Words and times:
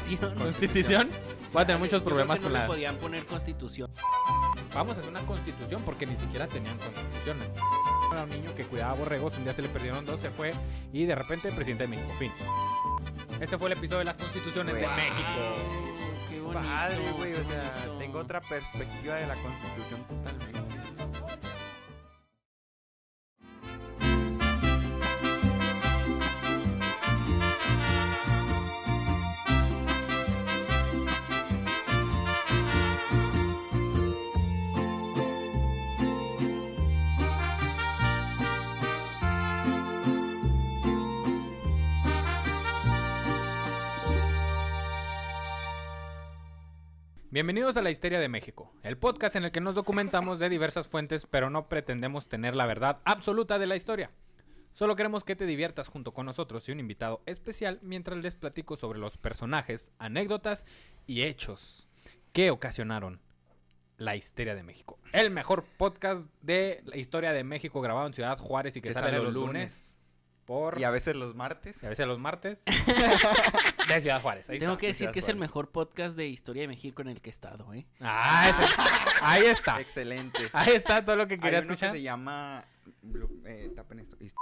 Constitución. 0.00 0.34
Constitución. 0.38 1.08
Va 1.56 1.62
a 1.62 1.66
tener 1.66 1.80
muchos 1.80 2.00
Yo 2.00 2.04
creo 2.04 2.16
problemas 2.16 2.38
que 2.38 2.42
con 2.44 2.52
no 2.52 2.58
le 2.58 2.62
la. 2.62 2.66
podían 2.68 2.96
poner 2.96 3.26
Constitución. 3.26 3.90
Vamos 4.74 4.96
a 4.96 5.00
hacer 5.00 5.10
una 5.10 5.20
constitución 5.26 5.82
porque 5.84 6.06
ni 6.06 6.16
siquiera 6.16 6.46
tenían 6.46 6.78
constitución. 6.78 7.38
Era 8.12 8.22
un 8.22 8.30
niño 8.30 8.54
que 8.54 8.64
cuidaba 8.64 8.94
borregos, 8.94 9.36
un 9.36 9.44
día 9.44 9.52
se 9.52 9.62
le 9.62 9.68
perdieron 9.68 10.06
dos, 10.06 10.20
se 10.20 10.30
fue 10.30 10.52
y 10.92 11.06
de 11.06 11.14
repente 11.16 11.50
presidente 11.50 11.84
de 11.84 11.88
México. 11.88 12.12
Fin. 12.18 12.32
Este 13.40 13.58
fue 13.58 13.68
el 13.68 13.76
episodio 13.76 14.00
de 14.00 14.04
las 14.04 14.16
constituciones 14.16 14.74
de 14.74 14.82
Güey. 14.82 14.94
México. 14.94 15.40
Qué 16.28 16.40
bonito. 16.40 16.62
Padre, 16.62 17.10
güey, 17.16 17.32
o 17.32 17.44
sea, 17.48 17.72
bonito. 17.74 17.98
tengo 17.98 18.18
otra 18.20 18.40
perspectiva 18.42 19.14
de 19.16 19.26
la 19.26 19.34
constitución 19.34 20.04
totalmente. 20.08 20.60
Bienvenidos 47.40 47.78
a 47.78 47.80
la 47.80 47.90
Histeria 47.90 48.20
de 48.20 48.28
México, 48.28 48.70
el 48.82 48.98
podcast 48.98 49.34
en 49.34 49.44
el 49.44 49.50
que 49.50 49.62
nos 49.62 49.74
documentamos 49.74 50.38
de 50.38 50.50
diversas 50.50 50.88
fuentes, 50.88 51.24
pero 51.24 51.48
no 51.48 51.70
pretendemos 51.70 52.28
tener 52.28 52.54
la 52.54 52.66
verdad 52.66 52.98
absoluta 53.06 53.58
de 53.58 53.66
la 53.66 53.76
historia. 53.76 54.10
Solo 54.74 54.94
queremos 54.94 55.24
que 55.24 55.36
te 55.36 55.46
diviertas 55.46 55.88
junto 55.88 56.12
con 56.12 56.26
nosotros 56.26 56.68
y 56.68 56.72
un 56.72 56.80
invitado 56.80 57.22
especial 57.24 57.78
mientras 57.80 58.18
les 58.18 58.34
platico 58.34 58.76
sobre 58.76 58.98
los 58.98 59.16
personajes, 59.16 59.90
anécdotas 59.98 60.66
y 61.06 61.22
hechos 61.22 61.88
que 62.34 62.50
ocasionaron 62.50 63.22
la 63.96 64.16
Histeria 64.16 64.54
de 64.54 64.62
México. 64.62 64.98
El 65.14 65.30
mejor 65.30 65.64
podcast 65.78 66.26
de 66.42 66.82
la 66.84 66.98
historia 66.98 67.32
de 67.32 67.42
México 67.42 67.80
grabado 67.80 68.06
en 68.06 68.12
Ciudad 68.12 68.36
Juárez 68.36 68.76
y 68.76 68.82
que, 68.82 68.92
sale, 68.92 69.16
los 69.16 69.32
lunes, 69.32 69.98
por... 70.50 70.80
Y 70.80 70.82
a 70.84 70.90
veces 70.90 71.14
los 71.14 71.36
martes. 71.36 71.76
y 71.80 71.86
a 71.86 71.90
veces 71.90 72.08
los 72.08 72.18
martes 72.18 72.60
de 73.88 74.00
Ciudad 74.00 74.20
Juárez. 74.20 74.50
Ahí 74.50 74.58
Tengo 74.58 74.72
está. 74.72 74.80
que 74.80 74.86
decir 74.88 74.98
Ciudad 74.98 75.12
que 75.12 75.20
es 75.20 75.28
el 75.28 75.36
mejor 75.36 75.70
podcast 75.70 76.16
de 76.16 76.26
historia 76.26 76.62
de 76.62 76.68
México 76.68 77.02
en 77.02 77.08
el 77.08 77.20
que 77.20 77.30
he 77.30 77.32
estado, 77.32 77.72
¿eh? 77.72 77.86
Ah, 78.00 78.48
ese- 78.50 78.82
ahí 79.22 79.44
está. 79.44 79.80
Excelente. 79.80 80.40
Ahí 80.52 80.72
está 80.72 81.04
todo 81.04 81.14
lo 81.14 81.28
que 81.28 81.34
Hay 81.34 81.40
quería 81.40 81.60
uno 81.60 81.68
escuchar. 81.74 81.92
que 81.92 81.98
se 81.98 82.02
llama... 82.02 82.64
Eh, 83.44 83.70
tapen 83.76 84.00
esto. 84.00 84.16
Hist- 84.18 84.34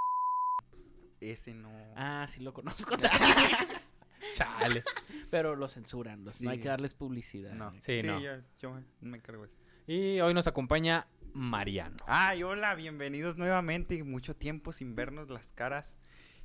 Ese 1.21 1.53
no... 1.53 1.71
Ah, 1.95 2.27
sí 2.31 2.41
lo 2.41 2.55
conozco 2.55 2.97
Chale. 4.35 4.85
Pero 5.31 5.57
lo 5.57 5.69
censuran, 5.69 6.25
los- 6.25 6.41
no 6.41 6.49
hay 6.51 6.59
que 6.59 6.69
darles 6.69 6.95
publicidad. 6.95 7.53
No. 7.53 7.71
Sí, 7.83 8.03
no. 8.03 8.19
Yo, 8.19 8.31
yo 8.61 8.81
me 9.03 9.19
encargo 9.19 9.45
eso. 9.45 9.55
Y 9.87 10.21
hoy 10.21 10.33
nos 10.33 10.47
acompaña 10.47 11.07
Mariano. 11.35 11.97
Ay, 12.07 12.43
hola, 12.43 12.75
bienvenidos 12.75 13.37
nuevamente. 13.37 14.03
Mucho 14.05 14.35
tiempo 14.35 14.73
sin 14.73 14.95
vernos 14.95 15.31
las 15.31 15.53
caras. 15.53 15.95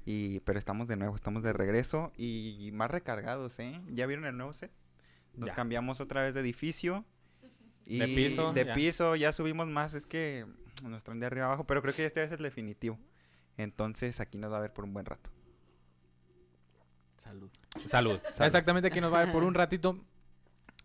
Y, 0.05 0.41
pero 0.41 0.59
estamos 0.59 0.87
de 0.87 0.97
nuevo, 0.97 1.15
estamos 1.15 1.43
de 1.43 1.53
regreso 1.53 2.11
y 2.17 2.69
más 2.73 2.91
recargados, 2.91 3.57
¿eh? 3.59 3.81
¿Ya 3.89 4.05
vieron 4.05 4.25
el 4.25 4.35
nuevo 4.35 4.53
set? 4.53 4.71
Nos 5.33 5.49
Ya. 5.49 5.55
cambiamos 5.55 6.01
otra 6.01 6.21
vez 6.23 6.33
de 6.33 6.41
edificio. 6.41 7.05
Y 7.85 7.99
De 7.99 8.07
piso, 8.07 8.53
De 8.53 8.63
ya. 8.63 8.73
piso, 8.75 9.15
ya 9.17 9.33
subimos 9.33 9.67
más, 9.67 9.93
es 9.93 10.05
que 10.05 10.45
nos 10.85 11.03
traen 11.03 11.19
de 11.19 11.25
arriba 11.25 11.47
abajo, 11.47 11.65
pero 11.65 11.81
creo 11.81 11.93
que 11.93 12.05
este 12.05 12.23
es 12.23 12.31
el 12.31 12.41
definitivo. 12.41 12.97
Entonces 13.57 14.21
aquí 14.21 14.37
nos 14.37 14.53
va 14.53 14.57
a 14.57 14.61
ver 14.61 14.71
por 14.71 14.85
un 14.85 14.93
buen 14.93 15.05
rato. 15.05 15.29
Salud. 17.17 17.49
Salud. 17.85 18.19
Salud. 18.31 18.45
Exactamente, 18.45 18.87
aquí 18.87 19.01
nos 19.01 19.11
va 19.11 19.19
a 19.19 19.23
ver 19.25 19.33
por 19.33 19.43
un 19.43 19.53
ratito. 19.53 19.99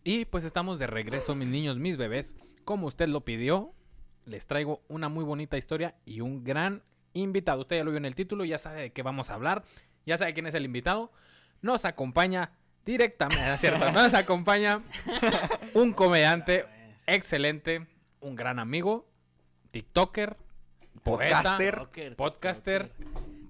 Y 0.02 0.24
pues 0.24 0.42
estamos 0.42 0.80
de 0.80 0.88
regreso, 0.88 1.36
mis 1.36 1.46
niños, 1.48 1.78
mis 1.78 1.96
bebés. 1.96 2.34
Como 2.64 2.88
usted 2.88 3.06
lo 3.08 3.24
pidió, 3.24 3.72
les 4.28 4.46
traigo 4.46 4.82
una 4.88 5.08
muy 5.08 5.24
bonita 5.24 5.56
historia 5.56 5.94
y 6.04 6.20
un 6.20 6.44
gran 6.44 6.82
invitado. 7.14 7.62
Usted 7.62 7.76
ya 7.76 7.84
lo 7.84 7.90
vio 7.90 7.98
en 7.98 8.04
el 8.04 8.14
título, 8.14 8.44
ya 8.44 8.58
sabe 8.58 8.82
de 8.82 8.92
qué 8.92 9.02
vamos 9.02 9.30
a 9.30 9.34
hablar, 9.34 9.64
ya 10.06 10.18
sabe 10.18 10.34
quién 10.34 10.46
es 10.46 10.54
el 10.54 10.64
invitado. 10.64 11.10
Nos 11.62 11.84
acompaña 11.84 12.52
directamente, 12.84 13.44
¿no 13.44 13.54
es 13.54 13.60
cierto? 13.60 13.90
Nos 13.92 14.14
acompaña 14.14 14.82
un 15.74 15.92
comediante 15.92 16.66
excelente, 17.06 17.86
un 18.20 18.36
gran 18.36 18.58
amigo, 18.58 19.08
TikToker, 19.72 20.36
poeta, 21.02 21.56
Podcaster. 21.58 22.16
Podcaster. 22.16 22.92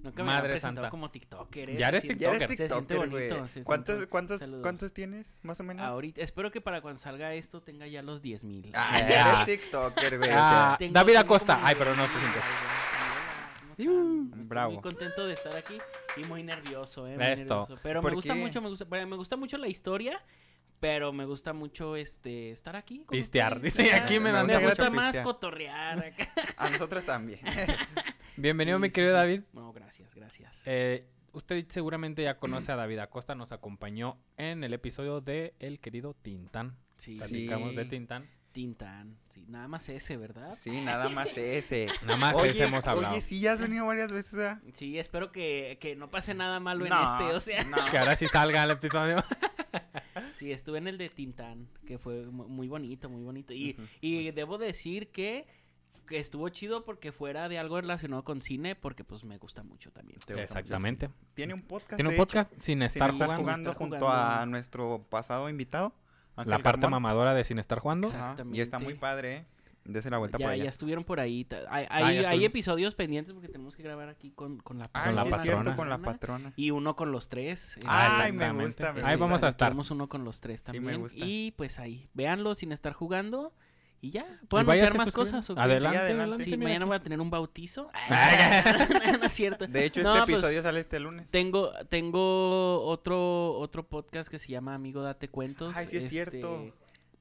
Nunca 0.08 0.22
me 0.24 0.30
Madre 0.32 0.60
santa. 0.60 0.88
como 0.90 1.10
TikToker. 1.10 1.70
¿eh? 1.70 1.76
Ya 1.78 1.88
eres 1.88 2.02
Ya 2.02 2.08
TikToker. 2.08 2.48
Se 2.48 2.56
siente 2.56 2.74
TikToker, 2.74 3.10
güey. 3.10 3.28
bonito, 3.28 3.46
se 3.48 3.52
siente- 3.54 3.64
¿Cuántos, 3.66 4.06
cuántos. 4.08 4.42
¿Cuántos 4.62 4.92
tienes, 4.92 5.26
más 5.42 5.60
o 5.60 5.62
menos? 5.64 5.84
Ahorita, 5.86 6.20
espero 6.22 6.50
que 6.50 6.60
para 6.60 6.80
cuando 6.80 6.98
salga 7.00 7.32
esto 7.34 7.60
tenga 7.62 7.86
ya 7.86 8.02
los 8.02 8.22
10 8.22 8.44
mil. 8.44 8.70
Ah, 8.74 8.98
Ya. 9.00 9.08
ya 9.08 9.32
eres 9.42 9.46
TikToker, 9.60 10.18
güey. 10.18 10.30
o 10.30 10.34
Ah, 10.36 10.76
sea, 10.78 10.88
David 10.90 11.16
Acosta. 11.16 11.60
Ay, 11.62 11.74
pero 11.78 11.94
no 11.94 12.04
te 12.04 12.12
sientes. 12.18 12.42
Estoy 13.78 13.88
Bravo. 14.44 14.72
muy 14.72 14.82
contento 14.82 15.26
de 15.26 15.34
estar 15.34 15.56
aquí 15.56 15.78
y 16.16 16.24
muy 16.24 16.42
nervioso, 16.42 17.06
eh. 17.06 17.14
muy 17.16 17.24
Esto. 17.24 17.36
nervioso. 17.36 17.78
Pero 17.82 18.00
me 18.00 18.02
¿Por 18.02 18.14
gusta 18.16 18.34
qué? 18.34 18.40
mucho, 18.40 18.60
me 18.60 18.68
gusta, 18.70 18.84
bueno, 18.86 19.06
me 19.06 19.16
gusta 19.16 19.36
mucho 19.36 19.56
la 19.56 19.68
historia, 19.68 20.20
pero 20.80 21.12
me 21.12 21.24
gusta 21.24 21.52
mucho 21.52 21.94
este 21.94 22.50
estar 22.50 22.74
aquí. 22.74 23.04
Pistear, 23.08 23.60
dice, 23.60 23.92
aquí 23.94 24.18
me 24.18 24.32
dan 24.32 24.46
Me 24.48 24.54
de 24.54 24.64
gusta 24.64 24.82
gratis 24.82 24.96
más 24.96 25.06
pistear. 25.12 25.24
cotorrear 25.24 25.98
acá. 26.06 26.28
a 26.56 26.70
nosotros 26.70 27.04
también. 27.04 27.38
Bienvenido, 28.38 28.78
Sí, 28.78 28.82
mi 28.82 28.90
querido 28.90 29.12
sí. 29.12 29.16
David. 29.16 29.40
No, 29.52 29.72
gracias, 29.72 30.14
gracias. 30.14 30.54
Eh, 30.64 31.06
usted 31.32 31.64
seguramente 31.68 32.22
ya 32.22 32.38
conoce 32.38 32.70
a 32.72 32.76
David 32.76 32.98
Acosta, 33.00 33.34
nos 33.34 33.50
acompañó 33.52 34.18
en 34.36 34.62
el 34.64 34.72
episodio 34.74 35.20
de 35.20 35.54
El 35.58 35.80
querido 35.80 36.14
Tintán. 36.14 36.76
sí, 36.96 37.14
sí. 37.14 37.18
Platicamos 37.18 37.70
Sí. 37.70 37.76
de 37.76 37.84
Tintán. 37.84 38.28
Tintán. 38.52 39.18
Sí, 39.28 39.44
nada 39.48 39.68
más 39.68 39.88
ese, 39.88 40.16
¿verdad? 40.16 40.56
Sí, 40.58 40.80
nada 40.80 41.08
más 41.10 41.36
ese. 41.36 41.86
Nada 42.06 42.16
más 42.16 42.34
oye, 42.34 42.50
ese 42.50 42.64
hemos 42.64 42.86
hablado. 42.86 43.12
Oye, 43.12 43.20
sí, 43.22 43.40
ya 43.40 43.52
has 43.52 43.60
venido 43.60 43.84
varias 43.86 44.10
veces, 44.10 44.32
¿verdad? 44.32 44.60
Sí, 44.74 44.98
espero 44.98 45.30
que, 45.32 45.76
que 45.80 45.94
no 45.96 46.08
pase 46.10 46.34
nada 46.34 46.58
malo 46.58 46.86
en 46.86 46.92
este, 46.92 47.34
o 47.34 47.40
sea. 47.40 47.62
no. 47.64 47.76
Que 47.90 47.98
ahora 47.98 48.16
sí 48.16 48.26
salga 48.26 48.62
el 48.64 48.70
episodio. 48.70 49.16
Sí, 50.36 50.52
estuve 50.52 50.78
en 50.78 50.86
el 50.86 50.98
de 50.98 51.08
Tintán, 51.08 51.68
que 51.84 51.98
fue 51.98 52.24
mu- 52.26 52.46
muy 52.48 52.68
bonito, 52.68 53.08
muy 53.08 53.22
bonito. 53.22 53.52
Y, 53.52 53.76
y 54.00 54.30
debo 54.30 54.56
decir 54.56 55.08
que, 55.10 55.46
que 55.56 55.57
estuvo 56.10 56.48
chido 56.48 56.84
porque 56.84 57.12
fuera 57.12 57.48
de 57.48 57.58
algo 57.58 57.80
relacionado 57.80 58.24
con 58.24 58.40
cine, 58.42 58.74
porque 58.74 59.04
pues 59.04 59.24
me 59.24 59.36
gusta 59.38 59.62
mucho 59.62 59.90
también. 59.90 60.18
Te 60.20 60.32
gusta 60.34 60.34
mucho. 60.34 60.42
Exactamente. 60.58 61.10
Tiene 61.34 61.54
un 61.54 61.62
podcast. 61.62 61.96
Tiene 61.96 62.08
un 62.08 62.14
hecho, 62.14 62.22
podcast 62.22 62.50
sin 62.52 62.60
sin 62.62 62.82
estar 62.82 63.10
estar 63.10 63.26
jugando. 63.26 63.42
jugando, 63.42 63.70
Estar 63.70 63.78
junto 63.88 63.98
jugando. 64.06 64.40
a 64.42 64.46
nuestro 64.46 65.06
pasado 65.10 65.48
invitado. 65.48 65.92
Ángel 66.36 66.50
La 66.50 66.58
parte 66.58 66.80
Carmón. 66.82 67.02
mamadora 67.02 67.34
de 67.34 67.42
sin 67.44 67.58
estar 67.58 67.78
jugando. 67.80 68.08
Y 68.52 68.60
está 68.60 68.78
muy 68.78 68.94
padre, 68.94 69.36
¿eh? 69.38 69.44
Dese 69.84 70.10
la 70.10 70.18
vuelta 70.18 70.36
Ya, 70.36 70.44
por 70.44 70.52
allá. 70.52 70.64
ya 70.64 70.70
estuvieron 70.70 71.02
por 71.02 71.18
ahí. 71.18 71.46
Hay, 71.70 71.86
Ah, 71.88 72.06
hay, 72.06 72.18
hay 72.18 72.44
episodios 72.44 72.94
pendientes 72.94 73.32
porque 73.32 73.48
tenemos 73.48 73.74
que 73.74 73.82
grabar 73.82 74.10
aquí 74.10 74.30
con, 74.32 74.58
con 74.58 74.78
la 74.78 74.90
Ah, 74.92 75.04
con 75.06 75.16
la 75.16 75.22
sí, 75.22 75.28
es 75.30 75.40
cierto, 75.40 75.56
patrona. 75.60 75.76
con 75.76 75.88
la 75.88 75.98
patrona. 75.98 76.52
Y 76.56 76.72
uno 76.72 76.94
con 76.94 77.10
los 77.10 77.30
tres. 77.30 77.78
Ah, 77.86 78.18
Ay, 78.24 78.32
me 78.32 78.52
gusta. 78.52 78.92
me 78.92 79.00
Ahí 79.00 79.12
gusta. 79.12 79.16
vamos 79.16 79.42
a 79.42 79.48
estar. 79.48 79.68
Tenemos 79.70 79.90
uno 79.90 80.06
con 80.10 80.24
los 80.24 80.40
tres 80.42 80.60
Sí, 80.60 80.72
me 80.72 80.74
también. 80.78 81.00
gusta. 81.00 81.18
Y 81.18 81.52
pues 81.52 81.78
ahí, 81.78 82.10
véanlo 82.12 82.54
sin 82.54 82.72
estar 82.72 82.92
jugando. 82.92 83.54
Y 84.00 84.10
ya, 84.10 84.40
¿puedo 84.48 84.64
váyase 84.64 84.86
anunciar 84.86 85.06
más 85.06 85.12
cosas? 85.12 85.50
o 85.50 85.54
qué? 85.56 85.60
Adelante, 85.60 85.98
Sí, 85.98 86.04
adelante. 86.04 86.44
Sí, 86.44 86.56
mañana 86.56 86.76
aquí. 86.76 86.84
voy 86.84 86.96
a 86.96 87.02
tener 87.02 87.20
un 87.20 87.30
bautizo. 87.30 87.90
Ay. 88.08 89.16
no 89.18 89.26
es 89.26 89.32
cierto. 89.32 89.66
De 89.66 89.84
hecho, 89.84 90.02
No, 90.02 90.14
este 90.14 90.26
pues, 90.26 90.38
episodio 90.38 90.62
sale 90.62 90.80
este 90.80 91.00
lunes. 91.00 91.26
Tengo, 91.28 91.72
tengo 91.88 92.82
otro, 92.84 93.52
otro 93.58 93.88
podcast 93.88 94.30
que 94.30 94.38
se 94.38 94.48
llama 94.48 94.74
Amigo 94.74 95.02
Date 95.02 95.28
Cuentos. 95.28 95.74
Ay, 95.76 95.86
sí 95.88 95.96
es 95.96 96.04
este, 96.04 96.14
cierto. 96.14 96.72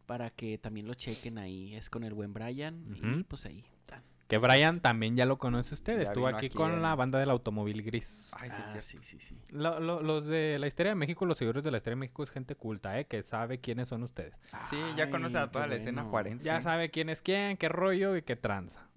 Para 0.06 0.30
que 0.30 0.58
también 0.60 0.88
lo 0.88 0.94
chequen 0.94 1.40
ahí. 1.40 1.76
Es 1.76 1.90
con 1.90 2.04
el 2.04 2.14
buen 2.14 2.32
Brian. 2.34 2.86
Y 2.96 3.24
pues 3.24 3.46
ahí. 3.48 3.66
tan. 3.86 4.04
Que 4.28 4.38
Brian 4.38 4.82
también 4.82 5.16
ya 5.16 5.26
lo 5.26 5.38
conoce 5.38 5.74
usted. 5.74 5.98
Ya 5.98 6.04
Estuvo 6.04 6.28
aquí 6.28 6.48
aquí 6.48 6.58
con 6.58 6.74
en- 6.74 6.82
la 6.82 6.96
banda 6.96 7.18
del 7.18 7.30
automóvil 7.30 7.82
gris. 7.82 8.30
Ay, 8.38 8.50
sí, 8.50 8.56
Ah, 8.60 8.82
sí, 8.82 8.98
sí, 9.02 9.20
sí. 9.20 9.38
Lo- 9.52 9.80
lo- 9.80 10.02
los 10.02 10.26
de 10.26 10.58
la 10.60 10.68
historia 10.68 10.92
de 10.92 10.96
México, 10.96 11.26
los 11.26 11.38
seguidores 11.38 11.64
de 11.64 11.72
la 11.72 11.78
historia 11.78 11.96
de 11.96 12.00
México 12.02 12.24
es 12.24 12.32
gente 12.32 12.54
culta, 12.56 13.00
¿eh? 13.00 13.06
Que 13.06 13.24
sabe 13.24 13.60
quiénes 13.60 13.88
son 13.88 14.04
ustedes. 14.04 14.34
Sí, 14.70 14.78
ya 14.98 15.10
conoce 15.10 15.38
a 15.38 15.50
toda 15.50 15.66
la 15.68 15.76
escena 15.76 16.04
juarense. 16.04 16.44
Ya 16.46 16.62
sabe 16.62 16.92
quién 16.92 17.08
es 17.10 17.22
quién, 17.22 17.56
qué 17.56 17.70
rollo 17.70 18.18
y 18.18 18.22
qué 18.22 18.36
tranza. 18.36 18.90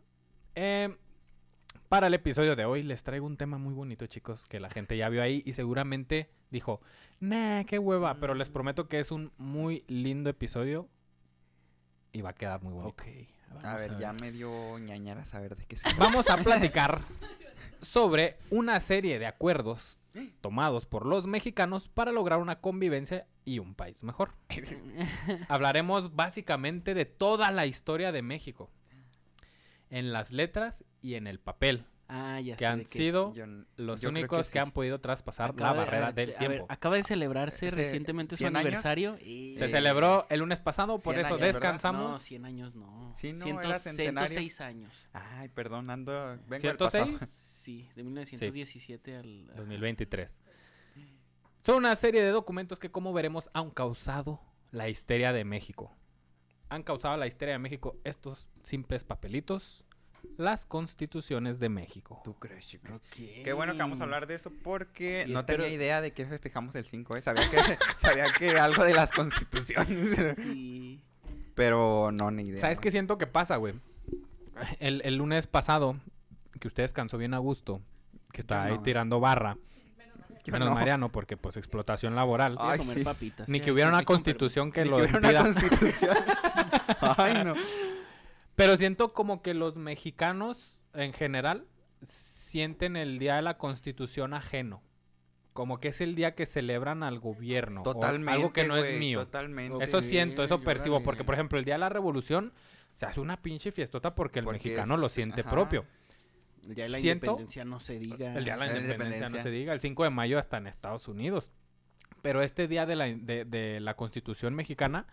Eh, 0.57 0.97
para 1.89 2.09
el 2.09 2.15
episodio 2.15 2.57
de 2.57 2.65
hoy 2.65 2.83
les 2.83 3.05
traigo 3.05 3.25
un 3.27 3.37
tema 3.37 3.57
muy 3.57 3.73
bonito, 3.75 4.07
chicos, 4.07 4.47
que 4.49 4.59
la 4.59 4.69
gente 4.71 4.97
ya 4.97 5.09
vio 5.09 5.23
ahí 5.23 5.43
y 5.47 5.53
seguramente 5.53 6.29
dijo, 6.51 6.81
nah, 7.21 7.63
qué 7.65 7.79
hueva, 7.79 8.17
pero 8.19 8.35
les 8.35 8.49
prometo 8.49 8.89
que 8.89 8.99
es 8.99 9.13
un 9.13 9.31
muy 9.39 9.85
lindo 9.87 10.29
episodio 10.31 10.89
y 12.13 12.21
va 12.23 12.31
a 12.31 12.35
quedar 12.35 12.63
muy 12.63 12.73
bonito. 12.73 12.91
Ok. 12.91 13.03
A 13.51 13.55
vamos 13.63 13.81
ver, 13.81 13.99
ya 13.99 14.13
me 14.13 14.33
dio 14.33 14.79
ñañara 14.79 15.25
saber 15.25 15.57
de 15.57 15.67
qué 15.67 15.77
se 15.77 15.93
Vamos 15.99 16.31
a 16.31 16.37
platicar 16.45 17.01
sobre 17.83 18.37
una 18.51 18.81
serie 18.81 19.19
de 19.19 19.27
acuerdos 19.27 19.99
tomados 20.41 20.87
por 20.87 21.07
los 21.07 21.27
mexicanos 21.27 21.89
para 21.89 22.13
lograr 22.13 22.39
una 22.39 22.61
convivencia 22.61 23.27
y 23.45 23.59
un 23.59 23.75
país 23.75 24.03
mejor. 24.03 24.33
Hablaremos 25.49 26.15
básicamente 26.15 26.95
de 26.95 27.05
toda 27.05 27.51
la 27.51 27.67
historia 27.67 28.13
de 28.13 28.23
México. 28.23 28.71
En 29.89 30.13
las 30.13 30.31
letras 30.31 30.85
y 31.03 31.15
en 31.15 31.27
el 31.27 31.41
papel. 31.41 31.85
Ah, 32.13 32.41
ya 32.41 32.57
que 32.57 32.65
sé 32.65 32.67
han 32.67 32.81
qué. 32.81 32.87
sido 32.89 33.33
Yo 33.35 33.45
los 33.77 34.01
yo 34.01 34.09
únicos 34.09 34.49
que, 34.49 34.53
sí. 34.55 34.59
han 34.59 34.73
podido 34.73 35.01
traspasar 35.01 35.51
Acaba 35.51 35.71
la 35.71 35.73
de- 35.73 35.79
barrera 35.85 36.07
ver, 36.11 36.15
del 36.15 36.37
a 36.37 36.39
ver, 36.41 36.49
tiempo. 36.49 36.67
acaba 36.69 36.97
de 36.97 37.05
celebrarse 37.05 37.69
Ese- 37.69 37.77
recientemente 37.77 38.35
su 38.35 38.39
100 38.39 38.57
años. 38.57 38.67
aniversario. 38.67 39.17
Y... 39.21 39.55
Se 39.59 39.69
celebró 39.69 40.27
el 40.29 40.41
lunes 40.41 40.59
pasado, 40.59 40.99
por 40.99 41.15
100 41.15 41.19
eso 41.21 41.27
años, 41.35 41.41
¿verdad? 41.41 41.61
descansamos. 41.61 42.11
No, 42.11 42.19
100 42.19 42.45
años 42.47 42.75
no. 42.75 43.13
Sí, 43.15 43.33
no, 43.33 43.45
Ciento- 43.45 43.69
era 43.69 43.79
centenario. 43.79 44.29
106 44.29 44.61
años. 44.61 45.09
Ay, 45.13 45.49
perdón, 45.51 45.89
ando. 45.91 46.13
Vengo 46.49 46.67
del 46.67 46.77
pasado. 46.77 47.05
106, 47.07 47.31
Sí, 47.61 47.89
de 47.95 48.03
1917 48.03 49.17
al... 49.17 49.45
ajá. 49.51 49.59
2023. 49.61 50.41
Son 51.65 51.77
una 51.77 51.95
serie 51.95 52.23
de 52.23 52.31
documentos 52.31 52.79
que, 52.79 52.91
como 52.91 53.13
veremos, 53.13 53.51
han 53.53 53.71
causado 53.71 54.41
la 54.71 54.89
histeria 54.89 55.33
de 55.33 55.45
México. 55.45 55.95
Han 56.71 56.83
causado 56.83 57.17
la 57.17 57.27
histeria 57.27 57.53
de 57.53 57.59
México 57.59 57.97
estos 58.05 58.49
simples 58.63 59.05
papelitos, 59.05 59.85
las 60.37 60.67
constituciones 60.67 61.59
de 61.61 61.69
México. 61.69 62.21
¿Tú 62.25 62.35
crees, 62.35 62.67
chicos? 62.67 63.01
Qué 63.11 63.53
bueno 63.53 63.73
que 63.73 63.79
vamos 63.79 64.01
a 64.01 64.05
hablar 64.05 64.27
de 64.27 64.35
eso 64.37 64.51
porque 64.63 65.25
Sí, 65.27 65.33
no 65.33 65.41
espero- 65.41 65.65
tenía 65.65 65.77
idea 65.77 66.01
de 66.01 66.13
que 66.13 66.27
festejamos 66.27 66.75
el 66.75 66.85
5, 66.85 67.17
¿eh? 67.17 67.23
Sabía 67.23 67.49
que, 67.51 67.57
sabía 67.99 68.25
que 68.39 68.59
algo 68.59 68.85
de 68.85 68.95
las 68.95 69.11
constituciones, 69.13 70.37
Sí. 70.37 71.01
pero 71.55 72.11
no, 72.13 72.31
ni 72.31 72.45
idea. 72.45 72.61
¿Sabes 72.61 72.81
qué 72.81 72.91
siento 72.91 73.19
que 73.19 73.27
pasa, 73.27 73.57
güey? 73.57 73.75
El, 74.79 75.03
el 75.05 75.17
lunes 75.17 75.47
pasado, 75.47 75.97
que 76.59 76.69
usted 76.69 76.83
descansó 76.85 77.17
bien 77.19 77.35
a 77.35 77.39
gusto, 77.39 77.81
que 78.33 78.41
está 78.43 78.65
ahí 78.65 78.75
no. 78.75 78.83
tirando 78.83 79.21
barra, 79.21 79.57
Yo 80.45 80.53
menos 80.53 80.69
no. 80.69 80.75
Mariano, 80.75 81.11
porque 81.11 81.37
pues 81.37 81.57
explotación 81.57 82.15
laboral. 82.15 82.57
Ay, 82.59 82.79
comer 82.79 82.99
sí. 82.99 83.05
papitas. 83.05 83.49
Ni 83.49 83.59
sí, 83.59 83.65
que 83.65 83.73
hubiera 83.73 83.89
una 83.91 84.01
que 84.01 84.05
comer- 84.07 84.17
constitución 84.23 84.71
que 84.73 84.83
Ni 84.85 84.91
lo 84.91 84.97
que 84.97 85.03
hubiera 85.03 85.19
una 85.19 85.29
impida. 85.29 85.43
constitución. 85.71 86.17
Ay, 87.17 87.45
no. 87.45 87.55
Pero 88.61 88.77
siento 88.77 89.13
como 89.13 89.43
que 89.43 89.55
los 89.55 89.77
mexicanos 89.77 90.81
en 90.95 91.13
general 91.13 91.67
sienten 92.05 92.97
el 92.97 93.19
día 93.19 93.37
de 93.37 93.43
la 93.43 93.57
constitución 93.59 94.35
ajeno. 94.35 94.83
Como 95.53 95.81
que 95.81 95.89
es 95.89 96.01
el 96.01 96.15
día 96.15 96.35
que 96.35 96.47
celebran 96.47 97.03
al 97.03 97.19
gobierno. 97.19 97.81
o 97.81 97.85
Totalmente. 97.85 98.33
algo 98.33 98.53
que 98.53 98.67
no 98.67 98.77
es 98.77 98.99
mío. 98.99 99.21
Totalmente. 99.25 99.83
Eso 99.85 100.01
siento, 100.01 100.45
eso 100.45 100.61
percibo. 100.61 101.03
Porque, 101.03 101.25
por 101.25 101.35
ejemplo, 101.35 101.59
el 101.59 101.65
día 101.65 101.75
de 101.75 101.79
la 101.81 101.89
revolución 101.89 102.53
se 102.95 103.07
hace 103.07 103.21
una 103.21 103.43
pinche 103.43 103.73
fiestota 103.73 104.15
porque 104.15 104.39
el 104.39 104.45
Porque 104.45 104.59
mexicano 104.59 104.95
es- 104.95 105.01
lo 105.01 105.09
siente 105.09 105.41
ajá. 105.41 105.51
propio. 105.51 105.85
El 106.69 106.75
día 106.75 106.85
de 106.85 106.91
la 106.91 106.99
Siento- 106.99 107.27
independencia 107.27 107.65
no 107.65 107.81
se 107.81 107.99
diga. 107.99 108.35
El 108.37 108.45
día 108.45 108.55
de 108.55 108.61
la 108.61 108.67
La 108.73 108.79
independencia, 108.81 109.29
no 109.29 109.43
se 109.43 109.51
diga. 109.51 109.73
El 109.73 109.81
5 109.81 110.05
de 110.05 110.11
mayo 110.11 110.39
hasta 110.39 110.59
en 110.59 110.67
Estados 110.67 111.09
Unidos. 111.09 111.51
Pero 112.23 112.43
este 112.43 112.69
día 112.69 112.85
de 112.87 112.97
la, 112.97 113.07
de, 113.07 113.45
de 113.47 113.81
la 113.81 113.95
constitución 113.97 114.55
mexicana 114.55 115.07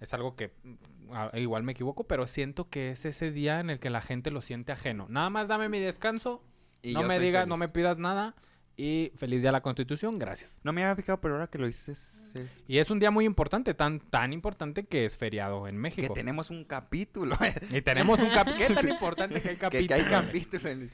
es 0.00 0.12
algo 0.14 0.36
que 0.36 0.52
mm, 0.62 1.36
igual 1.38 1.62
me 1.62 1.72
equivoco, 1.72 2.04
pero 2.04 2.26
siento 2.26 2.68
que 2.68 2.90
es 2.90 3.04
ese 3.04 3.30
día 3.30 3.60
en 3.60 3.70
el 3.70 3.78
que 3.80 3.90
la 3.90 4.00
gente 4.00 4.30
lo 4.30 4.42
siente 4.42 4.72
ajeno. 4.72 5.06
Nada 5.08 5.30
más 5.30 5.48
dame 5.48 5.68
mi 5.68 5.78
descanso, 5.80 6.42
Y 6.82 6.92
no 6.94 7.02
me 7.04 7.18
digas, 7.18 7.46
no 7.46 7.56
me 7.56 7.68
pidas 7.68 7.98
nada 7.98 8.34
y 8.76 9.12
feliz 9.16 9.40
día 9.42 9.48
de 9.48 9.52
la 9.52 9.60
constitución, 9.62 10.18
gracias. 10.18 10.56
No 10.64 10.72
me 10.72 10.82
había 10.82 10.96
fijado, 10.96 11.20
pero 11.20 11.34
ahora 11.34 11.46
que 11.46 11.58
lo 11.58 11.66
dices, 11.66 11.88
es- 11.88 12.40
es 12.40 12.64
Y 12.66 12.78
es 12.78 12.90
un 12.90 12.98
día 12.98 13.10
muy 13.12 13.24
importante, 13.24 13.72
tan, 13.74 14.00
tan 14.00 14.32
importante 14.32 14.82
que 14.82 15.04
es 15.04 15.16
feriado 15.16 15.68
en 15.68 15.76
que 15.76 15.80
México. 15.80 16.12
tenemos 16.14 16.50
un 16.50 16.64
capítulo. 16.64 17.36
Y 17.70 17.80
tenemos 17.82 18.18
un 18.18 18.30
capítulo. 18.30 18.66
¿Qué 18.68 18.74
tan 18.74 18.88
importante 18.88 19.40
que 19.40 19.50
hay 19.50 19.54
que, 19.54 19.60
capítulo? 19.60 19.88
que 19.88 19.94
hay 19.94 20.04
capítulo. 20.10 20.68
en 20.70 20.90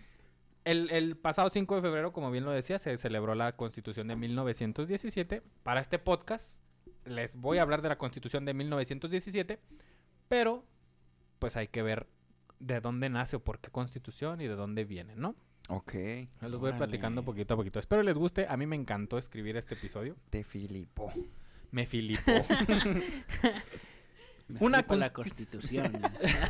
El, 0.65 0.91
el 0.91 1.17
pasado 1.17 1.49
5 1.49 1.77
de 1.77 1.81
febrero, 1.81 2.13
como 2.13 2.31
bien 2.31 2.45
lo 2.45 2.51
decía, 2.51 2.79
se 2.79 2.99
celebró 2.99 3.35
la 3.35 3.57
Constitución 3.57 4.09
de 4.09 4.17
1917. 4.17 5.43
Para 5.63 5.81
este 5.81 5.99
podcast 5.99 6.59
les 7.05 7.37
voy 7.37 7.59
a 7.59 7.63
hablar 7.63 7.83
de 7.83 7.89
la 7.89 7.99
Constitución 7.99 8.45
de 8.45 8.55
1917, 8.55 9.59
pero 10.29 10.65
pues 11.39 11.57
hay 11.57 11.69
que 11.69 11.83
ver 11.83 12.07
de 12.59 12.81
dónde 12.81 13.09
nace 13.09 13.37
o 13.37 13.41
por 13.41 13.59
qué 13.61 13.71
Constitución 13.71 14.41
y 14.41 14.47
de 14.47 14.55
dónde 14.55 14.85
viene, 14.85 15.17
¿no? 15.17 15.35
Ok, 15.69 15.95
Les 15.95 16.29
los 16.43 16.61
voy 16.61 16.71
Órale. 16.71 16.79
platicando 16.79 17.25
poquito 17.25 17.55
a 17.55 17.57
poquito. 17.57 17.79
Espero 17.79 18.03
les 18.03 18.15
guste. 18.17 18.47
A 18.49 18.57
mí 18.57 18.67
me 18.67 18.77
encantó 18.77 19.19
escribir 19.19 19.57
este 19.57 19.75
episodio. 19.75 20.17
te 20.29 20.45
filipo. 20.45 21.13
Me 21.71 21.87
filipó. 21.87 22.33
Me 24.49 24.59
Una 24.61 24.79
flipa 24.79 24.97
la 24.97 25.13
consti- 25.13 25.15
constitución. 25.15 25.93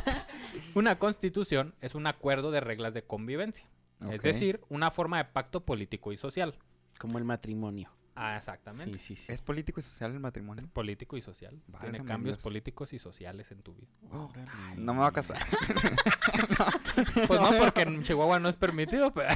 Una 0.75 0.97
constitución 0.97 1.75
es 1.81 1.93
un 1.93 2.07
acuerdo 2.07 2.49
de 2.51 2.59
reglas 2.59 2.93
de 2.95 3.03
convivencia. 3.03 3.67
Es 4.09 4.23
decir, 4.23 4.59
una 4.69 4.89
forma 4.89 5.19
de 5.19 5.25
pacto 5.25 5.63
político 5.63 6.11
y 6.11 6.17
social. 6.17 6.55
Como 6.97 7.19
el 7.19 7.23
matrimonio. 7.23 7.91
Ah, 8.23 8.37
exactamente. 8.37 8.99
Sí, 8.99 9.15
sí, 9.15 9.25
sí. 9.25 9.31
¿Es 9.31 9.41
político 9.41 9.79
y 9.79 9.83
social 9.83 10.11
el 10.11 10.19
matrimonio? 10.19 10.63
Político 10.71 11.17
y 11.17 11.23
social. 11.23 11.59
Tiene 11.79 11.97
Válgame 11.97 12.05
cambios 12.05 12.37
Dios. 12.37 12.43
políticos 12.43 12.93
y 12.93 12.99
sociales 12.99 13.49
en 13.51 13.63
tu 13.63 13.73
vida. 13.73 13.87
Órale. 14.11 14.47
No 14.75 14.93
me 14.93 14.99
voy 14.99 15.07
a 15.07 15.11
casar. 15.11 15.37
Pues 17.27 17.41
no, 17.41 17.51
porque 17.57 17.81
en 17.81 18.03
Chihuahua 18.03 18.37
no 18.39 18.47
es 18.49 18.55
permitido, 18.55 19.11
pero... 19.11 19.29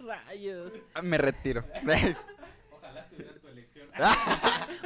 Rayos. 0.00 0.74
me 1.02 1.18
retiro. 1.18 1.64
Ojalá 2.72 3.06
tuvieras 3.08 3.40
tu 3.40 3.48
elección. 3.48 3.88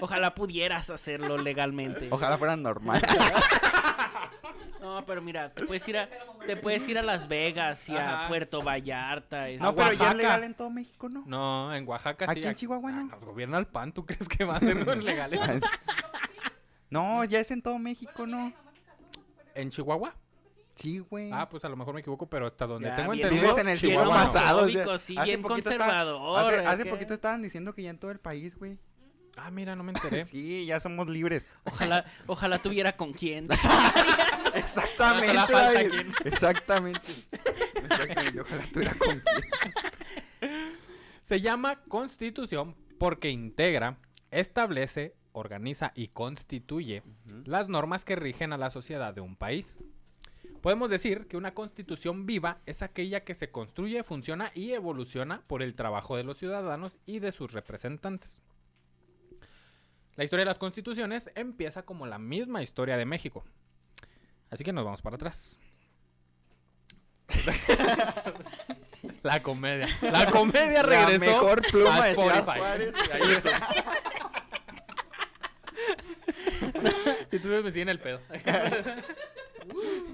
Ojalá 0.00 0.34
pudieras 0.34 0.90
hacerlo 0.90 1.38
legalmente. 1.38 2.08
Ojalá 2.10 2.36
fuera 2.36 2.56
normal. 2.56 3.00
No, 4.86 5.04
pero 5.04 5.20
mira, 5.20 5.52
te 5.52 5.64
puedes 5.66 5.86
ir 5.88 5.98
a, 5.98 6.08
te 6.46 6.56
puedes 6.56 6.88
ir 6.88 6.96
a 6.98 7.02
Las 7.02 7.26
Vegas 7.26 7.88
y 7.88 7.96
a 7.96 8.20
Ajá. 8.20 8.28
Puerto 8.28 8.62
Vallarta. 8.62 9.48
es- 9.48 9.60
No, 9.60 9.74
pero 9.74 9.86
ya 9.92 9.98
Oaxaca. 9.98 10.10
es 10.12 10.16
legal 10.16 10.44
en 10.44 10.54
todo 10.54 10.70
México, 10.70 11.08
¿no? 11.08 11.24
No, 11.26 11.74
en 11.74 11.86
Oaxaca 11.88 12.26
sí. 12.26 12.38
Aquí 12.38 12.46
en 12.46 12.54
Chihuahua, 12.54 12.90
Ah, 12.90 12.92
¿no? 12.92 13.04
Nos 13.06 13.24
gobierna 13.24 13.58
el 13.58 13.66
PAN, 13.66 13.92
¿tú 13.92 14.06
crees 14.06 14.28
que 14.28 14.44
va 14.44 14.56
a 14.56 14.60
ser 14.60 14.76
los 14.86 14.96
legales? 15.02 15.40
No, 16.88 17.24
ya 17.24 17.40
es 17.40 17.50
en 17.50 17.62
todo 17.62 17.78
México, 17.80 18.26
¿no? 18.28 18.52
¿En 19.56 19.70
Chihuahua? 19.70 20.14
Sí, 20.76 21.00
güey. 21.00 21.30
Ah, 21.32 21.48
pues 21.48 21.64
a 21.64 21.68
lo 21.68 21.76
mejor 21.76 21.94
me 21.94 22.00
equivoco, 22.00 22.26
pero 22.28 22.46
hasta 22.46 22.64
donde 22.66 22.88
Ya, 22.88 22.94
tengo 22.96 23.10
bien 23.12 23.24
entendido... 23.26 23.52
Vives 23.54 23.60
en 23.64 23.68
el 23.70 23.78
bien 23.78 23.92
Chihuahua 23.98 24.14
pasado. 24.24 24.36
o 24.36 24.68
sea, 24.68 24.82
homofóbico, 24.82 24.98
sí, 24.98 25.16
hace 25.16 25.26
bien 25.26 25.42
poquito 25.42 25.70
conservador, 25.70 26.38
Hace, 26.54 26.66
hace 26.66 26.86
poquito 26.86 27.14
estaban 27.14 27.42
diciendo 27.42 27.74
que 27.74 27.82
ya 27.82 27.90
en 27.90 27.98
todo 27.98 28.12
el 28.12 28.20
país, 28.20 28.56
güey. 28.56 28.78
Ah, 29.36 29.50
mira, 29.50 29.76
no 29.76 29.84
me 29.84 29.92
enteré. 29.92 30.24
Sí, 30.30 30.66
ya 30.66 30.80
somos 30.80 31.08
libres. 31.08 31.46
Ojalá, 31.64 32.04
ojalá 32.26 32.60
tuviera 32.60 32.96
con 32.96 33.12
quién. 33.12 33.48
Exactamente. 34.54 35.52
David. 35.52 35.90
quién. 35.90 36.14
Exactamente. 36.24 37.00
Exactamente. 37.74 38.40
Ojalá 38.40 38.64
tuviera 38.72 38.94
con 38.94 39.08
quién. 39.10 40.76
Se 41.22 41.40
llama 41.40 41.82
Constitución 41.88 42.76
porque 42.98 43.30
integra, 43.30 43.98
establece, 44.30 45.14
organiza 45.32 45.92
y 45.94 46.08
constituye 46.08 47.02
las 47.44 47.68
normas 47.68 48.04
que 48.04 48.16
rigen 48.16 48.52
a 48.52 48.58
la 48.58 48.70
sociedad 48.70 49.12
de 49.12 49.20
un 49.20 49.36
país. 49.36 49.80
Podemos 50.62 50.90
decir 50.90 51.26
que 51.28 51.36
una 51.36 51.52
constitución 51.52 52.26
viva 52.26 52.58
es 52.64 52.82
aquella 52.82 53.22
que 53.22 53.34
se 53.34 53.50
construye, 53.50 54.02
funciona 54.02 54.50
y 54.54 54.72
evoluciona 54.72 55.42
por 55.46 55.62
el 55.62 55.74
trabajo 55.74 56.16
de 56.16 56.24
los 56.24 56.38
ciudadanos 56.38 56.96
y 57.06 57.18
de 57.18 57.32
sus 57.32 57.52
representantes. 57.52 58.40
La 60.16 60.24
historia 60.24 60.42
de 60.42 60.46
las 60.46 60.58
constituciones 60.58 61.30
empieza 61.34 61.82
como 61.82 62.06
la 62.06 62.18
misma 62.18 62.62
historia 62.62 62.96
de 62.96 63.04
México. 63.04 63.44
Así 64.50 64.64
que 64.64 64.72
nos 64.72 64.84
vamos 64.84 65.02
para 65.02 65.16
atrás. 65.16 65.58
la 69.22 69.42
comedia. 69.42 69.88
La 70.00 70.26
comedia 70.26 70.82
regresó. 70.82 71.12
La 71.12 71.18
mejor 71.18 71.62
pluma 71.70 72.02
a 72.02 72.10
Spotify. 72.10 72.58
Juárez. 72.58 72.94
Y 77.32 77.38
tú 77.40 77.48
me 77.48 77.72
siguen 77.72 77.88
el 77.88 77.98
pedo. 77.98 78.20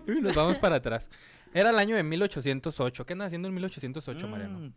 Uy, 0.08 0.20
nos 0.20 0.34
vamos 0.34 0.58
para 0.58 0.76
atrás. 0.76 1.08
Era 1.54 1.70
el 1.70 1.78
año 1.78 1.94
de 1.94 2.02
1808. 2.02 3.06
¿Qué 3.06 3.12
andas 3.12 3.26
haciendo 3.26 3.48
en 3.48 3.54
1808, 3.54 4.28
Mariano? 4.28 4.58
Mm. 4.58 4.72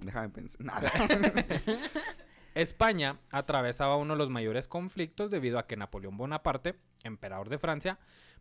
Déjame 0.00 0.28
pensar. 0.28 0.60
Nada. 0.60 0.92
España 2.54 3.18
atravesaba 3.32 3.96
uno 3.96 4.14
de 4.14 4.18
los 4.18 4.30
mayores 4.30 4.68
conflictos 4.68 5.30
debido 5.30 5.58
a 5.58 5.66
que 5.66 5.76
Napoleón 5.76 6.16
Bonaparte, 6.16 6.76
emperador 7.02 7.48
de 7.48 7.58
Francia, 7.58 7.98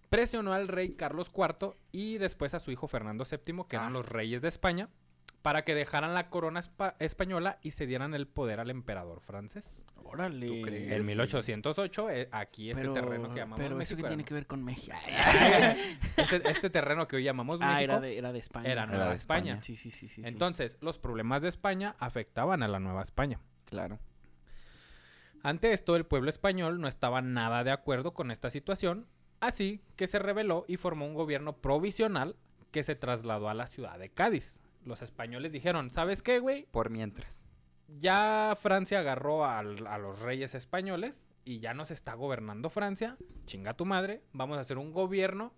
presionó 0.09 0.53
al 0.53 0.67
rey 0.67 0.93
Carlos 0.93 1.31
IV 1.35 1.75
y 1.91 2.17
después 2.19 2.53
a 2.53 2.59
su 2.59 2.71
hijo 2.71 2.87
Fernando 2.87 3.25
VII, 3.29 3.63
que 3.67 3.75
eran 3.77 3.87
Ah. 3.87 3.91
los 3.91 4.07
reyes 4.07 4.41
de 4.41 4.47
España, 4.49 4.89
para 5.41 5.63
que 5.65 5.75
dejaran 5.75 6.13
la 6.13 6.29
corona 6.29 6.61
espa- 6.61 6.95
española 6.99 7.57
y 7.61 7.71
se 7.71 7.85
dieran 7.85 8.13
el 8.13 8.27
poder 8.27 8.59
al 8.61 8.69
emperador 8.69 9.19
francés. 9.19 9.83
Órale. 10.05 10.47
¿Tú 10.47 10.61
crees? 10.61 10.91
En 10.91 11.05
1808, 11.05 12.09
eh, 12.11 12.29
aquí 12.31 12.69
este 12.69 12.81
pero, 12.83 12.93
terreno 12.93 13.29
que 13.33 13.39
llamamos 13.39 13.57
pero 13.57 13.69
eso 13.71 13.77
México 13.77 13.95
que 13.97 14.01
era- 14.01 14.07
tiene 14.09 14.23
que 14.23 14.33
ver 14.35 14.47
con 14.47 14.63
México. 14.63 14.95
este, 16.17 16.49
este 16.49 16.69
terreno 16.69 17.07
que 17.07 17.15
hoy 17.17 17.23
llamamos 17.23 17.59
México 17.59 17.75
ah, 17.75 17.81
era 17.83 17.99
de, 17.99 18.17
era 18.17 18.31
de 18.31 18.39
España. 18.39 18.71
era 18.71 18.85
Nueva 18.85 19.09
de 19.09 19.15
España. 19.15 19.53
España. 19.53 19.63
Sí, 19.63 19.75
sí, 19.75 19.91
sí, 19.91 20.07
sí. 20.07 20.15
sí. 20.15 20.21
Entonces, 20.23 20.77
los 20.81 20.97
problemas 20.99 21.41
de 21.41 21.49
España 21.49 21.95
afectaban 21.99 22.63
a 22.63 22.67
la 22.67 22.79
Nueva 22.79 23.01
España. 23.01 23.39
Claro. 23.73 23.97
Ante 25.41 25.73
esto, 25.73 25.95
el 25.95 26.05
pueblo 26.05 26.29
español 26.29 26.79
no 26.79 26.87
estaba 26.87 27.23
nada 27.23 27.63
de 27.63 27.71
acuerdo 27.71 28.13
con 28.13 28.29
esta 28.29 28.51
situación, 28.51 29.07
así 29.39 29.81
que 29.95 30.05
se 30.05 30.19
rebeló 30.19 30.63
y 30.67 30.77
formó 30.77 31.07
un 31.07 31.15
gobierno 31.15 31.57
provisional 31.57 32.35
que 32.69 32.83
se 32.83 32.95
trasladó 32.95 33.49
a 33.49 33.55
la 33.55 33.65
ciudad 33.65 33.97
de 33.97 34.09
Cádiz. 34.09 34.61
Los 34.85 35.01
españoles 35.01 35.51
dijeron, 35.51 35.89
¿sabes 35.89 36.21
qué, 36.21 36.37
güey? 36.37 36.67
Por 36.69 36.91
mientras. 36.91 37.43
Ya 37.87 38.55
Francia 38.61 38.99
agarró 38.99 39.43
a 39.43 39.63
los 39.63 40.19
reyes 40.19 40.53
españoles 40.53 41.25
y 41.43 41.59
ya 41.59 41.73
nos 41.73 41.89
está 41.89 42.13
gobernando 42.13 42.69
Francia. 42.69 43.17
Chinga 43.45 43.73
tu 43.73 43.85
madre, 43.85 44.21
vamos 44.33 44.59
a 44.59 44.61
hacer 44.61 44.77
un 44.77 44.93
gobierno 44.93 45.51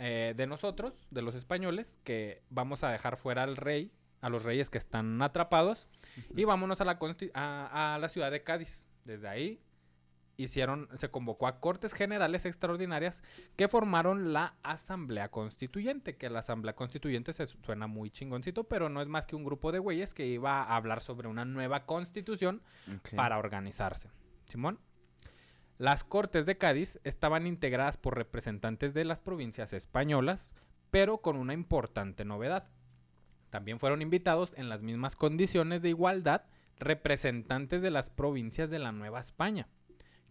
eh, 0.00 0.34
de 0.36 0.48
nosotros, 0.48 1.06
de 1.12 1.22
los 1.22 1.36
españoles, 1.36 1.96
que 2.02 2.42
vamos 2.50 2.82
a 2.82 2.90
dejar 2.90 3.16
fuera 3.16 3.44
al 3.44 3.56
rey, 3.56 3.92
a 4.24 4.28
los 4.30 4.42
reyes 4.44 4.70
que 4.70 4.78
están 4.78 5.20
atrapados, 5.22 5.86
y 6.34 6.44
vámonos 6.44 6.80
a 6.80 6.84
la, 6.84 6.98
a, 7.34 7.94
a 7.94 7.98
la 7.98 8.08
ciudad 8.08 8.30
de 8.30 8.42
Cádiz. 8.42 8.88
Desde 9.04 9.28
ahí 9.28 9.60
hicieron, 10.36 10.88
se 10.98 11.10
convocó 11.10 11.46
a 11.46 11.60
Cortes 11.60 11.92
Generales 11.92 12.44
Extraordinarias 12.44 13.22
que 13.54 13.68
formaron 13.68 14.32
la 14.32 14.54
Asamblea 14.62 15.30
Constituyente, 15.30 16.16
que 16.16 16.30
la 16.30 16.38
Asamblea 16.40 16.74
Constituyente 16.74 17.32
se 17.32 17.46
su- 17.46 17.58
suena 17.62 17.86
muy 17.86 18.10
chingoncito, 18.10 18.64
pero 18.64 18.88
no 18.88 19.02
es 19.02 19.08
más 19.08 19.26
que 19.26 19.36
un 19.36 19.44
grupo 19.44 19.70
de 19.72 19.78
güeyes 19.78 20.14
que 20.14 20.26
iba 20.26 20.62
a 20.62 20.74
hablar 20.76 21.02
sobre 21.02 21.28
una 21.28 21.44
nueva 21.44 21.84
constitución 21.86 22.62
para 23.16 23.38
organizarse. 23.38 24.10
Simón. 24.46 24.78
Las 25.78 26.02
Cortes 26.04 26.46
de 26.46 26.56
Cádiz 26.56 26.98
estaban 27.04 27.46
integradas 27.46 27.96
por 27.96 28.16
representantes 28.16 28.94
de 28.94 29.04
las 29.04 29.20
provincias 29.20 29.72
españolas, 29.72 30.50
pero 30.90 31.18
con 31.18 31.36
una 31.36 31.52
importante 31.52 32.24
novedad. 32.24 32.68
También 33.54 33.78
fueron 33.78 34.02
invitados 34.02 34.52
en 34.56 34.68
las 34.68 34.82
mismas 34.82 35.14
condiciones 35.14 35.80
de 35.80 35.90
igualdad 35.90 36.42
representantes 36.76 37.82
de 37.82 37.90
las 37.92 38.10
provincias 38.10 38.68
de 38.68 38.80
la 38.80 38.90
Nueva 38.90 39.20
España, 39.20 39.68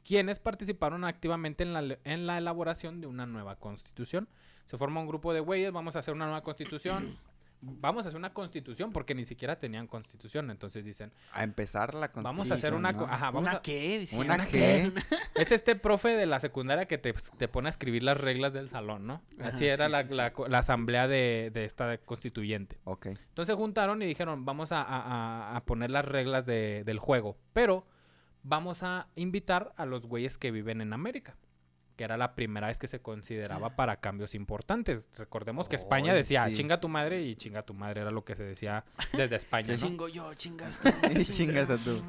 quienes 0.03 0.39
participaron 0.39 1.05
activamente 1.05 1.63
en 1.63 1.71
la, 1.71 1.97
en 2.03 2.27
la 2.27 2.37
elaboración 2.37 2.99
de 2.99 3.07
una 3.07 3.25
nueva 3.25 3.55
constitución. 3.55 4.27
Se 4.65 4.77
forma 4.77 4.99
un 4.99 5.07
grupo 5.07 5.33
de 5.33 5.39
güeyes, 5.39 5.71
vamos 5.71 5.95
a 5.95 5.99
hacer 5.99 6.13
una 6.13 6.25
nueva 6.25 6.43
constitución. 6.43 7.17
Vamos 7.65 8.05
a 8.05 8.09
hacer 8.09 8.17
una 8.19 8.33
constitución 8.33 8.91
porque 8.91 9.15
ni 9.15 9.23
siquiera 9.23 9.57
tenían 9.57 9.87
constitución. 9.87 10.51
Entonces 10.51 10.83
dicen, 10.83 11.13
A 11.31 11.43
empezar 11.43 11.93
la 11.93 12.11
vamos 12.13 12.51
a 12.51 12.55
hacer 12.55 12.71
constitución, 12.71 12.75
una... 12.75 12.91
¿no? 12.91 12.97
co- 12.97 13.05
Ajá, 13.05 13.25
vamos 13.31 13.41
¿Una 13.43 13.51
a- 13.57 13.61
qué? 13.61 13.99
Decía, 13.99 14.19
¿Una 14.19 14.45
qué? 14.47 14.91
es 15.35 15.51
este 15.51 15.75
profe 15.75 16.09
de 16.09 16.25
la 16.25 16.39
secundaria 16.41 16.85
que 16.87 16.97
te, 16.97 17.13
te 17.37 17.47
pone 17.47 17.69
a 17.69 17.71
escribir 17.71 18.03
las 18.03 18.17
reglas 18.17 18.51
del 18.51 18.67
salón, 18.67 19.07
¿no? 19.07 19.21
Ajá, 19.39 19.49
Así 19.49 19.65
era 19.65 19.85
sí, 19.85 19.91
la, 20.13 20.29
sí, 20.29 20.33
la 20.49 20.59
asamblea 20.59 21.07
de, 21.07 21.51
de 21.53 21.63
esta 21.65 21.97
constituyente. 21.99 22.77
Ok. 22.83 23.05
Entonces 23.05 23.53
se 23.53 23.57
juntaron 23.57 24.01
y 24.01 24.05
dijeron, 24.05 24.43
vamos 24.45 24.71
a, 24.73 24.81
a- 24.81 25.01
a- 25.51 25.55
a 25.55 25.63
poner 25.65 25.89
las 25.91 26.03
reglas 26.05 26.45
de- 26.45 26.83
del 26.85 26.99
juego, 26.99 27.37
pero 27.53 27.87
vamos 28.43 28.83
a 28.83 29.07
invitar 29.15 29.71
a 29.77 29.85
los 29.85 30.05
güeyes 30.05 30.37
que 30.37 30.51
viven 30.51 30.81
en 30.81 30.91
América, 30.91 31.37
que 31.95 32.03
era 32.03 32.17
la 32.17 32.33
primera 32.35 32.67
vez 32.67 32.79
que 32.79 32.87
se 32.87 32.99
consideraba 32.99 33.75
para 33.75 33.97
cambios 33.97 34.33
importantes. 34.35 35.09
Recordemos 35.15 35.69
que 35.69 35.75
España 35.75 36.13
decía, 36.13 36.47
sí. 36.47 36.55
chinga 36.55 36.79
tu 36.79 36.89
madre 36.89 37.21
y 37.23 37.35
chinga 37.35 37.61
tu 37.61 37.73
madre, 37.73 38.01
era 38.01 38.11
lo 38.11 38.23
que 38.25 38.35
se 38.35 38.43
decía 38.43 38.83
desde 39.13 39.35
España, 39.35 39.73
¿no? 39.73 39.77
Chingo 39.77 40.07
yo, 40.07 40.33
chingas 40.33 40.79
tú. 40.79 40.89
Chingas 41.31 41.69
a 41.69 41.77
tú. 41.77 42.01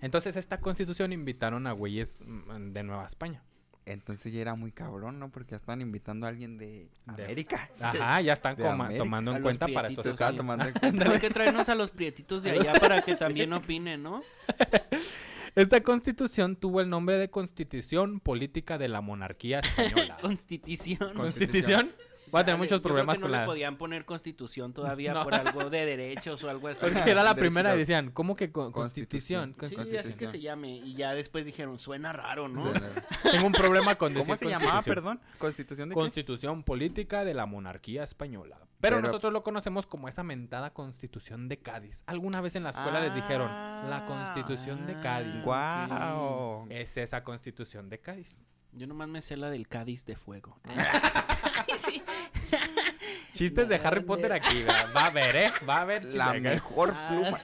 Entonces 0.00 0.34
esta 0.36 0.58
constitución 0.58 1.12
invitaron 1.12 1.66
a 1.68 1.72
güeyes 1.72 2.22
mm, 2.26 2.72
de 2.72 2.82
Nueva 2.82 3.06
España. 3.06 3.42
Entonces 3.84 4.32
ya 4.32 4.40
era 4.40 4.54
muy 4.54 4.70
cabrón, 4.70 5.18
¿no? 5.18 5.30
Porque 5.30 5.52
ya 5.52 5.56
estaban 5.56 5.80
invitando 5.80 6.26
a 6.26 6.28
alguien 6.28 6.56
de 6.56 6.88
De- 7.16 7.24
América. 7.24 7.68
Ajá, 7.80 8.20
ya 8.20 8.32
están 8.32 8.54
coma- 8.56 8.88
tomando 8.96 9.34
en 9.34 9.42
cuenta 9.42 9.66
para 9.66 9.88
estos 9.88 10.02
prietitos, 10.04 10.12
estaba 10.12 10.30
sí. 10.30 10.36
tomando 10.36 10.64
en 10.66 10.72
cuenta. 10.72 10.98
Tenemos 10.98 11.18
que 11.20 11.30
traernos 11.30 11.68
a 11.68 11.74
los 11.74 11.90
prietitos 11.90 12.42
de 12.44 12.50
allá 12.60 12.74
para 12.74 13.02
que 13.02 13.16
también 13.16 13.52
opinen, 13.52 14.02
¿no? 14.02 14.22
Esta 15.54 15.82
constitución 15.82 16.56
tuvo 16.56 16.80
el 16.80 16.88
nombre 16.88 17.18
de 17.18 17.28
Constitución 17.28 18.20
Política 18.20 18.78
de 18.78 18.88
la 18.88 19.02
Monarquía 19.02 19.58
Española. 19.58 20.16
Constitución. 20.22 21.14
¿Constitución? 21.14 21.92
Voy 22.32 22.40
a 22.40 22.44
tener 22.44 22.58
muchos 22.58 22.78
yo 22.78 22.82
creo 22.82 22.94
problemas 22.94 23.14
que 23.16 23.22
con 23.22 23.30
no 23.30 23.36
la... 23.36 23.44
podían 23.46 23.76
poner 23.76 24.04
constitución 24.04 24.72
todavía 24.74 25.12
No. 25.14 25.22
por 25.22 25.34
algo 25.34 25.70
de 25.70 25.84
derechos 25.86 26.42
o 26.42 26.50
algo 26.50 26.66
así. 26.68 26.80
Porque 26.80 26.98
era 27.10 27.22
la 27.22 27.34
Derechos 27.34 27.38
primera 27.38 27.68
y 27.70 27.72
de- 27.74 27.78
decían, 27.78 28.10
¿cómo 28.10 28.34
que 28.34 28.50
co- 28.50 28.72
Constitución? 28.72 29.52
Constitución. 29.52 29.90
Sí, 29.92 29.96
así 29.98 30.08
que 30.14 30.24
Constitución. 30.26 30.32
se 30.32 30.40
llame. 30.40 30.70
Y 30.78 30.94
ya 30.94 31.12
después 31.14 31.44
dijeron, 31.44 31.78
suena 31.78 32.12
raro, 32.12 32.48
¿no? 32.48 32.62
O 32.64 32.72
sea, 32.72 32.90
Tengo 33.30 33.46
un 33.46 33.52
problema 33.52 33.94
con 33.94 34.14
decir 34.14 34.26
¿Cómo 34.26 34.36
se 34.38 34.46
llamaba, 34.46 34.72
Constitución. 34.72 34.94
perdón? 34.94 35.20
¿Constitución 35.38 35.88
de 35.90 35.94
qué? 35.94 36.00
Constitución 36.00 36.62
Política 36.64 37.24
de 37.24 37.34
la 37.34 37.46
Monarquía 37.46 38.02
Española. 38.02 38.56
Pero, 38.80 38.96
Pero- 38.96 39.06
nosotros 39.08 39.32
lo 39.32 39.42
conocemos 39.44 39.86
como 39.86 40.08
esa 40.08 40.22
mentada 40.24 40.70
Constitución 40.70 41.48
de 41.48 41.58
Cádiz. 41.58 42.02
Alguna 42.06 42.40
vez 42.40 42.56
en 42.56 42.64
la 42.64 42.70
escuela 42.70 43.00
les 43.00 43.14
dijeron, 43.14 43.46
la 43.48 44.04
Constitución 44.06 44.86
de 44.86 44.94
Cádiz. 45.00 45.42
Ah, 45.46 46.14
¡Guau! 46.14 46.66
Es 46.70 46.96
esa 46.96 47.22
Constitución 47.22 47.88
de 47.90 47.98
Cádiz. 48.00 48.44
Yo 48.72 48.86
nomás 48.86 49.06
me 49.06 49.20
sé 49.20 49.36
la 49.36 49.50
del 49.50 49.68
Cádiz 49.68 50.06
de 50.06 50.16
fuego. 50.16 50.58
Sí. 51.84 52.02
Chistes 53.34 53.68
de 53.68 53.76
Harry 53.76 54.00
Potter 54.00 54.32
aquí, 54.32 54.62
¿verdad? 54.62 54.88
va 54.96 55.00
a 55.02 55.06
haber, 55.06 55.36
¿eh? 55.36 55.52
Va 55.68 55.76
a 55.78 55.80
haber 55.82 56.04
La 56.14 56.32
mejor 56.34 56.94
Ah, 56.96 57.08
pluma. 57.08 57.40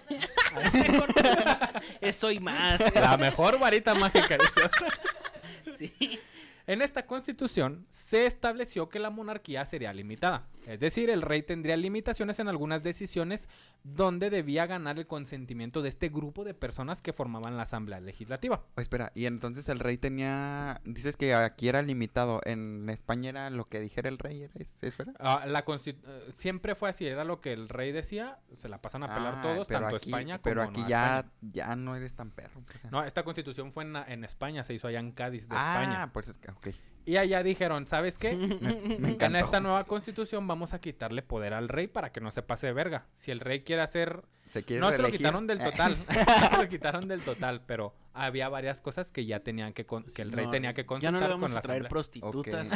Eso 2.01 2.31
y 2.31 2.41
más. 2.41 2.81
La 2.95 3.17
mejor 3.17 3.59
varita 3.59 3.95
mágica. 3.95 4.37
Sí. 5.79 6.21
En 6.67 6.83
esta 6.83 7.07
constitución 7.07 7.87
se 7.91 8.27
estableció 8.27 8.89
que 8.89 8.99
la 8.99 9.09
monarquía 9.11 9.65
sería 9.65 9.93
limitada. 9.93 10.47
Es 10.69 10.81
decir, 10.81 11.09
el 11.11 11.23
rey 11.23 11.43
tendría 11.43 11.77
limitaciones 11.77 12.39
en 12.39 12.49
algunas 12.49 12.83
decisiones 12.83 13.49
donde 13.83 14.29
debía 14.31 14.67
ganar 14.67 14.99
el 14.99 15.07
consentimiento 15.07 15.81
de 15.83 15.89
este 15.89 16.11
grupo 16.11 16.45
de 16.45 16.53
personas 16.55 17.01
que 17.01 17.13
formaban 17.13 17.57
la 17.57 17.63
asamblea 17.63 18.01
legislativa. 18.01 18.63
Oh, 18.77 18.81
espera, 18.81 19.11
y 19.15 19.27
entonces 19.27 19.69
el 19.69 19.79
rey 19.81 19.97
tenía... 19.97 20.81
Dices 20.85 21.17
que 21.17 21.35
aquí 21.35 21.69
era 21.69 21.81
limitado. 21.83 22.41
En 22.45 22.89
España 22.91 23.31
era 23.31 23.51
lo 23.51 23.65
que 23.65 23.81
dijera 23.81 24.09
el 24.09 24.19
rey. 24.19 24.43
¿era 24.43 24.53
¿Es, 24.57 24.83
es 24.83 24.97
verdad? 24.97 25.15
Ah, 25.19 25.45
la 25.47 25.65
constitu- 25.65 26.03
eh, 26.07 26.33
siempre 26.35 26.75
fue 26.75 26.91
así, 26.91 27.07
era 27.07 27.25
lo 27.25 27.41
que 27.41 27.53
el 27.53 27.69
rey 27.69 27.93
decía, 27.93 28.39
se 28.57 28.69
la 28.69 28.81
pasan 28.83 29.03
a 29.05 29.09
pelar 29.15 29.37
Ah, 29.39 29.43
todos, 29.43 29.67
tanto 29.67 29.97
aquí, 29.97 30.11
España 30.11 30.39
como 30.39 30.43
Pero 30.45 30.63
aquí 30.63 30.81
Nueva 30.81 30.89
ya, 30.89 31.19
España. 31.21 31.53
ya 31.53 31.77
no 31.77 31.97
eres 31.97 32.15
tan 32.15 32.31
perro. 32.31 32.61
pues, 32.67 32.85
ah. 32.85 32.89
No, 32.91 33.05
esta 33.05 33.23
constitución 33.23 33.73
fue 33.73 33.85
en, 33.85 34.25
España, 34.25 34.65
se 34.65 34.75
hizo 34.75 34.87
allá 34.89 35.01
en 35.01 35.13
Cádiz 35.13 35.49
de 35.49 35.57
ah, 35.59 35.81
España. 35.83 36.13
por 36.13 36.23
eso 36.25 36.33
es 36.33 36.39
que... 36.39 36.51
Ok. 36.51 36.69
Y 37.09 37.17
allá 37.17 37.43
dijeron, 37.43 37.87
¿sabes 37.87 38.19
qué? 38.19 38.35
Me, 38.61 38.99
me 38.99 39.17
En 39.19 39.37
esta 39.37 39.61
nueva 39.61 39.85
constitución 39.85 40.47
vamos 40.47 40.75
a 40.75 40.81
quitarle 40.81 41.23
poder 41.23 41.55
al 41.55 41.69
rey 41.71 41.87
para 41.87 42.13
que 42.13 42.21
no 42.21 42.31
se 42.31 42.43
pase 42.43 42.67
de 42.67 42.75
verga. 42.75 43.07
Si 43.15 43.31
el 43.31 43.41
rey 43.41 43.63
quiere 43.63 43.81
hacer... 43.81 44.25
¿Se 44.51 44.63
quiere 44.63 44.81
No 44.81 44.91
se 44.91 45.01
lo 45.01 45.09
quitaron 45.09 45.47
del 45.47 45.59
total. 45.59 45.97
se 46.51 46.57
lo 46.59 46.69
quitaron 46.69 47.09
del 47.09 47.23
total, 47.23 47.63
pero 47.67 47.95
había 48.13 48.51
varias 48.51 48.83
cosas 48.83 49.11
que 49.11 49.25
ya 49.25 49.41
tenían 49.41 49.73
que... 49.73 49.87
con- 49.87 50.05
que 50.05 50.21
el 50.21 50.33
rey 50.33 50.45
No, 50.45 50.51
tenía 50.51 50.75
que 50.75 50.83
Ya 50.83 50.87
consultar 50.87 51.13
no 51.15 51.21
le 51.21 51.29
vamos 51.29 51.47
con 51.47 51.55
la 51.55 51.59
a 51.61 51.63
traer 51.63 51.87
asamblea. 51.87 51.89
prostitutas, 51.91 52.69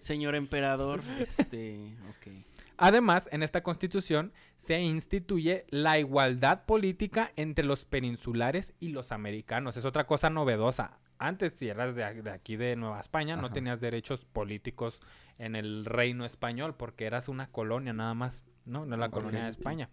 señor 0.00 0.34
emperador. 0.34 1.00
Este, 1.18 1.96
ok. 2.10 2.44
Además, 2.76 3.26
en 3.32 3.42
esta 3.42 3.62
constitución 3.62 4.34
se 4.58 4.80
instituye 4.82 5.64
la 5.70 5.98
igualdad 5.98 6.66
política 6.66 7.32
entre 7.36 7.64
los 7.64 7.86
peninsulares 7.86 8.74
y 8.80 8.90
los 8.90 9.12
americanos. 9.12 9.78
Es 9.78 9.86
otra 9.86 10.06
cosa 10.06 10.28
novedosa. 10.28 10.98
Antes, 11.18 11.54
si 11.54 11.68
eras 11.68 11.94
de, 11.94 12.04
aquí 12.04 12.56
de 12.56 12.76
Nueva 12.76 13.00
España, 13.00 13.36
no 13.36 13.50
tenías 13.50 13.80
derechos 13.80 14.24
políticos 14.24 15.00
en 15.38 15.56
el 15.56 15.84
reino 15.84 16.24
español 16.24 16.74
porque 16.74 17.06
eras 17.06 17.28
una 17.28 17.48
colonia 17.48 17.92
nada 17.92 18.14
más, 18.14 18.44
¿no? 18.64 18.86
No 18.86 18.96
la 18.96 19.08
colonia 19.08 19.44
de. 19.44 19.50
España. 19.50 19.88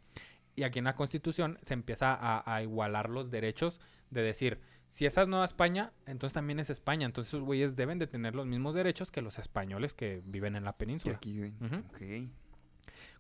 Y 0.56 0.64
aquí 0.64 0.80
en 0.80 0.86
la 0.86 0.96
constitución 0.96 1.58
se 1.64 1.74
empieza 1.74 2.14
a, 2.14 2.44
a 2.46 2.62
igualar 2.62 3.10
los 3.10 3.32
derechos 3.32 3.80
de 4.12 4.22
decir, 4.22 4.60
si 4.88 5.08
esa 5.08 5.24
es 5.24 5.28
Nueva 5.28 5.46
España, 5.46 5.92
entonces 6.06 6.34
también 6.34 6.60
es 6.60 6.70
España. 6.70 7.06
Entonces 7.06 7.34
esos 7.34 7.44
güeyes 7.44 7.76
deben 7.76 7.98
de 7.98 8.06
tener 8.06 8.36
los 8.36 8.46
mismos 8.46 8.76
derechos 8.76 9.10
que 9.10 9.22
los 9.22 9.40
españoles 9.40 9.94
que 9.94 10.22
viven 10.26 10.56
en 10.56 10.64
la 10.64 10.78
península. 10.78 11.16
aquí 11.16 11.34
viven. 11.34 12.32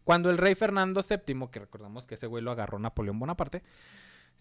Cuando 0.04 0.30
el 0.30 0.38
rey 0.38 0.54
Fernando 0.54 1.02
VII, 1.02 1.48
que 1.50 1.60
recordamos 1.60 2.06
que 2.06 2.16
ese 2.16 2.28
güey 2.28 2.44
lo 2.44 2.52
agarró 2.52 2.78
Napoleón 2.78 3.18
Bonaparte, 3.20 3.64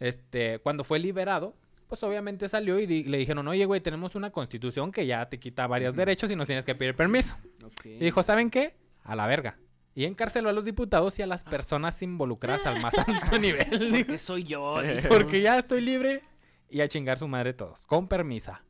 este, 0.00 0.58
cuando 0.58 0.84
fue 0.84 0.98
liberado, 0.98 1.54
pues 1.92 2.02
obviamente 2.04 2.48
salió 2.48 2.78
y 2.78 2.86
di- 2.86 3.04
le 3.04 3.18
dijeron, 3.18 3.46
oye, 3.48 3.66
güey, 3.66 3.82
tenemos 3.82 4.14
una 4.14 4.30
constitución 4.30 4.90
que 4.92 5.04
ya 5.04 5.28
te 5.28 5.38
quita 5.38 5.66
varios 5.66 5.94
derechos 5.94 6.30
y 6.30 6.36
nos 6.36 6.46
tienes 6.46 6.64
que 6.64 6.74
pedir 6.74 6.94
permiso. 6.96 7.36
Y 7.84 7.98
dijo, 7.98 8.22
¿saben 8.22 8.48
qué? 8.48 8.74
A 9.04 9.14
la 9.14 9.26
verga. 9.26 9.58
Y 9.94 10.06
encarceló 10.06 10.48
a 10.48 10.54
los 10.54 10.64
diputados 10.64 11.18
y 11.18 11.22
a 11.22 11.26
las 11.26 11.44
personas 11.44 12.00
involucradas 12.00 12.64
al 12.64 12.80
más 12.80 12.94
alto 12.96 13.38
nivel. 13.38 13.90
Porque 13.90 14.16
soy 14.16 14.44
yo. 14.44 14.76
porque 15.10 15.42
ya 15.42 15.58
estoy 15.58 15.82
libre 15.82 16.22
y 16.70 16.80
a 16.80 16.88
chingar 16.88 17.18
su 17.18 17.28
madre 17.28 17.52
todos, 17.52 17.84
con 17.84 18.08
permisa. 18.08 18.62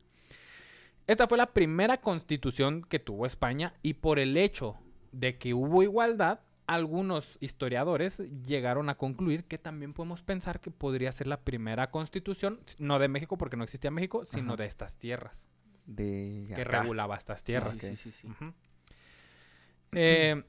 Esta 1.07 1.25
fue 1.25 1.37
la 1.37 1.53
primera 1.53 2.01
constitución 2.01 2.81
que 2.83 2.99
tuvo 2.99 3.25
España 3.25 3.73
y 3.83 3.93
por 3.93 4.19
el 4.19 4.35
hecho 4.35 4.75
de 5.13 5.37
que 5.37 5.53
hubo 5.53 5.81
igualdad, 5.81 6.41
algunos 6.67 7.37
historiadores 7.41 8.19
llegaron 8.45 8.89
a 8.89 8.95
concluir 8.95 9.43
que 9.45 9.57
también 9.57 9.93
podemos 9.93 10.21
pensar 10.21 10.59
que 10.59 10.71
podría 10.71 11.11
ser 11.11 11.27
la 11.27 11.41
primera 11.41 11.91
constitución, 11.91 12.59
no 12.77 12.99
de 12.99 13.07
México 13.07 13.37
porque 13.37 13.57
no 13.57 13.63
existía 13.63 13.91
México, 13.91 14.25
sino 14.25 14.53
Ajá. 14.53 14.63
de 14.63 14.67
estas 14.67 14.97
tierras, 14.97 15.45
De 15.85 16.47
que 16.55 16.63
regulaba 16.63 17.15
estas 17.17 17.39
Sí, 17.39 17.45
tierras. 17.47 17.77
sí, 17.77 17.95
sí, 17.97 18.11
sí. 18.11 18.27
Eh, 19.91 20.43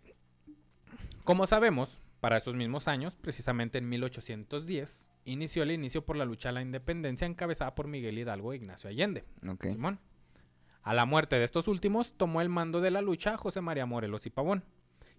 como 1.24 1.46
sabemos, 1.46 2.00
para 2.20 2.38
esos 2.38 2.54
mismos 2.54 2.88
años, 2.88 3.16
precisamente 3.16 3.78
en 3.78 3.88
1810, 3.88 5.08
inició 5.24 5.62
el 5.62 5.70
inicio 5.72 6.04
por 6.04 6.16
la 6.16 6.24
lucha 6.24 6.50
a 6.50 6.52
la 6.52 6.62
independencia 6.62 7.26
encabezada 7.26 7.74
por 7.74 7.86
Miguel 7.88 8.18
Hidalgo 8.18 8.52
e 8.52 8.56
Ignacio 8.56 8.88
Allende. 8.90 9.24
Simón. 9.60 9.98
A 10.82 10.92
la 10.94 11.06
muerte 11.06 11.36
de 11.36 11.44
estos 11.44 11.66
últimos, 11.66 12.12
tomó 12.14 12.40
el 12.42 12.50
mando 12.50 12.80
de 12.80 12.90
la 12.90 13.00
lucha 13.00 13.36
José 13.38 13.60
María 13.62 13.86
Morelos 13.86 14.26
y 14.26 14.30
Pavón, 14.30 14.64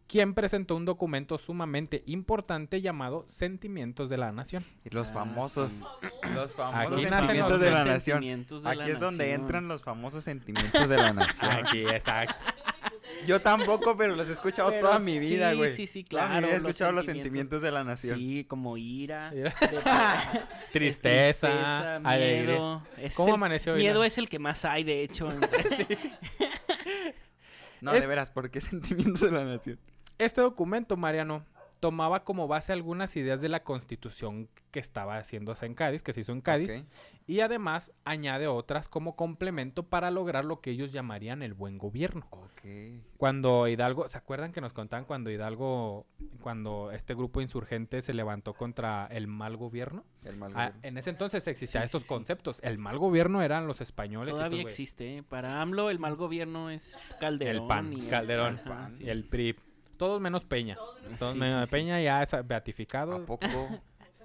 quien 0.08 0.34
presentó 0.36 0.76
un 0.76 0.86
documento 0.86 1.38
sumamente 1.38 2.04
importante 2.06 2.82
llamado 2.82 3.24
Sentimientos 3.28 4.10
de 4.10 4.18
la 4.18 4.32
Nación. 4.32 4.64
Y 4.84 4.90
los 4.92 5.10
Ah, 5.10 5.14
famosos, 5.14 5.72
sí. 5.72 5.84
los 6.36 6.54
famosos 6.54 6.94
Aquí 6.94 7.06
sentimientos 7.06 7.52
los 7.52 7.62
de 7.62 7.72
la 7.72 7.86
nación. 7.86 8.22
de 8.22 8.60
la 8.62 8.70
Aquí 8.72 8.92
es 8.92 9.00
donde 9.00 9.34
entran 9.34 9.68
los 9.68 9.82
famosos 9.82 10.24
sentimientos 10.24 10.88
de 10.88 10.98
la 10.98 11.12
nación. 11.14 11.52
Aquí, 11.52 11.82
exacto. 11.88 12.36
Yo 13.26 13.42
tampoco, 13.42 13.98
pero 13.98 14.16
los 14.16 14.28
he 14.28 14.34
escuchado 14.34 14.70
Pero 14.70 14.82
toda 14.88 15.00
mi 15.00 15.18
vida, 15.18 15.52
sí, 15.52 15.58
güey. 15.58 15.74
sí, 15.76 15.88
sí, 15.88 16.00
mi 16.00 16.04
claro, 16.04 16.30
vida 16.46 16.58
he 16.58 16.60
los 16.60 16.70
escuchado 16.70 16.92
los 16.92 17.06
sentimientos. 17.06 17.24
sentimientos 17.26 17.62
de 17.64 17.72
la 17.72 17.84
nación. 17.84 18.20
Sí, 18.20 18.46
como 18.48 18.78
ira, 18.78 19.32
de- 19.32 19.52
Tristeza, 20.72 21.96
alegría. 22.04 22.44
miedo. 22.54 22.84
Es 22.98 23.16
¿Cómo 23.16 23.30
el- 23.30 23.34
amaneció 23.36 23.74
hoy, 23.74 23.80
Miedo 23.80 24.04
es 24.04 24.18
el 24.20 24.30
que 24.30 24.38
más 24.38 24.66
hay, 24.66 24.84
de 24.84 25.02
hecho. 25.04 25.30
No, 27.82 27.94
Es- 27.94 28.02
de 28.02 28.08
veras, 28.08 28.30
¿por 28.32 28.50
qué 28.50 28.62
sentimientos 28.62 29.22
de 29.22 29.32
la 29.32 29.44
nación? 29.46 29.80
Este 30.18 30.42
documento, 30.42 30.96
Mariano, 30.98 31.44
tomaba 31.80 32.24
como 32.24 32.48
base 32.48 32.72
algunas 32.74 33.16
ideas 33.16 33.42
de 33.42 33.50
la 33.50 33.64
constitución 33.64 34.48
que 34.72 34.80
estaba 34.80 35.18
haciéndose 35.18 35.66
en 35.66 35.76
Cádiz, 35.76 36.04
que 36.04 36.14
se 36.14 36.22
hizo 36.22 36.32
en 36.32 36.42
Cádiz, 36.42 36.86
y 37.28 37.42
además 37.42 37.92
añade 38.06 38.48
otras 38.48 38.88
como 38.88 39.16
complemento 39.16 39.84
para 39.84 40.10
lograr 40.10 40.46
lo 40.46 40.62
que 40.62 40.72
ellos 40.72 40.92
llamarían 40.94 41.44
el 41.44 41.54
buen 41.54 41.78
gobierno. 41.78 42.28
Ok. 42.32 42.62
Cuando 43.18 43.68
Hidalgo, 43.68 44.08
¿se 44.08 44.18
acuerdan 44.18 44.52
que 44.52 44.62
nos 44.62 44.74
contaban 44.74 45.06
cuando 45.06 45.30
Hidalgo, 45.30 46.08
cuando 46.42 46.92
este 46.92 47.14
grupo 47.14 47.42
insurgente 47.42 48.02
se 48.02 48.14
levantó 48.14 48.54
contra 48.54 49.08
el 49.12 49.28
mal 49.28 49.56
gobierno? 49.58 50.04
El 50.24 50.38
mal 50.38 50.54
Ah, 50.56 50.68
gobierno. 50.70 50.80
en 50.88 50.98
ese 50.98 51.10
entonces 51.12 51.46
existían 51.48 51.84
Sí, 51.84 51.86
estos 51.86 52.02
sí, 52.04 52.08
sí. 52.08 52.14
conceptos. 52.14 52.60
El 52.64 52.78
mal 52.80 52.98
gobierno 52.98 53.42
eran 53.44 53.68
los 53.68 53.80
españoles. 53.82 54.34
Todavía 54.34 54.62
existe. 54.62 55.18
¿eh? 55.18 55.24
Para 55.24 55.62
AMLO, 55.62 55.90
el 55.90 56.00
mal 56.00 56.16
gobierno 56.16 56.70
es 56.70 56.98
Calderón. 57.20 57.62
El 57.64 57.68
PAN, 57.68 57.94
y 57.94 58.02
Calderón, 58.08 58.58
El 58.58 58.64
PAN. 58.64 58.92
y 59.00 59.10
el 59.10 59.24
PRI. 59.26 59.56
Todos 59.98 60.22
menos 60.22 60.44
Peña. 60.46 60.76
Todos 61.18 61.34
Sí, 61.34 61.40
menos 61.40 61.62
sí, 61.62 61.66
sí. 61.66 61.72
Peña 61.72 62.02
ya 62.02 62.22
es 62.24 62.32
beatificado. 62.46 63.16
¿A 63.16 63.26
poco? 63.26 63.48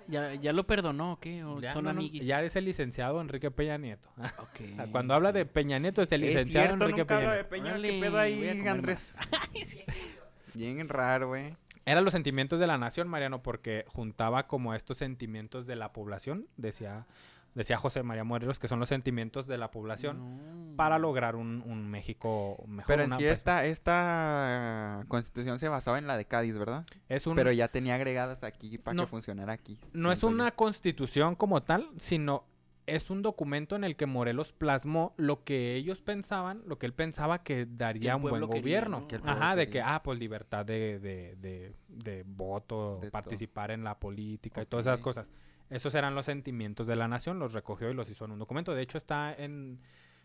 ¿Ya, 0.09 0.35
¿Ya 0.35 0.53
lo 0.53 0.67
perdonó 0.67 1.13
o 1.13 1.21
qué? 1.21 1.45
¿O 1.45 1.61
Ya, 1.61 1.73
son 1.73 1.85
no, 1.85 1.91
amiguis? 1.91 2.25
ya 2.27 2.43
es 2.43 2.57
el 2.57 2.65
licenciado 2.65 3.21
Enrique 3.21 3.51
Peña 3.53 3.79
Nieto. 3.79 4.09
Cuando 4.91 5.15
habla 5.15 5.31
de 5.31 5.47
Peña 5.47 5.79
Nieto 5.79 6.03
es 6.03 6.11
el 6.11 6.25
es 6.25 6.31
licenciado 6.35 6.67
cierto, 6.69 6.85
Enrique 6.87 7.01
nunca 7.03 7.15
Peña 7.17 7.27
Nieto. 7.29 7.37
de 7.37 7.45
Peña. 7.45 7.71
Órale, 7.71 7.89
¿Qué 7.91 8.01
pedo 8.01 8.19
ahí, 8.19 8.63
Andrés? 8.67 9.15
Bien 10.55 10.89
raro, 10.89 11.29
güey. 11.29 11.57
Eran 11.87 12.05
los 12.05 12.13
sentimientos 12.13 12.61
de 12.61 12.67
la 12.67 12.77
nación, 12.79 13.09
Mariano, 13.09 13.43
porque 13.43 13.85
juntaba 13.89 14.47
como 14.47 14.75
estos 14.75 14.99
sentimientos 14.99 15.67
de 15.67 15.77
la 15.77 15.93
población, 15.93 16.47
decía, 16.57 17.07
decía 17.55 17.77
José 17.77 18.03
María 18.03 18.25
Morelos, 18.25 18.59
que 18.59 18.69
son 18.69 18.79
los 18.81 18.89
sentimientos 18.89 19.47
de 19.47 19.59
la 19.59 19.71
población 19.71 20.71
No. 20.71 20.77
para 20.77 20.99
lograr 20.99 21.37
un, 21.37 21.63
un 21.67 21.89
México 21.91 22.63
mejor. 22.69 22.87
Pero 22.87 23.03
en 23.05 23.13
sí 23.19 23.25
esta, 23.27 23.65
esta 23.67 25.05
constitución 25.09 25.59
se 25.59 25.69
basaba 25.69 25.99
en 25.99 26.07
la 26.07 26.17
de 26.17 26.25
Cádiz, 26.27 26.57
¿verdad? 26.59 26.87
es 27.09 27.27
un, 27.27 27.37
Pero 27.37 27.53
ya 27.53 27.69
tenía 27.69 27.95
agregadas 27.97 28.43
aquí 28.45 28.79
para 28.79 28.95
No. 28.95 29.05
que 29.05 29.09
funcionara 29.11 29.53
aquí. 29.53 29.79
no 29.93 30.13
es 30.13 30.21
yo. 30.21 30.29
una 30.29 30.51
constitución 30.53 31.35
como 31.35 31.63
tal, 31.63 31.89
sino 31.97 32.45
es 32.87 33.09
un 33.11 33.23
documento 33.23 33.77
en 33.77 33.85
el 33.85 33.95
que 33.95 34.07
Morelos 34.07 34.53
plasmó 34.53 35.15
lo 35.17 35.45
que 35.45 35.77
ellos 35.77 36.01
pensaban, 36.03 36.63
lo 36.67 36.79
que 36.79 36.87
él 36.87 36.93
pensaba 36.93 37.43
que 37.45 37.67
daría 37.67 38.17
un 38.17 38.23
buen 38.23 38.35
quería, 38.49 38.61
gobierno. 38.61 39.07
Ajá, 39.25 39.55
de 39.55 39.69
que, 39.69 39.81
ah, 39.81 40.03
pues 40.03 40.19
libertad 40.19 40.67
de, 40.67 40.99
de, 40.99 41.37
de, 41.37 41.73
de 41.89 42.25
voto, 42.27 42.95
De 42.97 43.03
todo. 43.03 43.11
participar 43.13 43.71
en 43.71 43.85
la 43.85 43.99
política 44.01 44.63
y 44.63 44.67
todas 44.67 44.87
esas 44.87 45.01
cosas. 45.03 45.29
Esos 45.71 45.95
eran 45.95 46.15
los 46.15 46.27
sentimientos 46.27 46.87
de 46.87 46.97
la 46.97 47.09
nación, 47.09 47.39
los 47.39 47.53
recogió 47.53 47.91
y 47.91 47.95
los 47.95 48.11
hizo 48.11 48.25
en 48.25 48.33
un 48.33 48.39
documento. 48.39 48.75
De 48.75 48.83
hecho, 48.83 48.99
está 48.99 49.33
en, 49.33 49.79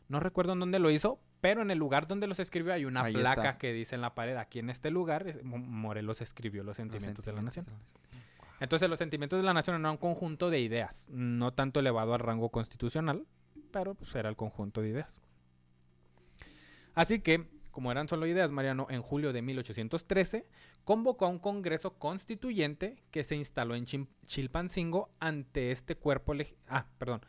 no 0.10 0.20
recuerdo 0.20 0.54
en 0.54 0.60
dónde 0.60 0.80
lo 0.80 0.90
hizo, 0.90 1.20
pero 1.40 1.62
en 1.62 1.70
el 1.72 1.78
lugar 1.78 2.08
donde 2.08 2.25
los 2.28 2.40
escribió 2.40 2.74
hay 2.74 2.86
una 2.86 3.04
Ahí 3.04 3.14
placa 3.14 3.42
está. 3.42 3.58
que 3.60 3.72
dice 3.72 3.94
en 3.96 4.02
la 4.02 4.16
pared, 4.16 4.36
aquí 4.38 4.60
en 4.60 4.72
este 4.72 4.90
lugar, 4.90 5.44
Morelos 5.44 6.22
escribió 6.22 6.64
los 6.64 6.70
Los 6.70 6.78
sentimientos 6.78 7.25
de 7.25 7.34
la 7.34 7.42
nación. 7.44 7.66
sentimientos 7.66 8.02
de 8.02 8.12
la 8.12 8.16
nación. 8.18 8.25
Entonces 8.60 8.90
los 8.90 8.98
sentimientos 9.00 9.38
de 9.38 9.44
la 9.44 9.54
nación 9.54 9.80
eran 9.80 9.92
un 9.92 9.98
conjunto 9.98 10.50
de 10.50 10.60
ideas, 10.62 11.10
no 11.12 11.54
tanto 11.54 11.80
elevado 11.80 12.14
al 12.14 12.22
rango 12.22 12.50
constitucional, 12.50 13.25
pero 13.72 13.94
pues, 13.96 14.16
era 14.16 14.30
el 14.30 14.36
conjunto 14.36 14.82
de 14.82 14.90
ideas. 14.90 15.20
Así 16.94 17.20
que, 17.20 17.46
como 17.75 17.91
eran 17.91 18.08
solo 18.08 18.25
ideas, 18.25 18.50
Mariano, 18.51 18.88
en 18.89 19.01
julio 19.01 19.34
de 19.34 19.41
1813 19.41 20.48
convocó 20.86 21.25
a 21.25 21.27
un 21.27 21.39
congreso 21.39 22.00
constituyente 22.00 23.03
que 23.12 23.25
se 23.25 23.36
instaló 23.36 23.75
en 23.75 23.84
Chim- 23.86 24.08
Chilpancingo 24.25 25.10
ante 25.20 25.72
este 25.72 25.98
cuerpo 25.98 26.32
Ah, 26.70 26.86
perdón. 26.98 27.20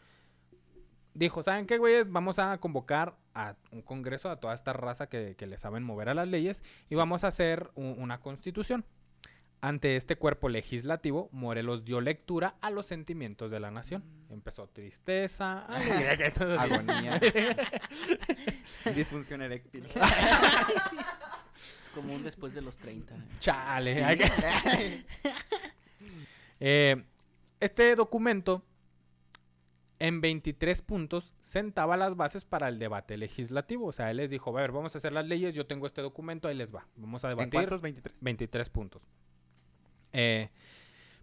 Dijo, 1.15 1.43
¿saben 1.43 1.67
qué, 1.67 1.79
güeyes? 1.79 2.09
Vamos 2.13 2.39
a 2.39 2.59
convocar 2.59 3.17
a 3.35 3.57
un 3.73 3.83
congreso 3.83 4.31
a 4.31 4.39
toda 4.39 4.55
esta 4.55 4.73
raza 4.73 5.09
que, 5.09 5.35
que 5.37 5.49
le 5.49 5.57
saben 5.57 5.83
mover 5.83 6.11
a 6.11 6.15
las 6.15 6.29
leyes 6.29 6.63
y 6.89 6.95
vamos 6.95 7.25
a 7.25 7.27
hacer 7.27 7.73
una 7.75 8.21
constitución. 8.21 8.85
Ante 9.63 9.97
este 9.97 10.17
cuerpo 10.17 10.49
legislativo, 10.49 11.29
Morelos 11.33 11.85
dio 11.85 12.01
lectura 12.01 12.57
a 12.61 12.71
los 12.71 12.87
sentimientos 12.87 13.51
de 13.51 13.59
la 13.59 13.71
nación. 13.71 14.05
Empezó 14.31 14.69
tristeza, 14.69 15.61
alegría, 15.67 16.17
que 16.17 16.31
todo 16.31 16.55
así. 16.55 16.73
Agonía. 16.75 17.21
Disfunción 18.95 19.43
eréctil. 19.43 19.87
Es 21.57 21.91
como 22.03 22.15
un 22.15 22.23
después 22.23 22.53
de 22.53 22.61
los 22.61 22.77
30. 22.77 23.15
Chale. 23.41 24.27
Eh, 26.61 27.03
este 27.59 27.95
documento, 27.97 28.63
en 29.99 30.21
23 30.21 30.83
puntos, 30.83 31.33
sentaba 31.41 31.97
las 31.97 32.15
bases 32.15 32.45
para 32.45 32.69
el 32.69 32.79
debate 32.79 33.17
legislativo. 33.17 33.87
O 33.87 33.93
sea, 33.93 34.11
él 34.11 34.19
les 34.19 34.31
dijo, 34.31 34.51
a 34.51 34.61
ver, 34.61 34.73
vamos 34.73 34.95
a 34.95 34.99
hacer 34.99 35.13
las 35.15 35.25
leyes, 35.27 35.55
yo 35.55 35.67
tengo 35.67 35.87
este 35.87 36.03
documento, 36.03 36.49
ahí 36.49 36.55
les 36.55 36.75
va. 36.75 36.87
Vamos 36.97 37.25
a 37.25 37.31
¿En 37.31 37.39
debatir. 37.39 37.53
cuántos? 37.53 37.81
23. 37.81 38.15
23 38.21 38.69
puntos. 38.69 39.09
Eh, 40.19 40.49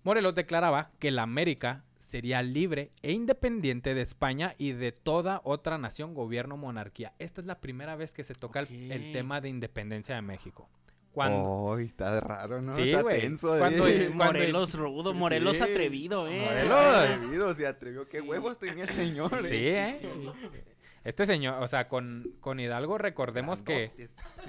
Morelos 0.04 0.36
declaraba 0.36 0.92
que 1.00 1.12
la 1.12 1.24
América 1.24 1.84
sería 1.98 2.42
libre 2.42 2.92
e 3.02 3.14
independiente 3.14 3.94
de 3.94 4.02
España 4.02 4.54
y 4.58 4.74
de 4.74 4.92
toda 4.92 5.40
otra 5.46 5.78
nación, 5.78 6.14
gobierno, 6.14 6.58
monarquía. 6.58 7.14
Esta 7.20 7.40
es 7.42 7.48
la 7.48 7.60
primera 7.62 7.96
vez 7.96 8.14
que 8.14 8.24
se 8.26 8.34
toca 8.36 8.60
el- 8.60 9.12
tema 9.14 9.40
de 9.40 9.50
independencia 9.50 10.14
de 10.16 10.22
México. 10.22 10.70
Cuando, 11.14 11.76
Ay, 11.78 11.86
está 11.86 12.20
raro, 12.20 12.62
¿no? 12.62 12.74
Sí, 12.74 12.90
está 12.90 13.04
güey. 13.04 13.22
tenso. 13.22 13.56
Cuando- 13.58 13.88
eh. 13.88 14.06
cuando- 14.08 14.26
Morelos 14.26 14.74
rudo, 14.74 15.14
Morelos 15.14 15.58
Sí. 15.58 15.64
atrevido, 15.64 16.28
¿eh? 16.28 16.42
Morelos. 16.44 16.96
Atrevido, 16.98 17.54
se 17.54 17.68
atrevió. 17.68 18.02
¿Qué 18.12 18.20
Sí. 18.20 18.28
huevos 18.28 18.58
tenía 18.60 18.84
el 18.86 18.90
señor? 18.94 19.30
Sí, 19.48 19.56
eh? 19.56 20.00
¿eh? 20.02 20.64
Este 21.04 21.26
señor, 21.26 21.62
o 21.62 21.68
sea, 21.68 21.88
con, 21.88 22.34
con 22.42 22.60
Hidalgo 22.60 22.98
recordemos 22.98 23.62
que. 23.62 23.92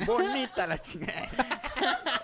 Bonita 0.07 0.67
la 0.67 0.79
chingada. 0.81 1.29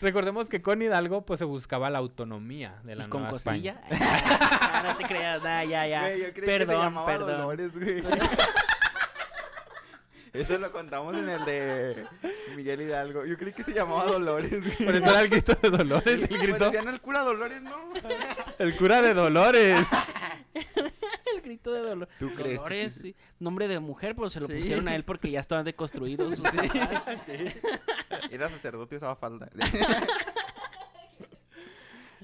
recordemos 0.00 0.48
que 0.48 0.62
con 0.62 0.80
Hidalgo 0.82 1.24
pues 1.24 1.38
se 1.38 1.44
buscaba 1.44 1.90
la 1.90 1.98
autonomía 1.98 2.80
de 2.84 2.96
la 2.96 3.04
¿Y 3.04 3.08
con 3.08 3.22
Nueva 3.22 3.32
costilla? 3.32 3.80
España. 3.90 4.40
Ah, 4.76 4.82
no 4.82 4.96
te 4.98 5.04
creas, 5.04 5.42
nah, 5.42 5.64
ya, 5.64 5.86
ya. 5.86 6.00
Güey, 6.02 6.18
yo 6.20 6.32
creí 6.32 6.34
que 6.34 6.40
se 6.40 6.46
perdón, 6.58 6.82
llamaba 6.82 7.06
perdón. 7.06 7.38
Dolores, 7.38 7.72
güey. 7.72 8.02
Eso 10.34 10.58
lo 10.58 10.70
contamos 10.70 11.16
en 11.16 11.28
el 11.30 11.44
de 11.46 12.06
Miguel 12.56 12.82
Hidalgo. 12.82 13.24
Yo 13.24 13.38
creí 13.38 13.54
que 13.54 13.64
se 13.64 13.72
llamaba 13.72 14.04
Dolores, 14.04 14.50
güey. 14.62 14.76
Por 14.84 14.96
eso 14.96 15.06
era 15.10 15.20
el 15.22 15.28
grito 15.30 15.54
de 15.54 15.70
Dolores, 15.70 16.22
el 16.22 16.28
Pues 16.28 16.42
grito, 16.42 16.64
decían 16.66 16.88
el 16.88 17.00
cura 17.00 17.20
Dolores, 17.22 17.62
¿no? 17.62 17.74
el 18.58 18.76
cura 18.76 19.00
de 19.00 19.14
Dolores. 19.14 19.86
Grito 21.46 21.72
de 21.72 21.80
dolor. 21.80 22.08
¿Tú 22.18 22.30
crees? 22.32 22.56
Dolores, 22.56 22.92
sí. 22.94 23.14
nombre 23.38 23.68
de 23.68 23.78
mujer, 23.80 24.14
pero 24.16 24.28
se 24.28 24.40
lo 24.40 24.48
Sí. 24.48 24.54
pusieron 24.56 24.88
a 24.88 24.94
él 24.96 25.04
porque 25.04 25.30
ya 25.30 25.38
estaban 25.40 25.64
deconstruidos. 25.64 26.34
sus 26.36 26.44
Sí. 26.50 26.56
papás. 26.68 27.28
Era 28.30 28.48
sacerdote 28.50 28.96
y 28.96 28.98
usaba 28.98 29.16
falda. 29.16 29.48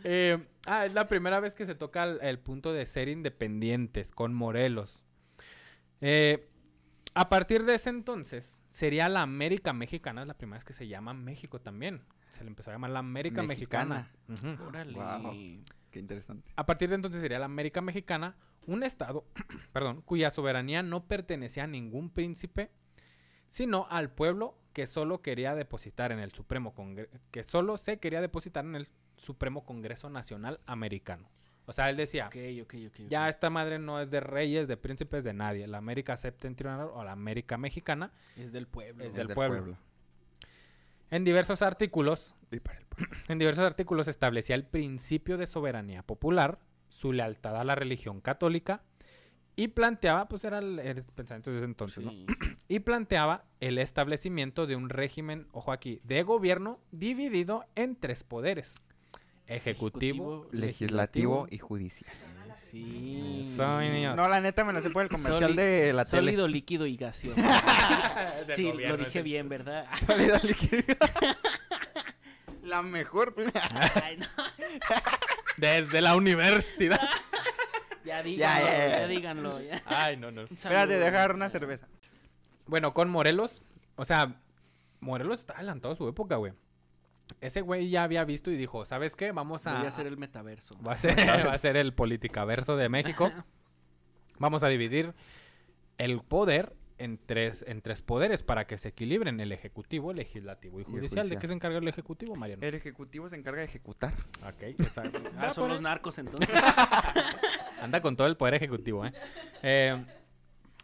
Eh, 0.04 0.36
ah, 0.66 0.84
es 0.84 0.94
la 0.94 1.06
primera 1.06 1.38
vez 1.38 1.54
que 1.54 1.64
se 1.64 1.76
toca 1.76 2.02
el, 2.02 2.18
el 2.22 2.38
punto 2.40 2.72
de 2.72 2.86
ser 2.86 3.08
independientes 3.08 4.10
con 4.10 4.34
Morelos. 4.34 5.00
Eh, 6.00 6.48
a 7.14 7.28
partir 7.28 7.64
de 7.64 7.76
ese 7.76 7.90
entonces, 7.90 8.60
sería 8.70 9.08
la 9.08 9.20
América 9.22 9.72
Mexicana, 9.72 10.22
es 10.22 10.26
la 10.28 10.34
primera 10.36 10.56
vez 10.58 10.64
que 10.64 10.72
se 10.72 10.88
llama 10.88 11.14
México 11.14 11.60
también. 11.60 12.02
Se 12.30 12.42
le 12.42 12.48
empezó 12.48 12.70
a 12.70 12.74
llamar 12.74 12.90
la 12.90 12.98
América 12.98 13.44
Mexicana. 13.44 14.10
Órale. 14.66 14.92
Guau. 14.92 15.34
Qué 15.92 16.00
interesante. 16.00 16.50
A 16.56 16.66
partir 16.66 16.88
de 16.88 16.96
entonces 16.96 17.20
sería 17.20 17.38
la 17.38 17.44
América 17.44 17.80
Mexicana, 17.80 18.34
un 18.66 18.82
estado, 18.82 19.24
perdón, 19.72 20.02
cuya 20.02 20.30
soberanía 20.32 20.82
no 20.82 21.04
pertenecía 21.06 21.64
a 21.64 21.68
ningún 21.68 22.10
príncipe, 22.10 22.70
sino 23.46 23.86
al 23.90 24.10
pueblo 24.10 24.56
que 24.72 24.86
solo 24.86 25.20
quería 25.22 25.54
depositar 25.54 26.10
en 26.12 26.18
el 26.18 26.32
Supremo 26.32 26.74
Congreso, 26.74 27.10
que 27.30 27.44
solo 27.44 27.76
se 27.76 27.98
quería 27.98 28.20
depositar 28.20 28.64
en 28.64 28.74
el 28.74 28.88
Supremo 29.16 29.64
Congreso 29.64 30.08
Nacional 30.10 30.58
Americano. 30.66 31.28
O 31.66 31.72
sea, 31.72 31.88
él 31.90 31.96
decía, 31.96 32.26
Ok, 32.26 32.36
ok, 32.62 32.74
ok. 32.74 33.00
ok. 33.02 33.08
ya 33.08 33.28
esta 33.28 33.48
madre 33.50 33.78
no 33.78 34.00
es 34.00 34.10
de 34.10 34.18
reyes, 34.20 34.66
de 34.66 34.76
príncipes, 34.76 35.22
de 35.22 35.32
nadie. 35.34 35.66
La 35.68 35.78
América 35.78 36.16
septentrional 36.16 36.88
o 36.92 37.04
la 37.04 37.12
América 37.12 37.56
Mexicana, 37.58 38.10
Es 38.36 38.50
del 38.50 38.66
pueblo. 38.66 39.04
Es 39.04 39.10
Es 39.10 39.14
del 39.14 39.26
del 39.28 39.34
pueblo. 39.36 39.76
en 41.10 41.22
diversos 41.24 41.62
artículos, 41.62 42.34
En 43.28 43.38
diversos 43.38 43.64
artículos 43.64 44.08
establecía 44.08 44.54
el 44.56 44.64
principio 44.64 45.36
de 45.38 45.46
soberanía 45.46 46.02
popular, 46.02 46.58
su 46.88 47.12
lealtad 47.12 47.56
a 47.56 47.64
la 47.64 47.74
religión 47.74 48.20
católica 48.20 48.82
y 49.56 49.68
planteaba, 49.68 50.28
pues 50.28 50.44
era 50.44 50.58
el, 50.58 50.78
el 50.78 51.02
pensamiento 51.04 51.50
de 51.50 51.56
ese 51.56 51.64
entonces, 51.66 52.04
¿no? 52.04 52.12
Y 52.68 52.80
planteaba 52.80 53.44
el 53.60 53.76
establecimiento 53.78 54.66
de 54.66 54.76
un 54.76 54.88
régimen, 54.88 55.46
ojo 55.52 55.72
aquí, 55.72 56.00
de 56.04 56.22
gobierno 56.22 56.80
dividido 56.90 57.66
en 57.74 57.96
tres 57.96 58.24
poderes. 58.24 58.74
Ejecutivo, 59.46 60.48
Legislativo 60.52 61.46
y 61.50 61.58
judicial. 61.58 62.10
Sí. 62.56 63.40
Eso, 63.42 63.78
mi 63.78 63.88
niños. 63.90 64.16
No, 64.16 64.28
la 64.28 64.40
neta 64.40 64.64
me 64.64 64.72
lo 64.72 64.80
sé 64.80 64.88
por 64.90 65.02
el 65.02 65.08
comercial 65.10 65.42
Soli- 65.50 65.56
de 65.56 65.92
la 65.92 66.04
tele. 66.06 66.22
Sólido, 66.22 66.48
líquido 66.48 66.86
y 66.86 66.96
gaseoso. 66.96 67.40
Sí, 68.56 68.70
gobierno, 68.70 68.96
lo 68.96 69.04
dije 69.04 69.22
bien, 69.22 69.48
¿verdad? 69.48 69.86
Sólido 70.06 70.38
líquido. 70.42 70.82
la 72.72 72.82
mejor. 72.82 73.34
Ay, 74.02 74.16
no. 74.16 74.26
Desde 75.56 76.00
la 76.00 76.16
universidad. 76.16 77.00
Ya 78.04 78.20
díganlo, 78.20 78.66
ya, 78.66 78.78
ya, 78.78 78.88
ya. 78.88 79.06
díganlo. 79.06 79.60
ya. 79.60 79.82
Ay, 79.86 80.16
no, 80.16 80.32
no. 80.32 80.42
Espérate, 80.42 80.98
dejar 80.98 81.36
una 81.36 81.48
cerveza. 81.50 81.86
Bueno, 82.66 82.92
con 82.94 83.08
Morelos, 83.08 83.62
o 83.94 84.04
sea, 84.04 84.40
Morelos 84.98 85.38
está 85.38 85.54
adelantado 85.54 85.94
a 85.94 85.96
su 85.96 86.08
época, 86.08 86.34
güey. 86.34 86.52
Ese 87.40 87.60
güey 87.60 87.90
ya 87.90 88.02
había 88.02 88.24
visto 88.24 88.50
y 88.50 88.56
dijo, 88.56 88.84
¿sabes 88.84 89.14
qué? 89.14 89.30
Vamos 89.30 89.68
a... 89.68 89.74
Voy 89.74 89.86
a 89.86 89.90
hacer 89.90 90.08
el 90.08 90.16
metaverso. 90.16 90.76
Va 90.82 90.94
a 90.94 90.96
ser, 90.96 91.16
va 91.16 91.52
a 91.52 91.58
ser 91.58 91.76
el 91.76 91.94
politicaverso 91.94 92.76
de 92.76 92.88
México. 92.88 93.30
Vamos 94.40 94.64
a 94.64 94.68
dividir 94.68 95.14
el 95.96 96.22
poder 96.22 96.74
en 96.98 97.18
tres, 97.24 97.64
en 97.66 97.80
tres 97.82 98.02
poderes 98.02 98.42
para 98.42 98.66
que 98.66 98.78
se 98.78 98.88
equilibren 98.88 99.40
el 99.40 99.52
ejecutivo, 99.52 100.10
el 100.10 100.18
legislativo 100.18 100.80
y 100.80 100.84
judicial. 100.84 101.28
¿De 101.28 101.38
qué 101.38 101.48
se 101.48 101.54
encarga 101.54 101.78
el 101.78 101.88
ejecutivo, 101.88 102.36
Mariano? 102.36 102.62
El 102.62 102.74
ejecutivo 102.74 103.28
se 103.28 103.36
encarga 103.36 103.60
de 103.60 103.66
ejecutar. 103.66 104.12
Ok, 104.46 104.62
exacto. 104.78 105.20
Ah, 105.38 105.50
son 105.50 105.68
los 105.68 105.80
narcos 105.80 106.18
entonces. 106.18 106.48
Anda 107.80 108.00
con 108.00 108.16
todo 108.16 108.26
el 108.26 108.36
poder 108.36 108.54
ejecutivo, 108.54 109.04
¿eh? 109.04 109.12
Eh, 109.62 110.04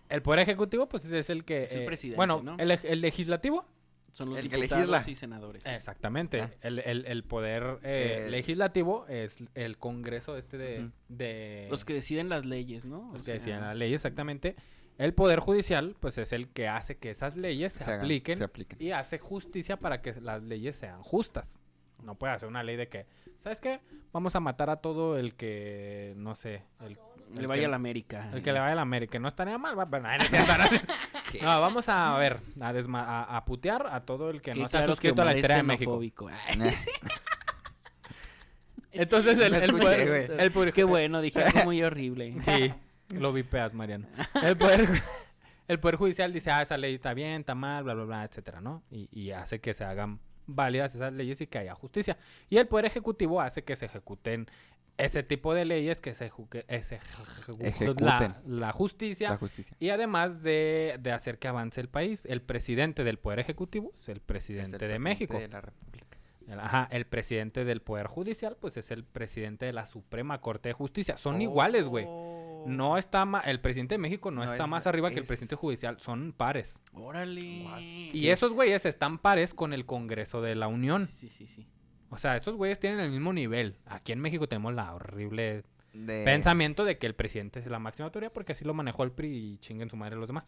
el 0.09 0.23
poder 0.23 0.41
ejecutivo, 0.41 0.89
pues 0.89 1.05
es 1.05 1.31
el 1.31 1.45
que... 1.45 1.65
Es 1.65 1.73
el 1.73 1.83
eh, 1.83 1.87
presidente, 1.87 2.17
bueno, 2.17 2.41
¿no? 2.43 2.57
el, 2.59 2.71
el 2.71 3.01
legislativo, 3.01 3.65
Son 4.13 4.31
los 4.31 4.39
El 4.39 4.49
que 4.49 4.57
diputados 4.57 4.89
legisla. 4.89 5.11
y 5.13 5.15
senadores. 5.15 5.63
exactamente. 5.67 6.41
Ah. 6.41 6.51
El, 6.63 6.79
el- 6.81 7.05
el 7.07 7.25
poder 7.25 7.79
eh, 7.85 8.23
El- 8.25 8.31
legislativo 8.33 9.07
es 9.09 9.45
el 9.55 9.77
congreso 9.79 10.37
este 10.37 10.57
de... 10.59 10.91
De 11.09 11.69
Los 11.71 11.85
que 11.85 11.93
deciden 11.95 12.29
las 12.31 12.47
leyes, 12.47 12.85
¿no? 12.85 13.11
O 13.11 13.13
Los 13.13 13.21
que 13.23 13.27
sea, 13.27 13.35
decían 13.35 13.61
la 13.61 13.75
ley 13.75 13.93
exactamente. 13.95 14.57
El 14.99 15.15
poder 15.15 15.39
judicial, 15.39 15.95
pues 16.01 16.19
es 16.19 16.33
el 16.33 16.49
que 16.49 16.67
hace 16.69 16.97
que 16.99 17.11
esas 17.11 17.37
leyes 17.37 17.73
se, 17.73 17.85
hagan- 17.85 18.01
apliquen 18.01 18.37
se 18.39 18.45
apliquen. 18.45 18.79
y 18.83 18.91
hace 18.93 19.19
justicia 19.19 19.77
para 19.79 20.03
que 20.03 20.13
las 20.21 20.43
leyes 20.43 20.77
sean 20.77 21.03
justas. 21.03 21.61
No 22.03 22.17
puede 22.17 22.33
hacer 22.35 22.49
una 22.49 22.63
ley 22.65 22.77
de 22.77 22.89
que, 22.89 23.07
¿sabes 23.43 23.61
qué? 23.61 23.81
Vamos 24.13 24.35
a 24.37 24.41
matar 24.41 24.71
a 24.71 24.77
todo 24.77 25.17
el 25.19 25.35
que, 25.35 26.15
no 26.17 26.35
sé, 26.35 26.63
el, 26.81 26.99
Le 27.35 27.41
el 27.43 27.47
vaya 27.47 27.61
que- 27.61 27.67
a 27.67 27.69
la 27.71 27.77
América. 27.77 28.31
el 28.33 28.43
que 28.43 28.53
le 28.53 28.59
vaya 28.59 28.73
a 28.73 28.77
la 28.77 28.83
América. 28.83 29.19
No 29.21 29.29
estaría 29.29 29.57
mal, 29.59 29.79
va, 29.79 29.85
bueno, 29.85 30.09
no, 30.09 30.19
no. 30.19 30.65
No, 31.43 31.61
vamos 31.61 31.89
a 31.89 32.17
ver, 32.19 32.39
a, 32.61 32.73
desma- 32.73 33.05
a, 33.07 33.37
a 33.37 33.45
putear 33.45 33.87
a 33.87 34.01
todo 34.01 34.31
el 34.31 34.41
que 34.43 34.55
no 34.55 34.69
se 34.69 34.79
ha 34.79 34.87
suscrito 34.87 35.23
a 35.23 35.27
la 35.27 35.37
historia 35.37 35.57
de 35.59 35.63
México. 35.63 36.01
Entonces 38.91 39.39
el, 39.39 39.53
No 39.53 39.59
el 39.59 40.41
el 40.41 40.51
poder- 40.53 40.73
Qué 40.73 40.83
bueno, 40.85 41.21
dije 41.21 41.43
algo 41.43 41.65
muy 41.65 41.83
horrible. 41.83 42.35
Sí, 42.45 42.73
lo 43.11 43.33
vipeas, 43.33 43.75
Mariano. 43.75 44.07
El 44.43 44.57
poder, 44.57 44.89
el 45.69 45.81
poder 45.81 45.97
judicial 45.97 46.33
dice, 46.33 46.51
ah, 46.51 46.63
esa 46.63 46.77
ley 46.77 46.95
está 46.95 47.15
bien, 47.15 47.41
está 47.41 47.55
mal, 47.55 47.85
bla, 47.85 47.95
bla, 47.95 48.05
bla, 48.05 48.25
etcétera, 48.25 48.61
¿no? 48.61 48.83
Y, 48.91 49.09
y 49.13 49.31
hace 49.31 49.61
que 49.61 49.75
se 49.75 49.85
hagan 49.85 50.21
válidas 50.47 50.95
esas 50.95 51.13
leyes 51.13 51.41
y 51.41 51.47
que 51.47 51.59
haya 51.59 51.75
justicia. 51.75 52.17
Y 52.49 52.57
el 52.57 52.67
poder 52.67 52.87
ejecutivo 52.87 53.41
hace 53.41 53.65
que 53.65 53.77
se 53.77 53.87
ejecuten 53.87 54.49
ese 54.99 55.23
tipo 55.23 55.55
de 55.55 55.65
leyes, 55.65 56.01
que 56.01 56.13
se, 56.15 56.25
Ejecuten. 56.27 57.97
la, 58.01 58.41
la 58.47 58.73
justicia. 58.73 59.31
La 59.31 59.37
justicia. 59.37 59.77
Y 59.79 59.91
además 59.91 60.43
de, 60.43 60.97
de 61.01 61.13
hacer 61.13 61.39
que 61.39 61.47
avance 61.47 61.81
el 61.81 61.89
país, 61.89 62.27
el 62.27 62.43
presidente 62.43 63.05
del 63.05 63.19
Poder 63.19 63.39
Ejecutivo 63.39 63.93
es 63.95 64.09
el 64.09 64.21
presidente 64.21 64.69
Es 64.69 64.73
el 64.73 64.73
de 64.73 64.79
presidente 64.79 64.99
México. 65.09 65.39
De 65.39 65.49
la 65.49 65.61
República. 65.61 66.19
Ajá, 66.59 66.89
el 66.91 67.07
presidente 67.07 67.65
del 67.65 67.81
Poder 67.81 68.07
Judicial, 68.07 68.57
pues 68.59 68.77
es 68.77 68.91
el 68.91 69.05
presidente 69.05 69.67
de 69.67 69.73
la 69.73 69.87
Suprema 69.87 70.41
Corte 70.41 70.71
de 70.71 70.73
Justicia. 70.73 71.17
Son 71.17 71.41
iguales, 71.41 71.87
güey. 71.87 72.07
No 72.67 72.99
está 72.99 73.25
ma- 73.25 73.41
el 73.41 73.61
presidente 73.61 73.95
de 73.95 73.99
México 73.99 74.31
no, 74.31 74.45
No 74.45 74.51
está 74.51 74.65
es- 74.65 74.69
más 74.71 74.87
arriba 74.87 75.09
que 75.11 75.17
el 75.17 75.23
es- 75.23 75.29
presidente 75.29 75.55
judicial, 75.57 75.99
son 76.01 76.33
pares. 76.33 76.81
Órale. 76.93 77.65
What? 77.65 77.81
Y 77.81 78.29
esos 78.31 78.53
güeyes 78.53 78.85
están 78.87 79.19
pares 79.19 79.55
con 79.55 79.73
el 79.73 79.87
Congreso 79.87 80.43
de 80.43 80.55
la 80.55 80.69
Unión. 80.69 81.09
Sí, 81.17 81.29
sí, 81.29 81.47
sí. 81.47 81.67
O 82.11 82.17
sea, 82.19 82.37
esos 82.37 82.55
güeyes 82.57 82.79
tienen 82.81 83.01
el 83.01 83.11
mismo 83.11 83.33
nivel. 83.33 83.77
Aquí 83.87 84.13
en 84.13 84.21
México 84.21 84.49
tenemos 84.49 84.73
la 84.75 84.95
horrible 84.95 85.65
De... 85.93 86.25
pensamiento 86.25 86.85
de 86.85 86.97
que 86.99 87.07
el 87.07 87.15
presidente 87.15 87.61
es 87.61 87.67
la 87.67 87.79
máxima 87.79 88.07
autoridad 88.07 88.33
porque 88.33 88.53
así 88.53 88.65
lo 88.65 88.73
manejó 88.75 89.05
el 89.05 89.13
PRI 89.13 89.29
y 89.55 89.59
chinguen 89.59 89.91
su 89.91 89.97
madre 89.97 90.17
los 90.17 90.27
demás. 90.27 90.45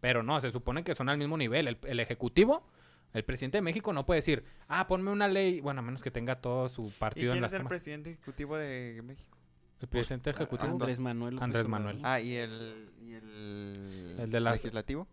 Pero 0.00 0.22
no, 0.22 0.40
se 0.40 0.50
supone 0.50 0.82
que 0.84 0.94
son 0.94 1.08
al 1.08 1.18
mismo 1.18 1.36
nivel. 1.36 1.68
El, 1.68 1.78
el 1.84 2.00
ejecutivo, 2.00 2.66
el 3.12 3.24
presidente 3.24 3.58
de 3.58 3.62
México 3.62 3.92
no 3.92 4.06
puede 4.06 4.18
decir, 4.18 4.44
ah, 4.68 4.86
ponme 4.88 5.10
una 5.10 5.26
ley, 5.28 5.60
bueno, 5.60 5.80
a 5.80 5.82
menos 5.82 6.02
que 6.02 6.10
tenga 6.10 6.40
todo 6.40 6.68
su 6.68 6.86
¿Y 6.88 6.90
partido 6.90 7.28
en 7.28 7.32
quién 7.34 7.42
la 7.42 7.46
es 7.48 7.52
el 7.54 7.64
presidente 7.66 8.10
ejecutivo 8.10 8.56
de 8.56 9.00
México? 9.04 9.36
El 9.80 9.88
presidente 9.88 10.30
ejecutivo. 10.30 10.70
Andrés 10.72 10.98
Manuel. 11.00 11.34
López 11.34 11.44
Andrés. 11.44 11.68
Manuel. 11.68 12.00
Ah, 12.02 12.20
¿y 12.20 12.36
el, 12.36 12.92
y 13.02 13.12
el, 13.14 14.16
El 14.20 14.30
de 14.30 14.40
legislativo? 14.40 15.06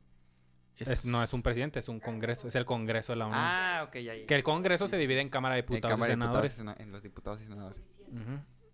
Es- 0.77 1.05
no 1.05 1.23
es 1.23 1.33
un 1.33 1.41
presidente, 1.41 1.79
es 1.79 1.89
un 1.89 1.99
congreso, 1.99 2.47
es 2.47 2.55
el 2.55 2.65
Congreso 2.65 3.11
de 3.13 3.17
la 3.17 3.25
Unión. 3.25 3.39
Ah, 3.41 3.83
ok, 3.87 3.95
ya, 3.95 4.13
ya. 4.15 4.25
Que 4.27 4.35
el 4.35 4.43
Congreso 4.43 4.87
se 4.87 4.97
divide 4.97 5.21
en 5.21 5.29
Cámara 5.29 5.55
de 5.55 5.61
En 5.61 5.65
Diputados 5.65 5.91
Cámara 5.93 6.13
y 6.13 6.15
de 6.15 6.21
Diputados 6.21 6.45
y 6.45 6.49
Senadores. 6.49 6.75
Sena- 6.77 6.83
en 6.85 6.91
los 6.91 7.01
diputados 7.01 7.41
y 7.41 7.45
senadores. 7.45 7.81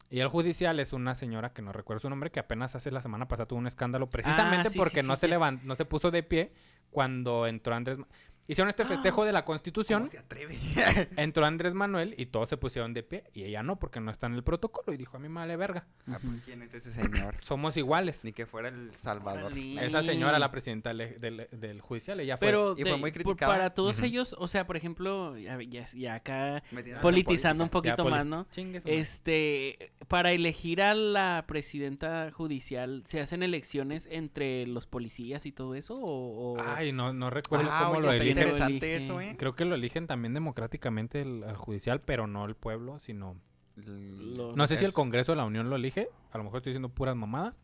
Y 0.09 0.19
el 0.19 0.27
judicial 0.27 0.79
es 0.79 0.91
una 0.93 1.15
señora 1.15 1.53
que 1.53 1.61
no 1.61 1.71
recuerdo 1.71 2.01
su 2.01 2.09
nombre, 2.09 2.29
que 2.29 2.39
apenas 2.39 2.75
hace 2.75 2.91
la 2.91 3.01
semana 3.01 3.27
pasada 3.27 3.47
tuvo 3.47 3.59
un 3.59 3.67
escándalo 3.67 4.09
precisamente 4.09 4.67
Ah, 4.67 4.71
sí, 4.71 4.77
porque 4.77 5.01
sí, 5.01 5.07
no 5.07 5.15
sí, 5.15 5.21
se 5.21 5.27
sí. 5.27 5.31
levan- 5.33 5.61
no 5.63 5.75
se 5.75 5.85
puso 5.85 6.11
de 6.11 6.23
pie 6.23 6.51
cuando 6.91 7.47
entró 7.47 7.73
Andrés. 7.73 7.97
Ma- 7.97 8.07
Hicieron 8.47 8.69
este 8.69 8.83
festejo 8.83 9.23
de 9.23 9.31
la 9.31 9.45
Constitución, 9.45 10.01
¿Cómo 10.01 10.11
se 10.11 10.17
atreve? 10.19 10.57
entró 11.17 11.45
Andrés 11.45 11.73
Manuel 11.73 12.13
y 12.17 12.25
todos 12.25 12.49
se 12.49 12.57
pusieron 12.57 12.93
de 12.93 13.01
pie 13.03 13.23
y 13.33 13.43
ella 13.45 13.63
no 13.63 13.79
porque 13.79 13.99
no 14.01 14.11
está 14.11 14.27
en 14.27 14.33
el 14.33 14.43
protocolo 14.43 14.93
y 14.93 14.97
dijo 14.97 15.15
a 15.15 15.19
mí 15.19 15.29
me 15.29 15.35
vale 15.35 15.55
verga, 15.55 15.85
Ah, 16.07 16.19
pues, 16.21 16.41
¿quién 16.43 16.61
es 16.61 16.73
ese 16.73 16.91
señor? 16.91 17.35
somos 17.41 17.77
iguales. 17.77 18.23
Ni 18.25 18.33
que 18.33 18.45
fuera 18.45 18.67
el 18.67 18.93
Salvador. 18.95 19.45
Órale. 19.45 19.85
Esa 19.85 20.03
señora, 20.03 20.39
la 20.39 20.51
presidenta 20.51 20.93
del, 20.93 21.19
del- 21.21 21.47
del 21.51 21.79
judicial, 21.81 22.19
ella 22.19 22.37
fue. 22.37 22.47
Pero 22.47 22.75
Y 22.77 22.81
fue 22.81 22.97
muy 22.97 23.11
por- 23.11 23.21
criticada. 23.23 23.53
para 23.53 23.69
todos 23.73 24.01
ellos, 24.01 24.35
o 24.37 24.47
sea, 24.49 24.67
por 24.67 24.75
ejemplo, 24.75 25.37
ya, 25.37 25.57
ya- 25.61 25.85
ya 25.93 26.15
acá 26.15 26.63
politizando 27.01 27.63
un. 27.63 27.69
Ya, 27.69 27.71
poquito 27.71 28.05
más, 28.05 28.25
¿no? 28.25 28.45
Madre. 28.57 28.81
Este, 28.99 29.91
para 30.07 30.31
elegir 30.33 30.81
a 30.81 30.93
la 30.93 31.45
presidenta 31.47 32.29
judicial, 32.31 33.03
¿se 33.07 33.21
hacen 33.21 33.41
elecciones 33.43 34.07
entre 34.11 34.67
los 34.67 34.85
policías 34.87 35.45
y 35.45 35.51
todo 35.51 35.75
eso? 35.75 35.95
¿O, 35.97 36.53
o- 36.55 36.61
Ay, 36.61 36.91
no, 36.91 37.13
no 37.13 37.29
recuerdo 37.29 37.69
Ah, 37.71 37.83
cómo 37.85 37.99
oye, 37.99 38.17
lo. 38.19 38.32
Interesante 38.41 38.95
eso, 38.95 39.21
¿eh? 39.21 39.35
Creo 39.37 39.55
que 39.55 39.65
lo 39.65 39.75
eligen 39.75 40.07
también 40.07 40.33
democráticamente 40.33 41.21
el, 41.21 41.43
al 41.43 41.55
judicial, 41.57 42.01
pero 42.01 42.27
no 42.27 42.45
el 42.45 42.55
pueblo, 42.55 42.99
sino... 42.99 43.37
No 43.75 44.67
sé 44.67 44.77
si 44.77 44.85
el 44.85 44.89
es- 44.89 44.95
Congreso 44.95 45.31
de 45.31 45.37
la 45.37 45.45
Unión 45.45 45.69
lo 45.69 45.75
elige, 45.75 46.09
a 46.31 46.37
lo 46.37 46.43
mejor 46.43 46.57
estoy 46.57 46.71
diciendo 46.71 46.89
puras 46.89 47.15
mamadas, 47.15 47.59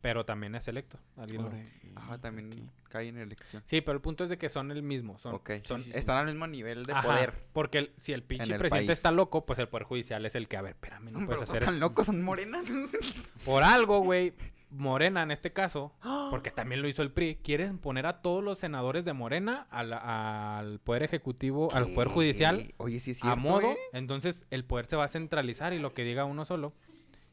pero 0.00 0.24
también 0.24 0.54
es 0.54 0.66
electo. 0.66 0.98
alguien 1.16 1.42
lo- 1.42 1.52
Ah, 1.94 2.16
también 2.18 2.70
cae 2.88 3.08
en 3.08 3.18
elección. 3.18 3.62
Sí, 3.66 3.82
pero 3.82 3.94
el 3.94 4.00
punto 4.00 4.24
es 4.24 4.30
de 4.30 4.38
que 4.38 4.48
son 4.48 4.70
el 4.70 4.82
mismo. 4.82 5.18
Son, 5.18 5.34
ok. 5.34 5.50
son- 5.62 5.82
sí, 5.82 5.90
sí. 5.92 5.98
Están 5.98 6.16
al 6.16 6.26
mismo 6.26 6.46
nivel 6.46 6.84
de 6.84 6.92
Ajá, 6.94 7.02
poder. 7.06 7.44
Porque 7.52 7.78
el- 7.78 7.92
si 7.98 8.12
el 8.14 8.22
pinche 8.22 8.50
el 8.52 8.58
presidente 8.58 8.86
país. 8.88 8.98
está 8.98 9.10
loco, 9.12 9.44
pues 9.44 9.58
el 9.58 9.68
Poder 9.68 9.84
Judicial 9.84 10.24
es 10.24 10.34
el 10.34 10.48
que, 10.48 10.56
a 10.56 10.62
ver, 10.62 10.72
espérame, 10.72 11.10
no 11.12 11.18
Pero 11.18 11.26
puedes 11.26 11.38
todos 11.40 11.50
hacer 11.50 11.62
están 11.64 11.74
eso. 11.74 11.80
locos, 11.80 12.06
son 12.06 12.22
morenas. 12.22 12.64
Por 13.44 13.62
algo, 13.62 14.00
güey, 14.00 14.32
Morena 14.72 15.22
en 15.22 15.30
este 15.30 15.52
caso, 15.52 15.92
porque 16.30 16.50
también 16.50 16.82
lo 16.82 16.88
hizo 16.88 17.02
el 17.02 17.10
PRI, 17.12 17.36
quieren 17.36 17.78
poner 17.78 18.06
a 18.06 18.22
todos 18.22 18.42
los 18.42 18.58
senadores 18.58 19.04
de 19.04 19.12
Morena 19.12 19.66
al, 19.70 19.92
al 19.92 20.80
Poder 20.80 21.02
Ejecutivo, 21.02 21.72
al 21.74 21.88
Poder 21.88 22.08
Judicial. 22.08 22.72
Oye, 22.78 22.98
sí 23.00 23.12
es 23.12 23.18
a 23.18 23.26
cierto, 23.26 23.40
modo, 23.40 23.70
¿eh? 23.72 23.76
entonces 23.92 24.44
el 24.50 24.64
poder 24.64 24.86
se 24.86 24.96
va 24.96 25.04
a 25.04 25.08
centralizar 25.08 25.72
y 25.72 25.78
lo 25.78 25.92
que 25.94 26.04
diga 26.04 26.24
uno 26.24 26.44
solo, 26.44 26.72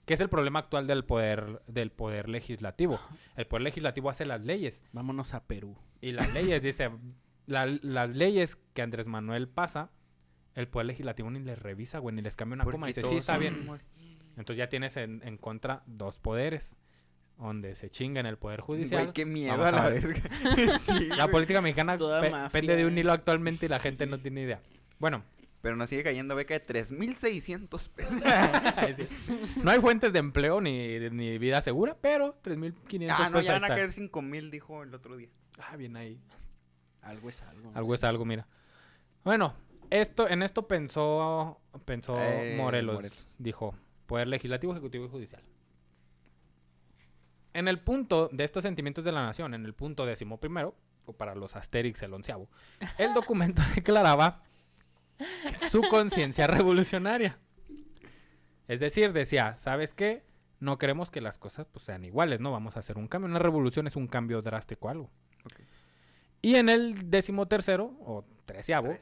que 0.06 0.14
es 0.16 0.20
el 0.22 0.30
problema 0.30 0.60
actual 0.60 0.88
del 0.88 1.06
poder 1.06 1.62
del 1.68 1.92
poder 1.92 2.30
legislativo. 2.30 3.00
El 3.38 3.46
poder 3.48 3.62
legislativo 3.64 4.10
hace 4.10 4.26
las 4.26 4.42
leyes 4.42 4.82
Vámonos 4.92 5.34
a 5.34 5.46
Perú. 5.46 5.78
y 6.02 6.12
las 6.12 6.34
leyes 6.34 6.62
dice 6.62 6.90
la- 7.46 7.66
las 7.66 8.10
leyes 8.10 8.58
que 8.74 8.82
Andrés 8.82 9.08
Manuel 9.08 9.48
pasa, 9.48 9.92
el 10.56 10.68
poder 10.68 10.88
legislativo 10.88 11.30
ni 11.32 11.40
les 11.40 11.58
revisa, 11.60 12.00
güey, 12.00 12.14
ni 12.16 12.22
les 12.22 12.36
cambia 12.36 12.56
una 12.56 12.64
Porque 12.66 12.76
coma 12.76 12.88
y 12.90 12.94
dice, 12.94 13.04
"Sí, 13.08 13.16
está 13.18 13.34
son 13.34 13.40
bien." 13.42 13.80
Entonces 14.36 14.58
ya 14.58 14.68
tienes 14.70 14.98
en, 14.98 15.22
en 15.24 15.38
contra 15.38 15.84
dos 15.86 16.20
poderes 16.20 16.76
donde 17.40 17.76
se 17.76 17.90
chinga 17.90 18.20
en 18.20 18.26
el 18.26 18.38
poder 18.38 18.62
judicial. 18.62 19.02
Güey, 19.04 19.14
qué 19.14 19.26
miedo 19.26 19.64
a 19.66 19.72
la 19.72 19.90
ver. 19.90 20.08
verga. 20.08 20.80
Sí, 20.80 21.08
La 21.08 21.28
política 21.28 21.62
mexicana 21.62 21.98
Toda 21.98 22.22
pe- 22.22 22.30
mafia. 22.30 22.50
pende 22.50 22.76
de 22.76 22.86
un 22.86 22.98
hilo 22.98 23.12
actualmente 23.12 23.66
y 23.66 23.70
la 23.70 23.80
gente 23.80 24.06
no 24.06 24.20
tiene 24.20 24.42
idea. 24.42 24.60
Bueno, 25.00 25.24
Pero 25.62 25.76
nos 25.76 25.90
sigue 25.90 26.04
cayendo 26.04 26.36
beca 26.36 26.54
de 26.54 26.66
3.600 26.66 27.90
pesos. 27.90 29.10
Sí. 29.26 29.56
No 29.64 29.72
hay 29.72 29.80
fuentes 29.80 30.12
de 30.14 30.20
empleo 30.20 30.62
ni, 30.62 31.00
ni 31.12 31.38
vida 31.38 31.62
segura, 31.62 31.98
pero 32.00 32.42
3.500 32.44 33.08
ah, 33.12 33.18
no, 33.30 33.32
pesos 33.38 33.46
ya 33.46 33.54
van 33.54 33.66
a 33.66 33.68
caer 33.70 33.90
5.000, 33.92 34.50
dijo 34.50 34.84
el 34.84 34.94
otro 34.94 35.16
día. 35.18 35.30
Ah, 35.60 35.76
bien 35.76 35.96
ahí. 35.98 36.22
Algo 37.02 37.30
es 37.30 37.42
algo. 37.42 37.72
Algo 37.74 37.96
es 37.96 38.04
algo, 38.04 38.26
mira. 38.26 38.48
Bueno, 39.24 39.54
esto, 39.90 40.30
en 40.30 40.44
esto 40.44 40.68
pensó, 40.68 41.60
pensó 41.86 42.18
Eh, 42.20 42.56
Morelos, 42.58 42.96
Morelos. 42.96 43.36
Dijo, 43.38 43.76
poder 44.06 44.28
legislativo, 44.28 44.74
ejecutivo 44.74 45.06
y 45.06 45.10
judicial. 45.10 45.42
En 47.60 47.68
el 47.68 47.80
punto 47.80 48.30
de 48.32 48.46
estos 48.46 48.64
sentimientos 48.64 49.04
de 49.04 49.12
la 49.12 49.26
nación, 49.26 49.54
en 49.54 49.66
el 49.66 49.74
punto 49.74 50.06
décimo 50.06 50.40
primero, 50.40 50.74
o 51.06 51.12
para 51.12 51.36
los 51.36 51.58
Asterix 51.58 52.02
el 52.04 52.14
onceavo, 52.14 52.48
el 52.98 53.14
documento 53.14 53.62
declaraba 53.76 54.44
su 55.70 55.82
conciencia 55.82 56.48
revolucionaria. 56.48 57.38
Es 58.70 58.80
decir, 58.80 59.12
decía, 59.12 59.58
¿sabes 59.58 59.94
qué? 59.94 60.24
no 60.62 60.78
queremos 60.78 61.12
que 61.12 61.20
las 61.20 61.38
cosas 61.38 61.68
pues, 61.72 61.86
sean 61.86 62.06
iguales, 62.06 62.40
¿no? 62.40 62.52
Vamos 62.52 62.76
a 62.76 62.80
hacer 62.80 62.98
un 62.98 63.08
cambio. 63.08 63.30
Una 63.30 63.40
revolución 63.40 63.88
es 63.88 63.96
un 63.96 64.08
cambio 64.08 64.42
drástico, 64.42 64.90
algo. 64.90 65.10
Y 66.42 66.56
en 66.56 66.70
el 66.70 67.10
decimotercero, 67.10 67.94
o 68.06 68.24
treceavo, 68.46 68.96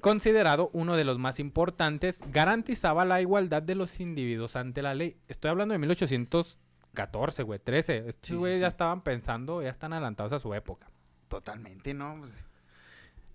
considerado 0.00 0.70
uno 0.72 0.96
de 0.96 1.04
los 1.04 1.18
más 1.18 1.40
importantes, 1.40 2.20
garantizaba 2.30 3.04
la 3.04 3.20
igualdad 3.20 3.62
de 3.62 3.74
los 3.74 3.98
individuos 3.98 4.54
ante 4.54 4.82
la 4.82 4.94
ley. 4.94 5.16
Estoy 5.26 5.50
hablando 5.50 5.72
de 5.72 5.78
1814, 6.98 7.42
güey, 7.42 7.58
13. 7.58 7.96
Estos 7.96 8.14
Sí, 8.22 8.32
sí, 8.32 8.34
güeyes 8.34 8.60
ya 8.60 8.68
estaban 8.68 9.02
pensando, 9.02 9.62
ya 9.62 9.70
están 9.70 9.92
adelantados 9.92 10.32
a 10.32 10.38
su 10.38 10.52
época. 10.54 10.90
Totalmente, 11.28 11.94
¿no? 11.94 12.16
Pues, 12.18 12.32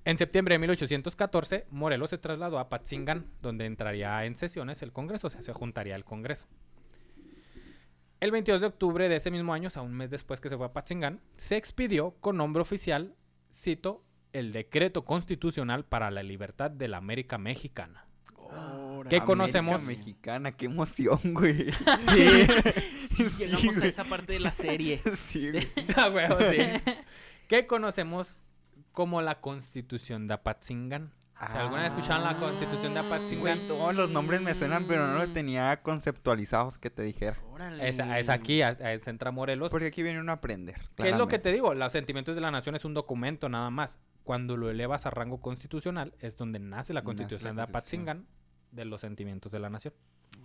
En 0.06 0.18
septiembre 0.18 0.56
de 0.56 0.60
1814, 0.60 1.68
Morelos 1.70 2.10
se 2.10 2.18
trasladó 2.18 2.60
a 2.60 2.70
Patzingán, 2.70 3.26
donde 3.42 3.66
entraría 3.66 4.26
en 4.26 4.36
sesiones 4.36 4.82
el 4.82 4.92
Congreso, 4.92 5.28
o 5.28 5.30
sea, 5.30 5.42
se 5.42 5.54
juntaría 5.54 5.96
el 5.96 6.04
Congreso. 6.04 6.48
El 8.20 8.32
22 8.32 8.62
de 8.62 8.68
octubre 8.68 9.10
de 9.10 9.18
ese 9.18 9.32
mismo 9.32 9.54
año, 9.54 9.68
o 9.68 9.72
sea, 9.72 9.82
un 9.82 9.94
mes 9.94 10.10
después 10.10 10.40
que 10.40 10.50
se 10.50 10.58
fue 10.58 10.66
a 10.66 10.74
Patzingán, 10.74 11.20
se 11.38 11.58
expidió 11.58 12.12
con 12.22 12.38
nombre 12.38 12.62
oficial, 12.62 13.16
cito, 13.52 14.04
el 14.32 14.52
Decreto 14.52 15.06
Constitucional 15.06 15.86
para 15.86 16.10
la 16.10 16.24
Libertad 16.24 16.72
de 16.72 16.88
la 16.88 16.98
América 16.98 17.38
Mexicana. 17.38 18.08
¿Qué 18.54 19.18
América 19.18 19.26
conocemos? 19.26 19.84
mexicana, 19.84 20.52
qué 20.54 20.66
emoción, 20.66 21.20
güey. 21.34 21.66
Sí, 21.70 22.48
Sí, 23.30 23.46
llegamos 23.46 23.78
a 23.82 23.86
esa 23.86 24.04
parte 24.06 24.34
de 24.34 24.40
la 24.40 24.54
serie. 24.54 25.02
Sí, 25.18 25.52
güey. 25.52 25.68
Ah, 25.98 26.10
sí. 26.50 26.58
¿Qué 27.48 27.68
conocemos 27.68 28.44
como 28.92 29.22
la 29.22 29.42
Constitución 29.42 30.28
de 30.28 30.36
Apatzingán? 30.36 31.12
Si 31.46 31.58
alguna 31.58 31.84
vez 31.84 31.94
escucharon 31.94 32.24
la 32.24 32.38
Constitución 32.40 32.94
de 32.94 33.02
Apatzingán, 33.02 33.58
Güey, 33.58 33.68
todos 33.68 33.94
los 33.94 34.10
nombres 34.10 34.40
me 34.42 34.56
suenan, 34.56 34.86
pero 34.88 35.08
no 35.08 35.18
los 35.18 35.34
tenía 35.34 35.82
conceptualizados 35.82 36.78
que 36.78 36.90
te 36.90 37.04
dijera. 37.04 37.38
Órale. 37.52 37.90
es, 37.90 38.00
es 38.00 38.30
aquí, 38.30 38.62
a- 38.62 38.70
a- 38.70 39.00
se 39.00 39.10
entra 39.10 39.32
Morelos. 39.32 39.70
Porque 39.70 39.88
aquí 39.88 40.04
viene 40.04 40.22
uno 40.22 40.32
a 40.32 40.36
aprender. 40.36 40.80
¿Qué 40.96 41.10
es 41.10 41.18
lo 41.18 41.28
que 41.28 41.40
te 41.40 41.52
digo? 41.52 41.74
Los 41.74 41.92
sentimientos 41.92 42.36
de 42.36 42.42
la 42.42 42.50
nación 42.52 42.76
es 42.76 42.86
un 42.86 42.94
documento 42.94 43.50
nada 43.50 43.70
más. 43.70 44.00
Cuando 44.24 44.56
lo 44.56 44.70
elevas 44.70 45.06
a 45.06 45.10
rango 45.10 45.42
constitucional 45.42 46.14
es 46.20 46.38
donde 46.38 46.60
nace 46.60 46.70
la 46.70 46.78
Nace 46.78 46.94
la 46.94 47.04
constitución 47.04 47.58
de 47.58 47.62
Constitución. 47.64 47.70
Apatzingán 47.70 48.28
de 48.74 48.86
los 48.86 49.02
sentimientos 49.02 49.52
de 49.52 49.60
la 49.60 49.70
nación. 49.70 49.94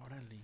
Órale. 0.02 0.38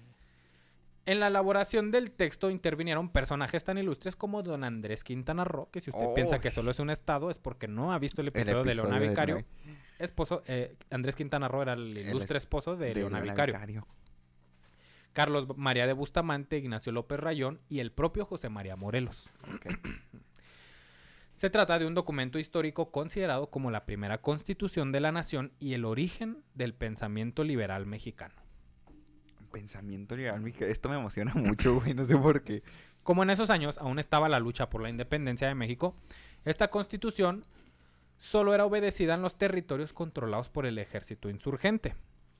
En 1.06 1.20
la 1.20 1.26
elaboración 1.26 1.90
del 1.90 2.10
texto 2.12 2.48
intervinieron 2.48 3.10
personajes 3.10 3.62
tan 3.62 3.76
ilustres 3.76 4.16
como 4.16 4.42
don 4.42 4.64
Andrés 4.64 5.04
Quintana 5.04 5.44
Roo, 5.44 5.68
que 5.70 5.80
si 5.82 5.90
usted 5.90 6.06
Oh. 6.06 6.14
piensa 6.14 6.40
que 6.40 6.50
solo 6.50 6.70
es 6.70 6.78
un 6.78 6.88
estado 6.88 7.28
es 7.30 7.36
porque 7.36 7.68
no 7.68 7.92
ha 7.92 7.98
visto 7.98 8.22
el 8.22 8.28
episodio, 8.28 8.64
de 8.64 8.74
Leona 8.74 8.96
episodio 8.96 9.00
de 9.00 9.08
Vicario. 9.08 9.44
Esposo, 9.98 10.42
eh, 10.46 10.76
Andrés 10.90 11.14
Quintana 11.14 11.46
Roo 11.46 11.60
era 11.62 11.74
el 11.74 11.96
ilustre 11.98 12.38
esposo 12.38 12.74
de, 12.76 12.86
de 12.88 12.94
Leona 12.94 13.18
Leona 13.18 13.32
Vicario. 13.32 13.54
Vicario. 13.54 13.86
Carlos 15.12 15.46
María 15.56 15.86
de 15.86 15.92
Bustamante, 15.92 16.56
Ignacio 16.56 16.90
López 16.90 17.20
Rayón 17.20 17.60
y 17.68 17.80
el 17.80 17.92
propio 17.92 18.24
José 18.24 18.48
María 18.48 18.74
Morelos. 18.74 19.30
Ok. 19.54 19.66
Se 21.34 21.50
trata 21.50 21.78
de 21.78 21.86
un 21.86 21.94
documento 21.94 22.38
histórico 22.38 22.90
considerado 22.92 23.50
como 23.50 23.70
la 23.70 23.86
primera 23.86 24.18
constitución 24.18 24.92
de 24.92 25.00
la 25.00 25.10
nación 25.12 25.52
y 25.58 25.74
el 25.74 25.84
origen 25.84 26.38
del 26.54 26.74
pensamiento 26.74 27.42
liberal 27.42 27.86
mexicano. 27.86 28.34
Pensamiento 29.50 30.16
liberal, 30.16 30.40
mica- 30.40 30.66
esto 30.66 30.88
me 30.88 30.96
emociona 30.96 31.32
mucho, 31.36 31.80
güey, 31.80 31.94
no 31.94 32.06
sé 32.06 32.16
por 32.16 32.42
qué. 32.42 32.62
Como 33.02 33.22
en 33.22 33.30
esos 33.30 33.50
años 33.50 33.78
aún 33.78 33.98
estaba 33.98 34.28
la 34.28 34.38
lucha 34.38 34.70
por 34.70 34.80
la 34.80 34.90
independencia 34.90 35.46
de 35.48 35.54
México, 35.54 35.96
esta 36.44 36.68
constitución 36.68 37.44
solo 38.16 38.54
era 38.54 38.64
obedecida 38.64 39.14
en 39.14 39.22
los 39.22 39.36
territorios 39.36 39.92
controlados 39.92 40.48
por 40.48 40.66
el 40.66 40.78
ejército 40.78 41.28
insurgente. 41.28 41.94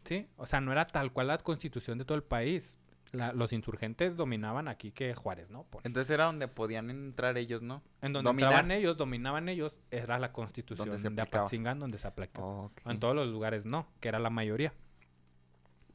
¿Sí? 0.04 0.26
O 0.37 0.44
sea, 0.46 0.61
no 0.61 0.70
era 0.70 0.85
tal 0.85 1.12
cual 1.12 1.28
la 1.28 1.38
constitución 1.38 1.96
de 1.98 2.04
todo 2.04 2.16
el 2.16 2.22
país. 2.24 2.78
La- 3.14 3.33
los 3.33 3.53
insurgentes 3.53 4.16
dominaban 4.16 4.68
aquí 4.68 4.90
que 4.90 5.14
Juárez, 5.14 5.50
¿no? 5.50 5.66
Entonces 5.85 6.11
era 6.11 6.24
donde 6.24 6.48
podían 6.48 6.90
entrar 6.90 7.37
ellos, 7.38 7.62
¿no? 7.62 7.83
En 8.03 8.12
donde 8.12 8.29
dominar. 8.29 8.50
entraban 8.53 8.70
ellos, 8.72 8.96
dominaban 8.96 9.48
ellos, 9.48 9.79
era 9.90 10.18
la 10.18 10.33
constitución 10.33 10.88
Donde 10.88 11.03
se 11.03 11.11
de. 11.11 11.22
Apatzingán 11.22 11.79
donde 11.79 11.98
se 11.98 12.07
aplicaba. 12.07 12.70
En 12.87 12.98
todos 13.00 13.14
los 13.14 13.29
lugares 13.29 13.64
no, 13.64 13.87
que 14.00 14.09
era 14.09 14.18
la 14.18 14.31
mayoría. 14.31 14.72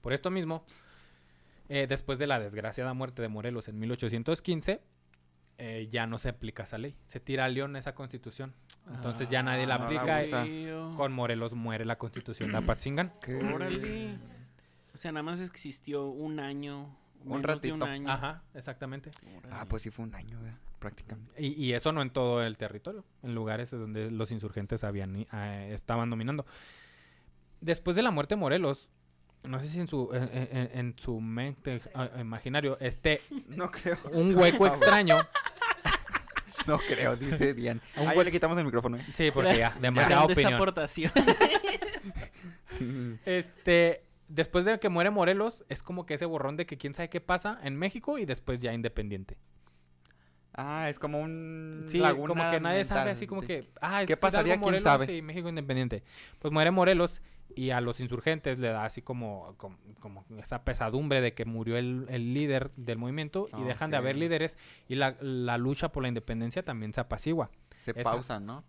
Por 0.01 0.13
esto 0.13 0.31
mismo, 0.31 0.65
eh, 1.67 1.85
después 1.87 2.17
de 2.19 2.27
la 2.27 2.39
desgraciada 2.39 2.93
muerte 2.93 3.21
de 3.21 3.27
Morelos 3.27 3.67
en 3.67 3.77
1815, 3.79 4.81
eh, 5.57 5.89
ya 5.91 6.07
no 6.07 6.17
se 6.19 6.29
aplica 6.29 6.63
esa 6.63 6.77
ley. 6.77 6.95
Se 7.05 7.19
tira 7.19 7.45
a 7.45 7.49
León 7.49 7.75
esa 7.75 7.93
constitución. 7.93 8.53
Entonces 8.89 9.27
ya 9.29 9.43
nadie 9.43 9.67
la 9.67 9.75
Ah, 9.75 9.77
no 9.79 9.91
la 9.91 10.01
aplica. 10.01 10.45
y 10.47 10.67
con 10.95 11.11
Morelos 11.11 11.53
muere 11.53 11.83
la 11.85 11.97
constitución 11.97 12.51
de 12.51 12.57
Apatzingán. 12.59 13.13
¿Qué? 13.21 13.35
Órale. 13.35 14.17
O 14.93 14.97
sea, 14.97 15.11
nada 15.11 15.21
más 15.23 15.39
existió 15.41 16.05
un 16.07 16.39
año. 16.39 16.95
Un 17.23 17.31
menos 17.31 17.45
ratito. 17.45 17.75
De 17.75 17.83
un 17.83 17.89
año. 17.89 18.09
Ajá, 18.11 18.43
exactamente. 18.53 19.11
Órale. 19.37 19.55
Ah, 19.55 19.65
pues 19.67 19.83
sí 19.83 19.89
fue 19.91 20.05
un 20.05 20.15
año, 20.15 20.39
¿verdad? 20.41 20.57
prácticamente. 20.79 21.33
Y, 21.37 21.47
y 21.65 21.73
eso 21.73 21.91
no 21.91 22.01
en 22.01 22.09
todo 22.09 22.41
el 22.41 22.55
territorio, 22.55 23.03
en 23.21 23.35
lugares 23.35 23.69
donde 23.71 24.09
los 24.09 24.31
insurgentes 24.31 24.85
habían, 24.85 25.13
eh, 25.17 25.73
estaban 25.73 26.09
dominando. 26.09 26.45
Después 27.59 27.97
de 27.97 28.01
la 28.03 28.11
muerte 28.11 28.35
de 28.35 28.39
Morelos, 28.39 28.89
no 29.43 29.59
sé 29.61 29.67
si 29.67 29.79
en 29.81 29.87
su, 29.89 30.09
en, 30.13 30.29
en- 30.33 30.69
en 30.79 30.93
su 30.97 31.19
mente 31.19 31.81
eh, 31.93 32.09
imaginario, 32.21 32.77
este, 32.79 33.19
No 33.49 33.69
creo. 33.69 33.97
un 34.13 34.33
hueco 34.35 34.67
extraño. 34.67 35.17
No 36.67 36.77
creo, 36.77 37.15
dice 37.15 37.53
Dian. 37.55 37.81
Un 37.97 38.07
Ahí 38.07 38.23
le 38.23 38.31
quitamos 38.31 38.55
el 38.59 38.65
micrófono, 38.65 38.97
¿eh? 38.97 39.05
Sí, 39.15 39.31
porque 39.33 39.57
ya, 39.57 39.75
demasiada 39.81 40.25
opinión. 40.25 40.53
aportaciones. 40.53 41.13
Este, 43.25 44.03
después 44.29 44.63
de 44.65 44.79
que 44.79 44.89
muere 44.89 45.09
Morelos, 45.09 45.65
es 45.67 45.83
como 45.83 46.05
que 46.05 46.13
ese 46.13 46.25
borrón 46.25 46.55
de 46.55 46.65
que 46.65 46.77
quién 46.77 46.93
sabe 46.93 47.09
qué 47.09 47.19
pasa 47.19 47.59
en 47.63 47.75
México 47.75 48.17
y 48.17 48.25
después 48.25 48.61
ya 48.61 48.73
independiente. 48.73 49.37
ah, 50.53 50.89
es 50.89 50.99
como 50.99 51.19
un. 51.19 51.85
Sí, 51.87 51.99
laguna 51.99 52.27
como 52.27 52.51
que 52.51 52.59
nadie 52.59 52.83
sabe 52.83 53.11
así 53.11 53.27
como 53.27 53.41
que, 53.41 53.69
ah, 53.81 54.01
es 54.01 54.07
¿Qué 54.07 54.13
Hidalgo, 54.13 54.21
pasaría? 54.21 54.53
¿Quién 54.53 54.61
Morelos 54.61 54.83
sabe? 54.83 55.13
y 55.15 55.21
México 55.21 55.49
independiente. 55.49 56.03
Pues 56.39 56.53
muere 56.53 56.71
Morelos 56.71 57.21
y 57.55 57.71
a 57.71 57.81
los 57.81 57.99
insurgentes 57.99 58.59
le 58.59 58.69
da 58.69 58.85
así 58.85 59.01
como, 59.01 59.55
como, 59.57 59.77
como 59.99 60.25
esa 60.37 60.63
pesadumbre 60.63 61.19
de 61.21 61.33
que 61.33 61.45
murió 61.45 61.77
el, 61.77 62.05
el 62.09 62.33
líder 62.33 62.71
del 62.75 62.97
movimiento 62.97 63.49
y 63.57 63.63
dejan 63.63 63.89
de 63.91 63.97
haber 63.97 64.15
líderes 64.17 64.57
y 64.87 64.95
la, 64.95 65.15
la 65.19 65.57
lucha 65.57 65.91
por 65.91 66.03
la 66.03 66.09
independencia 66.09 66.63
también 66.63 66.93
se 66.93 67.01
apacigua. 67.01 67.49
Se 67.77 67.91
esa. 67.91 68.03
pausan, 68.03 68.45
¿no? 68.45 68.63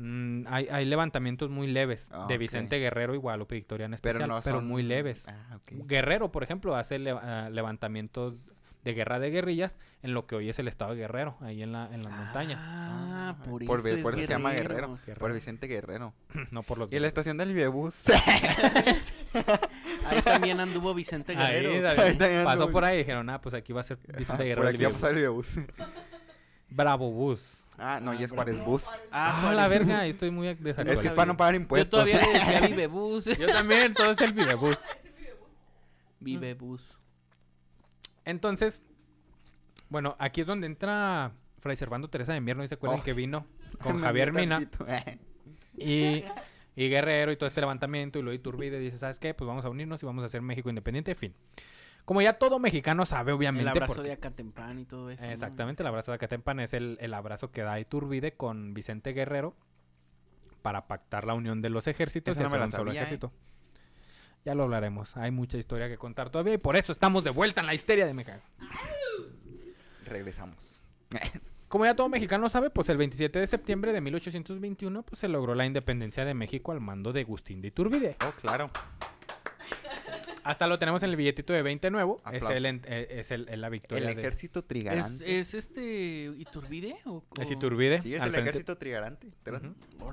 Mm, 0.00 0.46
hay, 0.48 0.68
hay 0.70 0.84
levantamientos 0.84 1.50
muy 1.50 1.66
leves 1.66 2.08
Ah, 2.12 2.26
de. 2.28 2.38
Vicente 2.38 2.76
Guerrero 2.78 3.14
y 3.14 3.18
Guadalupe 3.18 3.56
Victoria 3.56 3.86
en 3.86 3.94
especial, 3.94 4.28
Pero 4.28 4.40
pero, 4.44 4.56
no 4.56 4.60
son. 4.60 4.68
muy 4.68 4.82
leves. 4.84 5.26
Ah. 5.26 5.58
Guerrero, 5.70 6.30
por 6.30 6.44
ejemplo, 6.44 6.76
hace 6.76 6.98
le- 7.00 7.10
ah, 7.10 7.48
levantamientos 7.50 8.36
de 8.84 8.94
guerra 8.94 9.18
de 9.18 9.30
guerrillas 9.30 9.76
en 10.02 10.14
lo 10.14 10.26
que 10.28 10.36
hoy 10.36 10.48
es 10.48 10.58
el 10.60 10.68
estado 10.68 10.92
de 10.94 10.98
Guerrero, 11.00 11.36
ahí 11.40 11.62
en, 11.64 11.72
la, 11.72 11.92
en 11.92 12.04
las 12.04 12.12
montañas. 12.12 12.60
Ah, 12.62 13.36
por, 13.44 13.64
por 13.66 13.80
eso, 13.80 13.88
ve- 13.88 13.94
es 13.96 14.02
por 14.02 14.14
eso 14.14 14.22
se 14.22 14.28
llama 14.32 14.52
Guerrero. 14.52 14.98
Por. 15.18 15.32
Vicente 15.32 15.66
Guerrero. 15.66 16.14
no 16.52 16.62
por 16.62 16.78
los 16.78 16.92
Y 16.92 16.98
la 17.00 17.08
estación 17.08 17.36
del 17.36 17.48
Vivebus. 17.48 17.96
Ahí 20.06 20.22
también 20.22 20.60
anduvo 20.60 20.94
Vicente 20.94 21.34
Ahí, 21.36 21.54
Guerrero. 21.62 21.82
David, 21.88 22.00
Ahí 22.00 22.16
también 22.16 22.44
pasó 22.44 22.50
anduvo. 22.62 22.70
por 22.72 22.84
ahí 22.84 22.94
y 22.94 22.98
dijeron, 22.98 23.28
ah, 23.30 23.40
pues 23.40 23.54
aquí 23.54 23.72
va 23.72 23.80
a 23.80 23.84
ser 23.84 23.98
Vicente 24.16 24.26
Por 24.36 24.44
Guerrero. 24.46 24.68
aquí 24.68 24.76
del 24.78 24.86
va 24.86 24.90
a 24.90 24.92
pasar 24.92 25.14
el. 25.14 25.66
Bravo 26.70 27.10
Bus. 27.10 27.64
Ah, 27.78 28.00
no, 28.02 28.10
Ah, 28.10 28.16
y 28.16 28.24
es. 28.24 28.32
Juárez 28.32 28.58
Bus. 28.64 28.84
Ah, 29.12 29.52
la 29.54 29.68
verga, 29.68 30.04
estoy 30.06 30.30
muy 30.32 30.48
Es 30.48 31.00
que 31.00 31.10
para 31.10 31.26
no 31.26 31.36
pagar 31.36 31.54
Yo 31.54 31.60
impuestos. 31.60 31.90
todavía 31.90 32.20
le 32.20 32.32
decía 32.32 32.60
Vivebus. 32.68 33.24
Yo 33.26 33.46
también, 33.46 33.94
todo 33.94 34.10
es 34.12 34.20
el 34.20 34.32
Vivebus. 34.32 34.76
Vivebus. 36.20 36.98
Entonces, 38.24 38.82
bueno, 39.88 40.16
aquí 40.18 40.40
es 40.42 40.46
donde 40.46 40.66
entra 40.66 41.32
Fray 41.60 41.76
Servando 41.76 42.08
Teresa 42.08 42.32
de 42.32 42.38
Invierno 42.38 42.64
y 42.64 42.68
se 42.68 42.74
acuerdan 42.74 43.00
Oh. 43.00 43.04
que 43.04 43.12
vino 43.12 43.46
con 43.80 44.00
Javier 44.00 44.32
vi 44.32 44.40
Mina 44.40 44.68
y, 45.76 46.24
y 46.74 46.88
Guerrero 46.88 47.32
y 47.32 47.36
todo 47.36 47.46
este 47.46 47.60
levantamiento 47.60 48.18
y 48.18 48.22
lo 48.22 48.32
Iturbide 48.32 48.78
dice, 48.80 48.98
¿sabes 48.98 49.18
qué? 49.18 49.34
Pues 49.34 49.46
vamos 49.46 49.64
a 49.64 49.68
unirnos 49.70 50.02
y 50.02 50.06
vamos 50.06 50.22
a 50.24 50.26
hacer 50.26 50.42
México 50.42 50.68
independiente, 50.68 51.14
fin. 51.14 51.34
Como 52.08 52.22
ya 52.22 52.32
todo 52.38 52.58
mexicano 52.58 53.04
sabe, 53.04 53.32
El 53.32 53.36
obviamente, 53.36 53.68
abrazo 53.68 53.96
porque- 53.96 54.08
de 54.08 54.14
Acatempan 54.14 54.78
y 54.78 54.86
todo 54.86 55.10
eso. 55.10 55.22
¿no? 55.26 55.30
Exactamente, 55.30 55.82
el 55.82 55.88
abrazo 55.88 56.10
de 56.10 56.14
Acatempan 56.14 56.58
es 56.60 56.72
el, 56.72 56.96
el 57.02 57.12
abrazo 57.12 57.50
que 57.50 57.60
da 57.60 57.78
Iturbide 57.78 58.32
con 58.32 58.72
Vicente 58.72 59.12
Guerrero 59.12 59.54
para 60.62 60.86
pactar 60.86 61.26
la 61.26 61.34
unión 61.34 61.60
de 61.60 61.68
los 61.68 61.86
ejércitos 61.86 62.34
y 62.38 62.40
no 62.40 62.46
hacer 62.46 62.62
un 62.62 62.70
solo 62.70 62.92
¿eh? 62.92 62.94
ejército. 62.94 63.30
Ya 64.42 64.54
lo 64.54 64.62
hablaremos, 64.62 65.18
hay 65.18 65.30
mucha 65.32 65.58
historia 65.58 65.86
que 65.90 65.98
contar 65.98 66.30
todavía 66.30 66.54
y 66.54 66.56
por 66.56 66.76
eso 66.76 66.92
estamos 66.92 67.24
de 67.24 67.30
vuelta 67.30 67.60
en 67.60 67.66
la 67.66 67.74
histeria 67.74 68.06
de 68.06 68.14
México. 68.14 68.38
Regresamos. 70.06 70.84
Como 71.68 71.84
ya 71.84 71.94
todo 71.94 72.08
mexicano 72.08 72.48
sabe, 72.48 72.70
pues 72.70 72.88
el 72.88 72.96
27 72.96 73.38
de 73.38 73.46
septiembre 73.46 73.92
de 73.92 74.00
1821 74.00 75.02
pues 75.02 75.18
se 75.20 75.28
logró 75.28 75.54
la 75.54 75.66
independencia 75.66 76.24
de 76.24 76.32
México 76.32 76.72
al 76.72 76.80
mando 76.80 77.12
de 77.12 77.20
Agustín 77.20 77.60
de 77.60 77.68
Iturbide. 77.68 78.16
Oh, 78.26 78.32
claro. 78.40 78.68
Hasta 80.48 80.66
lo 80.66 80.78
tenemos 80.78 81.02
en 81.02 81.10
el 81.10 81.16
billetito 81.16 81.52
de 81.52 81.60
20 81.62 81.90
nuevo. 81.90 82.16
Es, 82.20 82.26
Aplausos. 82.42 82.50
el, 82.52 82.66
eh, 82.66 83.06
es 83.10 83.30
el, 83.30 83.48
el- 83.50 83.60
la 83.60 83.68
victoria 83.68 84.08
El 84.08 84.14
de... 84.16 84.20
ejército 84.22 84.60
¿Es, 84.60 84.66
trigarante. 84.66 85.38
es 85.40 85.52
este 85.54 86.32
Iturbide 86.38 86.96
o, 87.04 87.22
Es 87.40 87.50
o- 87.50 87.52
Iturbide. 87.52 88.00
Sí, 88.00 88.14
es 88.14 88.22
el 88.22 88.30
frente. 88.30 88.48
ejército 88.50 88.78
trigarante. 88.78 89.28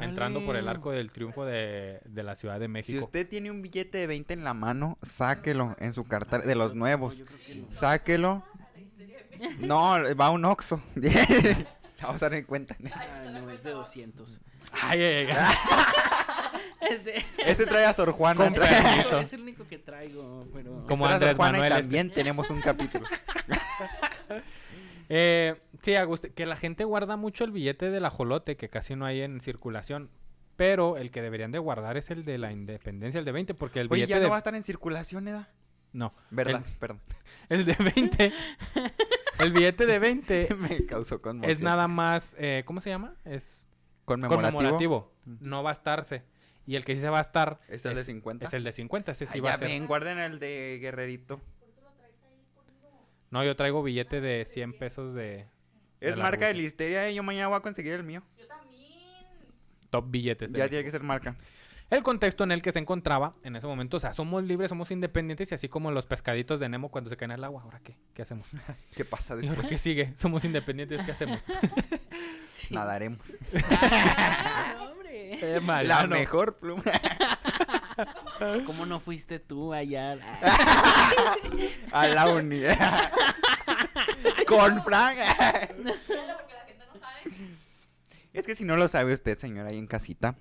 Entrando 0.02 0.46
por 0.46 0.58
el 0.58 0.68
arco 0.68 0.92
del 0.92 1.12
triunfo 1.12 1.46
de, 1.46 2.02
de 2.04 2.24
la 2.24 2.36
Ciudad 2.36 2.60
de 2.60 2.66
Si 2.66 2.70
México. 2.72 3.06
usted 3.06 3.28
tiene 3.30 3.50
un 3.50 3.62
billete 3.62 3.98
de 3.98 4.08
20 4.08 4.34
en 4.34 4.44
la 4.44 4.54
mano, 4.54 4.98
sáquelo 5.04 5.76
en 5.80 5.94
su 5.94 6.04
cartera 6.04 6.46
de 6.46 6.56
los 6.56 6.76
nuevos. 6.76 7.18
Yo 7.18 7.26
creo 7.26 7.40
que 7.46 7.56
no. 7.56 7.72
Sáquelo. 7.72 8.44
No, 9.60 9.96
va 10.16 10.26
a 10.28 10.30
un 10.32 10.44
Oxxo. 10.46 10.82
Vamos 12.02 12.22
a 12.22 12.26
dar 12.30 12.34
en 12.34 12.44
cuenta. 12.46 12.76
Ah, 12.94 13.24
no, 13.32 13.50
es 13.50 13.64
de 13.64 13.72
200. 13.72 14.42
Ay, 14.82 15.02
ay, 15.02 15.28
ay. 15.32 15.56
Este- 16.82 17.26
Ese 17.46 17.66
trae 17.66 17.86
a 17.86 17.94
Sor 17.94 18.12
Juana. 18.12 18.44
Con 18.46 18.54
trae- 18.56 19.22
es 19.22 19.34
el 19.34 19.42
único 19.42 19.68
que 19.68 19.78
traigo, 19.78 20.46
pero... 20.54 20.84
Como 20.88 21.06
Sor 21.06 21.14
Andrés 21.16 21.34
y 21.34 21.38
Manuel 21.40 21.72
este. 21.72 21.82
también 21.82 22.12
tenemos 22.12 22.50
un 22.50 22.62
capítulo. 22.62 23.06
Eh, 25.08 25.56
sí, 25.84 25.92
Agust- 25.92 26.34
que 26.34 26.46
la 26.48 26.56
gente 26.56 26.84
guarda 26.84 27.16
mucho 27.16 27.44
el 27.44 27.52
billete 27.52 27.92
del 27.92 28.06
ajolote, 28.06 28.58
que 28.58 28.70
casi 28.70 28.96
no 28.96 29.06
hay 29.06 29.22
en 29.22 29.40
circulación. 29.40 30.10
Pero 30.56 30.98
el 30.98 31.12
que 31.12 31.22
deberían 31.22 31.52
de 31.52 31.60
guardar 31.60 31.96
es 31.98 32.10
el 32.10 32.24
de 32.24 32.38
la 32.38 32.52
independencia, 32.52 33.20
el 33.20 33.26
de 33.26 33.32
20, 33.32 33.54
porque 33.54 33.82
el 33.82 33.88
Oye, 33.88 33.96
billete 34.06 34.10
ya 34.12 34.18
de... 34.20 34.24
no 34.24 34.30
va 34.32 34.38
a 34.38 34.40
estar 34.40 34.56
en 34.56 34.64
circulación, 34.64 35.28
¿edad? 35.28 35.50
No, 35.92 36.14
¿Verdad? 36.32 36.64
Perdón. 36.80 37.02
el 37.50 37.66
de 37.66 37.76
20... 37.76 38.34
el 39.40 39.52
billete 39.52 39.86
de 39.86 40.00
20 40.00 40.50
Me 40.58 40.86
causó 40.86 41.22
conmoción. 41.22 41.52
es 41.52 41.62
nada 41.62 41.88
más... 41.88 42.36
eh, 42.40 42.64
¿Cómo 42.66 42.82
se 42.82 42.90
llama? 42.90 43.16
Es 43.26 43.68
conmemorativo. 44.06 44.54
conmemorativo. 44.58 45.14
Mm. 45.26 45.36
No 45.42 45.62
va 45.62 45.70
a 45.72 45.74
estarse. 45.74 46.24
Y 46.68 46.76
el 46.76 46.84
que 46.86 46.96
sí 46.96 47.02
se 47.02 47.10
va 47.10 47.20
a 47.20 47.22
estar... 47.22 47.60
¿Es 47.68 47.86
el 47.86 47.96
de 47.96 48.04
50? 48.04 48.46
Es 48.46 48.54
el 48.54 48.64
de 48.64 48.72
50, 48.72 49.12
ese 49.12 49.26
sí 49.26 49.32
Ay, 49.36 49.42
va 49.42 49.50
ya 49.50 49.54
a 49.56 49.58
ser. 49.60 49.68
ven, 49.68 49.86
guarden 49.88 50.18
el 50.20 50.40
de 50.40 50.80
Guerrerito. 50.82 51.40
No, 53.32 53.44
yo 53.44 53.56
traigo 53.56 53.84
billete 53.84 54.22
de 54.22 54.46
100 54.46 54.74
pesos 54.74 55.14
de... 55.14 55.48
Es 56.00 56.16
de 56.16 56.22
marca 56.22 56.48
de 56.48 56.54
listeria 56.54 57.10
y 57.10 57.16
yo 57.16 57.24
mañana 57.24 57.48
voy 57.48 57.58
a 57.58 57.62
conseguir 57.62 57.94
el 57.94 58.04
mío. 58.04 58.24
Yo 58.38 58.48
también. 58.48 58.84
Top 59.90 60.06
billetes. 60.10 60.52
Ya 60.52 60.68
tiene 60.70 60.84
que 60.84 60.92
ser 60.92 61.04
marca. 61.04 61.36
El 61.90 62.02
contexto 62.02 62.44
en 62.44 62.52
el 62.52 62.62
que 62.64 62.72
se 62.72 62.80
encontraba 62.80 63.36
en 63.44 63.56
ese 63.56 63.68
momento, 63.68 63.98
o 63.98 64.00
sea, 64.00 64.12
somos 64.14 64.44
libres, 64.44 64.70
somos 64.70 64.90
independientes 64.90 65.52
y 65.52 65.56
así 65.56 65.70
como 65.70 65.92
los 65.92 66.06
pescaditos 66.08 66.60
de 66.60 66.68
Nemo 66.68 66.90
cuando 66.90 67.12
se 67.12 67.18
caen 67.18 67.32
al 67.32 67.44
agua, 67.44 67.62
¿ahora 67.62 67.80
qué? 67.84 67.96
¿Qué 68.16 68.24
hacemos? 68.24 68.48
¿Qué 68.96 69.06
pasa 69.06 69.36
¿Y 69.36 69.48
después? 69.48 69.68
qué 69.68 69.78
sigue? 69.78 70.14
Somos 70.18 70.44
independientes, 70.46 71.02
¿qué 71.04 71.12
hacemos? 71.12 71.40
Nadaremos. 72.72 73.38
Eh, 75.42 75.62
La 75.84 76.06
mejor 76.08 76.58
pluma. 76.58 76.84
¿Cómo 78.66 78.86
no 78.86 79.00
fuiste 79.00 79.40
tú 79.40 79.74
allá? 79.74 80.18
A 81.92 82.08
la 82.08 82.28
uni. 82.30 82.62
Con 84.48 84.84
Frank. 84.84 85.18
Dígalo 85.18 86.38
porque 86.38 86.54
la 86.54 86.66
gente 86.66 86.86
no 86.94 87.00
sabe. 87.00 87.22
Es 88.34 88.46
que 88.46 88.56
si 88.56 88.64
no 88.66 88.76
lo 88.78 88.88
sabe 88.88 89.14
usted, 89.14 89.38
señora, 89.38 89.70
ahí 89.72 89.78
en 89.78 89.88
casita. 89.88 90.36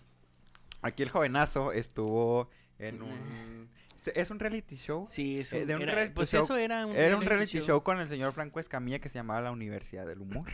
Aquí 0.82 1.02
el 1.02 1.10
jovenazo 1.10 1.72
estuvo 1.72 2.50
en 2.78 3.02
un... 3.02 3.68
¿Es 4.14 4.30
un 4.30 4.38
reality 4.38 4.76
show? 4.76 5.06
Sí, 5.08 5.40
eso 5.40 5.56
Eh, 5.56 5.64
de 5.64 5.76
un 5.76 5.82
era, 5.82 5.94
reality 5.94 6.14
pues 6.14 6.28
show. 6.30 6.44
eso 6.44 6.56
era 6.56 6.84
un 6.84 6.94
Era 6.94 7.16
un 7.16 7.22
reality 7.24 7.60
show. 7.60 7.82
con 7.82 8.00
el 8.00 8.08
señor 8.08 8.34
Franco 8.34 8.60
Escamilla 8.60 8.98
que 8.98 9.08
se 9.08 9.14
llamaba 9.14 9.40
La 9.40 9.50
Universidad 9.52 10.04
del 10.06 10.20
Humor. 10.20 10.50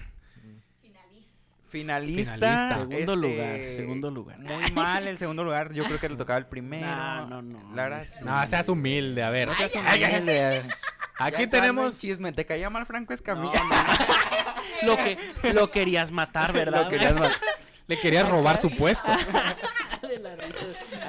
Finalista. 1.70 2.34
Finalista. 2.34 2.68
Segundo 2.74 2.98
este, 2.98 3.16
lugar, 3.16 3.60
segundo 3.76 4.10
lugar. 4.10 4.38
Muy 4.40 4.70
mal 4.72 5.06
el 5.06 5.18
segundo 5.18 5.44
lugar. 5.44 5.72
Yo 5.72 5.84
creo 5.84 5.98
que 6.00 6.08
le 6.08 6.16
tocaba 6.16 6.38
el 6.38 6.46
primero. 6.46 6.86
No, 6.86 7.26
no, 7.26 7.42
no, 7.42 7.74
La 7.74 7.84
verdad, 7.84 8.04
sí. 8.04 8.24
No, 8.24 8.46
seas 8.46 8.68
humilde, 8.68 9.22
a 9.22 9.30
ver. 9.30 9.48
No 9.48 9.54
seas 9.54 9.76
Ay, 9.76 10.02
ay, 10.02 10.04
ay. 10.04 10.14
humilde. 10.16 10.62
Aquí 11.18 11.42
Ya 11.42 11.50
tenemos... 11.50 11.98
chisme. 11.98 12.32
¿Te 12.32 12.44
caía 12.44 12.70
mal 12.70 12.86
Franco 12.86 13.12
No, 13.12 13.14
Escamilla? 13.14 13.60
no, 13.62 13.68
no. 13.68 13.76
Lo 14.82 14.96
que 14.96 15.18
lo 15.52 15.70
querías 15.70 16.10
matar, 16.10 16.52
¿verdad? 16.54 16.84
Lo 16.84 16.88
querías 16.90 17.12
matar. 17.14 17.30
Le 17.86 17.98
querías 18.00 18.28
robar 18.28 18.60
su 18.60 18.70
puesto. 18.74 19.10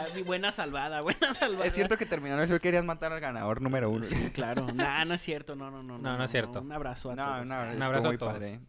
Así, 0.10 0.22
buena 0.24 0.52
salvada, 0.52 1.02
buena 1.02 1.34
salvada. 1.34 1.66
Es 1.66 1.74
cierto 1.74 1.98
que 1.98 2.06
terminando 2.06 2.44
el 2.44 2.50
show 2.50 2.60
querías 2.60 2.84
matar 2.84 3.14
al 3.14 3.20
ganador 3.20 3.62
número 3.62 3.90
uno. 3.90 4.04
Sí, 4.04 4.30
claro. 4.34 4.68
Nah, 4.74 5.06
no 5.06 5.14
es 5.14 5.22
cierto, 5.22 5.56
no, 5.56 5.70
no, 5.72 5.84
no. 5.84 5.98
No, 5.98 6.18
no 6.18 6.24
es 6.24 6.32
cierto. 6.32 6.62
Un 6.62 6.72
abrazo 6.72 7.12
a 7.12 7.16
No, 7.16 7.26
todos. 7.26 7.46
no, 7.48 7.56
Ah, 7.56 7.68
estuvo 7.70 7.84
abrazo 7.86 8.10
a 8.10 8.18
todos. 8.18 8.34
padre. 8.34 8.60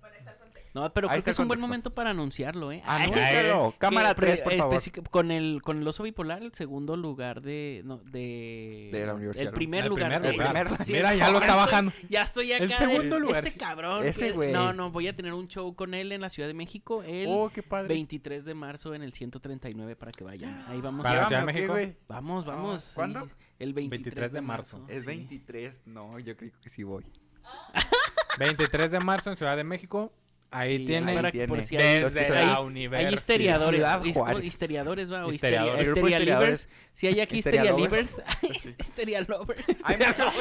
No, 0.74 0.90
pero 0.94 1.08
Ahí 1.08 1.16
creo 1.16 1.24
que 1.24 1.30
el 1.30 1.34
es 1.34 1.38
un 1.38 1.48
buen 1.48 1.60
momento 1.60 1.92
para 1.92 2.10
anunciarlo, 2.10 2.72
¿eh? 2.72 2.82
Anúncialo. 2.86 3.72
Que 3.72 3.78
Cámara 3.78 4.14
pre- 4.14 4.28
3, 4.36 4.40
por 4.40 4.52
favor. 4.56 4.82
Con 5.10 5.30
el, 5.30 5.60
con 5.62 5.76
el 5.78 5.86
oso 5.86 6.02
bipolar, 6.02 6.42
el 6.42 6.54
segundo 6.54 6.96
lugar 6.96 7.42
de... 7.42 7.82
No, 7.84 7.98
de, 7.98 8.88
De 8.90 9.04
la 9.06 9.12
universidad. 9.14 9.48
El 9.48 9.52
primer 9.52 9.84
El 9.84 9.90
lugar. 9.90 10.10
primer 10.12 10.32
de- 10.32 10.38
lugar. 10.38 10.66
el- 10.80 10.86
sí, 10.86 10.92
Mira, 10.94 11.14
ya 11.14 11.30
lo 11.30 11.38
está 11.40 11.48
estoy- 11.52 11.60
bajando. 11.66 11.92
Ya 12.08 12.22
estoy 12.22 12.52
acá. 12.54 12.62
El 12.64 12.70
de- 12.70 12.76
segundo 12.76 13.20
lugar, 13.20 13.46
Este 13.46 13.50
sí. 13.50 13.58
cabrón. 13.58 14.06
Ese 14.06 14.32
güey. 14.32 14.50
No, 14.52 14.72
no, 14.72 14.90
voy 14.90 15.08
a 15.08 15.14
tener 15.14 15.34
un 15.34 15.46
show 15.48 15.74
con 15.76 15.92
él 15.92 16.10
en 16.10 16.22
la 16.22 16.30
Ciudad 16.30 16.48
de 16.48 16.54
México 16.54 17.02
el 17.02 17.26
Oh, 17.28 17.50
qué 17.54 17.62
padre. 17.62 17.88
23 17.88 18.44
de 18.46 18.54
marzo 18.54 18.94
en 18.94 19.02
el 19.02 19.12
139 19.12 19.94
para 19.96 20.10
que 20.12 20.24
vayan. 20.24 20.64
Ahí 20.68 20.80
vamos. 20.80 21.02
Para 21.02 21.16
la 21.16 21.22
a- 21.24 21.28
Ciudad 21.28 21.46
de 21.46 21.52
Llévame, 21.52 21.52
¿o 21.52 21.54
qué, 21.54 21.60
México. 21.60 21.72
güey? 21.74 21.96
Vamos, 22.08 22.44
vamos. 22.46 22.86
Ah, 22.88 22.92
¿cuándo? 22.94 23.26
sí. 23.26 23.32
El 23.58 23.74
23, 23.74 24.02
23 24.14 24.32
de 24.32 24.36
de 24.36 24.40
marzo. 24.40 24.78
marzo. 24.78 24.92
Es 24.92 25.00
sí. 25.02 25.06
23. 25.06 25.74
No, 25.84 26.18
yo 26.18 26.34
creo 26.36 26.50
que 26.62 26.70
sí 26.70 26.82
voy. 26.82 27.04
23 28.38 28.90
de 28.90 29.00
marzo 29.00 29.30
en 29.30 29.36
Ciudad 29.36 29.56
de 29.56 29.64
México. 29.64 30.12
Ahí 30.54 30.76
Sí, 30.78 30.86
tiene... 30.86 31.14
para 31.14 31.28
Ahí 31.28 31.32
que 31.32 31.48
por 31.48 31.58
tiene. 31.64 31.68
si 31.68 31.76
hay, 31.88 32.00
Desde 32.02 32.24
se- 32.26 32.34
la 32.34 32.56
hay- 32.56 32.62
universidad. 32.64 33.08
hay 33.08 33.14
histeriadores. 33.14 33.80
Ciudad. 33.80 34.02
Histeriadores, 34.42 35.10
va. 35.12 35.26
O 35.26 35.32
Histeriadores. 35.32 35.34
histeria, 35.34 35.60
El 35.80 35.86
grupo 35.86 36.00
histeria 36.08 36.18
historiadores. 36.18 36.68
livers. 36.68 36.92
Si 36.92 37.06
hay 37.06 37.20
aquí 37.20 37.36
Histeria 37.38 37.62
histeria 37.64 37.78
lovers. 37.84 38.16
livers. 38.42 38.66
histeria 38.78 39.20
lovers. 39.22 39.66
Hay, 39.84 39.96
muchos- 39.96 40.32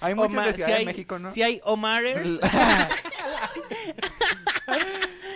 hay 0.00 0.14
muchos 0.14 0.32
Oma- 0.34 0.46
de 0.46 0.52
si 0.52 0.56
Ciudad 0.56 0.68
de 0.70 0.74
hay- 0.76 0.86
México, 0.86 1.18
¿no? 1.18 1.30
Si 1.32 1.42
hay 1.42 1.60
Omarers. 1.64 2.38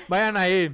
Vayan 0.09 0.37
ahí. 0.37 0.69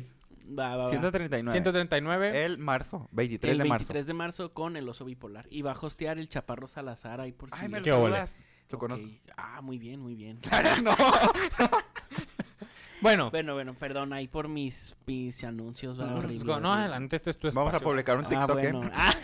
va, 0.58 0.76
va, 0.76 0.84
va. 0.84 0.90
139. 0.90 1.52
139. 1.52 2.44
El 2.44 2.58
marzo, 2.58 3.08
23 3.12 3.52
el 3.52 3.58
de 3.58 3.64
marzo. 3.64 3.84
23 3.86 4.06
de 4.06 4.14
marzo 4.14 4.50
con 4.50 4.76
el 4.76 4.88
oso 4.88 5.04
bipolar. 5.04 5.46
Y 5.50 5.62
va 5.62 5.72
a 5.72 5.78
hostear 5.80 6.18
el 6.18 6.28
Chaparro 6.28 6.68
Salazar 6.68 7.20
ahí 7.20 7.32
por 7.32 7.50
si... 7.50 7.56
Ay, 7.60 7.68
me 7.68 7.78
lo 7.78 7.84
Qué. 7.84 7.90
Lo 7.90 8.76
Ok. 8.76 8.80
conozco. 8.80 9.06
Ah, 9.36 9.60
muy 9.62 9.78
bien, 9.78 10.00
muy 10.00 10.14
bien. 10.14 10.38
no. 10.82 10.94
Bueno, 13.08 13.30
Bueno, 13.30 13.54
bueno, 13.54 13.74
perdón 13.74 14.12
ahí 14.12 14.28
por 14.28 14.48
mis, 14.48 14.94
mis 15.06 15.42
anuncios. 15.44 15.96
no, 15.98 16.04
horrible, 16.16 16.44
no, 16.44 16.52
horrible. 16.52 16.68
adelante, 16.70 17.16
este 17.16 17.30
es 17.30 17.38
tu 17.38 17.48
espacio. 17.48 17.64
Vamos 17.64 17.80
a 17.80 17.84
publicar 17.84 18.18
un 18.18 18.26
Ah, 18.26 18.28
TikTok. 18.28 18.58
¿eh? 18.58 18.72
bueno. 18.72 18.90
Ah, 18.94 19.14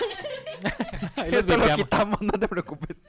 Ahí 1.17 1.31
los 1.31 1.41
Esto 1.41 1.57
lo 1.59 1.77
quitamos, 1.77 2.23
no 2.23 2.33
te 2.33 2.49
preocupes. 2.49 3.03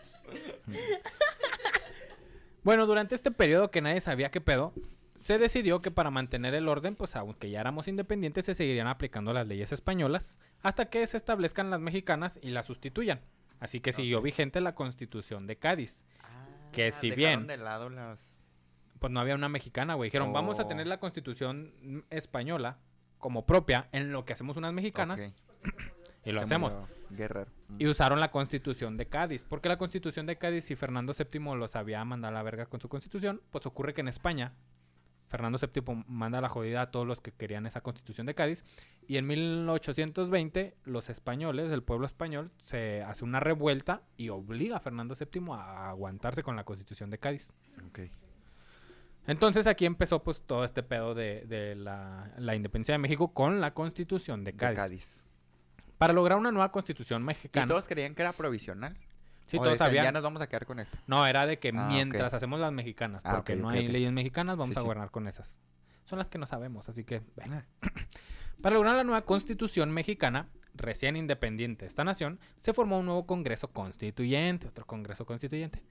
Bueno, 2.64 2.86
durante 2.86 3.16
este 3.16 3.32
periodo 3.32 3.72
que 3.72 3.82
nadie 3.82 4.02
sabía 4.02 4.32
qué 4.32 4.42
pedo, 4.42 4.74
se 5.20 5.38
decidió 5.38 5.82
que 5.82 5.92
para 5.92 6.12
mantener 6.12 6.54
el 6.56 6.68
orden, 6.68 6.96
pues 6.96 7.16
aunque 7.16 7.50
ya 7.50 7.62
éramos 7.62 7.88
independientes, 7.88 8.46
se 8.46 8.56
seguirían 8.56 8.88
aplicando 8.88 9.32
las 9.34 9.48
leyes 9.48 9.72
españolas 9.72 10.38
hasta 10.64 10.90
que 10.90 11.06
se 11.08 11.18
establezcan 11.18 11.70
las 11.70 11.80
mexicanas 11.80 12.40
y 12.42 12.50
las 12.50 12.66
sustituyan. 12.66 13.22
Así 13.60 13.80
que 13.80 13.94
siguió 13.94 14.22
vigente 14.22 14.60
la 14.60 14.76
constitución 14.76 15.48
de 15.48 15.56
Cádiz. 15.58 16.04
Que 16.72 16.92
si 16.92 17.12
bien- 17.12 17.48
de 17.48 17.58
lado 17.58 17.90
las... 17.90 18.35
Pues 19.00 19.12
no 19.12 19.20
había 19.20 19.36
una 19.36 19.50
mexicana, 19.50 19.94
güey. 19.96 20.08
Dijeron, 20.08 20.32
vamos 20.34 20.60
a 20.60 20.64
Oh. 20.64 20.68
tener 20.68 20.88
la 20.88 21.00
constitución 21.00 22.06
española 22.10 22.78
como 23.20 23.46
propia 23.46 23.88
en 23.92 24.12
lo 24.12 24.26
que 24.26 24.34
hacemos 24.34 24.58
unas 24.58 24.74
mexicanas 24.74 25.20
y 26.24 26.32
lo 26.32 26.40
se 26.40 26.46
hacemos. 26.46 26.76
Guerrero. 27.10 27.52
Mm. 27.68 27.76
Y 27.80 27.88
usaron 27.88 28.20
la 28.20 28.32
constitución 28.32 28.98
de 28.98 29.08
Cádiz. 29.08 29.44
Porque 29.44 29.70
la 29.70 29.78
constitución 29.78 30.26
de 30.26 30.38
Cádiz, 30.38 30.66
si 30.66 30.76
Fernando 30.76 31.14
VII 31.14 31.56
los 31.56 31.76
había 31.76 32.04
mandado 32.06 32.32
a 32.34 32.38
la 32.40 32.44
verga 32.44 32.66
con 32.66 32.80
su 32.80 32.90
constitución, 32.90 33.42
pues 33.52 33.66
ocurre 33.66 33.94
que 33.94 34.02
en 34.02 34.08
España, 34.08 34.54
Fernando 35.28 35.58
VII 35.60 36.04
manda 36.08 36.40
la 36.42 36.50
jodida 36.50 36.82
a 36.82 36.92
todos 36.92 37.06
los 37.06 37.20
que 37.20 37.32
querían 37.32 37.66
esa 37.66 37.82
constitución 37.82 38.26
de 38.28 38.36
Cádiz. 38.36 38.64
Y 39.08 39.18
en 39.18 39.28
1820, 39.28 40.76
los 40.86 41.10
españoles, 41.10 41.72
el 41.72 41.84
pueblo 41.84 42.06
español, 42.06 42.52
se 42.64 43.02
hace 43.04 43.24
una 43.24 43.40
revuelta 43.40 44.02
y 44.18 44.30
obliga 44.30 44.78
a 44.78 44.80
Fernando 44.80 45.16
VII 45.16 45.42
a 45.52 45.90
aguantarse 45.90 46.44
con 46.44 46.56
la 46.56 46.64
constitución 46.64 47.10
de 47.10 47.18
Cádiz. 47.18 47.54
Entonces 49.28 49.66
aquí 49.68 49.86
empezó 49.86 50.22
pues 50.24 50.42
todo 50.42 50.64
este 50.66 50.84
pedo 50.84 51.16
de, 51.16 51.46
de 51.48 51.76
la, 51.76 52.32
la 52.38 52.56
independencia 52.56 52.94
de 52.94 53.00
México 53.00 53.34
con 53.34 53.60
la 53.62 53.74
constitución 53.74 54.44
de 54.44 54.52
De 54.52 54.58
Cádiz. 54.58 55.24
Para 55.98 56.14
lograr 56.14 56.38
una 56.38 56.52
nueva 56.52 56.72
constitución 56.72 57.22
¿Y 57.24 57.26
mexicana. 57.26 57.66
todos 57.68 57.88
creían 57.88 58.14
que 58.16 58.22
era 58.22 58.34
provisional? 58.34 58.96
sí, 59.48 59.58
O 59.58 59.62
todos 59.62 59.74
decían, 59.74 59.88
sabían. 59.88 60.04
Ya 60.06 60.12
nos 60.12 60.24
vamos 60.24 60.42
a 60.42 60.48
quedar 60.48 60.66
con 60.66 60.80
esto. 60.80 60.98
No, 61.08 61.26
era 61.26 61.46
de 61.46 61.58
que 61.60 61.70
Ah, 61.70 61.88
mientras 61.90 62.34
hacemos 62.34 62.60
las 62.60 62.72
mexicanas, 62.72 63.22
Ah, 63.26 63.36
porque 63.36 63.56
no 63.56 63.70
hay 63.70 63.88
leyes 63.88 64.12
mexicanas, 64.12 64.58
vamos 64.58 64.74
Sí, 64.74 64.80
a 64.80 64.82
sí. 64.82 64.84
gobernar 64.84 65.10
con 65.12 65.28
esas. 65.28 65.60
Son 66.04 66.20
las 66.20 66.30
que 66.30 66.38
no 66.38 66.46
sabemos, 66.48 66.88
así 66.90 67.04
que... 67.04 67.22
Ah. 67.42 67.64
Para 68.62 68.76
lograr 68.76 68.96
la 68.96 69.04
nueva 69.04 69.22
constitución 69.24 69.92
mexicana, 69.92 70.48
recién 70.74 71.16
independiente 71.16 71.86
de 71.86 71.88
esta 71.90 72.04
nación, 72.04 72.40
se 72.60 72.74
formó 72.74 73.00
un 73.00 73.06
nuevo 73.06 73.26
Congreso 73.26 73.70
Constituyente, 73.70 74.68
otro 74.68 74.86
Congreso 74.86 75.26
Constituyente. 75.26 75.82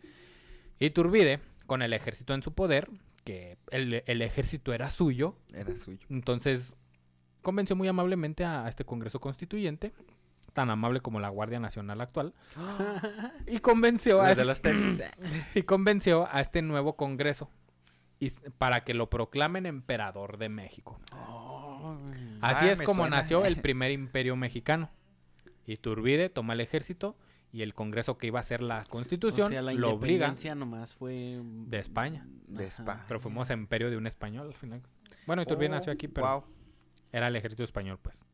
Iturbide, 0.78 1.40
con 1.66 1.82
el 1.82 1.92
ejército 1.92 2.34
en 2.34 2.42
su 2.42 2.52
poder, 2.54 2.88
que 3.24 3.56
el, 3.70 4.02
el 4.06 4.22
ejército 4.22 4.72
era 4.72 4.90
suyo, 4.90 5.36
Era 5.52 5.74
suyo. 5.76 6.06
entonces 6.10 6.74
convenció 7.42 7.74
muy 7.76 7.88
amablemente 7.88 8.44
a, 8.44 8.64
a 8.64 8.68
este 8.68 8.84
Congreso 8.84 9.20
Constituyente 9.20 9.92
tan 10.52 10.70
amable 10.70 11.00
como 11.00 11.18
la 11.18 11.30
Guardia 11.30 11.58
Nacional 11.58 12.00
actual, 12.00 12.32
y 13.46 13.58
convenció 13.58 14.20
a, 14.20 14.30
este- 14.32 14.44
los 14.44 14.60
y 15.54 15.62
convenció 15.62 16.28
a 16.30 16.40
este 16.40 16.62
nuevo 16.62 16.96
Congreso 16.96 17.50
y 18.20 18.30
para 18.58 18.84
que 18.84 18.94
lo 18.94 19.10
proclamen 19.10 19.66
emperador 19.66 20.38
de 20.38 20.48
México. 20.48 21.00
Oh. 21.12 21.96
Así 22.40 22.68
Ah, 22.68 22.72
es 22.72 22.82
como 22.82 23.02
suena. 23.02 23.16
nació 23.18 23.44
el 23.44 23.56
primer 23.60 23.90
imperio 23.90 24.36
mexicano. 24.36 24.90
Iturbide 25.66 26.28
toma 26.28 26.52
el 26.52 26.60
ejército 26.60 27.16
y 27.54 27.62
el 27.62 27.72
Congreso 27.72 28.18
que 28.18 28.26
iba 28.26 28.40
a 28.40 28.40
hacer 28.40 28.60
la 28.62 28.82
Constitución 28.82 29.46
o 29.46 29.50
sea, 29.50 29.62
la 29.62 29.72
lo 29.74 29.90
obliga 29.90 30.26
independencia 30.26 30.56
nomás 30.56 30.92
fue... 30.92 31.40
de 31.40 31.78
España. 31.78 32.26
De. 32.48 32.66
España. 32.66 33.04
Pero 33.06 33.20
fuimos 33.20 33.48
imperio 33.48 33.90
de 33.90 33.96
un 33.96 34.08
español 34.08 34.48
al 34.48 34.54
final. 34.54 34.82
Bueno, 35.24 35.42
Iturbide 35.42 35.68
Oh, 35.68 35.74
nació 35.76 35.92
aquí, 35.92 36.08
pero 36.08 36.26
Wow. 36.26 36.44
era 37.12 37.28
el 37.28 37.36
ejército 37.36 37.62
español, 37.62 38.00
pues. 38.02 38.24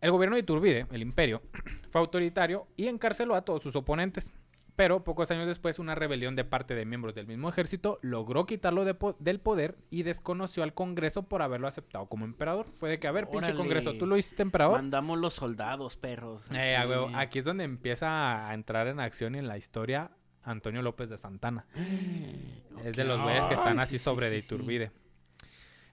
El 0.00 0.10
gobierno 0.10 0.34
de 0.34 0.42
Iturbide, 0.42 0.88
el 0.90 1.00
imperio, 1.00 1.42
fue 1.90 2.00
autoritario 2.00 2.66
y 2.76 2.88
encarceló 2.88 3.36
a 3.36 3.42
todos 3.42 3.62
sus 3.62 3.76
oponentes. 3.76 4.34
Pero 4.74 5.04
pocos 5.04 5.30
años 5.30 5.46
después, 5.46 5.78
una 5.78 5.94
rebelión 5.94 6.34
de 6.34 6.44
parte 6.44 6.74
de 6.74 6.86
miembros 6.86 7.14
del 7.14 7.26
mismo 7.26 7.48
ejército 7.50 7.98
logró 8.00 8.46
quitarlo 8.46 8.86
de 8.86 8.94
po- 8.94 9.14
del 9.18 9.38
poder 9.38 9.76
y 9.90 10.02
desconoció 10.02 10.62
al 10.62 10.72
Congreso 10.72 11.24
por 11.24 11.42
haberlo 11.42 11.68
aceptado 11.68 12.06
como 12.06 12.24
emperador. 12.24 12.66
Fue 12.74 12.88
de 12.88 12.98
que, 12.98 13.06
a 13.06 13.12
ver, 13.12 13.24
pinche 13.26 13.48
Órale. 13.48 13.56
Congreso, 13.58 13.94
¿tú 13.98 14.06
lo 14.06 14.16
hiciste 14.16 14.40
emperador? 14.42 14.76
Mandamos 14.78 15.18
los 15.18 15.34
soldados, 15.34 15.96
perros. 15.96 16.48
Eh, 16.54 16.76
huevo, 16.88 17.10
Aquí 17.14 17.38
es 17.40 17.44
donde 17.44 17.64
empieza 17.64 18.48
a 18.48 18.54
entrar 18.54 18.86
en 18.86 18.98
acción 18.98 19.34
y 19.34 19.38
en 19.38 19.46
la 19.46 19.58
historia 19.58 20.10
Antonio 20.42 20.80
López 20.80 21.10
de 21.10 21.18
Santana. 21.18 21.66
Es 22.84 22.96
de 22.96 23.04
los 23.04 23.20
güeyes 23.22 23.46
que 23.46 23.54
están 23.54 23.78
así 23.78 23.92
sí, 23.92 23.98
sí, 23.98 24.04
sobre 24.04 24.28
sí, 24.28 24.34
de 24.34 24.40
sí. 24.40 24.46
Iturbide. 24.46 24.90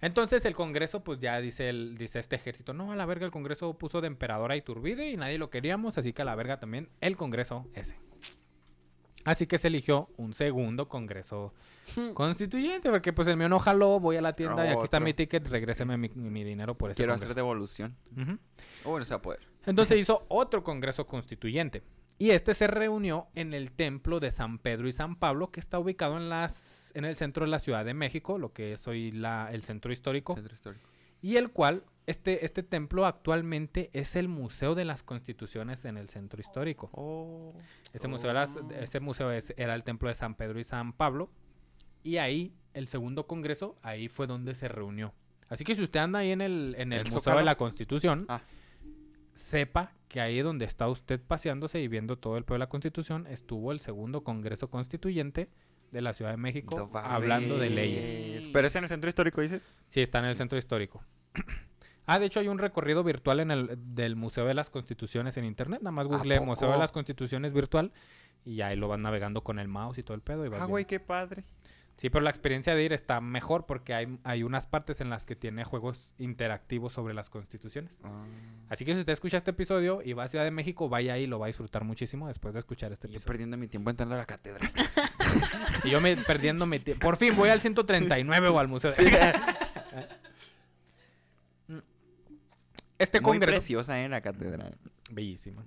Entonces 0.02 0.46
el 0.46 0.56
Congreso, 0.56 1.04
pues 1.04 1.20
ya 1.20 1.40
dice 1.42 1.68
el, 1.70 1.98
dice 1.98 2.20
este 2.20 2.38
ejército, 2.38 2.74
no, 2.74 2.94
a 2.94 2.96
la 2.96 3.06
verga 3.06 3.26
el 3.26 3.32
Congreso 3.32 3.78
puso 3.78 4.00
de 4.00 4.08
emperador 4.08 4.52
a 4.52 4.56
Iturbide 4.56 5.10
y 5.10 5.18
nadie 5.18 5.38
lo 5.38 5.50
queríamos, 5.50 5.98
así 5.98 6.14
que 6.14 6.22
a 6.22 6.26
la 6.26 6.36
verga 6.36 6.58
también 6.60 6.88
el 7.02 7.18
Congreso 7.18 7.68
ese. 7.74 7.98
Así 9.30 9.46
que 9.46 9.60
se 9.60 9.68
eligió 9.68 10.10
un 10.18 10.34
segundo 10.34 10.90
Congreso 10.90 11.54
constituyente, 12.16 12.90
porque 12.90 13.14
pues 13.14 13.28
el 13.28 13.38
mío 13.38 13.48
no 13.48 13.60
jaló, 13.60 14.00
voy 14.00 14.16
a 14.18 14.24
la 14.24 14.34
tienda 14.34 14.66
y 14.66 14.70
aquí 14.70 14.84
está 14.84 15.00
mi 15.00 15.14
ticket, 15.14 15.48
regréseme 15.48 15.98
mi, 15.98 16.10
mi 16.10 16.44
dinero 16.44 16.76
por 16.76 16.90
ese 16.90 16.98
Quiero 16.98 17.14
hacer 17.14 17.36
devolución. 17.36 17.96
Ujú. 18.18 18.40
Oh, 18.86 18.90
bueno, 18.90 19.06
se 19.06 19.12
va 19.12 19.18
a 19.18 19.22
poder. 19.22 19.42
Entonces 19.68 19.98
hizo 20.02 20.26
otro 20.30 20.64
Congreso 20.64 21.06
Constituyente. 21.06 21.84
Y 22.18 22.32
este 22.32 22.56
se 22.56 22.66
reunió 22.66 23.28
en 23.36 23.54
el 23.54 23.72
templo 23.72 24.20
de 24.20 24.32
San 24.32 24.58
Pedro 24.58 24.88
y 24.88 24.94
San 24.94 25.16
Pablo, 25.16 25.52
que 25.52 25.60
está 25.60 25.78
ubicado 25.78 26.18
en, 26.18 26.28
las, 26.28 26.92
en 26.96 27.06
el 27.06 27.16
centro 27.16 27.46
de 27.46 27.52
la 27.52 27.60
Ciudad 27.60 27.86
de 27.86 27.94
México, 27.94 28.40
lo 28.40 28.52
que 28.52 28.74
es 28.74 28.88
hoy 28.88 29.12
la, 29.12 29.50
el 29.52 29.62
centro 29.62 29.94
histórico. 29.94 30.34
Centro 30.34 30.56
histórico. 30.56 30.90
Y 31.22 31.36
el 31.36 31.52
cual, 31.52 31.84
este, 32.10 32.46
este 32.46 32.64
templo 32.64 33.06
actualmente 33.06 33.90
es 33.94 34.16
el 34.16 34.28
Museo 34.28 34.76
de 34.76 34.86
las 34.86 35.04
Constituciones 35.04 35.86
en 35.86 35.98
el 35.98 36.10
centro 36.10 36.42
histórico. 36.42 36.90
Oh. 36.94 37.54
Ese 37.94 38.08
museo, 38.08 38.32
era, 38.32 38.46
Oh. 38.46 38.72
ese 38.72 39.00
museo 39.00 39.32
es- 39.32 39.54
era 39.58 39.76
el 39.76 39.84
templo 39.84 40.10
de 40.10 40.16
San 40.16 40.36
Pedro 40.36 40.60
y 40.60 40.64
San 40.64 40.94
Pablo. 40.94 41.30
Y 42.04 42.18
ahí, 42.18 42.54
el 42.74 42.88
segundo 42.88 43.28
congreso, 43.28 43.78
ahí 43.82 44.08
fue 44.08 44.28
donde 44.28 44.56
se 44.56 44.68
reunió. 44.68 45.14
Así 45.50 45.64
que 45.64 45.76
si 45.76 45.82
usted 45.82 46.00
anda 46.00 46.20
ahí 46.20 46.32
en 46.32 46.42
el, 46.42 46.76
en 46.78 46.94
el 46.94 47.00
¿El 47.00 47.06
Museo 47.06 47.20
Zócalo? 47.22 47.40
de 47.40 47.46
la 47.46 47.56
Constitución, 47.56 48.26
Ah. 48.30 48.42
sepa 49.34 49.94
que 50.08 50.22
ahí 50.22 50.40
donde 50.42 50.66
está 50.66 50.88
usted 50.88 51.20
paseándose 51.22 51.80
y 51.82 51.88
viendo 51.88 52.18
todo 52.18 52.38
el 52.38 52.44
pueblo 52.44 52.64
de 52.64 52.66
la 52.68 52.70
Constitución, 52.70 53.28
estuvo 53.28 53.72
el 53.72 53.80
segundo 53.80 54.24
congreso 54.24 54.70
constituyente 54.70 55.50
de 55.92 56.02
la 56.02 56.14
Ciudad 56.14 56.32
de 56.32 56.38
México 56.38 56.90
No 56.92 57.00
hablando 57.00 57.58
de 57.58 57.70
leyes. 57.70 58.48
Pero 58.54 58.68
es 58.68 58.76
en 58.76 58.84
el 58.84 58.90
centro 58.90 59.10
histórico, 59.10 59.42
dices. 59.42 59.64
Sí, 59.90 60.02
está 60.02 60.20
en 60.20 60.26
el 60.26 60.36
centro 60.36 60.58
histórico. 60.58 61.04
ah, 62.10 62.20
de 62.20 62.26
hecho 62.26 62.40
hay 62.40 62.48
un 62.48 62.58
recorrido 62.58 63.04
virtual 63.04 63.40
en 63.40 63.52
el 63.52 63.78
del 63.96 64.16
Museo 64.16 64.46
de 64.46 64.54
las 64.54 64.70
Constituciones 64.70 65.38
en 65.38 65.46
internet. 65.46 65.82
Nada 65.82 65.92
más 65.92 66.06
¿A 66.06 66.10
google 66.18 66.40
Museo 66.42 66.72
de 66.72 66.78
las 66.78 66.92
Constituciones 66.92 67.54
virtual 67.54 67.92
y 68.46 68.62
ahí 68.62 68.76
lo 68.76 68.88
van 68.88 69.02
navegando 69.02 69.42
con 69.44 69.60
el 69.60 69.68
mouse 69.68 69.98
y 69.98 70.04
todo 70.04 70.16
el 70.16 70.22
pedo. 70.22 70.46
Y 70.46 70.50
vas 70.50 70.62
Ah, 70.62 70.66
güey, 70.66 70.86
qué 70.86 71.00
padre. 71.00 71.44
Sí, 71.98 72.10
pero 72.10 72.24
la 72.24 72.30
experiencia 72.30 72.74
de 72.76 72.82
ir 72.82 72.94
está 72.94 73.20
mejor 73.20 73.66
porque 73.66 73.94
hay, 73.94 74.18
hay 74.24 74.44
unas 74.44 74.66
partes 74.66 75.02
en 75.02 75.10
las 75.10 75.26
que 75.26 75.36
tiene 75.36 75.66
juegos 75.66 76.10
interactivos 76.18 76.94
sobre 76.94 77.14
las 77.14 77.30
constituciones. 77.30 77.98
Ah. 78.06 78.24
Así 78.70 78.86
que 78.86 78.94
si 78.94 79.02
usted 79.02 79.12
escucha 79.12 79.36
este 79.36 79.52
episodio 79.52 80.02
y 80.02 80.14
va 80.14 80.24
a 80.24 80.28
Ciudad 80.30 80.46
de 80.46 80.52
México, 80.52 80.88
vaya 80.88 81.16
ahí 81.16 81.24
y 81.24 81.28
lo 81.28 81.40
va 81.40 81.48
a 81.48 81.48
disfrutar 81.48 81.84
muchísimo 81.84 82.30
después 82.30 82.54
de 82.54 82.60
escuchar 82.62 82.94
este 82.94 83.08
Y 83.08 83.12
yo 83.12 83.16
episodio. 83.18 83.28
perdiendo 83.34 83.58
mi 83.58 83.68
tiempo 83.68 83.90
entrando 83.90 84.16
a 84.16 84.20
la 84.20 84.26
catedral. 84.26 84.72
Y 85.84 85.92
yo 85.92 86.02
me 86.02 86.18
perdiendo 86.18 86.66
mi 86.66 86.80
tie- 86.80 86.98
Por 87.00 87.16
fin 87.18 87.36
voy 87.36 87.50
al 87.50 87.62
139 87.62 88.48
o 88.50 88.60
al 88.60 88.68
museo. 88.68 88.92
de- 88.92 88.96
Este 93.00 93.20
Muy 93.22 93.32
congreso... 93.34 93.52
preciosa 93.60 94.02
en 94.04 94.12
la 94.12 94.22
catedral. 94.22 94.78
Bellísimo. 95.12 95.64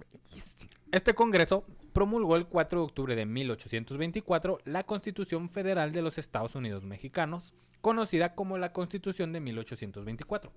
Este 0.93 1.15
Congreso 1.15 1.65
promulgó 1.93 2.37
el 2.37 2.47
4 2.47 2.79
de 2.79 2.85
octubre 2.85 3.17
de 3.17 3.27
1824 3.27 4.59
la 4.67 4.85
Constitución 4.85 5.49
Federal 5.49 5.93
de 5.93 6.03
los 6.03 6.19
Estados 6.19 6.55
Unidos 6.55 6.85
Mexicanos, 6.85 7.55
conocida 7.81 8.35
como 8.35 8.59
la 8.59 8.73
Constitución 8.73 9.33
de 9.33 9.41
1824. 9.41 10.53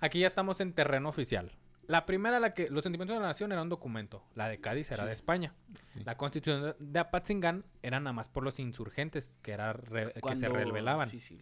Aquí 0.00 0.20
ya 0.20 0.26
estamos 0.26 0.60
en 0.60 0.72
terreno 0.72 1.08
oficial. 1.08 1.52
La 1.86 2.04
primera, 2.04 2.40
la 2.40 2.52
que 2.52 2.68
los 2.68 2.82
sentimientos 2.82 3.14
de 3.16 3.20
la 3.20 3.28
nación 3.28 3.52
era 3.52 3.62
un 3.62 3.68
documento. 3.68 4.24
La 4.34 4.48
de 4.48 4.58
Cádiz 4.60 4.90
era 4.90 5.04
Sí. 5.04 5.06
de 5.06 5.12
España. 5.12 5.54
Sí. 5.94 6.02
La 6.04 6.16
Constitución 6.16 6.74
de- 6.80 6.98
Apatzingán 6.98 7.62
era 7.82 8.00
nada 8.00 8.12
más 8.12 8.28
por 8.28 8.42
los 8.42 8.58
insurgentes 8.58 9.32
que, 9.42 9.52
era 9.52 9.72
re- 9.72 10.12
que 10.14 10.34
se 10.36 10.48
rebelaban. 10.48 11.08
sí, 11.08 11.20
sí. 11.20 11.38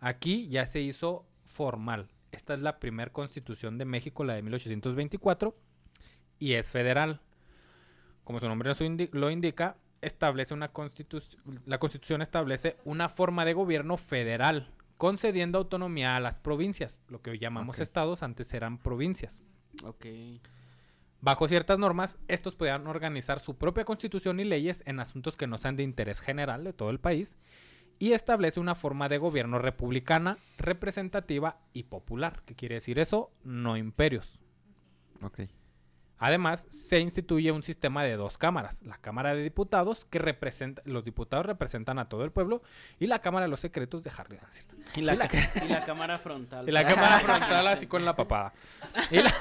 Aquí 0.00 0.48
ya 0.48 0.66
se 0.66 0.80
hizo 0.80 1.24
formal. 1.44 2.08
Esta 2.34 2.54
es 2.54 2.60
la 2.60 2.78
primera 2.78 3.12
constitución 3.12 3.78
de 3.78 3.84
México, 3.84 4.24
la 4.24 4.34
de 4.34 4.42
1824, 4.42 5.54
y 6.38 6.52
es 6.54 6.70
federal. 6.70 7.20
Como 8.24 8.40
su 8.40 8.48
nombre 8.48 8.68
lo 8.68 8.74
indi- 8.74 9.10
lo 9.12 9.30
indica, 9.30 9.76
establece 10.00 10.54
una 10.54 10.68
constitución, 10.68 11.60
la 11.66 11.78
constitución 11.78 12.22
establece 12.22 12.76
una 12.84 13.08
forma 13.08 13.44
de 13.44 13.52
gobierno 13.54 13.96
federal, 13.96 14.70
concediendo 14.98 15.58
autonomía 15.58 16.16
a 16.16 16.20
las 16.20 16.38
provincias, 16.40 17.02
lo 17.08 17.20
que 17.22 17.30
hoy 17.30 17.38
llamamos 17.38 17.80
estados, 17.80 18.22
antes 18.22 18.52
eran 18.54 18.78
provincias. 18.78 19.42
Ok. 19.84 20.06
Bajo 21.20 21.48
ciertas 21.48 21.78
normas, 21.78 22.18
estos 22.28 22.54
podían 22.54 22.86
organizar 22.86 23.40
su 23.40 23.56
propia 23.56 23.84
constitución 23.86 24.40
y 24.40 24.44
leyes 24.44 24.82
en 24.86 25.00
asuntos 25.00 25.36
que 25.36 25.46
no 25.46 25.56
sean 25.56 25.74
de 25.76 25.82
interés 25.82 26.20
general 26.20 26.64
de 26.64 26.74
todo 26.74 26.90
el 26.90 27.00
país 27.00 27.38
y 27.98 28.12
establece 28.12 28.60
una 28.60 28.74
forma 28.74 29.08
de 29.08 29.18
gobierno 29.18 29.58
republicana, 29.58 30.38
representativa 30.58 31.58
y 31.72 31.84
popular. 31.84 32.42
¿Qué 32.44 32.54
quiere 32.54 32.76
decir 32.76 32.98
eso? 32.98 33.30
No 33.44 33.76
imperios. 33.76 34.40
Ok. 35.22 35.40
Además, 36.18 36.66
se 36.70 37.00
instituye 37.00 37.50
un 37.50 37.62
sistema 37.62 38.04
de 38.04 38.16
dos 38.16 38.38
cámaras. 38.38 38.82
La 38.82 38.96
Cámara 38.98 39.34
de 39.34 39.42
Diputados, 39.42 40.04
que 40.06 40.18
representa, 40.18 40.80
los 40.84 41.04
diputados 41.04 41.44
representan 41.44 41.98
a 41.98 42.08
todo 42.08 42.24
el 42.24 42.30
pueblo, 42.30 42.62
y 42.98 43.08
la 43.08 43.18
Cámara 43.18 43.44
de 43.44 43.50
los 43.50 43.60
Secretos 43.60 44.02
de. 44.02 44.10
Ah, 44.10 44.24
¿cierto? 44.50 44.76
Y 44.94 45.02
la, 45.02 45.14
y 45.14 45.68
la 45.68 45.84
cámara 45.84 46.18
frontal. 46.18 46.68
Y 46.68 46.72
la 46.72 46.86
cámara 46.86 47.20
frontal 47.24 47.66
así 47.66 47.86
con 47.86 48.04
la 48.04 48.14
papada. 48.14 48.54
Y 49.10 49.16
la, 49.16 49.34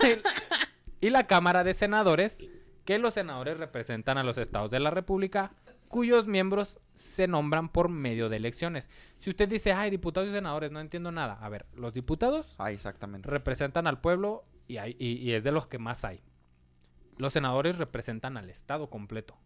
y 1.00 1.10
la 1.10 1.28
cámara 1.28 1.64
de 1.64 1.74
senadores, 1.74 2.50
que 2.86 2.98
los 2.98 3.14
senadores 3.14 3.58
representan 3.58 4.18
a 4.18 4.24
los 4.24 4.38
estados 4.38 4.72
de 4.72 4.80
la 4.80 4.90
república, 4.90 5.52
cuyos 5.94 6.26
miembros 6.26 6.80
se 6.96 7.28
nombran 7.28 7.70
por 7.70 7.88
medio 7.88 8.28
de 8.28 8.38
elecciones. 8.38 8.90
Si 9.20 9.30
usted 9.30 9.48
dice, 9.48 9.74
ay, 9.74 9.92
diputados 9.92 10.28
y 10.28 10.32
senadores, 10.32 10.72
no 10.72 10.80
entiendo 10.80 11.12
nada. 11.12 11.36
A 11.40 11.50
ver, 11.50 11.68
los 11.76 11.94
diputados 11.94 12.56
Ah, 12.58 12.72
exactamente. 12.72 13.30
representan 13.30 13.86
al 13.86 14.02
pueblo 14.02 14.44
y, 14.68 14.78
hay- 14.78 14.96
y- 14.98 15.18
y 15.20 15.34
es 15.34 15.44
de 15.44 15.52
los 15.52 15.68
que 15.68 15.78
más 15.78 16.04
hay. 16.04 16.20
Los 17.20 17.34
senadores 17.34 17.78
representan 17.78 18.38
al 18.38 18.50
estado 18.50 18.90
completo. 18.90 19.38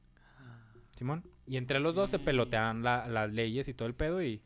Simón. 0.95 1.26
Y 1.45 1.58
entre 1.58 1.82
los 1.82 1.93
dos 1.95 2.10
se 2.12 2.18
pelotean 2.18 2.82
la- 2.82 3.08
las 3.08 3.30
leyes 3.34 3.68
y 3.68 3.74
todo 3.74 3.89
el 3.89 3.93
pedo 3.93 4.24
y 4.24 4.41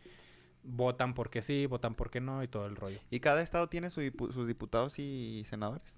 votan 0.64 1.14
porque 1.14 1.44
sí, 1.44 1.68
votan 1.68 1.94
porque 1.94 2.20
no 2.20 2.42
y 2.42 2.48
todo 2.48 2.66
el 2.66 2.76
rollo. 2.78 3.00
¿Y 3.12 3.20
cada 3.20 3.44
estado 3.44 3.70
tiene 3.70 3.92
su 3.92 4.02
sus 4.34 4.48
diputados 4.48 4.98
y 4.98 5.44
senadores? 5.48 5.98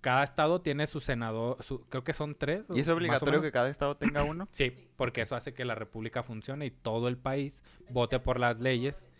Cada 0.00 0.24
estado 0.24 0.60
tiene 0.60 0.86
su 0.86 1.00
senador, 1.00 1.62
su- 1.62 1.80
creo 1.88 2.02
que 2.04 2.12
son 2.12 2.34
tres. 2.34 2.64
¿Y 2.74 2.80
es 2.80 2.88
obligatorio 2.88 3.40
que 3.42 3.52
cada 3.52 3.68
estado 3.68 3.96
tenga 3.96 4.24
uno? 4.24 4.48
Sí, 4.50 4.72
porque 4.96 5.20
eso 5.22 5.36
hace 5.36 5.54
que 5.54 5.64
la 5.64 5.74
república 5.74 6.22
funcione 6.22 6.66
y 6.66 6.70
todo 6.70 7.08
el 7.08 7.16
país 7.16 7.62
vote 7.90 8.18
por 8.18 8.40
las 8.40 8.58
leyes 8.60 9.10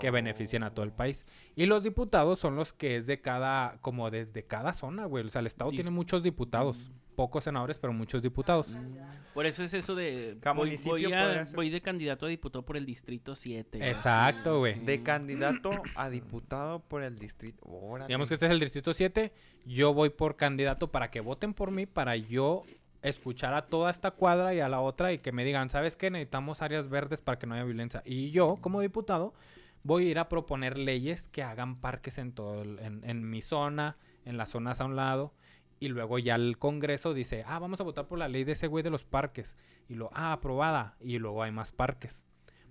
que 0.00 0.10
beneficien 0.12 0.62
a 0.62 0.74
todo 0.74 0.84
el 0.84 0.92
país. 0.92 1.26
Y 1.56 1.66
los 1.66 1.82
diputados 1.82 2.38
son 2.38 2.54
los 2.56 2.72
que 2.72 2.96
es 2.96 3.06
de 3.06 3.20
cada, 3.20 3.78
como 3.80 4.10
desde 4.10 4.44
cada 4.44 4.72
zona, 4.72 5.06
güey. 5.06 5.24
O 5.26 5.28
sea, 5.28 5.40
el 5.40 5.46
estado 5.48 5.70
tiene 5.70 5.90
muchos 5.90 6.22
diputados. 6.22 6.76
Pocos 7.18 7.42
senadores, 7.42 7.78
pero 7.80 7.92
muchos 7.92 8.22
diputados. 8.22 8.68
Por 9.34 9.44
eso 9.44 9.64
es 9.64 9.74
eso 9.74 9.96
de. 9.96 10.38
Voy, 10.68 10.70
voy 10.90 11.02
a- 11.12 11.32
voy 11.56 11.68
de 11.68 11.80
candidato 11.80 12.26
a 12.26 12.28
diputado 12.28 12.64
por 12.64 12.76
el 12.76 12.86
distrito 12.86 13.34
7. 13.34 13.90
Exacto, 13.90 14.60
güey. 14.60 14.78
De 14.84 15.02
candidato 15.02 15.72
a 15.96 16.10
diputado 16.10 16.78
por 16.78 17.02
el 17.02 17.18
distrito. 17.18 17.66
Órale. 17.66 18.06
Digamos 18.06 18.28
que 18.28 18.34
este 18.34 18.46
es 18.46 18.52
el 18.52 18.60
distrito 18.60 18.94
7. 18.94 19.32
Yo 19.66 19.92
voy 19.94 20.10
por 20.10 20.36
candidato 20.36 20.92
para 20.92 21.10
que 21.10 21.18
voten 21.20 21.54
por 21.54 21.72
mí, 21.72 21.86
para 21.86 22.14
yo 22.14 22.62
escuchar 23.02 23.52
a 23.52 23.66
toda 23.66 23.90
esta 23.90 24.12
cuadra 24.12 24.54
y 24.54 24.60
a 24.60 24.68
la 24.68 24.80
otra 24.80 25.12
y 25.12 25.18
que 25.18 25.32
me 25.32 25.44
digan, 25.44 25.70
¿sabes 25.70 25.96
qué? 25.96 26.12
Necesitamos 26.12 26.62
áreas 26.62 26.88
verdes 26.88 27.20
para 27.20 27.36
que 27.40 27.48
no 27.48 27.56
haya 27.56 27.64
violencia. 27.64 28.00
Y 28.04 28.30
yo, 28.30 28.58
como 28.60 28.80
diputado, 28.80 29.34
voy 29.82 30.06
a 30.06 30.10
ir 30.10 30.18
a 30.20 30.28
proponer 30.28 30.78
leyes 30.78 31.26
que 31.26 31.42
hagan 31.42 31.80
parques 31.80 32.16
en 32.18 32.30
todo, 32.30 32.62
el- 32.62 32.78
en, 32.78 33.02
en 33.02 33.28
mi 33.28 33.42
zona, 33.42 33.96
en 34.24 34.36
las 34.36 34.50
zonas 34.50 34.80
a 34.80 34.84
un 34.84 34.94
lado. 34.94 35.32
Y 35.80 35.88
luego 35.88 36.18
ya 36.18 36.34
el 36.34 36.58
Congreso 36.58 37.14
dice, 37.14 37.44
ah, 37.46 37.58
vamos 37.58 37.80
a 37.80 37.84
votar 37.84 38.06
por 38.06 38.18
la 38.18 38.28
ley 38.28 38.44
de 38.44 38.52
ese 38.52 38.66
güey 38.66 38.82
de 38.82 38.90
los 38.90 39.04
parques. 39.04 39.56
Y 39.88 39.94
lo, 39.94 40.10
ah, 40.12 40.32
aprobada. 40.32 40.96
Y 41.00 41.18
luego 41.18 41.42
hay 41.42 41.52
más 41.52 41.72
parques. 41.72 42.24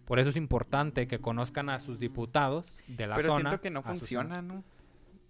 Por 0.06 0.20
eso 0.20 0.30
es 0.30 0.38
importante 0.38 1.08
que 1.08 1.20
conozcan 1.20 1.70
a 1.70 1.80
sus 1.80 2.00
diputados 2.00 2.72
de 2.88 3.08
la 3.08 3.16
Pero 3.16 3.30
zona. 3.34 3.50
siento 3.50 3.62
que 3.62 3.70
no 3.70 3.84
funciona, 3.84 4.42
¿no? 4.42 4.64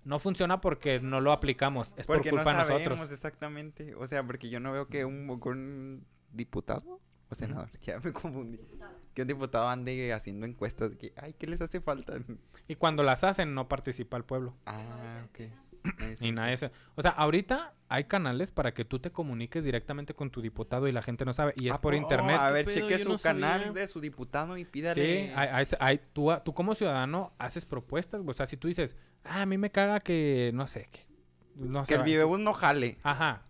No 0.04 0.20
funciona 0.20 0.62
porque 0.62 1.00
no 1.00 1.20
lo 1.20 1.32
aplicamos. 1.32 1.94
Es 1.98 2.06
Porque 2.08 2.30
por 2.30 2.40
culpa 2.40 2.54
no 2.54 2.60
de 2.60 2.66
sabemos 2.66 2.90
nosotros. 2.92 3.12
exactamente. 3.12 3.96
O 3.96 4.08
sea, 4.08 4.24
porque 4.24 4.50
yo 4.50 4.60
no 4.60 4.72
veo 4.72 4.88
que 4.88 5.04
un, 5.04 5.30
un 5.30 6.06
diputado 6.32 7.02
o 7.30 7.36
senador, 7.36 7.70
ya 7.82 8.00
me 8.00 8.14
confundí. 8.14 8.60
Que 9.14 9.24
un 9.24 9.28
diputado 9.28 9.68
ande 9.68 10.14
haciendo 10.14 10.46
encuestas 10.46 10.92
de 10.92 10.98
que, 10.98 11.14
ay, 11.18 11.34
¿qué 11.34 11.48
les 11.48 11.60
hace 11.60 11.82
falta? 11.82 12.14
Y 12.68 12.76
cuando 12.76 13.04
las 13.04 13.24
hacen, 13.24 13.54
no 13.54 13.68
participa 13.68 14.16
el 14.16 14.24
pueblo. 14.24 14.56
Ah, 14.66 15.26
ok. 15.30 15.40
Y 16.20 16.32
nadie 16.32 16.58
se... 16.58 16.72
O 16.96 17.02
sea, 17.02 17.12
ahorita 17.12 17.74
hay 17.90 18.04
canales 18.06 18.52
para 18.52 18.74
que 18.74 18.84
tú 18.86 19.00
te 19.00 19.12
comuniques 19.12 19.64
directamente 19.64 20.14
con 20.14 20.30
tu 20.30 20.42
diputado 20.42 20.88
y 20.88 20.92
la 20.92 21.02
gente 21.02 21.24
no 21.26 21.34
sabe. 21.34 21.54
Y 21.58 21.70
es 21.70 21.76
¿A 21.76 21.82
por 21.82 21.96
internet. 21.96 22.38
A 22.40 22.52
ver, 22.52 22.66
cheque 22.68 23.00
su 23.00 23.10
no 23.10 23.18
canal 23.18 23.62
sabía. 23.62 23.74
de 23.82 23.88
su 23.88 24.00
diputado 24.02 24.58
y 24.58 24.66
Sí, 24.66 24.70
pídale. 24.72 25.34
hay, 25.36 25.50
hay- 25.52 25.68
hay- 25.80 26.02
tú, 26.14 26.30
tú 26.44 26.54
como 26.54 26.76
ciudadano 26.76 27.34
haces 27.38 27.66
propuestas. 27.66 28.22
O 28.26 28.34
sea, 28.34 28.46
si 28.46 28.58
tú 28.58 28.68
dices, 28.68 28.96
ah, 29.24 29.42
a 29.44 29.46
mí 29.46 29.58
me 29.58 29.70
caga 29.72 30.00
que, 30.00 30.52
no 30.54 30.68
sé, 30.68 30.90
que... 30.92 31.02
No 31.56 31.84
que 31.86 31.96
el 31.96 32.04
vivebus 32.04 32.40
no 32.40 32.54
jale. 32.54 32.98
Ajá. 33.04 33.42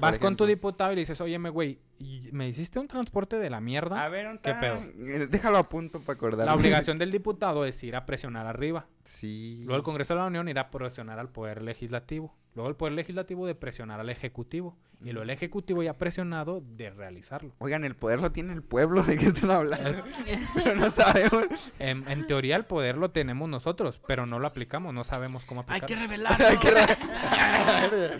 Vas 0.00 0.18
con 0.18 0.36
tu 0.36 0.46
diputado 0.46 0.92
y 0.92 0.94
le 0.96 1.00
dices, 1.02 1.20
óyeme, 1.20 1.50
güey, 1.50 1.78
¿y 1.98 2.28
¿me 2.32 2.48
hiciste 2.48 2.78
un 2.78 2.88
transporte 2.88 3.36
de 3.38 3.50
la 3.50 3.60
mierda? 3.60 4.04
A 4.04 4.08
ver, 4.08 4.38
¿Qué 4.42 4.52
¿qué 4.52 4.54
pedo? 4.54 4.78
pedo? 4.78 5.26
Déjalo 5.26 5.58
a 5.58 5.68
punto 5.68 6.00
para 6.00 6.16
acordar. 6.16 6.46
La 6.46 6.54
obligación 6.54 6.98
del 6.98 7.10
diputado 7.10 7.64
es 7.64 7.82
ir 7.84 7.96
a 7.96 8.06
presionar 8.06 8.46
arriba. 8.46 8.86
Sí. 9.04 9.60
Luego 9.64 9.76
el 9.76 9.82
Congreso 9.82 10.14
de 10.14 10.20
la 10.20 10.26
Unión 10.26 10.48
irá 10.48 10.62
a 10.62 10.70
presionar 10.70 11.18
al 11.18 11.28
Poder 11.28 11.62
Legislativo. 11.62 12.34
Luego 12.54 12.68
el 12.70 12.76
Poder 12.76 12.94
Legislativo 12.94 13.46
de 13.46 13.54
presionar 13.54 14.00
al 14.00 14.08
Ejecutivo. 14.10 14.76
Y 15.00 15.06
luego 15.10 15.22
el 15.24 15.30
Ejecutivo 15.30 15.82
ya 15.82 15.92
presionado 15.94 16.62
de 16.64 16.88
realizarlo. 16.88 17.52
Oigan, 17.58 17.84
el 17.84 17.94
poder 17.94 18.20
lo 18.20 18.32
tiene 18.32 18.54
el 18.54 18.62
pueblo, 18.62 19.02
¿de 19.02 19.18
qué 19.18 19.26
están 19.26 19.50
hablando? 19.50 20.02
Pero 20.54 20.74
no 20.76 20.90
sabemos. 20.90 21.44
En, 21.78 22.08
en 22.08 22.26
teoría 22.26 22.56
el 22.56 22.64
poder 22.64 22.96
lo 22.96 23.10
tenemos 23.10 23.48
nosotros, 23.48 24.00
pero 24.06 24.24
no 24.24 24.38
lo 24.38 24.46
aplicamos, 24.46 24.94
no 24.94 25.04
sabemos 25.04 25.44
cómo 25.44 25.64
Hay 25.68 25.80
que 25.82 25.94
aplicarlo. 25.94 26.02
revelarlo. 26.38 26.46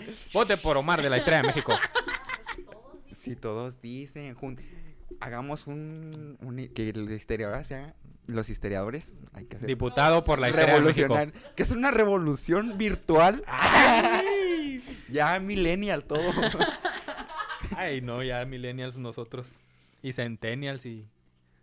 Vote 0.33 0.57
por 0.57 0.77
Omar 0.77 1.01
de 1.01 1.09
la 1.09 1.14
Estrella 1.17 1.41
de 1.41 1.47
México. 1.47 1.73
Si 3.17 3.35
todos 3.35 3.81
dicen, 3.81 4.35
hagamos 5.19 5.65
un, 5.65 6.37
un- 6.41 6.67
que 6.75 6.93
los 6.93 7.09
historiadores 7.09 7.65
sean 7.67 7.95
los 8.27 8.49
historiadores, 8.49 9.13
hay 9.33 9.45
que 9.45 9.55
hacer 9.57 9.67
Diputado 9.67 10.23
por 10.23 10.37
la 10.37 10.49
Estrella 10.49 10.75
de 10.75 10.81
México. 10.81 11.07
revolucionar, 11.15 11.53
que 11.55 11.63
es 11.63 11.71
una 11.71 11.89
revolución 11.89 12.77
virtual. 12.77 13.43
ya 15.09 15.39
millennial 15.39 16.03
todo. 16.03 16.21
Ay, 17.75 18.01
no, 18.01 18.21
ya 18.21 18.45
millennials 18.45 18.97
nosotros. 18.97 19.49
Y 20.03 20.13
centennials 20.13 20.85
y... 20.85 21.07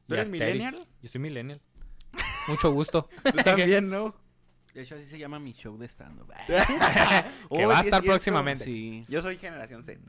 ¿Tú 0.09 0.15
y 0.15 0.19
eres 0.19 0.31
millennial? 0.31 0.75
Yo 1.01 1.09
soy 1.09 1.21
millennial. 1.21 1.61
Mucho 2.49 2.73
gusto. 2.73 3.09
Tú 3.23 3.39
también, 3.45 3.89
¿no? 3.89 4.17
De 4.75 4.83
hecho, 4.83 4.95
así 4.95 5.05
se 5.07 5.19
llama 5.19 5.39
mi 5.39 5.53
show 5.53 5.77
de 5.77 5.87
stand-up. 5.87 6.33
Que 6.47 6.55
Oh, 7.51 7.69
va 7.69 7.77
a 7.77 7.81
es 7.81 7.87
estar 7.87 8.03
próximamente. 8.03 8.65
Sí. 8.65 9.05
Yo 9.09 9.21
soy 9.23 9.37
generación 9.37 9.85
Z. 9.85 10.01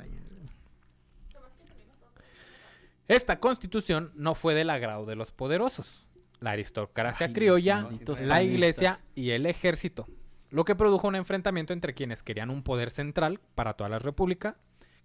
Esta 3.07 3.39
constitución 3.39 4.11
no 4.16 4.34
fue 4.36 4.53
del 4.55 4.70
agrado 4.70 5.05
de 5.05 5.16
los 5.16 5.32
poderosos. 5.32 6.07
La 6.39 6.51
aristocracia 6.51 7.28
Ay, 7.28 7.34
criolla, 7.34 7.88
la 8.22 8.43
iglesia 8.43 8.99
y 9.16 9.32
el 9.32 9.45
ejército. 9.45 10.07
Lo 10.49 10.66
que 10.66 10.76
produjo 10.76 11.07
un 11.07 11.16
enfrentamiento 11.16 11.74
entre 11.74 11.93
quienes 11.93 12.22
querían 12.22 12.49
un 12.49 12.64
poder 12.64 12.91
central 12.91 13.39
para 13.55 13.74
toda 13.74 13.89
la 13.89 13.99
república, 13.99 14.57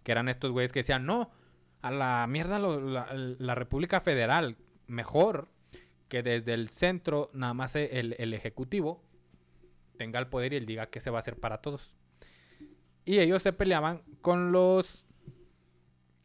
que 0.03 0.13
eran 0.13 0.29
estos 0.29 0.51
güeyes 0.53 0.73
que 0.73 0.81
decían, 0.81 1.07
no, 1.07 1.31
a 1.81 1.91
la 1.91 2.27
mierda 2.29 2.59
lo- 2.59 2.81
la, 2.81 3.09
la 3.15 3.55
república 3.55 4.01
federal, 4.01 4.57
mejor 4.89 5.49
que 6.09 6.23
desde 6.23 6.55
el 6.55 6.69
centro 6.71 7.31
nada 7.33 7.55
más 7.55 7.77
el, 7.77 8.15
el 8.19 8.35
ejecutivo 8.35 9.03
tenga 9.99 10.19
el 10.19 10.29
poder 10.29 10.55
y 10.55 10.57
él 10.57 10.65
diga 10.67 10.87
qué 10.87 11.01
se 11.01 11.11
va 11.11 11.19
a 11.19 11.21
hacer 11.21 11.37
para 11.37 11.59
todos. 11.59 11.95
Y 13.05 13.19
ellos 13.19 13.43
se 13.43 13.53
peleaban 13.53 14.03
con 14.23 14.53
los... 14.53 15.05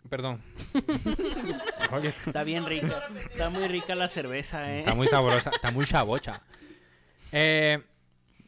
Perdón. 0.10 0.42
Está 2.04 2.44
bien 2.44 2.66
rica. 2.66 3.08
Está 3.32 3.50
muy 3.50 3.68
rica 3.68 3.96
la 3.96 4.10
cerveza, 4.10 4.74
¿eh? 4.74 4.80
Está 4.80 4.96
muy 4.96 5.08
sabrosa, 5.08 5.50
está 5.50 5.72
muy 5.72 5.86
chavocha. 5.86 6.42
Eh, 7.32 7.82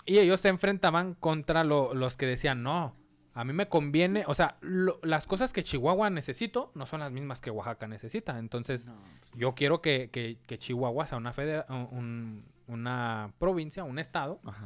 y 0.05 0.17
ellos 0.19 0.39
se 0.41 0.49
enfrentaban 0.49 1.13
contra 1.15 1.63
lo- 1.63 1.93
los 1.93 2.17
que 2.17 2.25
decían, 2.25 2.61
no, 2.61 2.95
a 3.33 3.43
mí 3.43 3.53
me 3.53 3.67
conviene, 3.69 4.23
o 4.27 4.35
sea, 4.35 4.57
lo- 4.61 4.99
las 5.01 5.25
cosas 5.27 5.53
que 5.53 5.63
Chihuahua 5.63 6.09
necesito 6.09 6.71
no 6.75 6.85
son 6.85 6.99
las 6.99 7.11
mismas 7.11 7.41
que 7.41 7.49
Oaxaca 7.51 7.87
necesita. 7.87 8.37
Entonces, 8.37 8.85
No, 8.85 8.95
pues, 9.21 9.31
yo 9.35 9.55
quiero 9.55 9.81
que, 9.81 10.09
que- 10.11 10.37
que 10.45 10.57
Chihuahua 10.57 11.07
sea 11.07 11.17
una, 11.17 11.31
federa- 11.33 11.65
un- 11.69 12.43
una 12.67 13.31
provincia, 13.39 13.83
un 13.83 13.97
estado, 13.99 14.39
Ajá. 14.45 14.65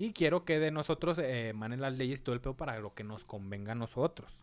Y 0.00 0.12
quiero 0.14 0.44
que 0.44 0.58
de 0.58 0.70
nosotros 0.70 1.18
eh, 1.18 1.50
emanen 1.50 1.80
las 1.80 1.96
leyes 1.96 2.20
y 2.20 2.22
todo 2.22 2.34
el 2.34 2.40
pedo 2.40 2.54
para 2.56 2.78
lo 2.80 2.94
que 2.94 3.04
nos 3.04 3.24
convenga 3.24 3.72
a 3.72 3.74
nosotros. 3.76 4.38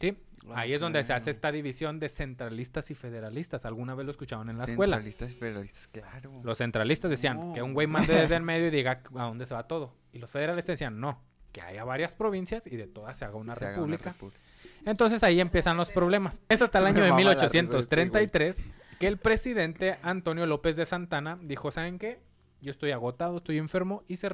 ¿Sí? 0.00 0.18
Ahí 0.54 0.74
es 0.74 0.80
donde 0.80 1.02
se 1.04 1.14
hace 1.14 1.30
esta 1.30 1.50
división 1.52 1.98
de 2.00 2.08
centralistas 2.10 2.90
y 2.90 2.94
federalistas. 2.94 3.64
¿Alguna 3.64 3.94
vez 3.94 4.04
lo 4.04 4.10
escuchaban 4.10 4.50
en 4.50 4.58
la 4.58 4.64
escuela? 4.64 4.96
Centralistas 4.96 5.30
y 5.32 5.34
federalistas, 5.36 5.86
claro. 5.92 6.32
Los 6.42 6.58
centralistas 6.58 7.10
decían 7.10 7.38
No. 7.48 7.54
que 7.54 7.62
un 7.62 7.72
güey 7.72 7.86
mande 7.86 8.14
desde 8.14 8.36
el 8.36 8.42
medio 8.52 8.66
y 8.66 8.70
diga 8.70 9.00
a 9.16 9.24
dónde 9.24 9.46
se 9.46 9.54
va 9.54 9.66
todo. 9.68 9.94
Y 10.12 10.18
los 10.18 10.28
federalistas 10.30 10.74
decían 10.74 11.00
no, 11.00 11.22
que 11.52 11.62
haya 11.62 11.84
varias 11.84 12.14
provincias 12.14 12.66
y 12.66 12.76
de 12.76 12.86
todas 12.88 13.16
se 13.16 13.24
haga 13.24 13.36
una 13.36 13.54
Se 13.54 13.64
haga 13.64 13.76
república. 13.76 14.10
república. 14.12 14.40
Entonces 14.84 15.22
ahí 15.22 15.40
empiezan 15.40 15.76
los 15.78 15.90
problemas. 15.90 16.42
Es 16.48 16.60
hasta 16.62 16.78
el 16.80 16.86
año 16.88 17.02
de 17.02 17.10
mama 17.10 17.22
la 17.22 17.30
risa 17.34 17.40
de 17.42 17.46
este 17.46 17.62
1833 17.62 18.70
que 18.98 19.06
el 19.06 19.18
presidente 19.18 19.98
Antonio 20.02 20.44
López 20.46 20.76
de 20.76 20.84
Santana 20.84 21.38
dijo, 21.42 21.70
¿saben 21.70 21.98
qué? 21.98 22.18
Yo 22.60 22.70
estoy 22.70 22.90
agotado, 22.90 23.38
estoy 23.38 23.58
enfermo 23.58 24.02
y 24.08 24.16
se, 24.16 24.28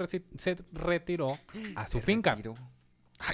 retiró 0.72 1.38
a 1.76 1.86
su 1.86 1.98
Se 1.98 2.04
finca. 2.04 2.30
retiró. 2.34 2.54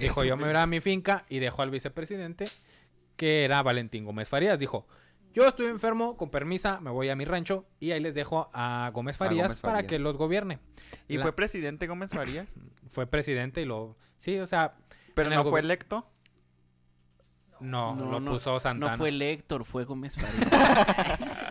Dijo, 0.01 0.23
yo 0.25 0.37
me 0.37 0.45
voy 0.47 0.55
a 0.57 0.67
mi 0.67 0.81
finca 0.81 1.25
y 1.29 1.39
dejó 1.39 1.63
al 1.63 1.71
vicepresidente, 1.71 2.45
que 3.17 3.45
era 3.45 3.63
Valentín 3.63 4.05
Gómez 4.05 4.29
Farías. 4.29 4.59
Dijo, 4.59 4.87
yo 5.33 5.47
estoy 5.47 5.67
enfermo, 5.67 6.17
con 6.17 6.31
permisa, 6.31 6.81
me 6.81 6.91
voy 6.91 7.09
a 7.09 7.17
mi 7.17 7.25
rancho 7.25 7.67
y 7.81 7.93
ahí 7.93 8.01
les 8.01 8.15
dejo 8.15 8.51
a 8.53 8.91
Gómez 8.93 9.17
A 9.17 9.19
Farías 9.19 9.49
Gómez 9.49 9.61
para 9.61 9.75
Farías. 9.77 9.91
que 9.91 9.99
los 9.99 10.17
gobierne. 10.17 10.59
¿Y 11.07 11.17
La- 11.17 11.23
fue 11.23 11.35
presidente 11.35 11.87
Gómez 11.87 12.11
Farías? 12.11 12.59
Fue 12.91 13.07
presidente 13.07 13.63
y 13.63 13.65
lo... 13.65 13.97
Sí, 14.19 14.39
o 14.39 14.47
sea, 14.47 14.75
Pero 15.15 15.31
el 15.31 15.35
no 15.37 15.45
fue 15.49 15.61
electo. 15.61 16.11
No, 17.61 17.95
No, 17.95 18.11
lo 18.11 18.21
no, 18.21 18.33
puso 18.33 18.59
Santana. 18.61 18.93
No 18.93 18.99
fue 18.99 19.11
el 19.11 19.21
Héctor, 19.21 19.65
fue 19.65 19.85
Gómez 19.85 20.17
Farías. 20.17 21.45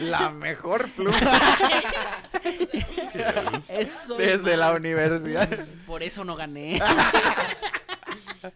La 0.00 0.30
mejor 0.30 0.90
pluma 0.90 1.16
Eso 3.68 4.16
desde 4.16 4.56
la 4.56 4.72
universidad. 4.72 5.48
Por 5.86 6.02
eso 6.02 6.24
no 6.24 6.36
gané. 6.36 6.80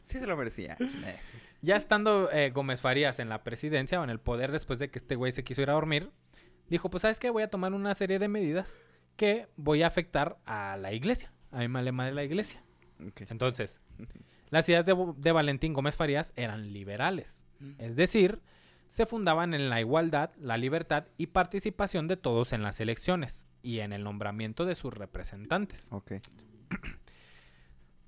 Sí 0.05 0.19
se 0.19 0.27
lo 0.27 0.37
merecía. 0.37 0.77
Eh. 0.81 1.19
Ya 1.61 1.77
estando 1.77 2.31
eh, 2.31 2.51
Gómez 2.51 2.81
Farías 2.81 3.19
en 3.19 3.29
la 3.29 3.43
presidencia 3.43 4.01
o 4.01 4.05
en 4.05 4.11
el 4.11 4.21
poder 4.21 4.53
después 4.53 4.79
de 4.79 4.91
que 4.91 4.99
este 4.99 5.17
güey 5.17 5.33
se 5.33 5.45
quiso 5.45 5.61
ir 5.61 5.71
a 5.71 5.75
dormir, 5.75 6.11
dijo, 6.69 6.89
pues 6.89 7.03
sabes 7.03 7.19
qué, 7.19 7.31
voy 7.31 7.43
a 7.43 7.51
tomar 7.51 7.73
una 7.73 7.95
serie 7.95 8.19
de 8.19 8.29
medidas 8.29 8.81
que 9.17 9.49
voy 9.57 9.83
a 9.83 9.89
afectar 9.89 10.39
a 10.47 10.77
la 10.77 10.93
iglesia, 10.93 11.33
a 11.51 11.59
mi 11.59 11.69
malema 11.69 12.07
de 12.07 12.13
la 12.13 12.25
iglesia. 12.25 12.63
Entonces, 13.29 13.81
las 14.53 14.69
ideas 14.69 14.85
de, 14.85 15.33
Valentín 15.33 15.73
Gómez 15.73 15.97
Farías 15.97 16.35
eran 16.37 16.75
liberales, 16.75 17.47
es 17.79 17.97
decir, 17.97 18.43
se 18.91 19.07
fundaban 19.07 19.55
en 19.55 19.71
la 19.71 19.81
igualdad, 19.81 20.31
la 20.37 20.59
libertad 20.59 21.07
y 21.17 21.29
participación 21.29 22.07
de 22.07 22.19
todos 22.19 22.53
en 22.53 22.63
las 22.63 22.79
elecciones 22.79 23.47
y 23.63 23.79
en 23.79 23.95
el 23.95 24.05
nombramiento 24.05 24.67
de 24.67 24.75
sus 24.75 24.93
representantes. 24.93 25.91
Ok. 25.91 26.13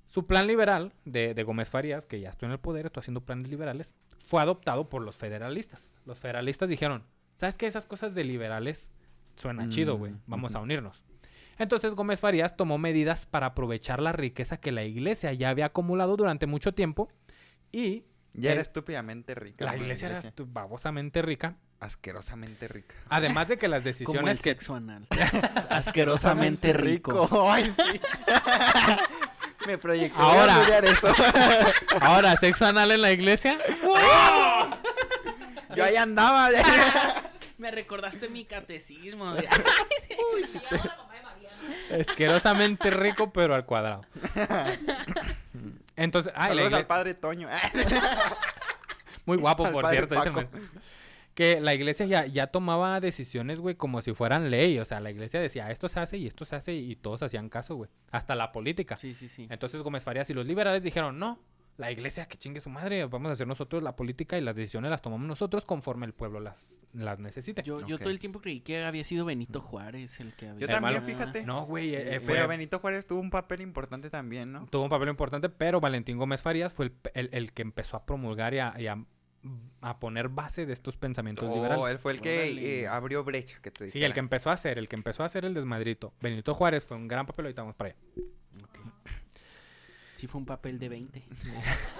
Su 0.05 0.27
plan 0.27 0.45
liberal 0.45 0.93
de, 1.03 1.33
de 1.33 1.43
Gómez 1.43 1.71
Farías, 1.71 2.05
que 2.05 2.19
ya 2.19 2.29
estoy 2.29 2.45
en 2.45 2.51
el 2.51 2.59
poder, 2.59 2.85
estoy 2.85 3.01
haciendo 3.01 3.21
planes 3.21 3.49
liberales, 3.49 3.95
fue 4.27 4.39
adoptado 4.39 4.87
por 4.87 5.01
los 5.01 5.15
federalistas. 5.15 5.89
Los 6.05 6.19
federalistas 6.19 6.69
dijeron, 6.69 7.05
¿sabes 7.33 7.57
qué? 7.57 7.65
Esas 7.65 7.87
cosas 7.87 8.13
de 8.13 8.23
liberales 8.23 8.91
suena 9.35 9.67
chido, 9.69 9.97
güey. 9.97 10.11
Mm, 10.11 10.21
Vamos 10.27 10.53
a 10.53 10.59
unirnos. 10.59 11.03
Entonces 11.57 11.93
Gómez 11.95 12.19
Farías 12.19 12.55
tomó 12.57 12.77
medidas 12.77 13.25
para 13.25 13.47
aprovechar 13.47 14.01
la 14.01 14.11
riqueza 14.11 14.57
que 14.57 14.71
la 14.71 14.83
iglesia 14.83 15.31
ya 15.33 15.49
había 15.49 15.65
acumulado 15.67 16.17
durante 16.17 16.47
mucho 16.47 16.73
tiempo 16.73 17.09
y 17.71 18.03
Ya 18.33 18.51
era 18.51 18.61
estúpidamente 18.61 19.35
rica. 19.35 19.63
la 19.65 19.71
¿no? 19.75 19.77
iglesia 19.81 20.09
era 20.09 20.21
babosamente 20.47 21.21
rica. 21.21 21.55
asquerosamente 21.79 22.67
rica. 22.67 22.95
Además 23.09 23.47
de 23.47 23.57
que 23.57 23.67
las 23.67 23.79
Como 23.83 23.87
el 23.89 23.93
decisiones 23.93 24.37
que... 24.41 24.49
sexo 24.51 24.75
anal. 24.75 25.07
Asquerosamente 25.69 26.73
rico. 26.73 27.29
Ay, 27.51 27.73
sí. 27.91 28.01
Me 29.67 29.77
proyecté. 29.77 30.17
Ahora. 30.21 30.55
a 30.57 30.59
estudiar 30.61 30.85
eso. 30.85 31.07
Ahora, 32.01 32.35
sexo 32.37 32.65
anal 32.65 32.91
en 32.91 33.01
la 33.01 33.11
iglesia. 33.11 33.57
Yo 35.75 35.83
ahí 35.83 35.95
andaba. 35.95 36.49
Me 37.57 37.71
recordaste 37.71 38.29
mi 38.29 38.45
catecismo. 38.45 39.33
de- 39.33 39.41
Se 39.41 40.61
Asquerosamente 41.99 42.89
rico, 42.89 43.31
pero 43.31 43.55
al 43.55 43.65
cuadrado. 43.65 44.05
Entonces, 45.95 46.33
ah, 46.35 46.47
Saludos 46.47 46.73
al 46.73 46.87
padre 46.87 47.13
Toño. 47.13 47.47
muy 49.25 49.37
guapo, 49.37 49.65
al 49.65 49.71
por 49.71 49.87
cierto. 49.87 50.15
dice 50.15 50.29
el. 50.29 50.47
Que 51.33 51.59
la 51.59 51.73
iglesia 51.73 52.05
ya, 52.05 52.25
ya 52.25 52.47
tomaba 52.47 53.01
decisiones, 53.01 53.59
güey, 53.59 53.75
como 53.75 54.01
si 54.01 54.13
fueran 54.13 54.49
ley. 54.49 54.79
O 54.79 54.85
sea, 54.85 55.01
la 55.01 55.11
iglesia 55.11 55.41
decía, 55.41 55.69
esto 55.69 55.89
se 55.89 55.99
hace 55.99 56.17
y 56.17 56.27
esto 56.27 56.45
se 56.45 56.55
hace 56.55 56.73
y 56.73 56.95
todos 56.95 57.23
hacían 57.23 57.49
caso, 57.49 57.75
güey. 57.75 57.89
Hasta 58.11 58.35
la 58.35 58.53
política. 58.53 58.95
Sí, 58.95 59.13
sí, 59.13 59.27
sí. 59.27 59.47
Entonces 59.49 59.81
Gómez 59.81 60.05
Farías 60.05 60.29
y 60.29 60.33
los 60.33 60.45
liberales 60.45 60.81
dijeron, 60.81 61.19
no, 61.19 61.39
la 61.77 61.91
iglesia 61.91 62.25
que 62.27 62.37
chingue 62.37 62.61
su 62.61 62.69
madre, 62.69 63.05
vamos 63.05 63.29
a 63.29 63.33
hacer 63.33 63.47
nosotros 63.47 63.83
la 63.83 63.95
política 63.95 64.37
y 64.37 64.41
las 64.41 64.55
decisiones 64.55 64.89
las 64.91 65.01
tomamos 65.01 65.27
nosotros 65.27 65.65
conforme 65.65 66.05
el 66.05 66.13
pueblo 66.13 66.39
las, 66.39 66.73
las 66.93 67.19
necesite. 67.19 67.63
Yo, 67.63 67.81
todo 67.97 68.09
el 68.09 68.19
tiempo 68.19 68.39
creí 68.39 68.61
que 68.61 68.83
había 68.83 69.03
sido 69.03 69.25
Benito 69.25 69.59
Juárez 69.61 70.19
el 70.21 70.33
que 70.33 70.47
había. 70.47 70.61
Yo 70.61 70.67
también, 70.67 71.03
fíjate. 71.03 71.43
No, 71.43 71.65
güey, 71.65 71.93
eh, 71.93 72.15
eh, 72.15 72.19
fue- 72.21 72.35
Pero 72.35 72.47
Benito 72.47 72.79
Juárez 72.79 73.05
tuvo 73.05 73.19
un 73.19 73.29
papel 73.29 73.59
importante 73.61 74.09
también, 74.09 74.51
¿no? 74.53 74.65
tuvo 74.67 74.83
un 74.83 74.89
papel 74.89 75.09
importante, 75.09 75.49
pero 75.49 75.81
Valentín 75.81 76.17
Gómez 76.17 76.41
Farías 76.41 76.73
fue 76.73 76.85
el, 76.85 76.93
el- 77.13 77.29
el 77.33 77.51
que 77.53 77.61
empezó 77.63 77.97
a 77.97 78.05
promulgar 78.05 78.53
y 78.53 78.59
a, 78.59 78.73
y 78.79 78.87
a- 78.87 79.03
a 79.81 79.99
poner 79.99 80.29
base 80.29 80.65
de 80.65 80.73
estos 80.73 80.97
pensamientos 80.97 81.47
Oh, 81.47 81.53
liberales. 81.55 81.85
él 81.91 81.99
fue 81.99 82.13
el 82.13 82.21
que 82.21 82.81
eh, 82.81 82.87
abrió 82.87 83.23
brecha, 83.23 83.59
que 83.61 83.69
te 83.69 83.91
Sí, 83.91 84.01
el 84.03 84.13
que 84.13 84.19
empezó 84.19 84.49
a 84.49 84.53
hacer, 84.53 84.79
el 84.79 84.87
que 84.87 84.95
empezó 84.95 85.21
a 85.21 85.27
hacer 85.27 85.45
el 85.45 85.53
desmadrito. 85.53 86.13
Benito 86.21 86.55
Juárez 86.55 86.83
fue 86.83 86.97
un 86.97 87.07
gran 87.07 87.27
papel, 87.27 87.45
ahorita 87.45 87.61
vamos 87.61 87.75
para 87.75 87.89
allá. 87.91 87.99
Sí 90.17 90.27
fue 90.27 90.39
un 90.39 90.45
papel 90.45 90.79
de 90.79 90.89
20. 90.89 91.23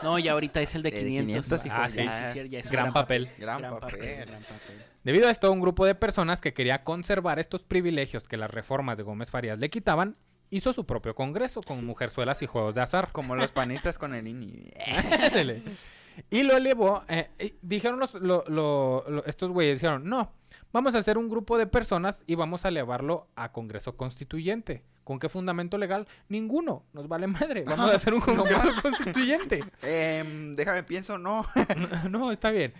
No, 0.03 0.18
y 0.20 0.28
ahorita 0.28 0.61
es 0.61 0.74
el 0.76 0.84
de 0.84 0.91
De 0.91 0.97
500. 0.99 1.45
500, 1.61 1.66
hijo, 1.66 1.76
Ah, 1.78 1.89
sí, 1.89 1.99
sí. 1.99 2.07
sí, 2.34 2.39
sí, 2.43 2.49
ya 2.49 2.59
es 2.59 2.72
Gran 2.72 2.93
papel. 2.93 3.30
Gran 3.38 3.59
Gran 3.59 3.80
papel. 3.80 3.99
papel. 3.99 4.26
gran 4.26 4.41
papel. 4.43 4.84
Debido 5.03 5.28
a 5.28 5.32
esto, 5.32 5.51
un 5.51 5.59
grupo 5.61 5.86
de 5.86 5.95
personas 5.95 6.39
que 6.41 6.53
quería 6.53 6.84
conservar 6.84 7.39
estos 7.39 7.63
privilegios 7.63 8.28
que 8.28 8.38
las 8.38 8.49
reformas 8.49 8.97
de 8.97 9.03
Gómez 9.03 9.30
Farías 9.32 9.59
le 9.59 9.70
quitaban, 9.70 10.16
hizo 10.49 10.72
su 10.74 10.86
propio 10.86 11.13
congreso 11.13 11.61
con 11.61 11.84
mujerzuelas 11.86 12.41
y 12.41 12.45
juegos 12.47 12.74
de 12.76 12.82
azar. 12.82 13.09
Como 13.11 13.36
los 13.36 13.51
panistas 13.51 13.97
con 13.97 14.16
el 14.16 14.28
INI. 14.28 14.72
Y 16.30 16.43
lo 16.43 16.55
elevó. 16.55 17.03
eh, 17.09 17.30
y 17.39 17.55
dijeron 17.61 17.99
los, 17.99 18.13
lo- 18.13 18.45
lo- 18.47 19.03
lo- 19.09 19.26
estos 19.26 19.51
güeyes, 19.51 19.80
dijeron, 19.80 20.07
no, 20.07 20.32
vamos 20.76 20.94
a 20.94 20.98
hacer 20.98 21.18
un 21.18 21.30
grupo 21.30 21.58
de 21.58 21.68
personas 21.68 22.26
y 22.28 22.36
vamos 22.36 22.66
a 22.66 22.68
elevarlo 22.68 23.30
a 23.38 23.54
Congreso 23.54 23.96
Constituyente. 23.96 24.84
¿Con 25.06 25.20
qué 25.20 25.30
fundamento 25.30 25.78
legal? 25.78 26.06
Ninguno. 26.28 26.84
Nos 26.92 27.08
vale 27.08 27.28
madre. 27.28 27.64
Vamos 27.64 27.90
a 27.92 27.96
hacer 27.96 28.14
un 28.14 28.20
Congreso 28.20 28.82
Constituyente. 28.82 29.64
Em, 29.82 30.54
déjame 30.54 30.84
pienso, 30.84 31.18
no. 31.18 31.46
no, 32.10 32.30
está 32.30 32.52
bien. 32.52 32.74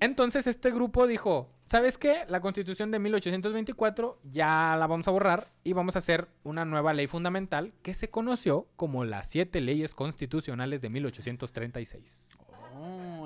Entonces 0.00 0.46
este 0.46 0.70
grupo 0.72 1.06
dijo, 1.06 1.48
¿sabes 1.64 1.96
qué? 1.96 2.26
La 2.28 2.42
constitución 2.42 2.90
de 2.90 2.98
1824 2.98 4.20
ya 4.24 4.76
la 4.78 4.86
vamos 4.86 5.08
a 5.08 5.10
borrar 5.10 5.48
y 5.64 5.72
vamos 5.72 5.96
a 5.96 6.00
hacer 6.00 6.28
una 6.42 6.66
nueva 6.66 6.92
ley 6.92 7.06
fundamental 7.06 7.72
que 7.80 7.94
se 7.94 8.10
conoció 8.10 8.66
como 8.76 9.06
las 9.06 9.26
siete 9.26 9.62
leyes 9.62 9.94
constitucionales 9.94 10.82
de 10.82 10.90
1836. 10.90 12.39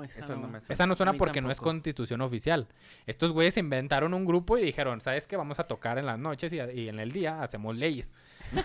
Esa 0.03 0.19
Eso 0.19 0.27
no 0.35 0.41
no. 0.41 0.47
me 0.47 0.59
suena. 0.59 0.73
Esa 0.73 0.87
no 0.87 0.95
suena 0.95 1.13
porque 1.13 1.41
no 1.41 1.51
es 1.51 1.59
constitución 1.59 2.21
oficial. 2.21 2.67
Estos 3.05 3.31
güeyes 3.31 3.57
inventaron 3.57 4.13
un 4.13 4.25
grupo 4.25 4.57
y 4.57 4.63
dijeron, 4.63 5.01
¿sabes 5.01 5.27
qué? 5.27 5.37
Vamos 5.37 5.59
a 5.59 5.65
tocar 5.67 5.97
en 5.97 6.05
las 6.05 6.19
noches 6.19 6.51
y, 6.53 6.57
y 6.57 6.89
en 6.89 6.99
el 6.99 7.11
día 7.11 7.41
hacemos 7.41 7.75
leyes. 7.75 8.13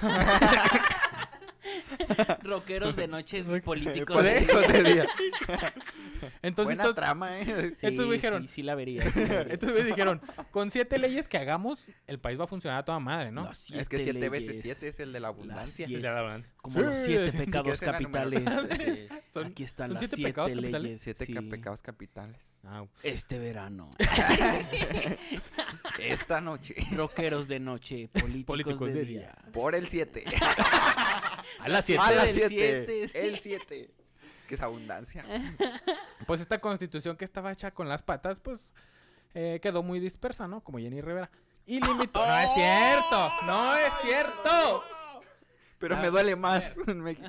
Rockeros 2.42 2.96
de 2.96 3.08
noche, 3.08 3.44
políticos 3.64 4.16
Por 4.16 4.24
de 4.24 4.40
digo. 4.40 5.08
Entonces 6.42 6.76
Buena 6.76 6.82
estos, 6.84 6.94
trama, 6.96 7.40
¿eh? 7.40 7.72
Sí, 7.74 7.86
estos 7.86 8.10
dijeron- 8.10 8.42
Sí, 8.42 8.48
sí 8.56 8.62
la 8.62 8.74
vería. 8.74 9.10
sí 9.10 9.20
la 9.26 9.36
vería. 9.38 9.54
estos 9.54 9.70
güeyes 9.70 9.86
dijeron, 9.88 10.20
con 10.50 10.70
siete 10.70 10.98
leyes 10.98 11.28
que 11.28 11.38
hagamos, 11.38 11.84
el 12.06 12.18
país 12.18 12.38
va 12.38 12.44
a 12.44 12.46
funcionar 12.46 12.80
a 12.80 12.84
toda 12.84 12.98
madre, 12.98 13.30
¿no? 13.32 13.44
Las 13.44 13.70
Es 13.70 13.88
que 13.88 13.96
siete 13.98 14.12
7 14.12 14.28
veces 14.28 14.58
7 14.62 14.88
es 14.88 15.00
el 15.00 15.12
de 15.12 15.20
la 15.20 15.28
abundancia. 15.28 15.86
siete. 15.86 16.02
Ya 16.02 16.12
la 16.12 16.20
hablan. 16.20 16.46
Como 16.62 16.80
los 16.80 16.98
siete 16.98 17.32
pecados 17.32 17.78
¿Quieres 17.78 17.82
en 17.82 17.86
la 17.86 17.92
capitales. 17.92 18.44
numerología? 18.44 18.94
Sí. 18.94 19.08
Son- 19.32 19.46
Aquí 19.46 19.62
están 19.64 19.88
son 19.88 19.94
las 19.94 20.00
siete 20.00 20.16
siete, 20.16 20.28
pecados 20.30 20.50
capitales. 20.50 20.82
leyes. 20.82 21.00
7 21.02 21.26
sí. 21.26 21.34
pecados 21.34 21.82
capitales. 21.82 22.36
Ah, 22.64 22.84
Este 23.02 23.38
verano. 23.38 23.90
Esta 25.98 26.40
noche. 26.40 26.74
Rockeros 26.94 27.48
de 27.48 27.60
noche, 27.60 28.08
políticos, 28.08 28.44
Políticos 28.46 28.88
de, 28.88 28.94
de 28.94 29.04
día. 29.04 29.34
Por 29.52 29.74
el 29.74 29.88
7. 29.88 30.24
a 31.60 31.68
las 31.68 31.84
siete. 31.84 32.02
A 32.02 32.10
las 32.12 32.28
el 32.28 32.34
7. 32.34 32.48
siete, 32.48 33.08
sí. 33.08 33.18
El 33.18 33.38
7. 33.38 33.90
Que 34.48 34.54
es 34.54 34.60
abundancia. 34.60 35.24
Pues 36.26 36.40
esta 36.40 36.60
constitución 36.60 37.16
que 37.16 37.24
estaba 37.24 37.50
hecha 37.50 37.72
con 37.72 37.88
las 37.88 38.02
patas, 38.02 38.38
pues 38.38 38.60
eh, 39.34 39.58
quedó 39.62 39.82
muy 39.82 39.98
dispersa, 39.98 40.46
¿no? 40.46 40.60
Como 40.62 40.78
Jenny 40.78 41.00
Rivera. 41.00 41.28
Y 41.66 41.80
limitó. 41.80 42.24
No 42.24 42.38
es 42.38 42.50
cierto, 42.54 43.32
no 43.46 43.74
es 43.74 43.92
cierto. 44.02 44.84
Pero 45.80 45.96
A 45.96 46.00
me 46.02 46.10
duele 46.10 46.36
más 46.36 46.76
en 46.86 47.00
México. 47.00 47.26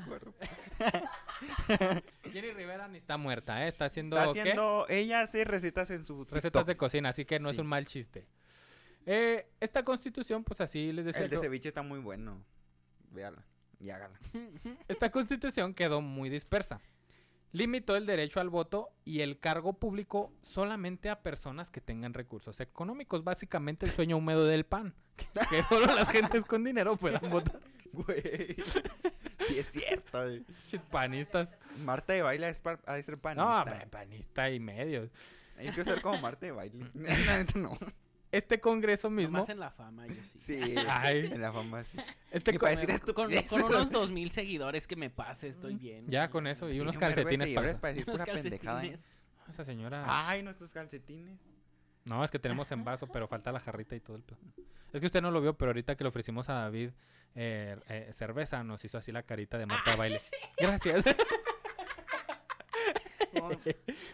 Jenny 2.32 2.52
Rivera 2.52 2.88
ni 2.88 2.98
está 2.98 3.18
muerta, 3.18 3.64
¿eh? 3.66 3.70
Está 3.70 3.86
haciendo, 3.86 4.18
Está 4.18 4.34
¿qué? 4.34 4.42
haciendo. 4.42 4.86
Ella 4.90 5.22
hace 5.22 5.44
recetas 5.46 5.90
en 5.90 6.04
su. 6.06 6.26
recetas 6.26 6.66
de 6.66 6.76
cocina, 6.78 7.10
así 7.10 7.26
que 7.26 7.40
no 7.40 7.50
es 7.50 7.58
un 7.58 7.68
mal 7.68 7.86
chiste. 7.86 8.28
Eh, 9.06 9.48
esta 9.60 9.84
constitución, 9.84 10.44
pues 10.44 10.62
así 10.62 10.92
les 10.92 11.06
decía. 11.06 11.24
El 11.24 11.30
de 11.30 11.38
que- 11.38 11.42
ceviche 11.42 11.70
está 11.70 11.82
muy 11.82 12.00
bueno. 12.00 12.44
Véala 13.12 13.44
y 13.80 13.90
hágala. 13.90 14.20
Esta 14.88 15.10
constitución 15.12 15.74
quedó 15.74 16.02
muy 16.02 16.30
dispersa. 16.30 16.82
Limitó 17.54 17.96
el 17.98 18.06
derecho 18.06 18.40
al 18.40 18.50
voto 18.50 18.90
y 19.04 19.22
el 19.22 19.40
cargo 19.40 19.74
público 19.74 20.32
solamente 20.42 21.10
a 21.10 21.22
personas 21.22 21.70
que 21.72 21.82
tengan 21.82 22.14
recursos 22.14 22.60
económicos. 22.62 23.24
Básicamente 23.26 23.86
el 23.86 23.92
sueño 23.92 24.16
húmedo 24.18 24.46
del 24.46 24.66
PAN. 24.66 24.94
Que 25.50 25.64
solo 25.64 25.88
las 25.94 26.10
gentes 26.10 26.46
con 26.46 26.64
dinero 26.64 26.96
puedan 26.96 27.22
votar. 27.30 27.60
Güey. 28.06 28.56
Sí, 29.48 29.60
es 29.60 29.68
cierto. 29.72 30.24
güey. 30.24 30.46
Chis 30.68 30.82
panistas. 30.82 31.54
Marta 31.84 32.14
de 32.14 32.22
baile 32.22 32.50
es 32.50 32.60
par- 32.60 32.80
ha 32.86 32.96
de 32.96 33.04
ser 33.04 33.16
No, 33.16 33.22
panista. 33.22 33.62
hombre, 33.62 33.88
panista 33.88 34.50
y 34.50 34.60
medio. 34.60 35.06
Yo 35.62 35.74
quiero 35.74 35.84
ser 35.86 36.02
como 36.02 36.18
Marta 36.20 36.46
de 36.46 36.52
baile. 36.52 36.86
La 36.94 37.38
neta 37.38 37.60
no. 37.60 37.78
Este 38.32 38.62
congreso 38.62 39.10
mismo. 39.10 39.40
Más 39.40 39.50
en 39.50 39.60
la 39.60 39.72
fama, 39.72 40.08
yo 40.08 40.16
sí. 40.38 40.40
Sí. 40.64 40.76
Ay. 40.88 41.26
En 41.34 41.42
la 41.42 41.52
fama 41.52 41.84
sí. 41.84 41.98
Este 42.32 42.54
Ni 42.54 42.58
co- 42.58 42.66
para 42.66 42.72
decir 42.78 42.88
Con, 42.88 42.96
estupideces. 43.34 43.50
con 43.50 43.64
unos 43.64 43.92
dos 43.92 44.10
mil 44.10 44.32
seguidores 44.32 44.88
que 44.88 44.96
me 44.96 45.10
pase, 45.10 45.50
estoy 45.50 45.76
bien. 45.76 46.06
Ya 46.08 46.30
con 46.30 46.48
eso 46.48 46.70
y 46.70 46.80
unos 46.80 46.98
calcetines 46.98 47.50
para... 47.54 47.74
para 47.74 47.94
decir 47.94 48.08
Unos 48.10 48.22
pura 48.22 48.34
pendejada. 48.34 48.86
¿eh? 48.86 48.90
calcetines. 48.92 49.06
Esa 49.50 49.66
señora... 49.66 50.06
Ay, 50.08 50.44
nuestros 50.44 50.72
calcetines. 50.72 51.38
No, 52.06 52.24
es 52.24 52.32
que 52.32 52.40
tenemos 52.40 52.72
en 52.72 52.84
vaso, 52.84 53.08
pero 53.08 53.28
falta 53.28 53.52
la 53.52 53.60
jarrita 53.60 53.96
y 53.96 54.00
todo 54.00 54.16
el 54.16 54.24
pedo. 54.24 54.40
Es 54.92 55.00
que 55.00 55.06
usted 55.06 55.22
no 55.22 55.32
lo 55.32 55.42
vio, 55.42 55.54
pero 55.56 55.70
ahorita 55.70 55.96
que 55.96 56.04
le 56.04 56.10
ofrecimos 56.10 56.50
a 56.50 56.54
David 56.54 56.92
eh, 57.36 57.78
eh, 57.88 58.10
cerveza, 58.14 58.64
nos 58.64 58.84
hizo 58.84 58.98
así 58.98 59.12
la 59.12 59.24
carita 59.24 59.58
de 59.58 59.66
Marta 59.66 59.92
de 59.92 59.98
baile. 59.98 60.22
Gracias. 60.58 61.06
No, 63.34 63.50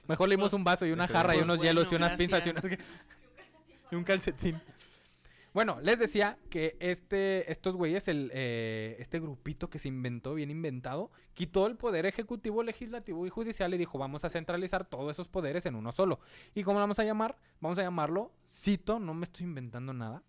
Mejor 0.07 0.29
le 0.29 0.35
dimos 0.35 0.51
Pues, 0.51 0.53
un 0.53 0.63
vaso 0.63 0.85
y 0.85 0.91
una 0.91 1.07
jarra 1.07 1.35
y 1.35 1.39
unos 1.39 1.57
bueno, 1.57 1.63
hielos 1.63 1.91
y 1.91 1.95
unas 1.95 2.13
pinzas 2.13 2.45
y, 2.45 2.49
unas... 2.51 2.63
y 2.65 3.95
un 3.95 4.03
calcetín. 4.03 4.61
Bueno, 5.57 5.79
les 5.81 5.97
decía 5.97 6.37
que 6.51 6.77
este, 6.79 7.51
estos 7.51 7.75
güeyes, 7.75 8.07
el, 8.07 8.29
eh, 8.31 8.95
este 8.99 9.19
grupito 9.19 9.71
que 9.71 9.79
se 9.79 9.87
inventó, 9.87 10.35
bien 10.35 10.51
inventado, 10.51 11.09
quitó 11.33 11.65
el 11.65 11.75
poder 11.75 12.05
ejecutivo, 12.05 12.61
legislativo 12.61 13.25
y 13.25 13.31
judicial 13.31 13.73
y 13.73 13.79
dijo, 13.79 13.97
vamos 13.97 14.23
a 14.23 14.29
centralizar 14.29 14.85
todos 14.85 15.11
esos 15.11 15.27
poderes 15.27 15.65
en 15.65 15.73
uno 15.73 15.91
solo. 15.91 16.19
¿Y 16.53 16.61
cómo 16.61 16.75
lo 16.75 16.81
vamos 16.81 16.99
a 16.99 17.05
llamar? 17.05 17.39
Vamos 17.59 17.79
a 17.79 17.81
llamarlo, 17.81 18.31
cito, 18.53 18.99
no 18.99 19.15
me 19.15 19.23
estoy 19.23 19.45
inventando 19.45 19.93
nada, 19.93 20.21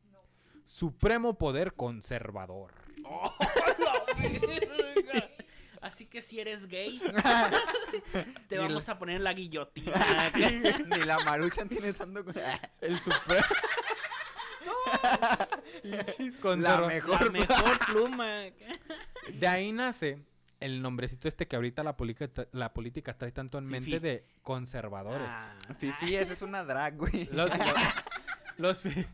Supremo 0.64 1.36
Poder 1.36 1.74
Conservador. 1.74 2.72
verga. 4.16 5.28
Así 5.82 6.06
que 6.06 6.22
si 6.22 6.40
eres 6.40 6.68
gay, 6.68 7.00
te 8.48 8.56
Ni 8.56 8.62
vamos 8.62 8.88
a 8.88 8.98
poner 8.98 9.16
en 9.16 9.24
la 9.24 9.34
guillotina. 9.34 10.30
Ni 10.86 11.02
la 11.02 11.18
maruchan 11.18 11.68
tiene 11.68 11.92
tanto. 11.92 12.24
El 12.80 12.98
Supremo... 12.98 13.44
La 16.82 16.86
mejor. 16.86 17.24
La 17.24 17.30
mejor 17.30 17.78
pluma. 17.86 18.42
De 19.32 19.46
ahí 19.46 19.72
nace 19.72 20.18
el 20.60 20.82
nombrecito 20.82 21.28
este 21.28 21.46
que 21.46 21.56
ahorita 21.56 21.82
la, 21.84 21.96
política 21.96 22.46
la 22.52 22.72
política 22.72 23.16
trae 23.16 23.30
tanto 23.32 23.58
en 23.58 23.66
mente 23.66 24.00
de 24.00 24.24
conservadores. 24.42 25.28
Ah, 25.30 25.54
Fifi, 25.78 26.16
esa 26.16 26.32
es 26.32 26.42
una 26.42 26.64
drag, 26.64 26.96
güey. 26.96 27.28
Los, 27.32 27.50
los, 28.56 28.78
fi- 28.80 29.06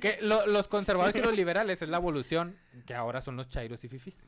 que 0.00 0.18
lo- 0.20 0.46
los 0.46 0.68
conservadores 0.68 1.16
y 1.16 1.22
los 1.22 1.34
liberales 1.34 1.80
es 1.82 1.88
la 1.88 1.96
evolución 1.96 2.56
que 2.86 2.94
ahora 2.94 3.20
son 3.22 3.36
los 3.36 3.48
chairos 3.48 3.82
y 3.84 3.88
fifis. 3.88 4.22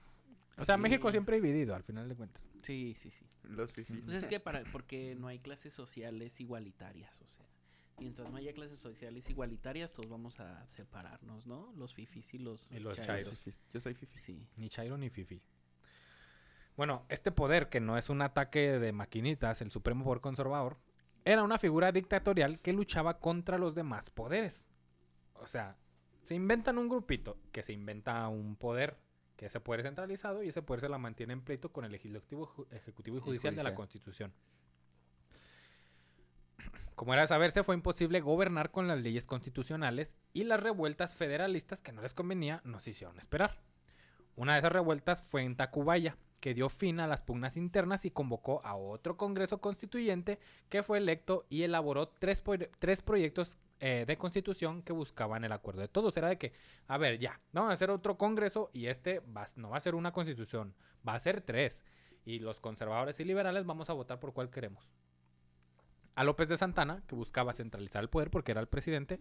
O 0.59 0.64
sea. 0.64 0.76
México 0.76 1.11
siempre 1.11 1.36
dividido, 1.40 1.74
al 1.74 1.82
final 1.82 2.09
de 2.09 2.14
cuentas. 2.14 2.43
sí, 2.62 2.97
sí, 3.01 3.11
sí. 3.11 3.26
Los 3.45 3.72
fifis. 3.72 4.01
Pues 4.05 4.16
es 4.18 4.26
que 4.28 4.38
para, 4.40 4.62
porque 4.70 5.16
no 5.18 5.26
hay 5.26 5.40
clases 5.40 5.74
sociales 5.74 6.40
igualitarias, 6.40 7.20
o 7.20 7.26
sea. 7.28 7.45
Mientras 7.99 8.30
no 8.30 8.36
haya 8.36 8.53
clases 8.53 8.78
sociales 8.78 9.28
igualitarias, 9.30 9.93
todos 9.93 10.09
vamos 10.09 10.40
a 10.40 10.66
separarnos, 10.68 11.47
¿no? 11.47 11.72
Los 11.76 11.95
fifis 11.95 12.32
y 12.34 12.38
los, 12.38 12.68
Y 12.72 12.80
los 12.80 12.97
Yo 12.99 13.05
chairos. 13.05 13.43
Yo 13.70 13.80
soy 13.80 13.95
fifi. 13.95 14.18
Sí. 14.18 14.47
Ni 14.57 14.68
chairo 14.68 14.97
ni 14.99 15.09
fifi. 15.11 15.40
Bueno, 16.76 17.05
este 17.09 17.30
poder, 17.30 17.68
que 17.68 17.80
no 17.80 17.99
es 17.99 18.09
un 18.09 18.22
ataque 18.22 18.78
de 18.78 18.93
maquinitas, 18.93 19.61
el 19.61 19.70
Supremo 19.70 20.05
Poder 20.05 20.20
Conservador, 20.20 20.78
era 21.24 21.43
una 21.43 21.59
figura 21.59 21.93
dictatorial 21.93 22.61
que 22.61 22.72
luchaba 22.72 23.18
contra 23.20 23.59
los 23.59 23.74
demás 23.74 24.11
poderes. 24.11 24.64
O 25.34 25.47
sea, 25.47 25.76
se 26.22 26.34
inventan 26.34 26.78
un 26.78 26.88
grupito 26.88 27.36
que 27.53 27.62
se 27.62 27.72
inventa 27.72 28.26
un 28.28 28.57
poder 28.57 28.97
que 29.36 29.47
ese 29.47 29.61
poder 29.61 29.80
es 29.80 29.86
centralizado 29.86 30.43
y 30.43 30.49
ese 30.49 30.62
poder 30.62 30.80
se 30.80 30.88
la 30.88 30.99
mantiene 30.99 31.32
en 31.32 31.43
pleito 31.43 31.72
con 31.72 31.84
el 31.84 31.93
legislativo, 31.93 32.47
ju- 32.47 32.66
ejecutivo 32.70 33.16
y 33.16 33.20
Y 33.20 33.22
judicial 33.22 33.55
de 33.57 33.62
la. 33.64 33.74
Constitución. 33.74 34.32
Como 36.95 37.12
era 37.14 37.22
de 37.22 37.28
saberse, 37.28 37.62
fue 37.64 37.74
imposible 37.74 38.20
gobernar 38.20 38.70
con 38.70 38.86
las 38.86 39.01
leyes 39.01 39.26
constitucionales 39.26 40.16
y 40.32 40.45
las 40.45 40.61
revueltas 40.61 41.14
federalistas 41.14 41.80
que 41.80 41.93
no 41.93 42.03
les 42.03 42.14
convenía 42.14 42.61
nos 42.64 42.86
hicieron 42.86 43.18
esperar. 43.18 43.61
Una 44.36 44.53
de 44.55 44.61
esas 44.61 44.72
revueltas 44.72 45.22
fue 45.22 45.43
en 45.43 45.57
Tacubaya, 45.57 46.16
que 46.40 46.55
dio 46.55 46.68
fin 46.68 47.01
a 47.01 47.07
las 47.07 47.22
pugnas 47.22 47.57
internas 47.57 48.05
y 48.05 48.11
convocó 48.11 48.61
a 48.64 48.74
otro 48.74 49.16
Congreso 49.16 49.61
Constituyente 49.61 50.38
que 50.68 50.82
fue 50.82 50.99
electo 50.99 51.45
y 51.49 51.62
elaboró 51.62 52.09
tres, 52.09 52.43
tres 52.78 53.01
proyectos 53.03 53.59
eh, 53.80 54.05
de 54.07 54.16
constitución 54.16 54.82
que 54.82 54.93
buscaban 54.93 55.45
el 55.45 55.53
acuerdo 55.53 55.80
de 55.82 55.88
todos. 55.88 56.16
Era 56.16 56.28
de 56.28 56.38
que, 56.38 56.53
a 56.88 56.99
ver, 56.99 57.18
ya, 57.18 57.40
vamos 57.53 57.70
a 57.70 57.74
hacer 57.74 57.90
otro 57.90 58.16
Congreso 58.18 58.70
y 58.72 58.86
este 58.86 59.20
va- 59.20 59.47
no 59.57 59.70
va 59.70 59.76
a 59.76 59.80
ser 59.80 59.95
una 59.95 60.12
constitución, 60.12 60.74
va 61.07 61.14
a 61.14 61.18
ser 61.20 61.40
tres. 61.43 61.82
Y 62.24 62.38
los 62.38 62.61
conservadores 62.61 63.18
y 63.20 63.24
liberales 63.24 63.66
vamos 63.66 63.90
a 63.90 63.93
votar 63.95 64.18
por 64.20 64.32
cuál 64.32 64.51
queremos. 64.51 64.93
A 66.15 66.25
López 66.25 66.49
de 66.49 66.57
Santana, 66.57 67.03
que 67.07 67.15
buscaba 67.15 67.53
centralizar 67.53 68.03
el 68.03 68.09
poder 68.11 68.31
porque 68.31 68.53
era 68.53 68.61
el 68.61 68.69
presidente, 68.69 69.21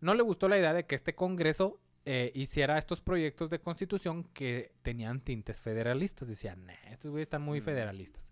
no 0.00 0.14
le 0.14 0.22
gustó 0.22 0.48
la 0.48 0.58
idea 0.58 0.72
de 0.74 0.84
que 0.86 0.94
este 0.94 1.14
Congreso 1.14 1.80
eh, 2.08 2.30
hiciera 2.34 2.78
estos 2.78 3.00
proyectos 3.00 3.50
de 3.50 3.58
constitución 3.60 4.22
que 4.32 4.72
tenían 4.82 5.20
tintes 5.20 5.60
federalistas. 5.60 6.28
Decían, 6.28 6.64
"Nah, 6.66 6.74
estos 6.92 7.10
güeyes 7.10 7.26
están 7.26 7.42
muy 7.42 7.60
Mm. 7.60 7.64
federalistas. 7.64 8.28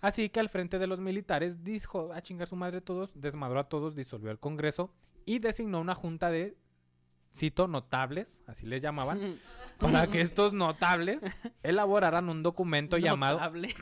Así 0.00 0.30
que 0.30 0.40
al 0.40 0.48
frente 0.48 0.78
de 0.78 0.86
los 0.86 0.98
militares 1.00 1.62
dijo 1.62 2.12
a 2.14 2.22
chingar 2.22 2.48
su 2.48 2.56
madre 2.56 2.80
todos, 2.80 3.12
desmadró 3.20 3.58
a 3.60 3.68
todos, 3.68 3.94
disolvió 3.96 4.30
el 4.30 4.38
Congreso 4.38 4.94
y 5.26 5.40
designó 5.40 5.80
una 5.80 5.94
junta 5.94 6.30
de, 6.30 6.56
cito, 7.36 7.68
notables, 7.68 8.42
así 8.46 8.64
les 8.64 8.80
llamaban, 8.80 9.18
para 9.78 10.06
que 10.08 10.20
estos 10.20 10.52
notables 10.52 11.22
elaboraran 11.62 12.28
un 12.28 12.42
documento 12.42 12.98
llamado, 12.98 13.38
Notable. 13.38 13.74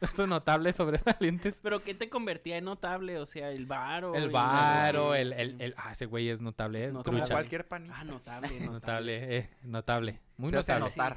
estos 0.00 0.28
notables 0.28 0.76
sobresalientes, 0.76 1.58
Pero 1.62 1.82
¿qué 1.82 1.94
te 1.94 2.08
convertía 2.08 2.58
en 2.58 2.64
notable? 2.64 3.18
O 3.18 3.26
sea, 3.26 3.50
el 3.50 3.66
varo. 3.66 4.14
el 4.14 4.30
varo, 4.30 5.14
el, 5.14 5.32
el, 5.32 5.60
el- 5.60 5.74
ah, 5.76 5.92
ese 5.92 6.06
güey 6.06 6.28
es 6.28 6.40
notable, 6.40 6.80
Es 6.80 6.86
es 6.88 6.92
notable. 6.92 7.20
Como 7.20 7.30
cualquier 7.30 7.66
panita. 7.66 7.94
Ah, 7.98 8.04
notable. 8.04 8.60
Notable, 8.60 9.36
eh, 9.38 9.50
notable. 9.62 10.20
Muy 10.38 10.50
se 10.50 10.58
hace 10.58 10.78
notable. 10.78 11.16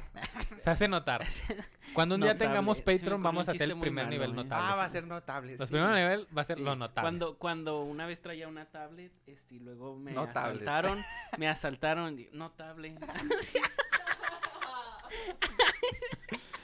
Se 0.64 0.70
hace 0.70 0.88
notar. 0.88 1.26
Cuando 1.94 2.16
un 2.16 2.20
día 2.22 2.32
Notable. 2.32 2.48
tengamos 2.48 2.78
Patreon, 2.80 3.22
vamos 3.22 3.46
a 3.48 3.52
hacer 3.52 3.70
el 3.70 3.78
primer 3.78 4.04
malo, 4.04 4.10
nivel 4.10 4.30
¿eh? 4.32 4.34
notable. 4.34 4.66
Ah, 4.68 4.74
va 4.74 4.84
a 4.84 4.90
ser 4.90 5.06
notable. 5.06 5.56
Los 5.56 5.68
sí. 5.68 5.72
primeros 5.74 5.96
nivel 5.96 6.26
va 6.36 6.42
a 6.42 6.44
ser 6.44 6.58
Sí. 6.58 6.64
los 6.64 6.76
notables. 6.76 7.02
Cuando, 7.04 7.38
cuando 7.38 7.82
una 7.82 8.06
vez 8.06 8.20
traía 8.20 8.48
una 8.48 8.64
tablet, 8.66 9.12
este, 9.26 9.54
y 9.54 9.58
luego 9.60 9.96
me 9.96 10.10
Notable. 10.12 10.54
asaltaron, 10.54 10.98
me 11.38 11.48
asaltaron, 11.48 12.18
y- 12.18 12.28
notable. 12.32 12.96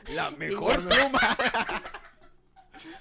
La 0.09 0.31
mejor 0.31 0.81
pluma. 0.89 1.21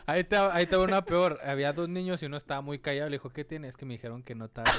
Ahí 0.05 0.23
te, 0.23 0.35
ahí 0.37 0.65
te 0.65 0.75
va 0.75 0.83
una 0.83 1.03
peor. 1.05 1.39
Había 1.45 1.71
dos 1.73 1.87
niños 1.89 2.21
y 2.21 2.25
uno 2.25 2.37
estaba 2.37 2.61
muy 2.61 2.79
callado. 2.79 3.09
Le 3.09 3.15
dijo, 3.15 3.29
¿qué 3.31 3.43
tienes? 3.45 3.69
Es 3.71 3.77
que 3.77 3.85
me 3.85 3.93
dijeron 3.95 4.23
que 4.23 4.35
notable. 4.35 4.71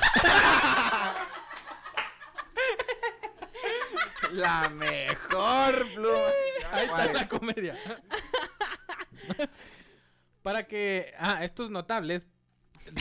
La 4.39 4.68
mejor 4.68 5.86
pluma. 5.95 6.18
Ahí 6.72 6.84
está 6.84 6.97
Vale. 6.97 7.12
la 7.14 7.28
comedia. 7.28 7.76
Para 10.43 10.66
que... 10.66 11.12
Ah, 11.18 11.45
estos 11.45 11.70
notables 11.70 12.26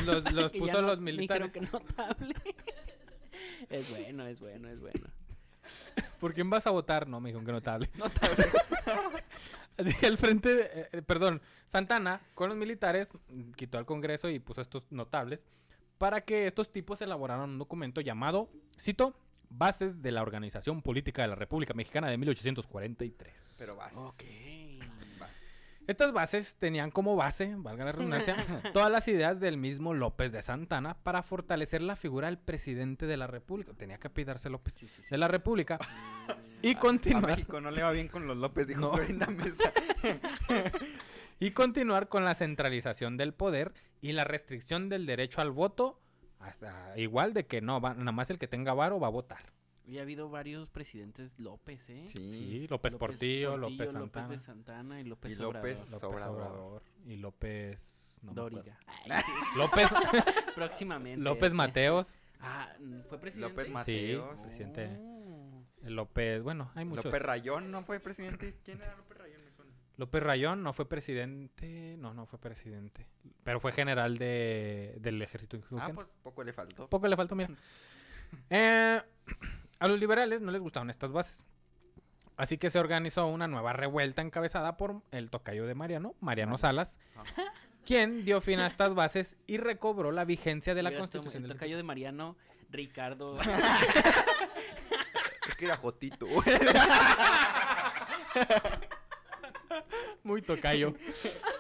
los, 0.06 0.32
los 0.34 0.52
puso 0.52 0.82
no- 0.82 0.88
los 0.88 1.00
militares. 1.00 1.52
que 1.52 1.62
notable. 1.62 2.34
es 3.70 3.90
bueno, 3.90 4.26
es 4.28 4.40
bueno, 4.40 4.68
es 4.70 4.80
bueno. 4.80 5.08
¿Por 6.20 6.34
quién 6.34 6.50
vas 6.50 6.66
a 6.68 6.72
votar? 6.72 7.08
No, 7.08 7.20
me 7.22 7.30
dijeron 7.30 7.46
que 7.46 7.52
notable. 7.52 7.90
Así 9.78 9.94
que 9.94 10.08
el 10.08 10.18
frente, 10.18 10.56
de- 10.56 10.64
eh, 10.74 10.90
eh, 10.92 11.02
perdón, 11.04 11.42
Santana 11.68 12.22
con 12.34 12.50
los 12.50 12.58
militares 12.58 13.10
quitó 13.56 13.78
al 13.78 13.86
Congreso 13.86 14.30
y 14.30 14.40
puso 14.40 14.62
estos 14.62 14.92
notables 14.92 15.44
para 16.00 16.22
que 16.22 16.48
estos 16.48 16.72
tipos 16.72 17.00
elaboraran 17.02 17.50
un 17.52 17.60
documento 17.60 18.02
llamado, 18.02 18.50
cito, 18.80 19.16
Bases 19.50 20.02
de 20.02 20.12
la 20.12 20.22
Organización 20.22 20.82
Política 20.82 21.22
de 21.22 21.30
la 21.30 21.36
República 21.36 21.74
Mexicana 21.74 22.10
de 22.10 22.18
1843. 22.18 23.56
Pero 23.60 23.76
vas. 23.76 23.96
Ok. 23.96 24.24
Estas 25.88 26.12
bases 26.12 26.58
tenían 26.58 26.92
como 26.92 27.16
base, 27.16 27.54
valga 27.56 27.86
la 27.86 27.94
redundancia, 27.94 28.36
todas 28.74 28.92
las 28.92 29.08
ideas 29.08 29.40
del 29.40 29.56
mismo 29.56 29.94
López 29.94 30.34
de 30.34 30.42
Santana 30.42 30.98
para 31.02 31.24
fortalecer 31.24 31.82
la 31.82 31.96
figura 31.96 32.28
del 32.28 32.38
presidente 32.38 33.08
de 33.08 33.16
la 33.16 33.26
República. 33.26 33.72
Tenía 33.74 33.98
que 33.98 34.08
apidarse 34.08 34.50
López. 34.50 34.74
Sí, 34.74 34.88
sí, 34.88 34.96
sí. 34.98 35.04
De 35.10 35.18
la 35.18 35.30
República. 35.30 35.80
Y 36.62 36.76
A 36.76 36.80
continuar. 36.80 37.32
México 37.32 37.62
no 37.62 37.72
le 37.72 37.84
va 37.84 37.92
bien 37.92 38.10
con 38.10 38.28
los 38.28 38.36
López, 38.36 38.68
dijo 38.68 38.82
No. 38.82 38.94
Mesa. 38.98 39.72
y 41.40 41.52
continuar 41.52 42.10
con 42.10 42.26
la 42.26 42.36
centralización 42.36 43.16
del 43.16 43.34
poder 43.34 43.74
y 44.02 44.12
la 44.12 44.26
restricción 44.26 44.90
del 44.90 45.06
derecho 45.06 45.40
al 45.40 45.52
voto, 45.52 46.02
hasta 46.40 46.98
igual 46.98 47.34
de 47.34 47.46
que 47.46 47.62
no, 47.62 47.80
va, 47.82 47.94
nada 47.94 48.12
más 48.12 48.30
el 48.30 48.38
que 48.40 48.48
tenga 48.48 48.74
varo 48.74 49.00
va 49.00 49.08
a 49.08 49.12
votar. 49.12 49.52
Y 49.86 50.00
ha 50.00 50.02
habido 50.02 50.30
varios 50.30 50.68
presidentes 50.70 51.32
López, 51.40 51.90
¿eh? 51.90 52.04
Sí. 52.08 52.18
Sí, 52.18 52.68
López, 52.70 52.96
Portillo, 52.96 53.56
López 53.56 53.92
Santana, 53.92 54.26
López 54.28 54.40
de 54.40 54.46
Santana 54.46 55.00
y 55.00 55.04
López, 55.06 55.32
Y 55.32 55.36
López 55.36 55.78
Obrador. 55.78 55.92
López 55.92 56.04
Obrador. 56.04 56.42
Obrador 56.52 56.84
y 57.06 57.16
López 57.16 58.20
no. 58.22 58.34
Dóriga. 58.34 58.78
Ay, 59.10 59.22
sí, 59.26 59.32
López 59.58 59.88
próximamente. 60.56 61.22
López. 61.24 61.54
Mateos, 61.54 62.22
Ah, 62.40 62.70
¿fue 63.08 63.18
presidente? 63.18 63.50
López 63.56 63.70
Mateos. 63.72 64.36
Sí, 64.36 64.42
presidente. 64.44 64.90
Oh. 65.00 65.64
López, 65.84 66.44
bueno, 66.44 66.70
hay 66.76 66.84
muchos. 66.86 67.06
López 67.06 67.22
Rayón 67.22 67.72
no 67.72 67.84
fue 67.84 68.00
presidente. 68.00 68.56
¿Quién 68.66 68.82
era 68.82 68.96
López 68.96 69.18
Rayón? 69.18 69.37
López 69.98 70.22
Rayón 70.22 70.62
no 70.62 70.74
fue 70.74 70.88
presidente, 70.88 71.96
no, 71.98 72.14
no 72.14 72.28
fue 72.28 72.38
presidente, 72.40 73.08
pero 73.44 73.60
fue 73.60 73.72
general 73.72 74.18
de, 74.20 74.96
del 75.00 75.20
ejército 75.22 75.58
Ah, 75.80 75.90
pues 75.94 76.08
poco 76.22 76.44
le 76.44 76.54
faltó. 76.54 76.88
Poco 76.88 77.08
le 77.08 77.16
faltó, 77.16 77.36
mira. 77.36 77.50
Eh, 78.50 79.02
a 79.80 79.88
los 79.88 79.98
liberales 80.00 80.42
no 80.42 80.52
les 80.52 80.60
gustaron 80.62 80.90
estas 80.90 81.12
bases. 81.14 81.46
Así 82.36 82.58
que 82.58 82.70
se 82.70 82.78
organizó 82.78 83.26
una 83.26 83.48
nueva 83.48 83.72
revuelta 83.72 84.22
encabezada 84.22 84.76
por 84.76 85.02
el 85.12 85.30
tocayo 85.32 85.66
de 85.66 85.74
Mariano, 85.76 86.10
Mariano 86.20 86.52
Mariano. 86.52 86.58
Salas, 86.58 86.98
Ajá. 87.16 87.44
quien 87.86 88.26
dio 88.26 88.42
fin 88.42 88.60
a 88.60 88.68
estas 88.68 88.94
bases 88.94 89.38
y 89.48 89.58
recobró 89.58 90.12
la 90.12 90.26
vigencia 90.26 90.76
de 90.76 90.84
la 90.84 90.94
constitución. 90.94 91.44
El 91.44 91.50
del- 91.50 91.58
tocayo 91.58 91.78
de 91.78 91.84
Mariano, 91.84 92.36
Ricardo. 92.70 93.38
Es 95.48 95.56
que 95.56 95.64
era 95.66 95.78
Jotito. 95.78 96.28
Muy 100.28 100.42
tocayo. 100.42 100.94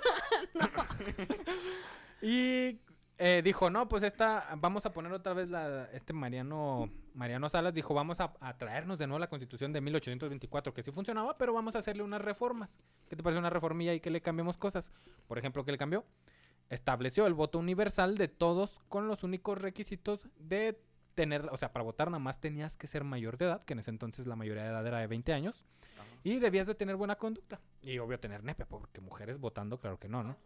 y 2.22 2.80
eh, 3.18 3.42
dijo, 3.42 3.70
no, 3.70 3.88
pues 3.88 4.04
esta, 4.04 4.56
vamos 4.58 4.86
a 4.86 4.92
poner 4.92 5.14
otra 5.14 5.34
vez 5.34 5.48
la, 5.48 5.90
este 5.94 6.12
Mariano, 6.12 6.90
Mariano 7.14 7.48
Salas 7.48 7.74
dijo, 7.74 7.94
vamos 7.94 8.20
a, 8.20 8.34
a 8.42 8.58
traernos 8.58 9.00
de 9.00 9.08
nuevo 9.08 9.20
la 9.20 9.30
constitución 9.30 9.72
de 9.72 9.80
1824, 9.80 10.74
que 10.74 10.84
sí 10.84 10.92
funcionaba, 10.92 11.38
pero 11.38 11.54
vamos 11.54 11.76
a 11.76 11.80
hacerle 11.80 12.04
unas 12.04 12.22
reformas. 12.22 12.70
¿Qué 13.10 13.16
te 13.16 13.24
parece 13.24 13.40
una 13.40 13.50
reformilla 13.50 13.94
y 13.94 14.02
que 14.02 14.10
le 14.10 14.20
cambiemos 14.20 14.58
cosas? 14.58 14.92
Por 15.28 15.38
ejemplo, 15.38 15.64
¿qué 15.64 15.72
le 15.72 15.78
cambió? 15.78 16.04
Estableció 16.70 17.26
el 17.26 17.36
voto 17.36 17.58
universal 17.58 18.18
de 18.18 18.28
todos 18.28 18.82
con 18.90 19.08
los 19.08 19.24
únicos 19.24 19.62
requisitos 19.62 20.28
de 20.38 20.78
tener, 21.16 21.48
o 21.52 21.58
sea, 21.58 21.72
para 21.72 21.84
votar 21.84 22.10
nada 22.10 22.20
más 22.20 22.42
tenías 22.42 22.76
que 22.76 22.88
ser 22.88 23.06
mayor 23.06 23.38
de 23.38 23.46
edad, 23.46 23.64
que 23.64 23.72
en 23.72 23.80
ese 23.80 23.92
entonces 23.92 24.28
la 24.28 24.36
mayoría 24.36 24.64
de 24.64 24.70
edad 24.70 24.86
era 24.86 25.00
de 25.00 25.08
20 25.08 25.32
años, 25.32 25.66
y 26.24 26.40
debías 26.40 26.68
de 26.68 26.76
tener 26.76 26.96
buena 26.96 27.16
conducta. 27.16 27.60
Y 27.82 27.98
obvio 28.00 28.20
tener 28.20 28.44
nepe, 28.44 28.66
porque 28.66 29.02
mujeres 29.02 29.40
votando, 29.40 29.80
claro 29.80 29.98
que 29.98 30.08
no, 30.08 30.24
¿no? 30.24 30.38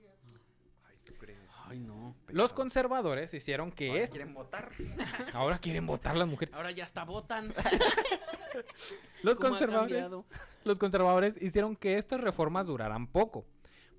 Ay, 0.88 0.98
¿tú 1.04 1.14
crees? 1.16 1.40
Ay, 1.66 1.80
no. 1.80 2.16
Los 2.28 2.54
conservadores 2.54 3.34
hicieron 3.34 3.72
que 3.72 3.90
Ahora 3.90 4.04
esto... 4.04 4.16
quieren 4.16 4.34
votar? 4.34 4.72
Ahora 5.34 5.60
quieren 5.60 5.86
votar 5.86 6.18
las 6.18 6.28
mujeres. 6.28 6.54
Ahora 6.54 6.72
ya 6.72 6.86
hasta 6.86 7.04
votan. 7.04 7.54
Los 9.24 9.38
¿Cómo 9.38 9.48
ha 9.48 9.60
conservadores, 9.60 10.12
los 10.66 10.78
conservadores 10.78 11.42
hicieron 11.42 11.76
que 11.76 11.98
estas 11.98 12.20
reformas 12.20 12.66
duraran 12.68 13.08
poco, 13.08 13.46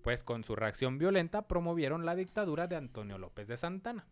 pues 0.03 0.23
con 0.23 0.45
su 0.45 0.57
reacción 0.57 0.99
violenta 0.99 1.49
promovieron 1.49 2.05
la 2.05 2.15
dictadura 2.15 2.67
de 2.67 2.77
Antonio 2.77 3.17
López 3.17 3.49
de 3.49 3.57
Santana. 3.57 4.05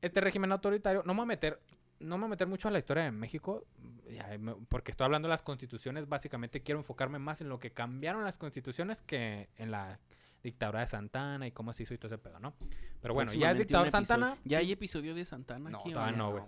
Este 0.00 0.20
régimen 0.20 0.52
autoritario, 0.52 1.02
no 1.04 1.12
me 1.12 1.18
voy 1.18 1.24
a 1.24 1.26
meter, 1.26 1.60
no 2.00 2.16
me 2.16 2.22
voy 2.22 2.26
a 2.26 2.30
meter 2.30 2.46
mucho 2.46 2.68
a 2.68 2.70
la 2.70 2.78
historia 2.78 3.04
de 3.04 3.10
México, 3.10 3.66
ya, 4.10 4.36
me- 4.38 4.54
porque 4.68 4.90
estoy 4.90 5.04
hablando 5.06 5.28
de 5.28 5.30
las 5.30 5.42
constituciones, 5.42 6.08
básicamente 6.08 6.62
quiero 6.62 6.80
enfocarme 6.80 7.18
más 7.18 7.40
en 7.40 7.48
lo 7.48 7.58
que 7.58 7.70
cambiaron 7.72 8.24
las 8.24 8.38
constituciones 8.38 9.00
que 9.02 9.48
en 9.56 9.70
la 9.70 9.98
dictadura 10.40 10.80
de 10.80 10.86
Santana 10.86 11.48
y 11.48 11.50
cómo 11.52 11.72
se 11.72 11.82
hizo 11.82 11.94
y 11.94 11.98
todo 11.98 12.06
ese 12.14 12.18
pedo, 12.18 12.38
¿no? 12.38 12.54
Pero 13.02 13.12
bueno, 13.12 13.32
ya 13.32 13.50
es 13.50 13.58
dictador 13.58 13.90
Santana. 13.90 14.36
¿Ya 14.44 14.58
hay 14.58 14.70
episodio 14.70 15.12
de 15.14 15.24
Santana 15.24 15.68
No, 15.68 15.80
aquí? 15.80 15.92
todavía 15.92 16.16
no? 16.16 16.26
no, 16.26 16.30
güey. 16.30 16.44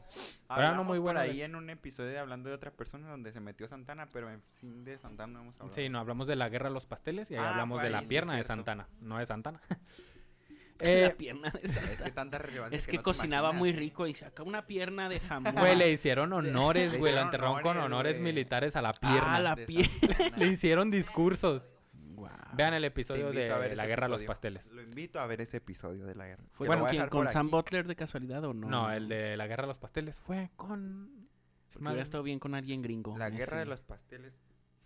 Era 0.57 0.73
no 0.77 0.85
muy 0.85 1.01
bueno 1.01 1.21
de- 1.21 1.27
ahí 1.31 1.43
en 1.43 1.57
un 1.57 1.69
episodio 1.71 2.21
hablando 2.21 2.49
de 2.49 2.55
otra 2.55 2.71
persona 2.71 3.09
donde 3.09 3.33
se 3.33 3.41
metió 3.41 3.67
Santana, 3.67 4.09
pero 4.13 4.31
en 4.31 4.43
fin 4.61 4.85
de 4.85 4.97
Santana 4.97 5.33
no 5.33 5.41
hemos 5.41 5.55
hablado. 5.57 5.75
Sí, 5.75 5.89
no, 5.89 5.99
hablamos 5.99 6.29
de 6.29 6.37
la 6.37 6.49
guerra 6.49 6.69
a 6.69 6.71
los 6.71 6.87
pasteles 6.87 7.31
y 7.33 7.35
ahí 7.35 7.41
Ah, 7.45 7.51
hablamos 7.51 7.83
de 7.83 7.91
la 7.91 8.01
sí, 8.03 8.07
pierna 8.07 8.37
de. 8.37 8.45
Santana, 8.45 8.87
no 9.01 9.19
de 9.19 9.27
Santana. 9.27 9.61
Eh, 10.81 11.09
la 11.09 11.15
pierna 11.15 11.51
de 11.51 11.61
Es 11.63 11.79
que 12.03 12.11
tanta 12.11 12.39
relevancia. 12.39 12.77
Es 12.77 12.87
que, 12.87 12.97
no 12.97 12.99
te 12.99 13.05
cocinaba 13.05 13.53
muy 13.53 13.73
rico 13.73 14.07
y 14.07 14.15
saca 14.15 14.43
una 14.43 14.67
pierna 14.67 15.09
de 15.09 15.21
jamón. 15.21 15.55
Güey, 15.55 15.77
le 15.77 15.91
hicieron 15.91 16.33
honores, 16.33 16.93
Le 16.93 16.99
güey. 16.99 17.13
Hicieron 17.13 17.29
enterraron 17.29 17.63
con 17.63 17.77
honores, 17.79 18.21
militares 18.21 18.77
a 18.77 18.83
la 18.83 18.93
pierna. 18.93 19.37
Ah, 19.37 19.41
la 19.41 19.57
De. 19.57 19.85
Santana. 19.85 20.37
Le 20.37 20.47
hicieron 20.47 20.91
discursos. 20.91 21.73
Vean 22.53 22.75
el 22.75 22.85
episodio 22.85 23.31
de 23.31 23.75
La 23.75 23.87
Guerra 23.87 24.07
a 24.07 24.09
los. 24.09 24.23
Pasteles. 24.23 24.71
Lo 24.71 24.83
invito 24.83 25.21
a 25.21 25.27
ver 25.27 25.41
ese 25.41 25.59
episodio 25.59 26.05
de 26.05 26.15
la 26.15 26.27
guerra. 26.27 26.45
¿Fue 26.53 26.67
lo 26.67 26.87
a 26.87 26.91
quién? 26.91 27.09
¿Con 27.09 27.29
Sam 27.29 27.47
aquí. 27.47 27.53
Butler 27.53 27.87
de 27.87 27.97
casualidad 27.97 28.45
o 28.45 28.55
no? 28.55 28.69
No, 28.69 28.93
el 28.93 29.09
de 29.09 29.37
La 29.37 29.47
Guerra 29.47 29.65
a 29.65 29.67
los 29.67 29.79
Pasteles 29.79 30.21
fue 30.21 30.51
con... 30.57 31.29
Porque 31.73 31.87
hubiera 31.87 32.03
estado 32.03 32.23
bien 32.23 32.39
con 32.39 32.55
alguien 32.55 32.83
gringo. 32.83 33.17
La 33.17 33.31
guerra 33.31 33.59
de 33.59 33.67
los 33.67 33.81
pasteles 33.81 34.35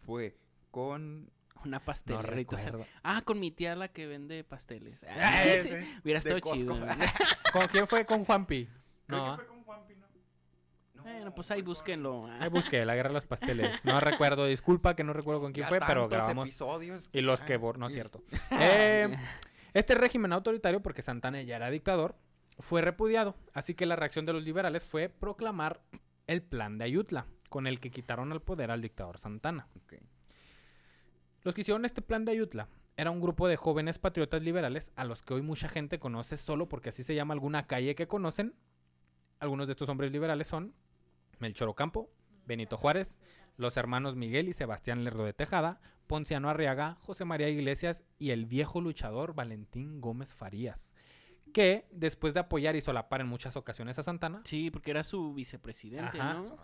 fue 0.05 0.37
con. 0.71 1.31
Una 1.65 1.83
No 1.87 1.95
se- 1.95 2.23
recuerdo. 2.23 2.87
Ah, 3.03 3.23
con 3.25 3.41
mi 3.41 3.51
tía 3.51 3.75
la 3.75 3.89
que 3.89 4.07
vende 4.07 4.45
pasteles. 4.45 4.99
Ah, 5.05 5.15
Ah, 5.33 5.45
sí. 5.63 5.71
Hubiera 6.03 6.21
de 6.21 6.29
estado 6.31 6.41
Costco. 6.41 6.57
chido. 6.57 6.79
¿Con 7.53 7.67
quién 7.69 7.87
fue? 7.87 8.05
Con 8.05 8.25
Juanpi. 8.25 8.67
Creo 8.67 8.77
que 9.07 9.13
No. 9.31 9.37
fue 9.37 9.47
con 9.47 9.63
Juanpi, 9.65 9.95
¿no? 9.95 10.07
No, 10.97 11.03
Bueno, 11.03 11.35
pues 11.35 11.51
ahí 11.51 11.63
búsquenlo. 11.63 12.27
Ahí 12.41 12.49
busqué 12.51 12.85
La 12.85 12.95
Guerra 12.95 13.11
a 13.11 13.13
los 13.13 13.27
Pasteles. 13.27 13.83
No 13.85 13.99
recuerdo, 14.01 14.47
disculpa 14.47 14.95
que 14.95 15.05
no 15.05 15.13
recuerdo 15.13 15.41
con 15.41 15.53
quién 15.53 15.65
Ya 15.65 15.69
fue, 15.69 15.81
pero 15.81 16.09
grabamos... 16.09 16.49
episodios 16.49 17.09
Y 17.13 17.21
los 17.23 17.43
que... 17.43 17.59
No 17.59 17.87
es 17.87 17.93
cierto. 17.95 18.23
Eh, 18.61 19.15
este 19.75 19.95
régimen 19.95 20.33
autoritario, 20.33 20.81
porque 20.83 21.03
Santana 21.03 21.43
ya 21.43 21.57
era 21.57 21.71
dictador, 21.71 22.17
fue 22.59 22.81
repudiado. 22.83 23.37
Así 23.53 23.75
que 23.75 23.87
la 23.87 23.97
reacción 23.97 24.25
de 24.27 24.33
los 24.33 24.43
liberales 24.45 24.85
fue 24.85 25.09
proclamar 25.09 25.81
el 26.27 26.43
Plan 26.43 26.79
de 26.79 26.85
Ayutla, 26.85 27.27
con 27.49 27.67
el 27.67 27.81
que 27.81 27.91
quitaron 27.91 28.33
al 28.33 28.41
poder 28.41 28.71
al 28.71 28.81
dictador 28.83 29.19
Santana. 29.19 29.67
Ok. 29.77 29.95
Los 31.45 31.55
que 31.55 31.61
hicieron 31.61 31.85
este 31.85 32.03
plan 32.03 32.25
de 32.25 32.33
Ayutla 32.33 32.69
era 32.97 33.11
un 33.11 33.21
grupo 33.21 33.47
de 33.49 33.57
jóvenes 33.57 33.99
patriotas 33.99 34.43
liberales 34.43 34.93
a 34.97 35.05
los 35.05 35.23
que 35.23 35.35
hoy 35.35 35.43
mucha 35.43 35.69
gente 35.69 35.99
conoce 35.99 36.39
solo 36.39 36.69
porque 36.69 36.89
así 36.89 37.03
se 37.03 37.15
llama 37.15 37.35
alguna 37.35 37.67
calle 37.67 37.95
que 37.95 38.09
conocen. 38.09 38.55
Algunos 39.41 39.67
de 39.67 39.73
estos 39.73 39.91
hombres 39.91 40.11
liberales 40.11 40.47
son 40.47 40.75
Melchor 41.39 41.69
Ocampo, 41.69 42.09
Benito 42.47 42.79
Juárez, 42.79 43.21
los 43.59 43.77
hermanos 43.77 44.17
Miguel 44.17 44.49
y 44.49 44.55
Sebastián 44.55 45.05
Lerdo 45.05 45.25
de 45.25 45.35
Tejada, 45.35 45.81
Ponciano 46.07 46.49
Arriaga, 46.49 46.97
José 47.01 47.27
María 47.27 47.51
Iglesias 47.51 48.05
y 48.19 48.31
el 48.31 48.47
viejo 48.47 48.81
luchador 48.81 49.35
Valentín 49.35 50.01
Gómez 50.01 50.33
Farías, 50.33 50.95
que 51.53 51.87
después 51.91 52.33
de 52.33 52.41
apoyar 52.41 52.75
y 52.75 52.81
solapar 52.81 53.21
en 53.21 53.27
muchas 53.29 53.57
ocasiones 53.57 53.99
a 53.99 54.03
Santana, 54.03 54.41
Sí, 54.45 54.71
porque 54.71 54.93
era 54.93 55.05
su 55.05 55.35
vicepresidente, 55.35 56.19
Ajá. 56.19 56.35
¿no? 56.35 56.57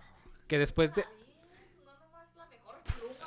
que 0.47 0.59
después 0.59 0.95
de... 0.95 1.05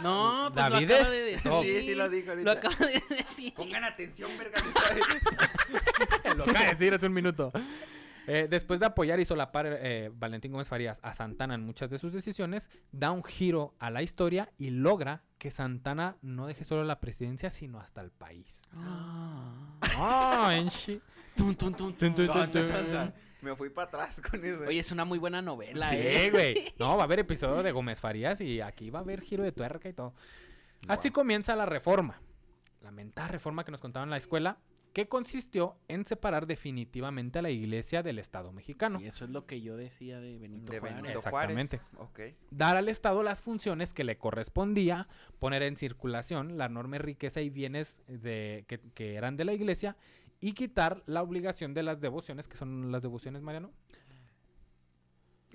No, 0.04 0.52
pues 0.54 0.70
David 0.70 0.88
lo 0.88 0.96
acaba 0.96 1.10
es 1.10 1.12
de 1.12 1.24
decir. 1.24 1.52
Sí, 1.64 1.82
sí 1.88 1.96
lo 1.96 2.10
dijo 2.10 2.26
Lo 2.28 2.52
ahorita. 2.52 2.52
acaba 2.52 2.86
de 2.86 3.04
decir. 3.16 3.54
Pongan 3.54 3.84
atención, 3.84 4.32
verga. 4.38 4.60
lo 6.38 6.44
acaba 6.44 6.60
de 6.60 6.70
decir 6.70 6.94
hace 6.94 7.08
un 7.08 7.14
minuto. 7.14 7.52
Eh, 8.28 8.48
después 8.50 8.80
de 8.80 8.86
apoyar 8.86 9.20
y 9.20 9.26
solapar 9.26 9.66
eh, 9.68 10.10
Valentín 10.14 10.54
Gómez 10.54 10.70
Farías 10.70 11.00
a 11.04 11.14
Santana 11.14 11.56
en 11.56 11.66
muchas 11.66 11.90
de 11.90 12.00
sus 12.00 12.14
decisiones, 12.14 12.70
da 12.92 13.12
un 13.12 13.24
giro 13.24 13.76
a 13.80 13.90
la 13.90 14.02
historia 14.02 14.50
y 14.58 14.70
logra 14.70 15.24
que 15.38 15.52
Santana 15.52 16.16
no 16.22 16.48
deje 16.48 16.64
solo 16.64 16.86
la 16.86 17.02
presidencia, 17.02 17.52
sino 17.52 17.80
hasta 17.82 18.00
el 18.02 18.12
país. 18.12 18.62
Ah. 18.76 19.78
Ah, 19.98 20.54
en 20.56 20.70
Me 23.44 23.56
fui 23.56 23.70
para 23.70 23.88
atrás 23.88 24.22
con 24.32 24.44
eso. 24.44 24.62
Oye, 24.68 24.80
es 24.80 24.92
una 24.92 25.06
muy 25.06 25.20
buena 25.20 25.42
novela, 25.42 25.90
Sí, 25.90 25.98
¿eh? 26.00 26.30
güey. 26.32 26.74
No, 26.80 26.96
va 26.96 27.04
a 27.04 27.06
haber 27.06 27.20
episodio 27.20 27.62
de 27.62 27.72
Gómez 27.72 28.00
Farías 28.00 28.40
y 28.42 28.62
aquí 28.62 28.90
va 28.90 29.00
a 29.00 29.02
haber 29.02 29.22
giro 29.22 29.44
de 29.44 29.52
tuerca 29.52 29.90
y 29.90 29.94
todo. 29.94 30.14
Así 30.88 31.12
comienza 31.12 31.56
la 31.56 31.66
reforma. 31.66 32.20
La 32.82 32.92
mentada 32.92 33.28
reforma 33.28 33.64
que 33.64 33.72
nos 33.72 33.80
contaban 33.82 34.08
en 34.08 34.12
la 34.12 34.18
escuela, 34.18 34.58
que 34.92 35.08
consistió 35.08 35.76
en 35.88 36.06
separar 36.06 36.46
definitivamente 36.46 37.40
a 37.40 37.42
la 37.42 37.50
iglesia 37.50 38.04
del 38.04 38.20
Estado 38.20 38.52
mexicano. 38.52 39.00
Sí, 39.00 39.08
eso 39.08 39.26
es 39.26 39.32
lo 39.32 39.46
que 39.46 39.62
yo 39.62 39.76
decía 39.76 40.20
de 40.20 40.38
Benito 40.38 40.72
de 40.72 40.80
Juárez. 40.80 41.02
Benito 41.02 41.20
Exactamente. 41.20 41.80
Juárez. 41.80 42.34
Ok. 42.36 42.38
dar 42.52 42.78
al 42.78 42.90
Estado 42.90 43.24
las 43.24 43.42
funciones 43.42 43.94
que 43.94 44.04
le 44.04 44.18
correspondía, 44.18 45.08
poner 45.40 45.64
en 45.64 45.78
circulación 45.78 46.58
la 46.58 46.66
enorme 46.66 47.00
riqueza 47.00 47.42
y 47.42 47.50
bienes 47.50 48.02
de, 48.08 48.66
que, 48.68 48.80
que 48.94 49.16
eran 49.16 49.36
de 49.36 49.46
la 49.46 49.54
iglesia 49.54 49.96
y 50.44 50.52
quitar 50.52 51.04
la 51.06 51.24
obligación 51.24 51.74
de 51.74 51.84
las 51.84 52.02
devociones, 52.02 52.50
que 52.50 52.58
son 52.58 52.92
las 52.92 53.02
devociones, 53.02 53.42
Mariano. 53.42 53.72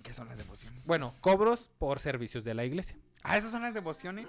¿Qué 0.02 0.14
son 0.14 0.28
las 0.28 0.38
devociones? 0.38 0.82
Bueno, 0.86 1.14
cobros 1.20 1.70
por 1.78 2.00
servicios 2.00 2.42
de 2.42 2.54
la 2.54 2.64
iglesia. 2.64 2.96
Ah, 3.22 3.36
¿esas 3.36 3.50
son 3.50 3.60
las 3.60 3.74
devociones? 3.74 4.26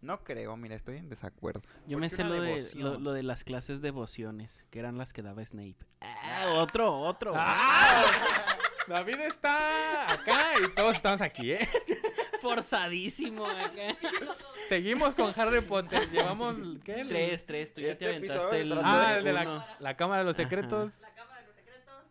No 0.00 0.24
creo, 0.24 0.56
mira, 0.56 0.74
estoy 0.74 0.96
en 0.96 1.08
desacuerdo. 1.08 1.62
Yo 1.86 1.98
me 1.98 2.10
sé 2.10 2.24
lo 2.24 2.42
de, 2.42 2.68
lo, 2.74 2.98
lo 2.98 3.12
de 3.12 3.22
las 3.22 3.44
clases 3.44 3.80
devociones, 3.80 4.64
que 4.70 4.80
eran 4.80 4.98
las 4.98 5.12
que 5.12 5.22
daba 5.22 5.44
Snape. 5.44 5.76
Ah, 6.00 6.54
otro, 6.56 6.98
otro. 6.98 7.32
¡Ah! 7.36 8.02
David 8.88 9.20
está 9.20 10.12
acá 10.14 10.54
y 10.64 10.74
todos 10.74 10.96
estamos 10.96 11.20
aquí, 11.20 11.52
¿eh? 11.52 11.68
Forzadísimo 12.40 13.46
acá. 13.46 13.96
Seguimos 14.68 15.14
con 15.14 15.32
Harry 15.36 15.60
Potter. 15.62 16.08
Llevamos, 16.12 16.56
¿qué? 16.84 17.04
Tres, 17.08 17.46
tres. 17.46 17.72
Tú 17.74 17.80
ya 17.80 17.88
Este 17.92 18.04
te 18.06 18.10
aventaste 18.16 18.60
el. 18.60 18.72
Ah, 18.84 19.12
de 19.12 19.18
el 19.18 19.24
de 19.24 19.32
la, 19.32 19.76
la 19.80 19.96
Cámara 19.96 20.20
de 20.20 20.24
los 20.26 20.38
Ajá. 20.38 20.48
Secretos 20.48 21.00
La 21.00 21.14
Cámara 21.14 21.40
de 21.40 21.46
los 21.46 21.56
Secretos. 21.56 22.04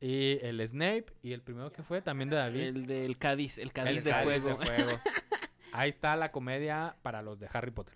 y 0.00 0.38
el 0.42 0.68
Snape 0.68 1.06
y 1.22 1.32
el 1.32 1.42
primero 1.42 1.72
que 1.72 1.82
fue 1.82 2.02
también 2.02 2.30
de 2.30 2.36
David. 2.36 2.60
El 2.62 2.86
del 2.86 3.18
Cádiz, 3.18 3.58
el 3.58 3.72
Cádiz 3.72 3.98
El 3.98 4.04
de 4.04 4.10
Cádiz 4.10 4.42
fuego. 4.42 4.56
fuego. 4.64 5.00
Ahí 5.72 5.88
está 5.88 6.14
la 6.16 6.30
comedia 6.30 6.96
para 7.02 7.20
los 7.22 7.38
de 7.40 7.48
Harry 7.52 7.72
Potter. 7.72 7.94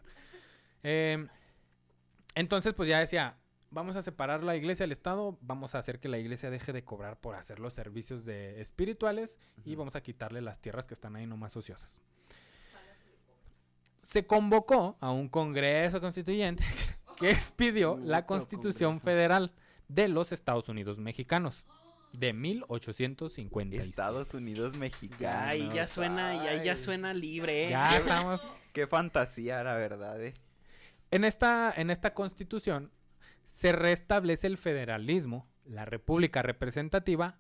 Eh, 0.83 1.27
entonces, 2.35 2.75
pues 2.75 2.89
ya 2.89 2.99
decía, 3.01 3.37
vamos 3.71 3.95
a 3.97 4.03
separar 4.03 4.43
la 4.43 4.57
iglesia 4.57 4.83
del 4.85 4.93
Estado, 4.93 5.39
vamos 5.41 5.75
a 5.75 5.79
hacer 5.79 6.01
que 6.01 6.09
la 6.09 6.19
iglesia 6.19 6.51
deje 6.51 6.73
de 6.73 6.83
cobrar 6.85 7.21
por 7.21 7.37
hacer 7.37 7.61
los 7.61 7.75
servicios 7.75 8.25
de 8.25 8.61
espirituales 8.61 9.39
y 9.65 9.77
vamos 9.77 9.95
a 9.97 10.01
quitarle 10.03 10.41
las 10.41 10.61
tierras 10.61 10.87
que 10.89 10.95
están 10.95 11.15
ahí 11.15 11.27
nomás 11.27 11.57
ociosas. 11.57 12.01
Se 14.09 14.27
convocó 14.27 14.97
a 15.01 15.11
un 15.11 15.29
congreso 15.29 16.01
constituyente 16.01 16.65
que 17.19 17.29
expidió 17.29 17.99
la 18.03 18.25
Constitución 18.25 18.93
congreso. 18.93 19.05
Federal 19.05 19.53
de 19.89 20.09
los 20.09 20.33
Estados 20.33 20.71
Unidos 20.71 20.99
mexicanos 20.99 21.67
de 22.15 22.33
1856. 22.33 23.91
Estados 23.91 24.33
Unidos 24.33 24.79
mexicanos. 24.79 25.21
Ya, 25.21 25.55
y 25.55 25.69
ya 25.69 25.87
suena, 25.87 26.43
ya, 26.43 26.65
ya 26.65 26.73
Ay, 26.73 26.79
suena 26.79 27.13
libre, 27.13 27.67
¿eh? 27.67 27.71
Ya 27.71 27.97
estamos 27.99 28.49
Qué 28.73 28.87
fantasía, 28.87 29.63
la 29.63 29.75
verdad, 29.75 30.23
eh. 30.23 30.33
En 31.11 31.25
esta, 31.25 31.71
en 31.77 31.91
esta 31.91 32.15
constitución 32.15 32.91
se 33.45 33.73
restablece 33.73 34.47
el 34.47 34.57
federalismo, 34.57 35.47
la 35.67 35.85
república 35.85 36.41
representativa, 36.41 37.39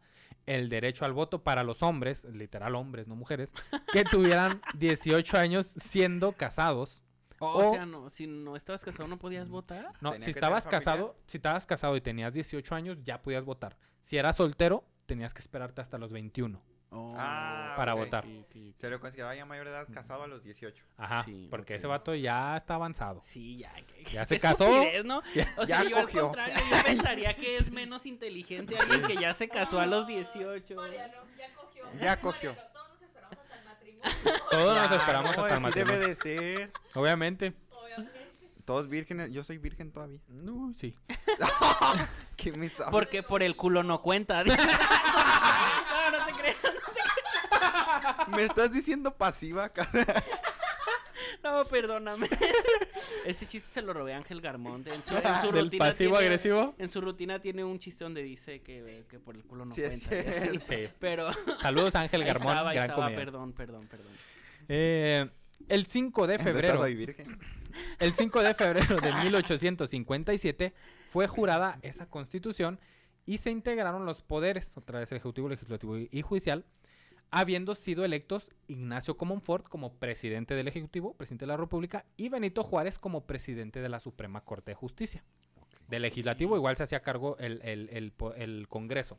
el 0.56 0.68
derecho 0.68 1.04
al 1.04 1.12
voto 1.12 1.42
para 1.42 1.62
los 1.62 1.82
hombres, 1.82 2.24
literal 2.24 2.74
hombres, 2.74 3.06
no 3.06 3.14
mujeres, 3.16 3.52
que 3.92 4.04
tuvieran 4.04 4.60
18 4.78 5.36
años 5.38 5.66
siendo 5.76 6.32
casados. 6.32 7.02
O, 7.38 7.46
O- 7.58 7.72
sea, 7.72 7.86
no, 7.86 8.08
si 8.08 8.26
no 8.26 8.56
estabas 8.56 8.84
casado 8.84 9.06
no 9.08 9.18
podías 9.18 9.48
votar. 9.48 9.92
No, 10.00 10.12
Tenía 10.12 10.24
si 10.24 10.30
estabas 10.32 10.66
casado, 10.66 11.16
si 11.26 11.36
estabas 11.38 11.66
casado 11.66 11.96
y 11.96 12.00
tenías 12.00 12.34
18 12.34 12.74
años, 12.74 12.98
ya 13.04 13.22
podías 13.22 13.44
votar. 13.44 13.76
Si 14.00 14.16
eras 14.16 14.36
soltero, 14.36 14.84
tenías 15.06 15.34
que 15.34 15.40
esperarte 15.40 15.80
hasta 15.80 15.98
los 15.98 16.10
21. 16.12 16.60
Oh, 16.90 17.14
Ah, 17.18 17.74
Para 17.76 17.92
votar. 17.94 18.24
ok, 18.24 18.30
ok, 18.30 18.56
ok. 18.70 18.76
Se 18.80 18.88
lo 18.88 18.98
consideraba 19.00 19.34
ya 19.34 19.44
mayor 19.44 19.66
de 19.66 19.72
edad 19.72 19.86
casado 19.92 20.22
a 20.22 20.26
los 20.26 20.42
18. 20.42 20.82
Ajá, 20.96 21.22
Sí, 21.24 21.46
porque 21.50 21.74
ese 21.74 21.86
vato 21.86 22.14
ya 22.14 22.56
está 22.56 22.76
avanzado. 22.76 23.20
Sí, 23.24 23.58
ya. 23.58 23.72
que- 23.74 24.04
Ya 24.04 24.24
se 24.24 24.40
casó. 24.40 24.68
¿no? 25.04 25.22
Ya- 25.34 25.52
O 25.58 25.66
sea, 25.66 25.84
yo 25.84 25.98
al 25.98 26.08
contrario, 26.08 26.54
yo 26.70 26.82
pensaría 26.84 27.34
que 27.36 27.56
es 27.56 27.70
menos 27.70 28.06
inteligente 28.06 28.78
alguien 28.78 29.02
que 29.02 29.16
ya 29.16 29.34
se 29.34 29.48
casó 29.48 29.80
a 29.80 29.86
los 29.86 30.06
18. 30.06 30.76
Mariano, 30.76 31.14
ya 31.36 31.54
cogió. 31.54 31.84
Ya 32.00 32.20
cogió. 32.20 32.50
Mariano, 32.52 32.72
todos 32.72 32.90
nos 32.90 33.02
esperamos 33.02 33.38
hasta 33.38 33.56
el 33.58 33.64
matrimonio. 33.64 34.44
Todos 34.50 34.80
nos 34.80 34.90
esperamos 35.00 35.36
no, 35.36 35.42
hasta 35.44 35.56
el 35.58 35.64
así 35.66 35.78
debe 35.78 35.84
matrimonio. 35.92 36.08
de 36.08 36.14
ser. 36.16 36.72
Obviamente. 36.94 37.52
Obviamente. 37.70 38.18
Todos 38.64 38.88
vírgenes. 38.88 39.30
Yo 39.30 39.44
soy 39.44 39.58
virgen 39.58 39.92
todavía. 39.92 40.20
No, 40.28 40.72
sí. 40.74 40.94
¿Qué 42.36 42.52
me 42.52 42.68
sabe? 42.70 42.90
Porque 42.92 43.22
por 43.22 43.42
el 43.42 43.56
culo 43.56 43.82
no 43.82 44.00
cuenta. 44.00 44.42
no, 44.44 44.54
no 44.54 46.24
te 46.24 46.32
creas. 46.32 46.56
¿Me 48.30 48.44
estás 48.44 48.72
diciendo 48.72 49.14
pasiva? 49.14 49.70
No, 51.42 51.64
perdóname. 51.66 52.28
Ese 53.24 53.46
chiste 53.46 53.68
se 53.68 53.82
lo 53.82 53.92
robé 53.92 54.14
a 54.14 54.16
Ángel 54.16 54.40
Garmonte. 54.40 54.92
En 54.92 55.04
su, 55.04 55.14
en 55.14 55.22
su 55.40 55.52
Del 55.52 55.64
rutina 55.66 55.84
pasivo 55.86 56.10
tiene- 56.12 56.26
agresivo. 56.26 56.74
En 56.78 56.90
su 56.90 57.00
rutina 57.00 57.38
tiene 57.38 57.64
un 57.64 57.78
chiste 57.78 58.04
donde 58.04 58.22
dice 58.22 58.60
que, 58.60 59.04
que 59.08 59.18
por 59.20 59.36
el 59.36 59.44
culo 59.44 59.64
no 59.64 59.74
Sí, 59.74 59.82
cuenta. 59.82 60.10
Sí. 60.66 60.88
Pero 60.98 61.30
Saludos 61.60 61.94
Ángel 61.94 62.22
ahí 62.22 62.28
Garmón, 62.28 62.48
estaba, 62.52 62.72
gran 62.72 62.90
estaba, 62.90 63.08
perdón, 63.08 63.52
perdón, 63.52 63.86
perdón. 63.88 64.12
Eh, 64.68 65.28
el 65.68 65.86
5 65.86 66.26
de 66.26 66.38
febrero, 66.38 66.84
el 66.86 68.14
5 68.14 68.42
de 68.42 68.54
febrero 68.54 68.96
de 69.00 69.14
1857 69.24 70.72
fue 71.10 71.26
jurada 71.26 71.78
esa 71.82 72.06
constitución 72.06 72.80
y 73.26 73.38
se 73.38 73.50
integraron 73.50 74.06
los 74.06 74.22
poderes, 74.22 74.76
otra 74.76 75.00
vez 75.00 75.10
el 75.12 75.18
ejecutivo, 75.18 75.48
legislativo 75.48 75.98
y 75.98 76.22
judicial, 76.22 76.64
habiendo 77.30 77.74
sido 77.74 78.04
electos 78.04 78.50
Ignacio 78.68 79.16
Comonfort 79.16 79.68
como 79.68 79.92
presidente 79.94 80.54
del 80.54 80.68
ejecutivo, 80.68 81.14
presidente 81.14 81.44
de 81.44 81.48
la 81.48 81.56
República, 81.56 82.04
y 82.16 82.28
Benito 82.28 82.62
Juárez 82.62 82.98
como 82.98 83.26
presidente 83.26 83.80
de 83.80 83.88
la 83.88 84.00
Suprema 84.00 84.40
Corte 84.42 84.70
de 84.70 84.74
Justicia. 84.76 85.24
Del 85.88 86.02
legislativo 86.02 86.56
igual 86.56 86.76
se 86.76 86.82
hacía 86.82 87.00
cargo 87.00 87.36
el, 87.38 87.60
el- 87.62 88.12
el 88.36 88.68
Congreso. 88.68 89.18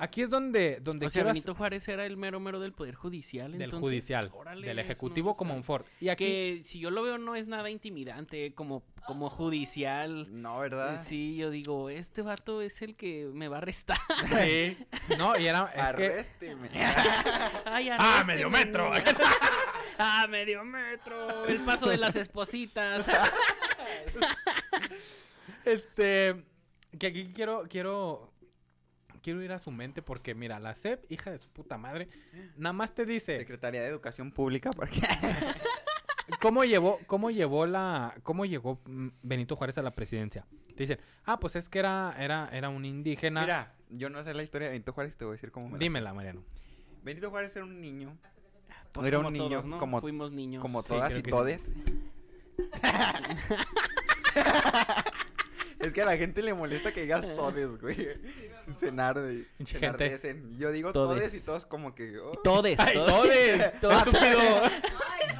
Aquí 0.00 0.22
es 0.22 0.30
donde, 0.30 0.78
donde 0.80 1.06
O 1.06 1.10
sea, 1.10 1.24
Benito 1.24 1.54
Juárez 1.54 1.86
era 1.86 2.06
el 2.06 2.16
mero 2.16 2.40
mero 2.40 2.58
del 2.58 2.72
Poder 2.72 2.94
Judicial. 2.94 3.52
del 3.52 3.62
entonces, 3.62 3.80
judicial, 3.80 4.30
órale, 4.32 4.66
del 4.66 4.76
no 4.76 4.82
ejecutivo 4.82 5.36
como 5.36 5.54
un. 5.54 5.62
Ford. 5.62 5.84
Y 6.00 6.08
aquí 6.08 6.24
Que 6.24 6.60
si 6.64 6.78
yo 6.80 6.90
lo 6.90 7.02
veo 7.02 7.18
no 7.18 7.36
es 7.36 7.48
nada 7.48 7.68
intimidante 7.68 8.54
como, 8.54 8.82
como 9.06 9.28
judicial. 9.28 10.26
No, 10.30 10.58
¿verdad? 10.60 10.98
Sí, 11.04 11.36
yo 11.36 11.50
digo, 11.50 11.90
este 11.90 12.22
vato 12.22 12.62
es 12.62 12.80
el 12.80 12.96
que 12.96 13.28
me 13.30 13.48
va 13.48 13.56
a 13.56 13.58
arrestar. 13.58 13.98
Sí. 14.42 14.78
No, 15.18 15.38
y 15.38 15.46
era 15.46 15.66
es 15.66 15.74
que 15.74 15.80
Arrésteme. 15.80 16.70
Ay, 17.66 17.90
Ah, 17.98 18.22
medio 18.26 18.48
metro. 18.48 18.90
ah, 19.98 20.26
medio 20.30 20.64
metro. 20.64 21.44
El 21.44 21.60
paso 21.60 21.90
de 21.90 21.98
las 21.98 22.16
espositas. 22.16 23.06
este 25.64 26.42
que 26.98 27.06
aquí 27.06 27.32
quiero 27.34 27.66
quiero 27.68 28.32
quiero 29.22 29.42
ir 29.42 29.52
a 29.52 29.58
su 29.58 29.70
mente 29.70 30.02
porque 30.02 30.34
mira, 30.34 30.58
la 30.58 30.74
SEP, 30.74 31.10
hija 31.10 31.30
de 31.30 31.38
su 31.38 31.48
puta 31.50 31.78
madre, 31.78 32.08
nada 32.56 32.72
más 32.72 32.94
te 32.94 33.04
dice 33.06 33.38
Secretaría 33.38 33.80
de 33.82 33.88
Educación 33.88 34.32
Pública, 34.32 34.70
porque 34.70 35.00
cómo 36.40 36.64
llevó 36.64 36.98
cómo 37.06 37.30
llevó 37.30 37.66
la 37.66 38.14
cómo 38.22 38.44
llegó 38.46 38.80
Benito 39.22 39.56
Juárez 39.56 39.78
a 39.78 39.82
la 39.82 39.90
presidencia. 39.92 40.46
Te 40.76 40.84
dicen, 40.84 40.98
"Ah, 41.24 41.38
pues 41.40 41.56
es 41.56 41.68
que 41.68 41.78
era 41.78 42.14
era 42.18 42.48
era 42.52 42.68
un 42.68 42.84
indígena." 42.84 43.42
Mira, 43.42 43.74
yo 43.90 44.08
no 44.10 44.22
sé 44.24 44.32
la 44.34 44.42
historia 44.42 44.68
de 44.68 44.72
Benito 44.72 44.92
Juárez, 44.92 45.16
te 45.16 45.24
voy 45.24 45.32
a 45.32 45.36
decir 45.36 45.50
cómo 45.50 45.68
me. 45.68 45.78
Dímela, 45.78 46.14
Mariano. 46.14 46.42
Benito 47.02 47.30
Juárez 47.30 47.54
era 47.56 47.64
un 47.64 47.80
niño, 47.80 48.16
Pues 48.92 49.06
Era 49.06 49.16
como 49.18 49.28
un 49.28 49.34
niño, 49.34 49.48
todos, 49.48 49.64
¿no? 49.66 49.78
como- 49.78 50.00
Fuimos 50.00 50.32
niños. 50.32 50.60
como 50.62 50.82
todas 50.82 51.14
y 51.16 51.22
que 51.22 51.30
sí. 51.58 51.72
es 55.80 55.92
que 55.92 56.02
a 56.02 56.04
la 56.04 56.16
gente 56.16 56.42
le 56.42 56.54
molesta 56.54 56.92
que 56.92 57.02
digas 57.02 57.22
todes, 57.36 57.80
güey. 57.80 58.08
Cenar 58.78 59.18
de 59.18 59.46
enardecen. 59.74 60.56
Yo 60.58 60.70
digo 60.70 60.92
Todes. 60.92 61.18
todes 61.18 61.34
y 61.34 61.40
todos 61.40 61.66
como 61.66 61.94
que... 61.94 62.18
oh. 62.18 62.32
Todes. 62.44 62.78
¡Ay, 62.78 62.94
todes. 62.94 63.80
todes! 63.80 63.98
Estúpido. 64.06 64.40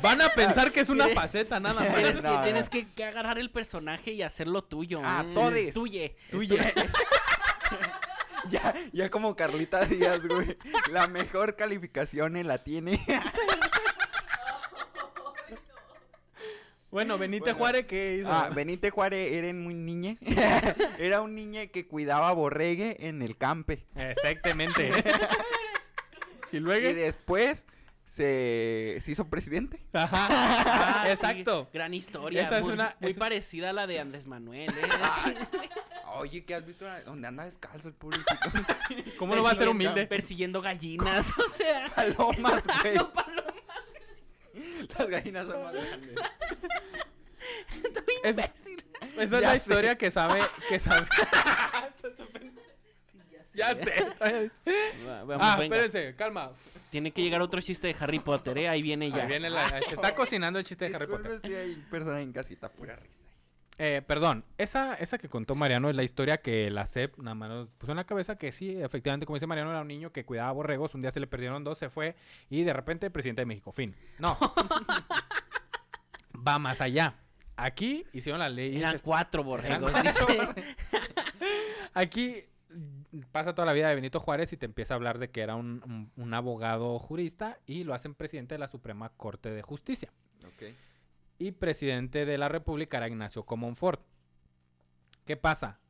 Van 0.03 0.21
a 0.23 0.29
pensar 0.31 0.73
que 0.73 0.81
es 0.81 0.89
una 0.89 1.09
faceta 1.09 1.61
nada 1.61 1.75
más. 1.81 1.95
Tienes, 1.95 2.15
que, 2.17 2.23
No, 2.23 2.37
no. 2.39 2.43
tienes 2.43 2.69
que, 2.71 2.89
que 2.89 3.05
agarrar 3.05 3.39
el 3.39 3.51
personaje 3.51 4.13
y 4.13 4.23
hacerlo 4.23 4.65
tuyo. 4.65 5.01
Ah, 5.05 5.23
Mm, 5.27 5.35
todes. 5.35 5.75
Tuye. 5.75 6.17
Tuya. 6.31 6.73
ya, 8.51 8.75
ya 8.93 9.11
como 9.11 9.37
Carlita 9.37 9.85
Díaz, 9.85 10.27
güey. 10.27 10.57
La 10.91 11.07
mejor 11.07 11.55
calificación 11.57 12.37
en 12.37 12.49
la 12.49 12.59
tiene. 12.65 12.99
Bueno, 16.91 17.17
Bueno. 17.19 17.55
Juárez, 17.55 17.87
¿qué 17.87 18.17
hizo? 18.17 18.33
Ah, 18.33 18.51
Benito 18.55 18.91
Juárez 18.91 19.33
era 19.33 19.53
muy 19.53 19.75
niñe. 19.75 20.19
era 20.99 21.21
un 21.21 21.35
niño 21.35 21.61
que 21.73 21.87
cuidaba 21.87 22.33
borregue 22.33 23.07
en 23.07 23.23
el 23.23 23.37
campe. 23.37 23.87
Exactamente. 23.95 24.91
y 26.53 26.57
Y 26.57 26.61
luego. 26.61 26.93
después 26.93 27.65
se, 28.07 28.99
se 29.01 29.11
hizo 29.13 29.29
presidente. 29.29 29.81
Ajá. 29.93 30.27
Ah, 30.31 31.03
sí, 31.07 31.13
Exacto. 31.13 31.69
gran 31.73 31.95
historia. 31.95 32.43
Esa 32.43 32.59
es 32.59 32.65
una- 32.65 32.97
muy 32.99 33.11
esa 33.13 33.21
parecida 33.21 33.71
a 33.71 33.73
la 33.73 33.87
de 33.87 34.01
Andrés 34.01 34.27
Manuel. 34.27 34.69
¿eh? 34.69 34.89
Sí. 35.25 35.35
Oye, 36.17 36.45
¿qué 36.45 36.57
has 36.57 36.67
visto? 36.67 36.85
Donde 37.07 37.29
anda 37.29 37.45
descalzo 37.45 37.87
el 37.87 37.95
pobrecito. 37.95 38.33
¿Cómo 39.19 39.37
no 39.37 39.45
va 39.45 39.53
a 39.53 39.55
ser 39.55 39.69
humilde? 39.69 40.07
Persiguiendo 40.09 40.61
gallinas. 40.61 41.31
O 41.39 41.49
sea. 41.55 41.89
Palomas, 41.95 42.65
güey. 42.83 42.95
no, 42.97 43.13
palomas. 43.13 43.50
Las 44.99 45.09
gallinas 45.09 45.47
son 45.47 45.63
más 45.63 45.73
grandes. 45.73 46.15
Es- 48.23 48.37
esa 48.39 48.53
es 49.23 49.31
Ya 49.31 49.41
la 49.41 49.51
sé. 49.53 49.57
historia 49.57 49.97
que 49.97 50.11
sabe. 50.11 50.41
Que 50.69 50.79
sabe. 50.79 51.07
ya 53.55 53.75
sé. 53.75 54.05
Va- 55.07 55.25
vamos, 55.25 55.37
Ah, 55.41 55.57
venga. 55.59 55.77
espérense, 55.79 56.15
calma. 56.17 56.53
Tiene 56.91 57.11
que 57.13 57.23
llegar 57.23 57.41
otro 57.43 57.61
chiste 57.61 57.89
de 57.89 57.97
Harry 57.99 58.19
Potter, 58.21 58.57
¿eh? 58.59 58.69
Ahí 58.69 58.83
viene 58.83 59.11
ya. 59.11 59.23
Ahí 59.23 59.29
viene 59.29 59.51
la- 59.51 59.81
se 59.83 59.95
está 59.95 60.15
cocinando 60.15 60.59
el 60.59 60.65
chiste 60.65 60.89
de 60.89 60.95
Harry 60.95 61.07
Disculpe, 61.07 61.29
Potter. 61.31 61.53
estoy 61.53 61.55
ahí, 61.55 61.85
persona 61.91 62.21
en 62.21 62.33
casita, 62.33 62.69
pura 62.71 62.97
risa. 62.97 63.20
Eh, 63.83 64.03
perdón, 64.07 64.45
esa, 64.59 64.93
esa 64.97 65.17
que 65.17 65.31
contó 65.31 65.55
Mariano 65.55 65.89
es 65.89 65.97
la 65.97 66.03
historia 66.03 66.43
que 66.43 66.71
la 66.71 66.85
CEP 66.85 67.17
nada 67.17 67.35
más 67.35 67.49
nos 67.49 67.69
puso 67.71 67.93
en 67.93 67.97
la 67.97 68.05
cabeza 68.05 68.37
que 68.37 68.53
sí, 68.53 68.77
efectivamente, 68.79 69.25
como 69.25 69.37
dice 69.37 69.47
Mariano, 69.47 69.71
era 69.71 69.81
un 69.81 69.89
niño 69.89 70.13
que 70.13 70.27
cuidaba 70.27 70.53
borregos, 70.53 70.95
un 70.95 71.01
día 71.01 71.11
se 71.11 71.19
le 71.19 71.27
perdieron 71.27 71.65
dos, 71.65 71.79
se 71.79 71.89
fue 71.89 72.15
y 72.51 72.63
de 72.63 72.75
repente 72.75 73.11
presidente 73.11 73.41
de 73.41 73.47
México, 73.47 73.73
fin. 73.73 73.97
No. 74.19 74.37
Va 76.47 76.59
más 76.59 76.81
allá. 76.83 77.15
Aquí 77.57 78.07
hicieron 78.13 78.39
la 78.41 78.49
ley. 78.49 78.77
Eran 78.77 78.99
cuatro 79.03 79.45
borregos, 79.45 79.91
Eran 79.91 80.05
dice. 80.05 80.27
Aquí 81.95 82.45
pasa 83.33 83.55
toda 83.55 83.67
la 83.67 83.73
vida 83.73 83.89
de 83.89 83.95
Benito 83.95 84.21
Juárez 84.21 84.53
y 84.53 84.57
te 84.57 84.67
empieza 84.67 84.95
a 84.95 84.97
hablar 84.97 85.19
de 85.19 85.31
que 85.31 85.41
era 85.41 85.57
un, 85.57 85.83
un- 85.87 86.13
un 86.23 86.35
abogado 86.35 86.99
jurista 86.99 87.59
y 87.67 87.85
lo 87.85 87.95
hacen 87.95 88.15
presidente 88.15 88.55
de 88.55 88.59
la 88.59 88.69
Suprema 88.69 89.11
Corte 89.11 89.51
de 89.51 89.63
Justicia. 89.63 90.11
Ok. 90.47 90.75
Y 91.41 91.53
presidente 91.53 92.27
de 92.27 92.39
la 92.39 92.49
República 92.49 92.99
era 92.99 93.09
Ignacio 93.09 93.45
Comonfort. 93.45 94.03
¿Qué 95.25 95.39
pasa? 95.39 95.81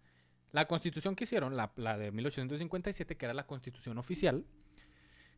La 0.52 0.66
constitución 0.66 1.16
que 1.16 1.24
hicieron, 1.24 1.56
la, 1.56 1.72
la 1.74 1.98
de 1.98 2.12
1857, 2.12 3.16
que 3.16 3.24
era 3.26 3.34
la 3.34 3.48
constitución 3.48 3.98
oficial, 3.98 4.46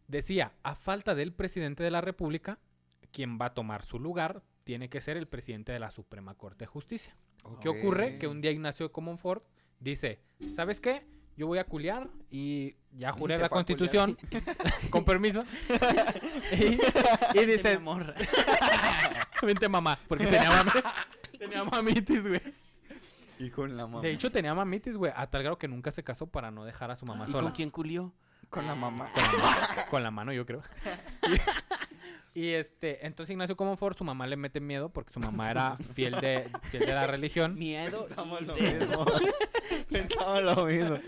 decía, 0.08 0.52
a 0.62 0.74
falta 0.74 1.14
del 1.14 1.32
presidente 1.32 1.82
de 1.82 1.90
la 1.90 2.02
República, 2.02 2.58
quien 3.10 3.38
va 3.40 3.46
a 3.46 3.54
tomar 3.54 3.84
su 3.84 3.98
lugar 3.98 4.42
tiene 4.64 4.90
que 4.90 5.00
ser 5.00 5.16
el 5.16 5.26
presidente 5.26 5.72
de 5.72 5.78
la 5.78 5.90
Suprema 5.90 6.34
Corte 6.34 6.64
de 6.64 6.66
Justicia. 6.66 7.16
¿Qué 7.62 7.70
ocurre? 7.70 8.18
Que 8.18 8.28
un 8.28 8.42
día 8.42 8.50
Ignacio 8.50 8.92
Comonfort 8.92 9.44
dice, 9.80 10.20
¿sabes 10.54 10.80
qué? 10.80 11.06
Yo 11.38 11.46
voy 11.46 11.58
a 11.58 11.64
culiar 11.64 12.10
y 12.30 12.76
ya 12.92 13.12
juré 13.12 13.38
la 13.38 13.48
constitución, 13.48 14.18
con 14.90 15.06
permiso. 15.06 15.44
y, 16.52 16.78
y 17.40 17.46
dice. 17.46 17.80
Vente 19.46 19.68
mamá, 19.68 19.98
porque 20.08 20.24
tenía, 20.26 20.50
mami- 20.50 20.82
tenía 21.38 21.64
mamitis, 21.64 22.26
güey. 22.28 22.40
Y 23.38 23.50
con 23.50 23.76
la 23.76 23.86
mamá. 23.86 24.00
De 24.02 24.12
hecho, 24.12 24.30
tenía 24.30 24.54
mamitis, 24.54 24.96
güey, 24.96 25.12
a 25.14 25.26
tal 25.26 25.42
grado 25.42 25.58
que 25.58 25.66
nunca 25.68 25.90
se 25.90 26.04
casó 26.04 26.26
para 26.26 26.50
no 26.50 26.64
dejar 26.64 26.90
a 26.90 26.96
su 26.96 27.04
mamá 27.06 27.26
¿Y 27.28 27.32
sola. 27.32 27.44
con 27.44 27.52
quién 27.52 27.70
culió? 27.70 28.12
con 28.50 28.66
la 28.66 28.74
mamá. 28.74 29.08
Con 29.14 29.22
la 29.22 29.30
mano, 29.38 29.82
con 29.90 30.02
la 30.02 30.10
mano, 30.10 30.32
yo 30.32 30.44
creo. 30.46 30.62
Y, 32.34 32.40
y, 32.44 32.48
este, 32.54 33.06
entonces 33.06 33.32
Ignacio 33.32 33.56
Comonfort, 33.56 33.96
su 33.98 34.04
mamá 34.04 34.26
le 34.26 34.36
mete 34.36 34.58
miedo 34.60 34.88
porque 34.88 35.12
su 35.12 35.20
mamá 35.20 35.50
era 35.50 35.76
fiel 35.94 36.14
de, 36.20 36.50
fiel 36.70 36.86
de 36.86 36.94
la 36.94 37.06
religión. 37.06 37.54
Miedo. 37.56 38.04
Pensamos 38.06 38.40
lo 38.42 38.54
mismo. 38.54 39.04
Pensamos 39.90 40.42
lo 40.42 40.64
mismo. 40.66 40.98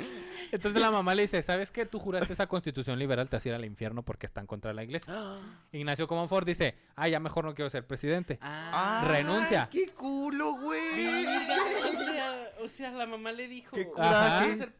Entonces 0.54 0.80
la 0.80 0.92
mamá 0.92 1.16
le 1.16 1.22
dice, 1.22 1.42
¿sabes 1.42 1.72
qué? 1.72 1.84
Tú 1.84 1.98
juraste 1.98 2.32
esa 2.32 2.46
constitución 2.46 2.96
liberal, 2.96 3.28
te 3.28 3.34
vas 3.34 3.44
a 3.44 3.48
ir 3.48 3.54
al 3.56 3.64
infierno 3.64 4.04
porque 4.04 4.26
está 4.26 4.40
en 4.40 4.46
contra 4.46 4.68
de 4.70 4.74
la 4.74 4.84
iglesia. 4.84 5.12
Ignacio 5.72 6.06
Comonfort 6.06 6.46
dice, 6.46 6.76
ah, 6.94 7.08
ya 7.08 7.18
mejor 7.18 7.44
no 7.44 7.54
quiero 7.54 7.70
ser 7.70 7.84
presidente. 7.84 8.38
ah, 8.40 9.04
Renuncia. 9.08 9.68
¡Qué 9.68 9.86
culo, 9.86 10.52
güey! 10.54 11.26
o 11.26 11.92
sea, 11.92 12.50
o 12.60 12.68
sea, 12.68 12.90
la 12.92 13.06
mamá 13.06 13.32
le 13.32 13.48
dijo, 13.48 13.74
Qué 13.74 13.88
coraje. 13.90 14.44
¿quieres 14.44 14.58
ser 14.60 14.72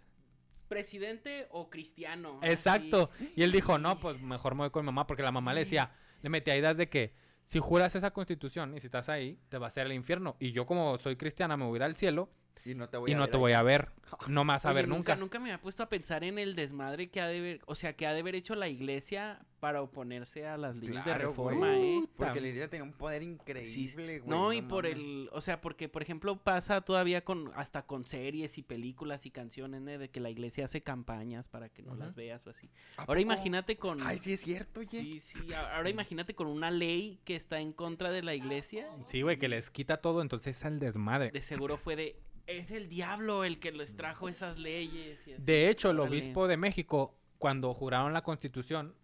presidente 0.68 1.49
o 1.51 1.68
cristiano? 1.68 2.39
Exacto. 2.43 3.11
Y 3.35 3.43
él 3.43 3.51
dijo, 3.51 3.77
no, 3.79 3.99
pues 3.99 4.20
mejor 4.20 4.55
me 4.55 4.61
voy 4.61 4.70
con 4.70 4.85
mi 4.85 4.87
mamá, 4.87 5.09
porque 5.09 5.25
la 5.25 5.33
mamá 5.33 5.55
le 5.55 5.61
decía, 5.61 5.91
le 6.22 6.31
metía 6.31 6.57
ideas 6.57 6.77
de 6.77 6.89
que 6.89 7.14
si 7.45 7.59
juras 7.59 7.97
esa 7.97 8.12
constitución 8.12 8.77
y 8.77 8.81
si 8.81 8.87
estás 8.87 9.09
ahí, 9.09 9.41
te 9.49 9.59
va 9.59 9.66
a 9.66 9.68
hacer 9.68 9.87
el 9.87 9.93
infierno. 9.93 10.37
Y 10.39 10.53
yo 10.53 10.66
como 10.66 10.99
soy 10.99 11.16
cristiana 11.16 11.57
me 11.57 11.64
voy 11.64 11.75
a 11.75 11.77
ir 11.79 11.83
al 11.83 11.97
cielo 11.97 12.31
Y 12.65 12.75
no 12.75 12.89
te 12.89 12.97
voy 12.97 13.11
y 13.11 13.15
a 13.15 13.17
no 13.17 13.23
ver 13.25 13.31
te 13.31 13.37
ahí. 13.37 13.41
voy 13.41 13.53
a 13.53 13.62
ver. 13.62 13.89
No 14.29 14.45
vas 14.45 14.65
a 14.65 14.69
Oye, 14.69 14.77
ver 14.77 14.89
nunca. 14.89 15.17
Nunca 15.17 15.41
me 15.41 15.51
había 15.51 15.61
puesto 15.61 15.83
a 15.83 15.89
pensar 15.89 16.23
en 16.23 16.39
el 16.39 16.55
desmadre 16.55 17.09
que 17.09 17.21
ha 17.21 17.27
de 17.27 17.41
ver, 17.41 17.61
o 17.67 17.75
sea, 17.75 17.97
que 17.97 18.07
ha 18.07 18.12
de 18.15 18.21
haber 18.21 18.37
hecho 18.37 18.55
la 18.55 18.69
iglesia 18.69 19.41
para 19.59 19.83
oponerse 19.83 20.47
a 20.47 20.57
las 20.57 20.77
leyes 20.77 21.05
de 21.05 21.15
reforma, 21.15 21.67
güey. 21.75 21.99
¿eh? 21.99 22.09
Porque 22.17 22.41
la 22.41 22.47
iglesia 22.49 22.69
tenía 22.71 22.85
un 22.85 22.93
poder 22.93 23.23
increíble, 23.25 24.21
güey. 24.21 24.31
No, 24.31 24.53
y 24.53 24.62
por 24.62 24.87
el, 24.87 25.29
o 25.33 25.41
sea, 25.41 25.61
porque 25.61 25.89
por 25.89 26.03
ejemplo 26.03 26.37
pasa 26.37 26.83
todavía 26.83 27.25
con 27.25 27.51
hasta 27.57 27.87
con 27.87 28.07
series 28.07 28.57
y 28.59 28.62
películas 28.62 29.27
y 29.27 29.31
canciones 29.31 29.83
¿eh? 29.89 29.99
de 29.99 30.09
que 30.11 30.21
la 30.21 30.31
iglesia 30.31 30.67
hace 30.67 30.83
campañas 30.83 31.49
para 31.49 31.69
que 31.71 31.83
no 31.83 31.95
las 31.97 32.15
veas 32.15 32.47
o 32.47 32.51
así. 32.51 32.69
¿A 32.97 33.03
Ahora 33.03 33.07
poco? 33.07 33.21
imagínate 33.21 33.77
con 33.79 34.01
Ay, 34.07 34.19
sí 34.19 34.35
es 34.35 34.43
cierto, 34.43 34.81
oye. 34.81 35.01
Sí, 35.01 35.21
sí, 35.21 35.53
ahora 35.55 35.89
imagínate 35.91 36.35
con 36.35 36.47
una 36.47 36.71
ley 36.71 37.19
que 37.25 37.35
está 37.35 37.59
en 37.59 37.73
contra 37.73 38.12
de 38.12 38.23
la 38.23 38.35
iglesia. 38.35 38.87
Sí, 39.07 39.23
güey, 39.23 39.39
que 39.39 39.49
les 39.49 39.71
quita 39.71 39.97
todo, 39.97 40.23
entonces 40.23 40.57
es 40.59 40.65
el 40.65 40.79
desmadre. 40.79 41.31
De 41.33 41.43
seguro 41.43 41.77
fue 41.79 41.97
de 41.97 42.17
es 42.47 42.70
el 42.70 42.88
diablo 42.88 43.45
el 43.45 43.59
que 43.59 43.72
les 43.72 43.97
trajo 43.97 44.28
esas 44.28 44.59
leyes. 44.59 45.18
y 45.26 45.32
así. 45.32 45.42
De 45.42 45.68
hecho, 45.70 45.90
el 45.90 46.01
obispo 46.01 46.47
de 46.47 46.57
México, 46.57 47.16
cuando 47.38 47.72
juraron 47.74 48.12
la 48.12 48.22
constitución, 48.22 48.95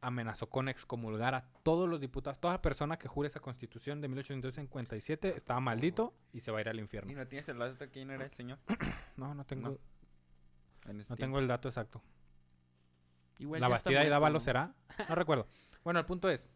amenazó 0.00 0.48
con 0.48 0.68
excomulgar 0.68 1.34
a 1.34 1.44
todos 1.62 1.88
los 1.88 2.00
diputados, 2.00 2.40
toda 2.40 2.62
persona 2.62 2.98
que 2.98 3.08
jure 3.08 3.28
esa 3.28 3.40
constitución 3.40 4.00
de 4.00 4.08
1857 4.08 5.34
estaba 5.36 5.60
maldito 5.60 6.14
y 6.32 6.40
se 6.40 6.50
va 6.50 6.58
a 6.58 6.60
ir 6.62 6.68
al 6.68 6.76
¿Y 6.76 6.80
infierno. 6.80 7.12
no 7.12 7.26
tienes 7.26 7.48
el 7.48 7.58
dato 7.58 7.74
de 7.74 7.90
quién 7.90 8.10
era 8.10 8.24
el 8.24 8.32
señor? 8.32 8.58
No, 9.16 9.34
no 9.34 9.44
tengo, 9.44 9.78
En 10.86 10.98
ese 11.00 11.12
no 11.12 11.16
tengo 11.18 11.38
el 11.38 11.46
dato 11.46 11.68
exacto. 11.68 12.00
Igual 13.38 13.60
¿La 13.60 13.68
Bastida 13.68 14.02
y 14.04 14.08
Dávalos 14.08 14.42
¿no? 14.42 14.44
será? 14.44 14.74
No 15.08 15.14
recuerdo. 15.14 15.46
Bueno, 15.84 16.00
el 16.00 16.06
punto 16.06 16.30
es, 16.30 16.48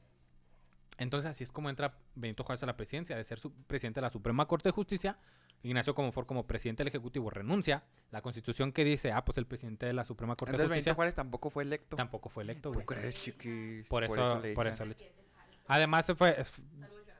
Entonces 0.96 1.30
así 1.30 1.44
es 1.44 1.52
como 1.52 1.68
entra 1.68 1.98
Benito 2.14 2.42
Juárez 2.44 2.62
a 2.62 2.66
la 2.66 2.76
presidencia, 2.76 3.16
de 3.16 3.24
ser 3.24 3.38
su 3.38 3.52
presidente 3.52 4.00
de 4.00 4.02
la 4.06 4.10
Suprema 4.10 4.46
Corte 4.46 4.70
de 4.70 4.72
Justicia. 4.72 5.18
Ignacio 5.62 5.94
Comonfort 5.94 6.26
como 6.28 6.46
presidente 6.46 6.82
del 6.82 6.88
Ejecutivo 6.88 7.30
renuncia. 7.30 7.84
La 8.10 8.20
constitución 8.20 8.72
que 8.72 8.84
dice, 8.84 9.12
ah, 9.12 9.24
pues 9.24 9.38
el 9.38 9.46
presidente 9.46 9.86
de 9.86 9.92
la 9.94 10.04
Suprema 10.04 10.36
Corte 10.36 10.50
Entonces 10.50 10.64
de 10.64 10.68
Benito 10.68 10.74
Justicia 10.82 10.94
Juárez 10.94 11.14
tampoco 11.14 11.50
fue 11.50 11.62
electo. 11.64 11.96
tampoco 11.96 12.28
fue 12.28 12.42
electo, 12.42 12.70
¿Tú 12.72 12.80
crees, 12.84 13.22
chiquis? 13.22 13.86
Por 13.88 14.04
eso, 14.04 14.40
le 14.40 14.54
por 14.54 14.66
eso 14.66 14.84
le- 14.84 14.96
Además 15.66 16.04
se 16.06 16.14
fue, 16.14 16.32
Saludos, 16.44 16.58
Jonathan. 17.06 17.14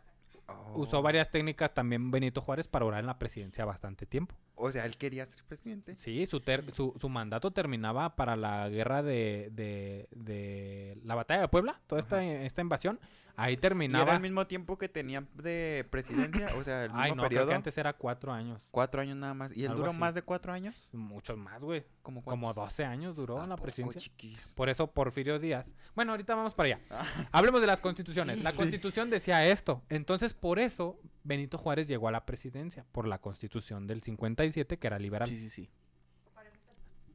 Oh. 0.46 0.80
usó 0.80 1.00
varias 1.00 1.30
técnicas 1.30 1.72
también 1.72 2.10
Benito 2.10 2.42
Juárez 2.42 2.68
para 2.68 2.84
orar 2.84 3.00
en 3.00 3.06
la 3.06 3.18
presidencia 3.18 3.64
bastante 3.64 4.04
tiempo. 4.04 4.34
O 4.56 4.70
sea, 4.70 4.84
él 4.84 4.98
quería 4.98 5.24
ser 5.24 5.42
presidente. 5.44 5.96
Sí, 5.96 6.26
su, 6.26 6.40
ter- 6.40 6.72
su, 6.74 6.94
su 7.00 7.08
mandato 7.08 7.50
terminaba 7.50 8.14
para 8.14 8.36
la 8.36 8.68
guerra 8.68 9.02
de, 9.02 9.48
de, 9.52 10.06
de 10.10 10.98
la 11.02 11.14
batalla 11.14 11.40
de 11.40 11.48
Puebla, 11.48 11.80
toda 11.86 12.02
esta, 12.02 12.22
esta 12.22 12.60
invasión. 12.60 13.00
Ahí 13.36 13.50
Y 13.50 13.54
era 13.54 13.60
terminaba. 13.62 14.14
al 14.14 14.20
mismo 14.20 14.46
tiempo 14.46 14.78
que 14.78 14.88
tenía 14.88 15.24
de 15.34 15.86
presidencia, 15.90 16.54
o 16.56 16.62
sea, 16.62 16.84
el 16.84 16.90
mismo 16.92 17.02
Ay, 17.02 17.10
no, 17.10 17.16
creo 17.16 17.28
periodo. 17.28 17.48
que 17.48 17.54
antes 17.54 17.76
era 17.78 17.92
cuatro 17.92 18.32
años. 18.32 18.60
Cuatro 18.70 19.00
años 19.00 19.16
nada 19.16 19.34
más. 19.34 19.56
¿Y 19.56 19.64
él 19.64 19.72
duró 19.74 19.90
así. 19.90 19.98
más 19.98 20.14
de 20.14 20.22
cuatro 20.22 20.52
años? 20.52 20.88
Muchos 20.92 21.36
más, 21.36 21.60
güey. 21.60 21.84
¿Como 22.02 22.22
Como 22.22 22.54
12 22.54 22.84
años 22.84 23.16
duró 23.16 23.42
en 23.42 23.48
la 23.48 23.54
¿A 23.54 23.56
poco, 23.56 23.64
presidencia. 23.64 24.00
chiquis? 24.00 24.38
Por 24.54 24.68
eso 24.68 24.86
Porfirio 24.86 25.38
Díaz. 25.38 25.66
Bueno, 25.94 26.12
ahorita 26.12 26.34
vamos 26.34 26.54
para 26.54 26.66
allá. 26.76 26.80
Hablemos 27.32 27.60
de 27.60 27.66
las 27.66 27.80
constituciones. 27.80 28.42
La 28.42 28.52
constitución 28.52 29.10
decía 29.10 29.46
esto. 29.46 29.82
Entonces, 29.88 30.32
por 30.34 30.58
eso 30.58 31.00
Benito 31.24 31.58
Juárez 31.58 31.88
llegó 31.88 32.08
a 32.08 32.12
la 32.12 32.24
presidencia. 32.26 32.84
Por 32.92 33.06
la 33.08 33.18
constitución 33.18 33.86
del 33.86 34.02
57, 34.02 34.78
que 34.78 34.86
era 34.86 34.98
liberal. 34.98 35.28
Sí, 35.28 35.36
sí, 35.38 35.50
sí. 35.50 35.70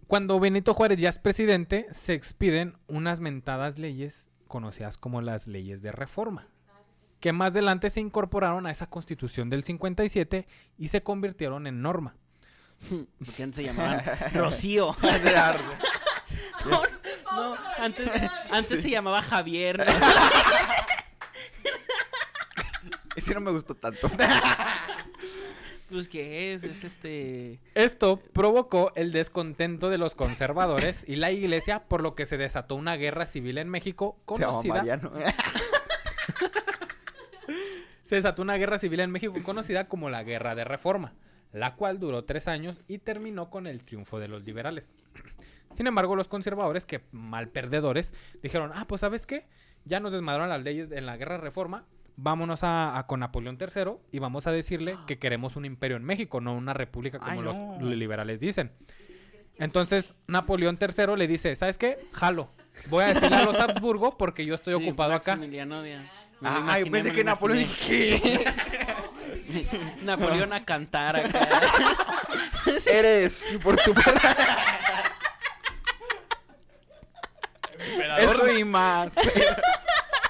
Cuando 0.08 0.40
Benito 0.40 0.74
Juárez 0.74 0.98
ya 1.00 1.10
es 1.10 1.20
presidente, 1.20 1.86
se 1.92 2.14
expiden 2.16 2.76
unas 2.88 3.20
mentadas 3.20 3.78
leyes 3.78 4.29
conocidas 4.50 4.98
como 4.98 5.22
las 5.22 5.48
leyes 5.48 5.82
de 5.82 5.94
reforma, 5.94 6.48
que 7.22 7.32
más 7.32 7.52
adelante 7.52 7.90
se 7.90 8.02
incorporaron 8.02 8.66
a 8.66 8.72
esa 8.72 8.90
constitución 8.90 9.50
del 9.50 9.64
57 9.64 10.46
y 10.78 10.90
se 10.90 11.02
convirtieron 11.02 11.68
en 11.68 11.82
norma. 11.82 12.18
Porque 13.26 13.44
antes 13.44 13.56
se 13.56 13.64
llamaban 13.68 14.04
Rocío. 14.34 14.98
no, 16.70 16.82
no, 17.32 17.56
antes, 17.78 18.10
antes 18.52 18.82
se 18.82 18.90
llamaba 18.90 19.22
Javier. 19.22 19.78
¿no? 19.78 19.86
Ese 23.16 23.34
no 23.34 23.42
me 23.42 23.52
gustó 23.52 23.76
tanto. 23.76 24.10
Pues, 25.90 26.08
¿qué 26.08 26.54
es? 26.54 26.64
Es 26.64 26.84
este... 26.84 27.60
Esto 27.74 28.22
provocó 28.34 28.92
el 28.96 29.12
descontento 29.12 29.90
de 29.90 29.98
los 29.98 30.14
conservadores 30.16 31.04
y 31.08 31.16
la 31.16 31.32
iglesia, 31.32 31.86
por 31.86 32.02
lo 32.02 32.16
que 32.16 32.26
se 32.26 32.38
desató 32.38 32.76
una 32.76 32.96
guerra 32.96 33.26
civil 33.26 33.58
en 33.58 33.70
México 33.70 34.18
Se 34.28 34.40
llama 34.40 34.62
conocida. 34.62 35.00
Se 38.04 38.16
desató 38.16 38.42
una 38.42 38.56
guerra 38.56 38.78
civil 38.80 39.02
en 39.02 39.12
México 39.12 39.36
conocida 39.44 39.88
como 39.88 40.10
la 40.10 40.24
Guerra 40.24 40.56
de 40.56 40.64
Reforma, 40.64 41.14
la 41.52 41.76
cual 41.76 42.00
duró 42.00 42.24
tres 42.26 42.48
años 42.48 42.82
y 42.88 42.98
terminó 42.98 43.52
con 43.52 43.68
el 43.68 43.84
triunfo 43.84 44.20
de 44.20 44.28
los 44.28 44.44
liberales. 44.44 44.92
Sin 45.76 45.86
embargo, 45.86 46.16
los 46.16 46.28
conservadores, 46.28 46.88
que 46.88 47.02
mal 47.12 47.50
perdedores, 47.50 48.16
dijeron, 48.42 48.72
ah, 48.74 48.86
pues 48.88 49.02
¿sabes 49.02 49.28
qué? 49.28 49.46
Ya 49.86 50.00
nos 50.00 50.12
desmadraron 50.12 50.50
las 50.50 50.64
leyes 50.64 50.92
en 50.92 51.06
la 51.06 51.18
Guerra 51.18 51.36
de 51.36 51.42
Reforma, 51.42 51.86
vámonos 52.22 52.64
a, 52.64 52.98
a 52.98 53.08
con 53.08 53.22
Napoleón 53.22 53.58
III 53.60 53.94
y 54.12 54.20
vamos 54.20 54.48
a 54.48 54.52
decirle 54.52 54.98
que 55.08 55.18
queremos 55.20 55.56
un 55.56 55.66
imperio 55.66 55.98
en 55.98 56.04
México, 56.04 56.42
no 56.42 56.54
una 56.54 56.74
república 56.74 57.20
como 57.20 57.32
Ay, 57.32 57.80
los 57.80 57.96
liberales 57.96 58.40
dicen. 58.40 58.72
Entonces, 59.58 60.16
Napoleón 60.28 60.78
III 60.80 61.16
le 61.18 61.28
dice, 61.28 61.56
¿sabes 61.56 61.78
qué? 61.78 62.08
Jalo. 62.14 62.50
Voy 62.88 63.04
a 63.04 63.08
decirle 63.14 63.36
a 63.36 63.46
los 63.46 63.56
Habsburgo 63.60 64.18
porque 64.18 64.46
yo 64.46 64.56
estoy 64.56 64.78
sí, 64.78 64.84
ocupado 64.84 65.14
acá. 65.14 65.34
Ah, 66.42 66.80
yo 66.80 66.88
imaginé, 66.88 66.92
pensé 66.92 67.12
que 67.12 67.24
Napoleón. 67.24 67.68
¿qué? 67.86 68.46
Napoleón 70.04 70.54
a 70.54 70.64
cantar 70.64 71.18
acá. 71.18 71.48
Eres 72.86 73.44
por 73.62 73.78
tu 73.78 73.94
Eso 78.18 78.58
y 78.58 78.64
más. 78.64 79.12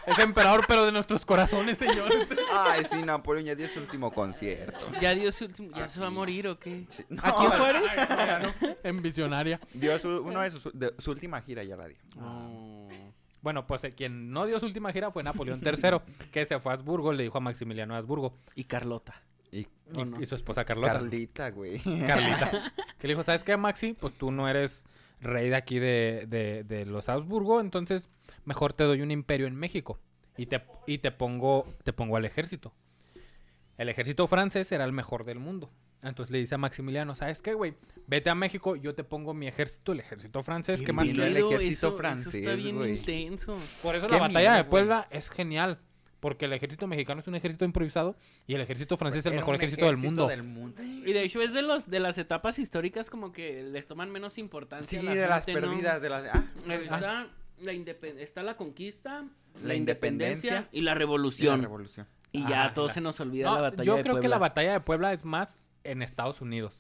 Es 0.10 0.18
emperador, 0.20 0.66
pero 0.68 0.86
de 0.86 0.92
nuestros 0.92 1.26
corazones, 1.26 1.78
señor. 1.78 2.10
Ay, 2.54 2.84
sí, 2.90 3.02
Napoleón 3.04 3.46
ya 3.46 3.56
dio 3.56 3.68
su 3.68 3.80
último 3.80 4.12
concierto. 4.12 4.88
¿Ya 5.02 5.14
dio 5.14 5.32
su 5.32 5.46
último- 5.46 5.76
¿Ya 5.76 5.86
Ah, 5.86 5.90
se 5.90 6.00
va 6.02 6.08
a 6.08 6.12
morir 6.12 6.48
o 6.48 6.60
qué? 6.60 6.86
Sí, 6.90 7.04
no, 7.10 7.22
¿Aquí 7.24 7.46
en 7.46 7.52
Juárez? 7.52 7.84
en 8.84 9.02
Visionaria. 9.02 9.60
Dio 9.74 9.98
su, 10.00 10.10
uno 10.24 10.42
de 10.42 10.52
sus, 10.52 10.64
de- 10.74 10.94
su 10.98 11.12
última 11.12 11.42
gira 11.42 11.64
ya 11.64 11.76
la 11.76 11.88
dio. 11.88 11.98
Oh. 12.20 12.88
Bueno, 13.42 13.66
pues 13.66 13.84
eh, 13.86 13.92
quien 13.92 14.32
no 14.32 14.46
dio 14.46 14.60
su 14.60 14.66
última 14.66 14.92
gira 14.92 15.12
fue 15.12 15.24
Napoleón 15.24 15.62
III, 15.64 16.00
que 16.32 16.46
se 16.46 16.60
fue 16.60 16.72
a 16.72 16.76
Habsburgo, 16.76 17.14
le 17.14 17.24
dijo 17.24 17.38
a 17.38 17.42
Maximiliano 17.42 17.94
de 17.94 18.00
Habsburgo 18.00 18.34
Y 18.56 18.66
Carlota. 18.66 19.22
Y 19.52 19.60
y, 19.60 19.68
¿O 19.98 20.06
no? 20.06 20.22
y 20.22 20.26
su 20.26 20.36
esposa 20.36 20.66
Carlota. 20.66 20.94
Carlita, 20.94 21.50
güey. 21.52 21.80
Carlita. 22.06 22.52
Que 23.00 23.08
le 23.08 23.14
dijo, 23.14 23.24
¿sabes 23.24 23.44
qué, 23.46 23.56
Maxi? 23.56 23.94
Pues 23.94 24.14
tú 24.14 24.30
no 24.30 24.50
eres 24.50 24.86
rey 25.22 25.50
de 25.50 25.56
aquí 25.56 25.80
de, 25.80 26.26
de- 26.28 26.64
de 26.64 26.86
los 26.86 27.10
Habsburgo, 27.10 27.60
entonces 27.62 28.10
mejor 28.46 28.74
te 28.74 28.84
doy 28.86 29.02
un 29.02 29.12
imperio 29.12 29.48
en 29.48 29.56
México 29.56 30.00
y 30.38 30.46
te, 30.46 30.62
y 30.88 31.00
te 31.00 31.12
pongo 31.12 31.68
te 31.84 31.92
pongo 31.94 32.16
al 32.18 32.26
ejército. 32.26 32.74
El 33.78 33.90
ejército 33.90 34.28
francés 34.28 34.72
era 34.72 34.84
el 34.86 34.92
mejor 34.92 35.24
del 35.26 35.40
mundo. 35.40 35.72
Entonces 36.02 36.32
le 36.32 36.38
dice 36.40 36.56
a 36.56 36.58
Maximiliano, 36.58 37.14
¿sabes 37.16 37.42
qué, 37.42 37.54
güey? 37.54 37.74
Vete 38.08 38.30
a 38.30 38.36
México, 38.36 38.78
yo 38.78 38.96
te 38.96 39.04
pongo 39.04 39.34
mi 39.34 39.48
ejército, 39.48 39.92
el 39.92 40.00
ejército 40.00 40.42
francés, 40.44 40.80
Qué 40.80 40.86
¿qué 40.88 40.94
más 40.94 41.10
el 41.10 41.20
ejército 41.20 41.60
eso- 41.90 41.98
francés, 41.98 42.28
Eso 42.36 42.38
está 42.38 42.54
bien 42.56 42.82
intenso. 42.96 43.58
Por 43.84 43.96
eso 43.96 44.08
Qué 44.08 44.14
la 44.14 44.20
batalla 44.22 44.52
de 44.54 44.60
miedo. 44.60 44.70
Puebla 44.70 45.08
es 45.12 45.30
genial. 45.30 45.80
Porque 46.20 46.46
el 46.46 46.54
ejército 46.54 46.86
mexicano 46.86 47.22
es 47.22 47.28
un 47.28 47.36
ejército 47.36 47.64
improvisado 47.66 48.16
y 48.46 48.54
el 48.54 48.62
ejército 48.62 48.98
francés 48.98 49.22
es 49.22 49.26
el 49.28 49.36
mejor 49.38 49.56
ejército, 49.56 49.86
del 49.86 49.98
mundo. 49.98 50.28
del 50.28 50.44
mundo. 50.44 50.82
Y 50.84 51.14
de 51.14 51.24
hecho 51.24 51.42
es 51.42 51.54
de 51.54 51.62
los 51.62 51.90
de 51.90 52.00
las 52.02 52.18
etapas 52.18 52.60
históricas 52.60 53.10
como 53.10 53.32
que 53.32 53.64
les 53.64 53.88
toman 53.88 54.12
menos 54.12 54.38
importancia. 54.38 55.00
Sí, 55.00 55.06
la 55.06 55.16
de 55.16 55.28
las 55.28 55.46
perdidas, 55.46 56.02
de 56.02 56.10
las... 56.10 56.24
ah, 56.36 56.44
Está 56.70 57.28
la, 57.60 57.74
independ- 57.74 58.20
está 58.20 58.44
la 58.44 58.58
conquista, 58.58 59.26
la, 59.62 59.68
La 59.68 59.76
independencia, 59.76 60.50
independencia 60.50 60.70
y 60.72 60.82
la 60.82 60.82
y 60.82 60.84
la 60.84 60.94
revolución. 60.96 61.62
revolución. 61.62 62.08
Y 62.32 62.48
ya 62.48 62.66
Ah, 62.66 62.74
todo 62.74 62.88
la- 62.88 62.94
se 62.94 63.02
nos 63.02 63.20
olvida 63.22 63.48
No, 63.48 63.56
la 63.56 63.62
batalla 63.62 63.84
yo 63.86 63.96
de 63.96 64.02
creo 64.04 64.16
que 64.16 64.28
la 64.28 64.36
Puebla. 64.36 64.38
batalla 64.40 64.72
de 64.74 64.80
Puebla 64.82 65.14
es 65.14 65.26
más 65.26 65.64
en 65.84 66.02
Estados 66.02 66.42
Unidos. 66.42 66.78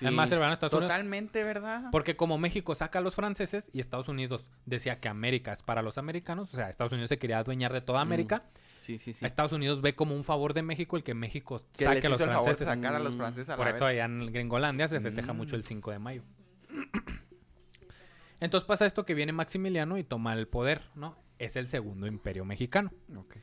Sí. 0.00 0.06
Es 0.06 0.12
más 0.12 0.28
cercano 0.30 0.50
a 0.50 0.54
Estados 0.54 0.72
Unidos. 0.72 0.88
Totalmente, 0.90 1.44
¿verdad? 1.44 1.84
Porque 1.92 2.16
como 2.16 2.38
México 2.38 2.74
saca 2.74 2.98
a 2.98 3.02
los 3.02 3.14
franceses 3.14 3.68
y 3.72 3.80
Estados 3.80 4.08
Unidos 4.08 4.50
decía 4.64 4.98
que 4.98 5.08
América 5.08 5.52
es 5.52 5.62
para 5.62 5.82
los 5.82 5.98
americanos, 5.98 6.52
o 6.52 6.56
sea, 6.56 6.70
Estados 6.70 6.92
Unidos 6.92 7.10
se 7.10 7.18
quería 7.18 7.38
adueñar 7.38 7.72
de 7.72 7.82
toda 7.82 7.98
Mm, 8.00 8.08
América, 8.08 8.44
Sí, 8.80 8.96
sí, 8.98 9.12
sí. 9.12 9.24
Estados 9.24 9.52
Unidos 9.52 9.82
ve 9.82 9.94
como 9.94 10.16
un 10.16 10.24
favor 10.24 10.54
de 10.54 10.62
México 10.62 10.96
el 10.96 11.02
que 11.04 11.12
México 11.14 11.62
que 11.76 11.84
saque 11.84 11.96
les 11.96 12.04
a 12.06 12.08
los 12.08 12.20
el 12.20 12.26
favor 12.28 12.48
de 12.48 12.54
franceses. 12.54 12.74
sacar 12.74 12.94
a 12.94 12.98
los 12.98 13.14
Mm, 13.14 13.18
franceses 13.18 13.48
a 13.50 13.56
Por 13.56 13.66
la 13.66 13.70
eso 13.72 13.84
vez. 13.84 13.92
allá 13.92 14.04
en 14.06 14.32
Gringolandia 14.32 14.88
se 14.88 15.00
festeja 15.00 15.32
mucho 15.34 15.54
el 15.54 15.62
Mm. 15.62 15.66
5 15.66 15.90
de 15.90 15.98
mayo. 15.98 16.22
Entonces 18.40 18.66
pasa 18.66 18.86
esto 18.86 19.04
que 19.04 19.14
viene 19.14 19.32
Maximiliano 19.32 19.98
y 19.98 20.04
toma 20.04 20.32
el 20.32 20.48
poder, 20.48 20.82
¿no? 20.94 21.16
Es 21.38 21.56
el 21.56 21.66
segundo 21.68 22.06
imperio 22.06 22.44
mexicano. 22.44 22.90
Ok. 23.16 23.36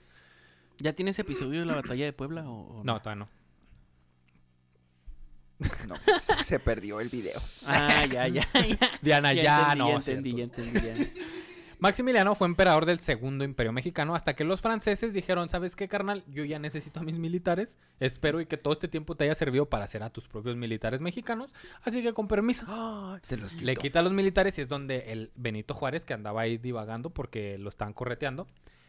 ¿Ya 0.79 0.93
tienes 0.93 1.17
episodio 1.19 1.59
de 1.59 1.65
la 1.65 1.75
batalla 1.75 2.05
de 2.05 2.13
Puebla 2.13 2.47
o, 2.49 2.79
o 2.79 2.83
No, 2.83 2.99
todavía 2.99 3.25
no. 3.25 3.29
No, 5.87 5.95
se 6.43 6.59
perdió 6.59 6.99
el 6.99 7.09
video. 7.09 7.39
Ah, 7.65 8.05
ya, 8.05 8.27
ya, 8.27 8.41
ya. 8.53 8.77
Diana, 9.01 9.33
ya, 9.33 9.71
entendí, 9.71 9.77
no. 9.79 9.89
ya 9.89 9.95
entendí, 9.95 10.35
ya 10.35 10.43
entendí, 10.43 10.79
ya. 10.81 10.95
Maximiliano 11.79 12.33
fue 12.33 12.47
emperador 12.47 12.87
del 12.87 12.97
segundo 12.97 13.43
imperio 13.43 13.71
mexicano 13.71 14.15
hasta 14.15 14.35
que 14.35 14.43
los 14.43 14.61
franceses 14.61 15.13
dijeron, 15.13 15.47
¿sabes 15.47 15.75
qué, 15.75 15.87
carnal? 15.87 16.23
Yo 16.27 16.43
ya 16.43 16.57
necesito 16.57 16.99
a 17.01 17.03
mis 17.03 17.19
militares. 17.19 17.77
Espero 17.99 18.41
y 18.41 18.47
que 18.47 18.57
todo 18.57 18.73
este 18.73 18.87
tiempo 18.87 19.13
te 19.13 19.25
haya 19.25 19.35
servido 19.35 19.67
para 19.67 19.85
hacer 19.85 20.01
a 20.01 20.09
tus 20.09 20.27
propios 20.27 20.55
militares 20.55 21.01
mexicanos. 21.01 21.53
Así 21.83 22.01
que 22.01 22.13
con 22.13 22.27
permiso. 22.27 22.65
Se 23.21 23.37
los 23.37 23.53
Le 23.61 23.73
quitó. 23.73 23.81
quita 23.81 23.99
a 23.99 24.01
los 24.01 24.11
militares 24.11 24.57
y 24.57 24.61
es 24.61 24.67
donde 24.69 25.11
el 25.11 25.29
Benito 25.35 25.75
Juárez, 25.75 26.03
que 26.03 26.15
andaba 26.15 26.41
ahí 26.41 26.57
divagando 26.57 27.11
porque 27.11 27.59
lo 27.59 27.69
estaban 27.69 27.93
correteando, 27.93 28.47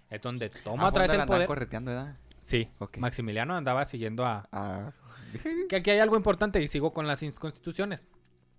es 0.08 0.22
donde 0.22 0.48
toma 0.48 0.84
Ah, 0.84 0.88
otra 0.88 1.02
vez 1.02 1.12
el 1.12 1.26
poder. 1.26 1.46
correteando, 1.46 1.90
¿verdad? 1.90 2.16
Sí. 2.42 2.70
Maximiliano 2.96 3.54
andaba 3.54 3.84
siguiendo 3.84 4.24
a... 4.24 4.48
Ah, 4.50 4.92
Que 5.68 5.76
aquí 5.76 5.90
hay 5.90 5.98
algo 5.98 6.16
importante 6.16 6.62
y 6.62 6.68
sigo 6.68 6.92
con 6.92 7.06
las 7.06 7.20
constituciones. 7.38 8.06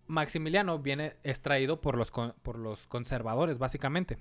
Maximiliano 0.07 0.79
viene 0.79 1.17
extraído 1.23 1.81
por 1.81 1.95
los, 1.97 2.11
con- 2.11 2.33
por 2.41 2.57
los 2.57 2.87
conservadores, 2.87 3.57
básicamente. 3.59 4.17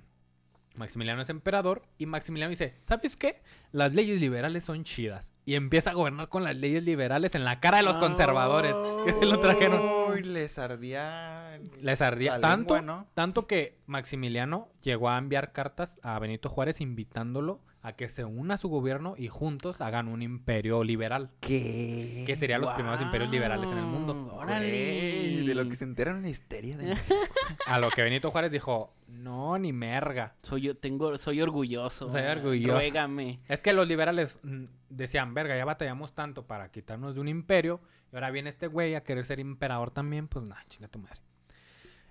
Maximiliano 0.76 1.22
es 1.22 1.30
emperador 1.30 1.82
y 1.96 2.06
Maximiliano 2.06 2.50
dice, 2.50 2.76
¿sabes 2.82 3.16
qué? 3.16 3.40
Las 3.72 3.94
leyes 3.94 4.20
liberales 4.20 4.64
son 4.64 4.84
chidas. 4.84 5.32
Y 5.46 5.54
empieza 5.54 5.90
a 5.90 5.94
gobernar 5.94 6.28
con 6.28 6.44
las 6.44 6.54
leyes 6.56 6.82
liberales 6.82 7.34
en 7.34 7.44
la 7.44 7.58
cara 7.58 7.78
de 7.78 7.82
los 7.84 7.96
conservadores. 7.96 8.74
Que 9.06 9.14
se 9.14 9.24
lo 9.24 9.40
trajeron. 9.40 10.12
Uy, 10.12 10.22
les 10.22 10.58
ardía. 10.58 11.58
Les 11.80 12.02
ardía 12.02 12.32
la 12.34 12.40
tanto, 12.40 12.74
lengua, 12.76 12.94
¿no? 12.96 13.06
tanto 13.14 13.46
que 13.46 13.78
Maximiliano 13.86 14.68
llegó 14.82 15.08
a 15.08 15.16
enviar 15.16 15.52
cartas 15.52 15.98
a 16.02 16.18
Benito 16.18 16.50
Juárez 16.50 16.82
invitándolo 16.82 17.60
a 17.82 17.92
que 17.92 18.08
se 18.08 18.24
una 18.24 18.54
a 18.54 18.56
su 18.56 18.68
gobierno 18.68 19.14
y 19.16 19.28
juntos 19.28 19.80
hagan 19.80 20.08
un 20.08 20.22
imperio 20.22 20.82
liberal, 20.82 21.30
¿Qué? 21.40 22.24
que 22.26 22.36
serían 22.36 22.60
los 22.60 22.74
primeros 22.74 23.00
imperios 23.00 23.30
liberales 23.30 23.70
en 23.70 23.78
el 23.78 23.84
mundo. 23.84 24.34
Órale. 24.34 25.44
De 25.46 25.54
lo 25.54 25.68
que 25.68 25.76
se 25.76 25.84
enteran 25.84 26.16
en 26.16 26.22
la 26.22 26.28
histeria 26.28 26.76
de 26.76 26.96
A 27.66 27.78
lo 27.78 27.90
que 27.90 28.02
Benito 28.02 28.30
Juárez 28.30 28.50
dijo, 28.50 28.94
no, 29.06 29.58
ni 29.58 29.72
merga. 29.72 30.34
Soy 30.42 30.62
yo, 30.62 30.76
tengo, 30.76 31.16
soy 31.18 31.40
orgulloso. 31.40 32.10
Soy 32.10 32.22
orgulloso. 32.22 32.78
Ruégame. 32.78 33.40
Es 33.48 33.60
que 33.60 33.72
los 33.72 33.86
liberales 33.86 34.38
mm, 34.42 34.64
decían, 34.88 35.32
verga, 35.34 35.56
ya 35.56 35.64
batallamos 35.64 36.12
tanto 36.12 36.46
para 36.46 36.70
quitarnos 36.70 37.14
de 37.14 37.20
un 37.20 37.28
imperio, 37.28 37.80
y 38.12 38.16
ahora 38.16 38.30
viene 38.30 38.50
este 38.50 38.66
güey 38.66 38.94
a 38.94 39.02
querer 39.02 39.24
ser 39.24 39.40
emperador 39.40 39.90
también, 39.90 40.28
pues 40.28 40.44
nada, 40.44 40.64
chinga 40.68 40.88
tu 40.88 40.98
madre. 40.98 41.20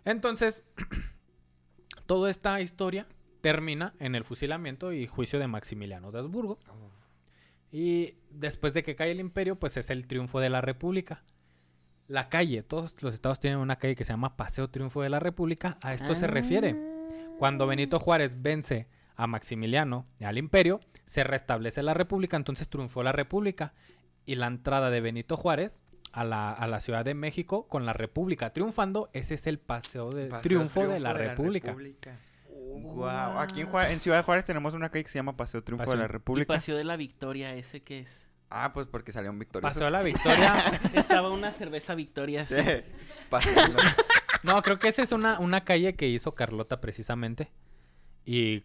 Entonces, 0.06 0.64
toda 2.06 2.30
esta 2.30 2.62
historia 2.62 3.06
termina 3.42 3.94
en 4.00 4.16
el 4.16 4.24
fusilamiento 4.24 4.94
y 4.94 5.08
juicio 5.08 5.40
de 5.40 5.48
Maximiliano 5.48 6.12
de 6.12 6.20
Habsburgo. 6.20 6.60
Y 7.72 8.16
después 8.30 8.74
de 8.74 8.84
que 8.84 8.96
cae 8.96 9.12
el 9.12 9.20
imperio, 9.20 9.58
pues 9.58 9.78
es 9.78 9.90
el 9.90 10.08
triunfo 10.08 10.40
de 10.40 10.50
la 10.50 10.62
república. 10.62 11.24
La 12.08 12.30
calle, 12.30 12.64
todos 12.64 12.96
los 13.04 13.14
estados 13.14 13.40
tienen 13.40 13.60
una 13.60 13.76
calle 13.76 13.96
que 13.96 14.06
se 14.06 14.14
llama 14.14 14.38
Paseo 14.38 14.70
Triunfo 14.70 15.02
de 15.02 15.10
la 15.10 15.20
República, 15.20 15.78
a 15.84 15.94
esto 15.94 16.16
se 16.16 16.28
refiere. 16.28 16.76
Cuando 17.38 17.68
Benito 17.68 18.00
Juárez 18.00 18.42
vence 18.42 18.88
a 19.16 19.28
Maximiliano 19.28 20.06
y 20.20 20.24
al 20.24 20.38
imperio, 20.38 20.80
se 21.04 21.26
restablece 21.26 21.84
la 21.84 21.94
república, 21.94 22.38
entonces 22.38 22.70
triunfó 22.70 23.04
la 23.04 23.12
república. 23.12 23.74
Y 24.26 24.36
la 24.36 24.48
entrada 24.48 24.90
de 24.90 25.02
Benito 25.02 25.36
Juárez 25.36 25.84
a 26.14 26.24
la, 26.24 26.52
a 26.52 26.68
la 26.68 26.80
Ciudad 26.80 27.04
de 27.04 27.14
México 27.14 27.68
con 27.68 27.86
la 27.86 27.94
república 27.94 28.52
triunfando, 28.52 29.10
ese 29.14 29.36
es 29.36 29.46
el 29.48 29.60
paseo 29.60 30.12
de 30.12 30.28
Paseo 30.28 30.42
triunfo, 30.42 30.88
de 30.88 31.00
la 31.00 31.14
república. 31.14 31.76
Guau, 32.76 33.40
Aquí 33.40 33.62
en, 33.62 33.68
Juárez- 33.68 33.92
en 33.92 34.00
Ciudad 34.00 34.24
Juárez 34.26 34.46
tenemos 34.46 34.74
una 34.74 34.90
calle 34.90 35.04
que 35.04 35.10
se 35.10 35.20
llama 35.20 35.36
Paseo 35.38 35.64
Triunfo 35.64 35.86
Paseo- 35.86 35.94
de 35.94 36.00
la 36.00 36.06
Y 36.06 36.08
República. 36.08 36.54
Paseo 36.54 36.78
de 36.78 36.84
la 36.84 36.96
Victoria, 36.98 37.54
¿ese 37.56 37.82
qué 37.82 38.00
es? 38.00 38.28
Ah, 38.50 38.72
pues 38.74 38.88
porque 38.88 39.12
salieron 39.12 39.38
victoriosos. 39.40 39.74
Paseo 39.74 39.86
de 39.86 39.92
la 39.92 40.02
Victoria. 40.04 40.54
Estaba 40.94 41.30
una 41.30 41.54
cerveza 41.54 41.96
Victoria 41.96 42.44
así. 42.44 42.56
Paseo- 43.30 43.54
No, 44.44 44.62
creo 44.62 44.80
que 44.80 44.88
esa 44.88 45.02
es 45.04 45.12
una, 45.12 45.40
una 45.40 45.64
calle 45.64 45.96
que 45.96 46.08
hizo 46.08 46.34
Carlota 46.36 46.80
precisamente. 46.82 47.52
Y... 48.26 48.64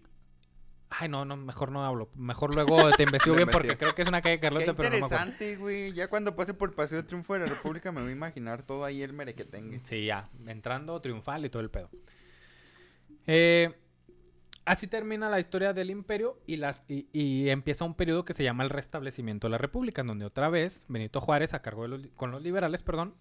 Ay, 0.94 1.08
no, 1.08 1.24
no, 1.24 1.38
mejor 1.38 1.72
no 1.72 1.84
hablo. 1.86 2.10
Mejor 2.14 2.54
luego 2.54 2.90
te 2.90 3.02
investigo 3.04 3.34
bien 3.34 3.48
porque 3.50 3.78
creo 3.78 3.94
que 3.94 4.02
es 4.02 4.08
una 4.08 4.20
calle 4.20 4.36
de 4.36 4.40
Carlota, 4.40 4.74
pero 4.74 4.90
no 4.90 4.98
me 4.98 5.04
acuerdo. 5.06 5.14
interesante, 5.24 5.56
güey. 5.56 5.92
Ya 5.94 6.08
cuando 6.08 6.36
pase 6.36 6.52
por 6.52 6.74
Paseo 6.74 6.98
de 6.98 7.04
Triunfo 7.04 7.32
de 7.32 7.40
la 7.40 7.46
República 7.46 7.90
me 7.92 8.02
voy 8.02 8.10
a 8.10 8.12
imaginar 8.12 8.62
todo 8.62 8.84
ahí 8.84 9.02
el 9.02 9.14
merequetengue. 9.14 9.80
Sí, 9.84 10.04
ya, 10.04 10.28
entrando 10.46 11.00
triunfal 11.00 11.46
y 11.46 11.48
todo 11.48 11.62
el 11.62 11.70
pedo. 11.70 11.88
Eh, 13.26 13.72
así 14.64 14.86
termina 14.86 15.28
la 15.28 15.40
historia 15.40 15.72
del 15.72 15.90
imperio 15.90 16.38
y, 16.46 16.56
las, 16.56 16.82
y, 16.88 17.08
y 17.12 17.48
empieza 17.50 17.84
un 17.84 17.94
periodo 17.94 18.24
que 18.24 18.34
se 18.34 18.44
llama 18.44 18.64
el 18.64 18.70
restablecimiento 18.70 19.46
de 19.46 19.52
la 19.52 19.58
república, 19.58 20.02
en 20.02 20.08
donde 20.08 20.24
otra 20.24 20.48
vez 20.48 20.84
Benito 20.88 21.20
Juárez, 21.20 21.54
a 21.54 21.62
cargo 21.62 21.82
de 21.82 21.88
los, 21.88 22.06
con 22.16 22.30
los 22.30 22.42
liberales, 22.42 22.82
perdón, 22.82 23.14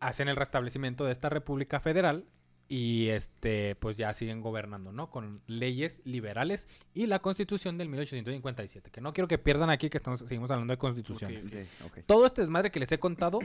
hacen 0.00 0.28
el 0.28 0.36
restablecimiento 0.36 1.04
de 1.04 1.12
esta 1.12 1.28
república 1.28 1.80
federal 1.80 2.26
y 2.68 3.08
este 3.08 3.76
pues 3.76 3.96
ya 3.96 4.12
siguen 4.14 4.40
gobernando, 4.40 4.92
¿no? 4.92 5.10
Con 5.10 5.42
leyes 5.46 6.00
liberales 6.04 6.68
y 6.94 7.06
la 7.06 7.20
constitución 7.20 7.78
del 7.78 7.88
1857, 7.88 8.90
que 8.90 9.00
no 9.00 9.12
quiero 9.12 9.28
que 9.28 9.38
pierdan 9.38 9.70
aquí 9.70 9.90
que 9.90 9.98
estamos, 9.98 10.20
seguimos 10.20 10.50
hablando 10.50 10.72
de 10.72 10.78
constituciones. 10.78 11.46
Todo 12.06 12.26
este 12.26 12.40
desmadre 12.40 12.70
que 12.70 12.80
les 12.80 12.90
he 12.90 12.98
contado, 12.98 13.40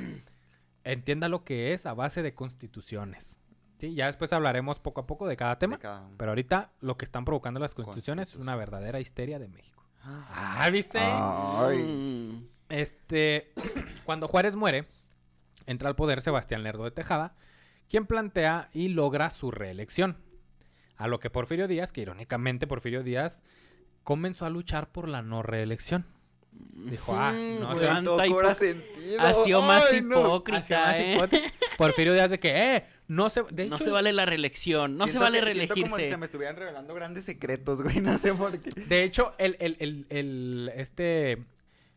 entienda 0.84 1.30
lo 1.30 1.44
que 1.44 1.74
es 1.74 1.86
a 1.86 1.94
base 1.94 2.22
de 2.22 2.34
constituciones. 2.34 3.37
Sí, 3.78 3.94
ya 3.94 4.08
después 4.08 4.34
hablaremos 4.34 4.80
poco 4.80 5.02
a 5.02 5.08
poco 5.08 5.28
de 5.28 5.38
cada 5.38 5.60
tema. 5.60 5.76
De 5.76 5.82
cada 5.82 6.02
uno. 6.02 6.16
Pero 6.18 6.32
ahorita 6.32 6.72
lo 6.82 6.98
que 6.98 7.06
están 7.06 7.26
provocando 7.26 7.60
las 7.60 7.74
constituciones 7.76 8.30
es 8.30 8.36
una 8.36 8.56
verdadera 8.56 9.00
histeria 9.00 9.40
de 9.40 9.48
México. 9.48 9.84
Ah, 10.04 10.58
Ah, 10.62 10.70
¿viste? 10.70 11.00
Ay. 11.00 11.78
Mm. 11.84 12.48
Este, 12.70 13.54
cuando 14.06 14.28
Juárez 14.28 14.56
muere, 14.56 14.88
entra 15.66 15.90
al 15.90 15.96
poder 15.96 16.22
Sebastián 16.22 16.64
Lerdo 16.64 16.86
de 16.86 16.92
Tejada, 16.92 17.36
quien 17.90 18.06
plantea 18.06 18.70
y 18.74 18.90
logra 18.90 19.30
su 19.30 19.52
reelección. 19.52 20.18
A 20.98 21.08
lo 21.08 21.20
que 21.20 21.30
Porfirio 21.30 21.68
Díaz, 21.68 21.92
que 21.92 22.02
irónicamente 22.02 22.66
Porfirio 22.66 23.04
Díaz 23.04 23.42
comenzó 24.04 24.46
a 24.46 24.50
luchar 24.50 24.92
por 24.92 25.08
la 25.08 25.22
no 25.22 25.44
reelección. 25.44 26.06
Dijo, 26.52 27.14
ah, 27.16 27.32
Mm, 27.34 27.60
no 27.60 27.66
güey, 27.68 27.80
se 27.80 27.86
Güey, 27.86 27.88
van 27.88 27.96
tanta 27.96 28.04
todo 28.24 28.28
cobra 28.32 28.56
sentido. 28.56 29.22
Ha 29.22 29.34
sido 29.44 29.62
más 29.62 29.84
no. 30.04 30.20
hipócrita, 30.22 30.86
más 30.86 30.98
¿eh? 31.00 31.18
Porfirio 31.78 32.14
Díaz 32.14 32.30
de 32.32 32.40
que, 32.40 32.76
eh, 32.76 32.86
no 33.08 33.30
se... 33.30 33.44
De 33.52 33.66
No 33.68 33.76
hecho, 33.76 33.86
se 33.86 33.90
vale 33.92 34.14
la 34.14 34.26
reelección, 34.26 34.98
no 34.98 35.08
se 35.08 35.18
vale 35.18 35.42
siento 35.42 35.74
como 35.74 35.76
si 35.76 35.84
reelegirse. 35.92 36.10
se 36.12 36.18
me 36.18 36.26
estuvieran 36.26 36.56
revelando 36.56 36.94
grandes 36.94 37.26
secretos, 37.26 37.82
güey. 37.82 38.00
No 38.02 38.18
sé 38.18 38.34
por 38.34 38.58
qué. 38.60 38.70
De 38.82 39.04
hecho, 39.04 39.34
el, 39.38 39.58
el- 39.60 39.76
el- 39.80 40.06
el- 40.10 40.72
este 40.76 41.44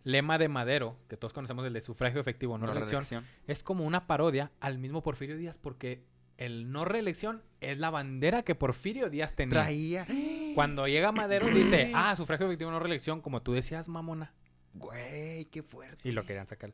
lema 0.02 0.39
de 0.39 0.48
Madero, 0.48 0.97
que 1.09 1.16
todos 1.16 1.32
conocemos, 1.35 1.64
el 1.66 1.72
de 1.74 1.81
sufragio 1.82 2.20
efectivo, 2.20 2.56
no, 2.59 2.66
No, 2.66 2.72
reelección, 2.72 3.02
reelección. 3.02 3.24
es 3.47 3.62
como 3.62 3.85
una 3.85 4.06
parodia 4.06 4.51
al 4.60 4.78
mismo 4.78 5.02
Porfirio 5.02 5.36
Díaz, 5.36 5.59
porque 5.59 6.01
el 6.40 6.72
no 6.72 6.86
reelección 6.86 7.42
es 7.60 7.78
la 7.78 7.90
bandera 7.90 8.42
que 8.42 8.54
Porfirio 8.54 9.10
Díaz 9.10 9.36
tenía. 9.36 9.60
Traía. 9.60 10.06
Cuando 10.54 10.88
llega 10.88 11.12
Madero 11.12 11.46
dice, 11.54 11.92
ah, 11.94 12.16
sufragio 12.16 12.46
efectivo, 12.46 12.70
no 12.70 12.80
reelección, 12.80 13.20
como 13.20 13.42
tú 13.42 13.52
decías, 13.52 13.88
mamona. 13.88 14.32
Güey, 14.72 15.44
qué 15.46 15.62
fuerte. 15.62 16.08
Y 16.08 16.12
lo 16.12 16.24
querían 16.24 16.46
sacar. 16.46 16.72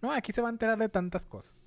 No, 0.00 0.12
aquí 0.12 0.30
se 0.30 0.40
va 0.40 0.48
a 0.48 0.52
enterar 0.52 0.78
de 0.78 0.88
tantas 0.88 1.26
cosas. 1.26 1.66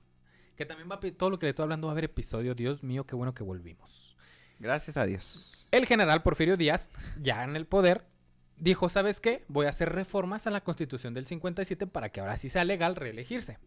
Que 0.55 0.65
también 0.65 0.89
va 0.89 0.95
a... 0.95 0.99
Todo 0.99 1.31
lo 1.31 1.37
que 1.37 1.45
le 1.45 1.49
estoy 1.49 1.63
hablando 1.63 1.87
va 1.87 1.91
a 1.91 1.95
haber 1.95 2.05
episodio. 2.05 2.55
Dios 2.55 2.81
mío, 2.81 3.05
qué 3.05 3.15
bueno 3.15 3.33
que 3.33 3.43
volvimos. 3.43 4.15
Gracias 4.59 4.95
a 4.95 5.05
Dios. 5.05 5.67
El 5.71 5.85
general 5.85 6.23
Porfirio 6.23 6.55
Díaz, 6.55 6.91
ya 7.19 7.43
en 7.43 7.57
el 7.57 7.65
poder, 7.65 8.05
dijo, 8.55 8.87
¿sabes 8.87 9.19
qué? 9.19 9.43
Voy 9.49 9.65
a 9.65 9.69
hacer 9.69 9.91
reformas 9.91 10.47
a 10.47 10.49
la 10.49 10.61
constitución 10.61 11.13
del 11.13 11.25
57 11.25 11.87
para 11.87 12.09
que 12.09 12.21
ahora 12.21 12.37
sí 12.37 12.47
sea 12.47 12.63
legal 12.63 12.95
reelegirse. 12.95 13.57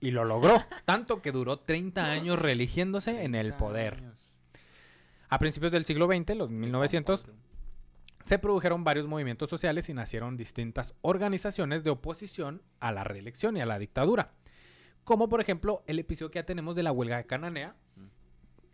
Y 0.00 0.10
lo 0.10 0.24
logró, 0.24 0.62
tanto 0.84 1.22
que 1.22 1.32
duró 1.32 1.58
30 1.58 2.04
años 2.04 2.38
reeligiéndose 2.38 3.24
en 3.24 3.34
el 3.34 3.48
30 3.48 3.58
poder. 3.58 3.94
años. 3.94 4.30
A 5.28 5.38
principios 5.38 5.72
del 5.72 5.84
siglo 5.84 6.06
XX, 6.06 6.36
los 6.36 6.50
1900, 6.50 7.24
se 8.22 8.38
produjeron 8.38 8.84
varios 8.84 9.06
movimientos 9.06 9.50
sociales 9.50 9.88
y 9.88 9.94
nacieron 9.94 10.36
distintas 10.36 10.94
organizaciones 11.02 11.84
de 11.84 11.90
oposición 11.90 12.62
a 12.80 12.92
la 12.92 13.04
reelección 13.04 13.56
y 13.56 13.60
a 13.60 13.66
la 13.66 13.78
dictadura. 13.78 14.32
Como 15.04 15.28
por 15.28 15.40
ejemplo 15.40 15.82
el 15.86 15.98
episodio 15.98 16.30
que 16.30 16.38
ya 16.38 16.46
tenemos 16.46 16.74
de 16.74 16.82
la 16.82 16.92
huelga 16.92 17.18
de 17.18 17.26
Cananea 17.26 17.76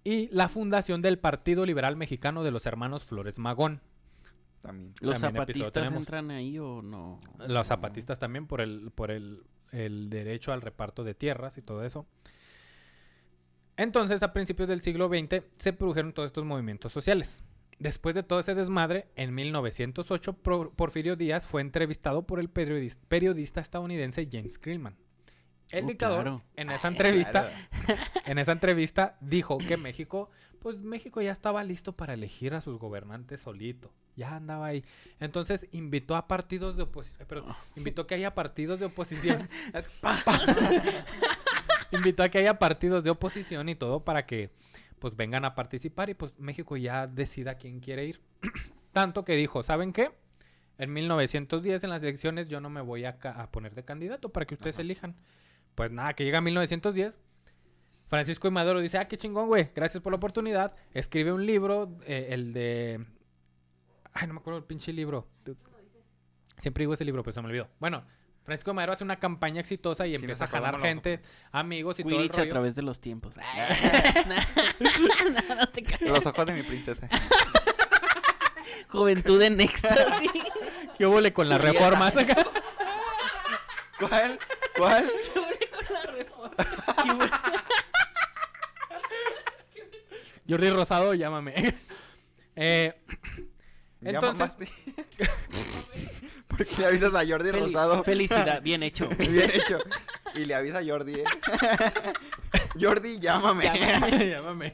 y 0.05 0.29
la 0.29 0.49
fundación 0.49 1.03
del 1.03 1.19
Partido 1.19 1.67
Liberal 1.67 1.97
Mexicano 1.97 2.45
de 2.45 2.53
los 2.53 2.65
Hermanos 2.67 3.05
Flores 3.05 3.39
Magón. 3.39 3.81
También. 4.63 4.95
¿Los 5.01 5.21
También 5.21 5.47
zapatistas 5.47 5.93
entran 5.93 6.31
ahí 6.31 6.59
o 6.59 6.83
no? 6.83 7.21
Los 7.49 7.67
zapatistas 7.67 8.19
también 8.19 8.47
por 8.47 8.61
el, 8.61 8.91
por 8.93 9.11
el, 9.11 9.43
el 9.73 10.11
derecho 10.11 10.53
al 10.53 10.63
reparto 10.63 11.05
de 11.05 11.15
tierras 11.15 11.59
y 11.59 11.63
todo 11.63 11.85
eso. 11.85 12.07
Entonces, 13.77 14.23
a 14.23 14.33
principios 14.33 14.69
del 14.69 14.81
siglo 14.81 15.09
XX 15.09 15.43
se 15.59 15.73
produjeron 15.73 16.13
todos 16.13 16.27
estos 16.27 16.45
movimientos 16.45 16.93
sociales. 16.93 17.43
Después 17.79 18.15
de 18.15 18.23
todo 18.23 18.41
ese 18.41 18.55
desmadre, 18.55 19.07
en 19.17 19.35
1908 19.35 20.35
Pro- 20.35 20.71
Porfirio 20.77 21.17
Díaz 21.17 21.47
fue 21.47 21.63
entrevistado 21.63 22.27
por 22.27 22.39
el 22.39 22.53
periodis- 22.53 22.99
periodista 23.09 23.61
estadounidense 23.61 24.29
James 24.31 24.59
Krillman. 24.59 24.97
El 25.71 25.85
Oh, 25.85 25.89
dictador 25.89 26.23
claro. 26.23 26.43
en 26.57 26.71
esa 26.71 26.89
entrevista 26.89 27.49
Claro. 27.87 28.01
en 28.27 28.39
esa 28.39 28.53
entrevista 28.53 29.17
dijo 29.21 29.57
que 29.57 29.77
México, 29.79 30.29
pues 30.61 30.78
México 30.78 31.20
ya 31.20 31.32
estaba 31.32 31.65
listo 31.65 31.93
para 31.93 32.15
elegir 32.15 32.55
a 32.55 32.61
sus 32.61 32.78
gobernantes 32.78 33.41
solito. 33.41 33.91
Ya 34.16 34.37
andaba 34.37 34.66
ahí. 34.66 34.85
Entonces 35.19 35.66
invitó 35.73 36.15
a 36.16 36.28
partidos 36.28 36.77
de 36.77 36.82
oposición, 36.82 37.27
perdón, 37.27 37.55
invitó 37.77 38.07
que 38.07 38.15
haya 38.15 38.35
partidos 38.35 38.78
de 38.78 38.87
oposición. 38.87 39.49
invitó 41.93 42.23
a 42.23 42.28
que 42.28 42.39
haya 42.39 42.59
partidos 42.59 43.05
de 43.05 43.11
oposición 43.11 43.69
y 43.69 43.74
todo 43.74 44.05
para 44.05 44.27
que 44.27 44.51
pues 44.99 45.16
vengan 45.16 45.45
a 45.45 45.55
participar 45.55 46.11
y 46.11 46.15
pues 46.15 46.39
México 46.39 46.77
ya 46.77 47.07
decida 47.07 47.55
quién 47.55 47.81
quiere 47.81 48.05
ir. 48.05 48.20
Tanto 48.93 49.24
que 49.24 49.35
dijo, 49.35 49.62
¿saben 49.62 49.93
qué? 49.93 50.11
En 50.77 50.93
1910 50.93 51.85
en 51.85 51.91
las 51.91 52.03
elecciones 52.03 52.49
yo 52.49 52.61
no 52.61 52.70
me 52.70 52.81
voy 52.81 53.05
a, 53.05 53.19
poner 53.51 53.74
de 53.74 53.85
candidato 53.85 54.31
para 54.31 54.47
que 54.47 54.55
ustedes 54.55 54.77
Ajá. 54.77 54.82
elijan. 54.82 55.16
Pues 55.74 55.91
nada, 55.91 56.15
que 56.15 56.24
llega 56.24 56.41
1910 56.41 57.19
Francisco 58.11 58.49
y 58.49 58.51
Maduro 58.51 58.81
dice, 58.81 58.99
ah, 58.99 59.07
qué 59.07 59.16
chingón, 59.16 59.47
güey, 59.47 59.70
gracias 59.73 60.03
por 60.03 60.12
la 60.12 60.16
oportunidad. 60.16 60.74
Escribe 60.93 61.32
un 61.32 61.47
libro, 61.47 61.97
eh, 62.05 62.31
el 62.31 62.53
de... 62.53 63.07
Ay, 64.12 64.27
no 64.27 64.35
me 64.35 64.41
acuerdo 64.41 64.59
el 64.59 64.65
pinche 64.65 64.93
libro. 64.93 65.28
Siempre 66.59 66.82
digo 66.82 66.95
ese 66.95 67.05
libro, 67.05 67.23
pero 67.23 67.32
se 67.32 67.41
me 67.41 67.47
olvidó. 67.47 67.69
Bueno, 67.78 68.03
Francisco 68.43 68.74
Madero 68.74 68.95
hace 68.95 69.05
una 69.05 69.20
campaña 69.20 69.61
exitosa 69.61 70.09
y 70.09 70.11
Sí, 70.11 70.16
empieza 70.16 70.47
a 70.47 70.49
jalar 70.49 70.81
gente, 70.81 71.20
amigos 71.53 72.01
y 72.01 72.03
todo 72.03 72.16
el 72.16 72.23
Quidditch 72.23 72.39
a 72.41 72.49
través 72.49 72.74
de 72.74 72.82
los 72.82 73.01
tiempos. 73.01 73.37
no, 74.27 75.55
no 75.55 75.69
te 75.69 75.85
creas. 75.85 76.03
Los 76.03 76.27
ojos 76.27 76.47
de 76.47 76.55
mi 76.55 76.65
princesa. 76.65 77.09
Juventud 78.89 79.41
en 79.41 79.61
éxtasis. 79.61 80.31
¿Qué 80.99 81.07
hubo 81.07 81.20
con 81.32 81.49
las 81.49 81.61
reformas? 81.61 82.12
¿Cuál? 84.01 84.39
¿Cuál? 84.77 85.12
con 85.87 85.95
la 85.95 86.03
reforma. 86.07 86.51
Jordi 90.51 90.71
Rosado, 90.71 91.15
llámame. 91.15 91.55
eh, 92.57 92.93
Entonces- 94.03 94.57
mamaste. 96.51 96.65
¿Por 96.65 96.77
qué 96.77 96.81
le 96.83 96.87
avisas 96.89 97.15
a 97.15 97.27
Jordi 97.27 97.51
Fel- 97.51 97.61
Rosado? 97.61 98.05
Felicidad, 98.05 98.63
bien 98.63 98.83
hecho. 98.83 99.09
Bien 99.19 99.51
hecho. 99.53 99.79
Y 100.35 100.45
le 100.45 100.55
avisa 100.55 100.79
a 100.79 100.85
Jordi, 100.85 101.15
¿eh? 101.15 101.25
Jordi, 102.81 103.19
llámame. 103.19 103.65
Llámame. 104.31 104.73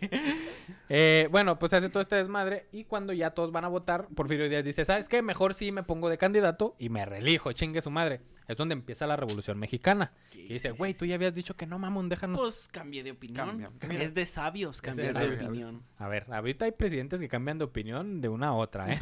Eh, 0.88 1.28
bueno, 1.30 1.58
pues 1.58 1.72
hace 1.72 1.88
todo 1.88 2.02
este 2.02 2.16
desmadre 2.16 2.66
y 2.72 2.84
cuando 2.84 3.12
ya 3.12 3.30
todos 3.30 3.50
van 3.52 3.64
a 3.64 3.68
votar, 3.68 4.06
Porfirio 4.14 4.48
Díaz 4.48 4.64
dice, 4.64 4.84
¿sabes 4.84 5.08
qué? 5.08 5.22
Mejor 5.22 5.54
sí 5.54 5.72
me 5.72 5.82
pongo 5.82 6.08
de 6.08 6.18
candidato 6.18 6.76
y 6.78 6.88
me 6.90 7.04
relijo, 7.06 7.52
chingue 7.52 7.80
su 7.80 7.90
madre. 7.90 8.20
Es 8.48 8.56
donde 8.56 8.74
empieza 8.74 9.06
la 9.08 9.16
Revolución 9.16 9.58
Mexicana. 9.58 10.12
Y 10.32 10.52
dice, 10.52 10.70
güey, 10.70 10.94
tú 10.94 11.04
ya 11.04 11.16
habías 11.16 11.34
dicho 11.34 11.56
que 11.56 11.66
no, 11.66 11.78
mamón, 11.80 12.08
déjanos. 12.08 12.38
Pues 12.38 12.68
cambié 12.70 13.02
de 13.02 13.10
opinión. 13.12 13.66
Cambia. 13.78 14.02
Es 14.02 14.14
de 14.14 14.24
sabios 14.26 14.80
cambiar 14.80 15.14
de, 15.14 15.20
sabios. 15.20 15.42
opinión. 15.42 15.82
A 15.98 16.06
ver, 16.06 16.26
ahorita 16.30 16.66
hay 16.66 16.72
presidentes 16.72 17.18
que 17.18 17.28
cambian 17.28 17.58
de 17.58 17.64
opinión 17.64 18.20
de 18.20 18.28
una 18.28 18.48
a 18.48 18.52
otra, 18.52 18.92
¿eh? 18.92 19.00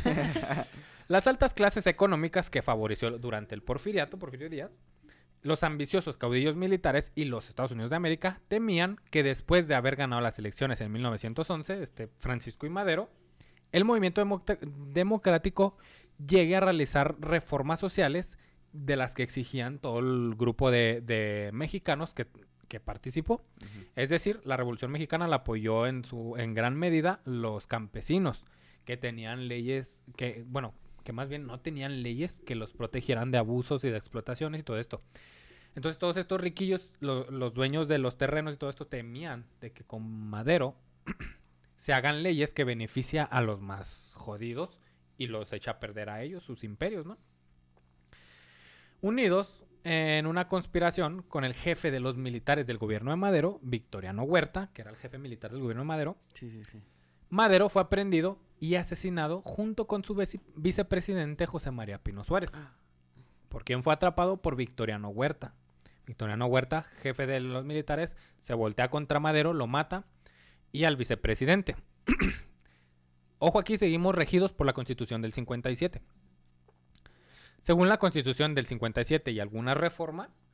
Las 1.08 1.26
altas 1.26 1.54
clases 1.54 1.86
económicas 1.86 2.50
que 2.50 2.62
favoreció 2.62 3.10
durante 3.18 3.54
el 3.54 3.62
porfiriato, 3.62 4.18
Porfirio 4.18 4.48
Díaz, 4.48 4.70
los 5.42 5.62
ambiciosos 5.62 6.16
caudillos 6.16 6.56
militares 6.56 7.12
y 7.14 7.26
los 7.26 7.50
Estados 7.50 7.72
Unidos 7.72 7.90
de 7.90 7.96
América 7.96 8.40
temían 8.48 8.98
que 9.10 9.22
después 9.22 9.68
de 9.68 9.74
haber 9.74 9.96
ganado 9.96 10.22
las 10.22 10.38
elecciones 10.38 10.80
en 10.80 10.90
1911, 10.92 11.82
este 11.82 12.08
Francisco 12.18 12.64
y 12.66 12.70
Madero, 12.70 13.10
el 13.70 13.84
movimiento 13.84 14.24
democ- 14.24 14.58
democrático 14.92 15.76
llegue 16.26 16.56
a 16.56 16.60
realizar 16.60 17.16
reformas 17.20 17.78
sociales 17.80 18.38
de 18.72 18.96
las 18.96 19.14
que 19.14 19.22
exigían 19.22 19.78
todo 19.78 19.98
el 19.98 20.34
grupo 20.36 20.70
de, 20.70 21.02
de 21.04 21.50
mexicanos 21.52 22.14
que, 22.14 22.26
que 22.68 22.80
participó. 22.80 23.44
Es 23.96 24.08
decir, 24.08 24.40
la 24.44 24.56
Revolución 24.56 24.90
Mexicana 24.92 25.28
la 25.28 25.36
apoyó 25.36 25.86
en 25.86 26.04
su 26.04 26.36
en 26.38 26.54
gran 26.54 26.74
medida 26.76 27.20
los 27.26 27.66
campesinos 27.66 28.44
que 28.86 28.96
tenían 28.96 29.46
leyes 29.48 30.00
que 30.16 30.42
bueno, 30.46 30.72
que 31.04 31.12
más 31.12 31.28
bien 31.28 31.46
no 31.46 31.60
tenían 31.60 32.02
leyes 32.02 32.40
que 32.44 32.54
los 32.56 32.72
protegieran 32.72 33.30
de 33.30 33.38
abusos 33.38 33.84
y 33.84 33.90
de 33.90 33.96
explotaciones 33.98 34.60
y 34.60 34.64
todo 34.64 34.78
esto. 34.78 35.02
Entonces 35.76 35.98
todos 35.98 36.16
estos 36.16 36.40
riquillos, 36.40 36.90
lo- 37.00 37.30
los 37.30 37.52
dueños 37.54 37.86
de 37.88 37.98
los 37.98 38.16
terrenos 38.16 38.54
y 38.54 38.56
todo 38.56 38.70
esto 38.70 38.86
temían 38.86 39.46
de 39.60 39.72
que 39.72 39.84
con 39.84 40.02
Madero 40.28 40.76
se 41.76 41.92
hagan 41.92 42.22
leyes 42.22 42.54
que 42.54 42.64
beneficia 42.64 43.24
a 43.24 43.42
los 43.42 43.60
más 43.60 44.12
jodidos 44.16 44.80
y 45.18 45.26
los 45.28 45.52
echa 45.52 45.72
a 45.72 45.80
perder 45.80 46.10
a 46.10 46.22
ellos, 46.22 46.42
sus 46.42 46.64
imperios, 46.64 47.06
¿no? 47.06 47.18
Unidos 49.00 49.66
en 49.84 50.26
una 50.26 50.48
conspiración 50.48 51.22
con 51.22 51.44
el 51.44 51.52
jefe 51.54 51.90
de 51.90 52.00
los 52.00 52.16
militares 52.16 52.66
del 52.66 52.78
gobierno 52.78 53.10
de 53.10 53.16
Madero, 53.18 53.58
Victoriano 53.62 54.22
Huerta, 54.22 54.70
que 54.72 54.80
era 54.82 54.90
el 54.90 54.96
jefe 54.96 55.18
militar 55.18 55.50
del 55.50 55.60
gobierno 55.60 55.82
de 55.82 55.88
Madero, 55.88 56.16
Sí, 56.34 56.50
sí, 56.50 56.62
sí. 56.64 56.80
Madero 57.30 57.68
fue 57.68 57.82
aprendido 57.82 58.38
y 58.60 58.76
asesinado 58.76 59.42
junto 59.42 59.86
con 59.86 60.04
su 60.04 60.14
vice- 60.14 60.40
vicepresidente 60.56 61.46
José 61.46 61.70
María 61.70 61.98
Pino 62.02 62.24
Suárez. 62.24 62.52
¿Por 63.48 63.64
quién 63.64 63.82
fue 63.82 63.92
atrapado? 63.92 64.38
Por 64.38 64.56
Victoriano 64.56 65.08
Huerta. 65.08 65.54
Victoriano 66.06 66.46
Huerta, 66.46 66.82
jefe 67.02 67.26
de 67.26 67.40
los 67.40 67.64
militares, 67.64 68.16
se 68.40 68.54
voltea 68.54 68.90
contra 68.90 69.20
Madero, 69.20 69.52
lo 69.54 69.66
mata 69.66 70.04
y 70.72 70.84
al 70.84 70.96
vicepresidente. 70.96 71.76
Ojo 73.38 73.58
aquí, 73.58 73.76
seguimos 73.78 74.14
regidos 74.14 74.52
por 74.52 74.66
la 74.66 74.72
Constitución 74.72 75.22
del 75.22 75.32
57. 75.32 76.02
Según 77.62 77.88
la 77.88 77.98
Constitución 77.98 78.54
del 78.54 78.66
57 78.66 79.30
y 79.32 79.40
algunas 79.40 79.76
reformas, 79.76 80.44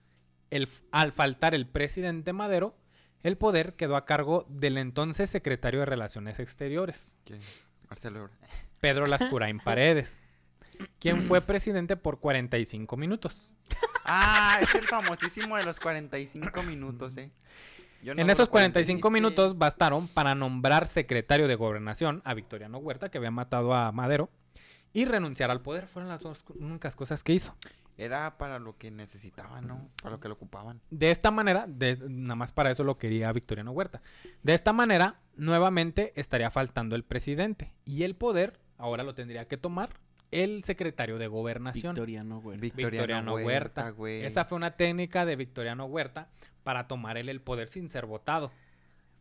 el- 0.51 0.69
al 0.93 1.13
faltar 1.13 1.55
el 1.55 1.67
presidente 1.67 2.33
Madero, 2.33 2.77
el 3.23 3.37
poder 3.37 3.75
quedó 3.75 3.97
a 3.97 4.05
cargo 4.05 4.47
del 4.49 4.79
entonces 4.79 5.31
secretario 5.31 5.81
de 5.81 5.87
Relaciones 5.87 6.39
Exteriores, 6.41 7.17
¿Quién? 7.25 7.41
Marcelo 7.89 8.21
Ebrard. 8.21 8.39
Pedro 8.81 9.07
Lascurain 9.07 9.59
Paredes, 9.65 10.23
quien 10.99 11.23
fue 11.23 11.41
presidente 11.41 11.97
por 11.97 12.19
45 12.21 12.97
minutos. 12.97 13.51
Ah, 14.05 14.59
es 14.63 14.75
el 14.75 14.89
famosísimo 14.89 15.57
de 15.57 15.65
los 15.65 15.79
45 15.79 16.63
minutos, 16.63 17.17
¿eh? 17.17 17.31
Yo 18.03 18.15
no 18.15 18.23
en 18.23 18.31
esos 18.31 18.49
lo 18.49 18.53
45 18.53 18.97
¿viste? 18.97 19.13
minutos 19.13 19.59
bastaron 19.59 20.09
para 20.09 20.35
nombrar 20.35 20.87
secretario 20.87 21.47
de 21.49 21.55
gobernación 21.55 22.23
a 22.25 22.33
Victoriano 22.33 22.79
Huerta, 22.79 23.11
que 23.11 23.19
había 23.19 23.31
matado 23.31 23.75
a 23.75 23.93
Madero, 23.93 24.31
y 24.93 25.05
renunciar 25.05 25.51
al 25.51 25.61
poder. 25.61 25.87
Fueron 25.87 26.09
las 26.09 26.21
dos 26.21 26.43
únicas 26.59 26.97
cosas 26.97 27.23
que 27.23 27.35
hizo. 27.35 27.55
Era 28.01 28.39
para 28.39 28.59
lo 28.59 28.77
que 28.79 28.91
necesitaban, 28.91 29.67
¿no? 29.67 29.89
Para 30.03 30.15
lo 30.17 30.21
que 30.21 30.29
lo 30.29 30.35
ocupaban. 30.35 30.81
De 30.91 31.11
esta 31.11 31.31
manera, 31.31 31.67
de- 31.69 31.97
nada 32.09 32.35
más 32.35 32.51
para 32.53 32.71
eso 32.71 32.83
lo 32.83 32.97
quería 32.99 33.31
Victoriano 33.33 33.73
Huerta. 33.73 34.01
De 34.43 34.55
esta 34.55 34.73
manera, 34.73 35.21
nuevamente 35.37 36.13
estaría 36.17 36.51
faltando 36.51 36.97
el 36.97 37.05
presidente. 37.05 37.73
Y 37.85 38.05
el 38.05 38.15
poder 38.17 38.59
ahora 38.79 39.03
lo 39.05 39.15
tendría 39.15 39.47
que 39.49 39.57
tomar 39.57 39.91
el 40.31 40.65
secretario 40.65 41.19
de 41.19 41.27
gobernación. 41.27 41.93
Victoriano, 41.95 42.41
güey. 42.41 42.59
Victoriano, 42.59 43.35
Huerta. 43.35 43.91
güey. 43.91 44.23
Esa 44.25 44.45
fue 44.45 44.57
una 44.57 44.71
técnica 44.77 45.27
de 45.27 45.37
Victoriano 45.37 45.85
Huerta 45.87 46.29
para 46.63 46.87
tomar 46.89 47.17
él 47.19 47.29
el 47.29 47.41
poder 47.41 47.69
sin 47.69 47.89
ser 47.89 48.07
votado. 48.07 48.51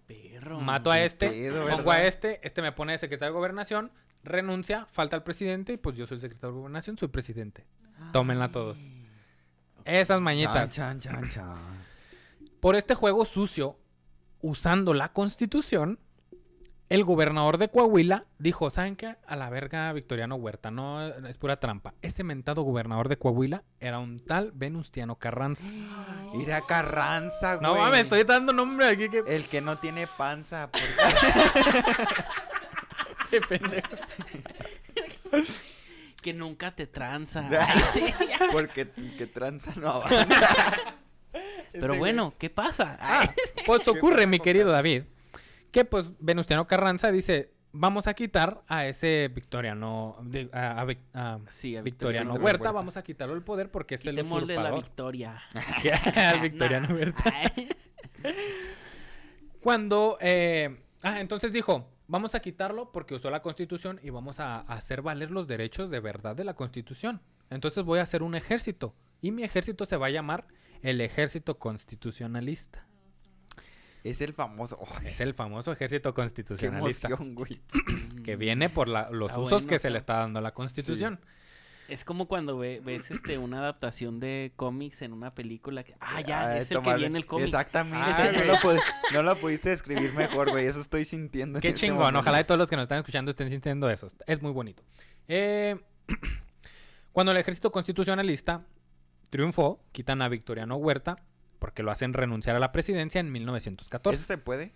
Perro. 0.07 0.59
Mato 0.59 0.89
a 0.91 1.01
este, 1.01 1.29
pedo, 1.29 1.67
pongo 1.67 1.91
a 1.91 2.03
este, 2.03 2.39
este 2.45 2.61
me 2.61 2.71
pone 2.71 2.93
de 2.93 2.97
secretario 2.97 3.31
de 3.33 3.37
gobernación, 3.37 3.91
renuncia, 4.23 4.87
falta 4.91 5.15
el 5.15 5.23
presidente 5.23 5.73
y 5.73 5.77
pues 5.77 5.95
yo 5.95 6.07
soy 6.07 6.15
el 6.15 6.21
secretario 6.21 6.53
de 6.53 6.59
gobernación, 6.59 6.97
soy 6.97 7.09
presidente. 7.09 7.65
Tómenla 8.11 8.51
todos. 8.51 8.77
Esas 9.85 10.21
mañitas. 10.21 10.69
Chan, 10.71 10.99
chan. 10.99 11.29
Por 12.59 12.75
este 12.75 12.93
juego 12.95 13.25
sucio, 13.25 13.77
usando 14.41 14.93
la 14.93 15.13
constitución, 15.13 15.99
el 16.89 17.03
gobernador 17.03 17.57
de 17.59 17.69
Coahuila 17.69 18.25
dijo, 18.39 18.69
¿saben 18.71 18.95
qué? 18.95 19.15
A 19.27 19.35
la 19.35 19.49
verga 19.49 19.93
Victoriano 19.93 20.35
Huerta, 20.35 20.71
no 20.71 21.01
es 21.07 21.37
pura 21.37 21.59
trampa. 21.59 21.93
Ese 22.01 22.23
mentado 22.23 22.63
gobernador 22.63 23.07
de 23.09 23.17
Coahuila 23.17 23.63
era 23.79 23.99
un 23.99 24.19
tal 24.19 24.51
Venustiano 24.53 25.15
Carranza. 25.17 25.67
Mira 26.33 26.61
Carranza, 26.65 27.55
güey. 27.55 27.67
No 27.71 27.77
mames, 27.77 28.01
estoy 28.01 28.23
dando 28.23 28.51
nombre 28.53 28.87
aquí 28.87 29.07
que... 29.09 29.23
El 29.27 29.45
que 29.47 29.61
no 29.61 29.75
tiene 29.77 30.07
panza. 30.17 30.69
porque- 30.71 30.85
Qué 33.29 33.41
pendejo. 33.41 33.87
Que 36.21 36.33
nunca 36.33 36.75
te 36.75 36.85
tranza. 36.87 37.49
Porque 38.51 38.81
el 38.95 39.15
que 39.17 39.27
tranza 39.27 39.73
no 39.75 39.87
avanza. 39.89 40.97
Pero 41.71 41.95
bueno, 41.95 42.33
¿qué 42.37 42.49
pasa? 42.49 42.97
Ah, 42.99 43.29
pues 43.65 43.87
ocurre, 43.87 44.25
mi 44.27 44.39
querido 44.39 44.71
David, 44.71 45.03
que 45.71 45.85
pues 45.85 46.07
Venustiano 46.19 46.65
Carranza 46.67 47.11
dice, 47.11 47.51
vamos 47.71 48.07
a 48.07 48.15
quitar 48.15 48.63
a 48.67 48.87
ese 48.87 49.29
Victoriano, 49.31 50.17
a, 50.51 50.81
a 50.81 50.87
a 51.13 51.39
sí, 51.47 51.77
a 51.77 51.81
Victoriano 51.83 51.83
Victoriano 51.83 52.33
Huerta, 52.33 52.43
Huerta. 52.43 52.71
vamos 52.71 52.97
a 52.97 53.03
quitarlo 53.03 53.35
el 53.35 53.43
poder 53.43 53.69
porque 53.69 53.95
es 53.95 54.05
el 54.07 54.15
Quitémosle 54.15 54.55
la 54.55 54.73
usurpador. 54.73 54.83
victoria. 54.83 55.43
Victoriano 56.41 56.87
Nah. 56.87 56.95
Huerta. 56.95 57.33
Cuando, 59.61 60.17
eh, 60.21 60.79
ah, 61.03 61.19
entonces 61.19 61.51
dijo, 61.53 61.87
vamos 62.09 62.35
a 62.35 62.41
quitarlo 62.41 62.91
porque 62.91 63.15
usó 63.15 63.29
la 63.29 63.41
constitución 63.41 64.01
y 64.03 64.09
vamos 64.09 64.41
a, 64.41 64.55
a 64.57 64.73
hacer 64.73 65.01
valer 65.01 65.31
los 65.31 65.47
derechos 65.47 65.89
de 65.89 66.01
verdad 66.01 66.35
de 66.35 66.43
la 66.43 66.55
constitución. 66.55 67.21
Entonces 67.49 67.85
voy 67.85 67.99
a 67.99 68.03
hacer 68.03 68.21
un 68.23 68.35
ejército 68.35 68.93
y 69.21 69.31
mi 69.31 69.43
ejército 69.43 69.85
se 69.85 69.95
va 69.95 70.07
a 70.07 70.09
llamar 70.09 70.45
el 70.81 70.99
ejército 71.01 71.57
constitucionalista. 71.57 72.85
Es 74.03 74.21
el 74.21 74.33
famoso. 74.33 74.77
Oh, 74.79 74.87
Es 75.03 75.19
el 75.19 75.33
famoso 75.33 75.71
ejército 75.73 76.13
qué 76.13 76.21
constitucionalista 76.21 77.07
emoción, 77.07 77.35
güey. 77.35 77.59
que 78.23 78.35
viene 78.37 78.69
por 78.69 78.87
la- 78.87 79.09
los 79.11 79.29
Está 79.29 79.39
usos 79.39 79.51
bueno, 79.63 79.67
que 79.67 79.79
se 79.79 79.89
le 79.89 79.97
está- 79.97 80.13
está 80.13 80.21
dando 80.21 80.39
a 80.39 80.41
la 80.41 80.53
constitución. 80.53 81.19
Es 81.89 82.05
como 82.05 82.27
cuando 82.27 82.57
ve- 82.57 82.81
ves 82.83 83.09
este 83.11 83.37
una 83.37 83.59
adaptación 83.59 84.19
de 84.19 84.53
cómics 84.55 85.01
en 85.01 85.11
una 85.13 85.33
película 85.33 85.83
que 85.83 85.95
ah 85.99 86.21
ya 86.21 86.51
Ay, 86.51 86.59
es 86.59 86.71
el 86.71 86.81
que 86.81 86.93
viene 86.95 87.17
el 87.17 87.25
cómic. 87.25 87.45
Exactamente. 87.47 87.97
Ah, 87.99 88.31
no, 88.37 88.43
lo 88.45 88.53
pu- 88.57 88.79
no 89.13 89.23
lo 89.23 89.35
pudiste 89.37 89.69
describir 89.69 90.13
mejor, 90.13 90.51
güey. 90.51 90.67
Eso 90.67 90.79
estoy 90.81 91.05
sintiendo. 91.05 91.57
en 91.57 91.61
Qué 91.61 91.69
este 91.69 91.81
chingón, 91.81 91.99
momento. 91.99 92.19
ojalá 92.19 92.39
y 92.41 92.43
todos 92.43 92.57
los 92.59 92.69
que 92.69 92.75
nos 92.75 92.83
están 92.83 92.99
escuchando 92.99 93.31
estén 93.31 93.49
sintiendo 93.49 93.89
eso. 93.89 94.07
Es 94.27 94.41
muy 94.41 94.51
bonito. 94.51 94.83
Eh, 95.27 95.79
cuando 97.11 97.31
el 97.31 97.37
ejército 97.37 97.71
constitucionalista 97.71 98.65
triunfó, 99.29 99.83
quitan 99.91 100.21
a 100.21 100.29
Victoriano 100.29 100.75
Huerta 100.77 101.17
porque 101.59 101.83
lo 101.83 101.91
hacen 101.91 102.13
renunciar 102.13 102.55
a 102.55 102.59
la 102.59 102.71
presidencia 102.71 103.19
en 103.19 103.31
1914. 103.31 104.15
¿Eso 104.17 104.27
se 104.27 104.37
puede? 104.37 104.73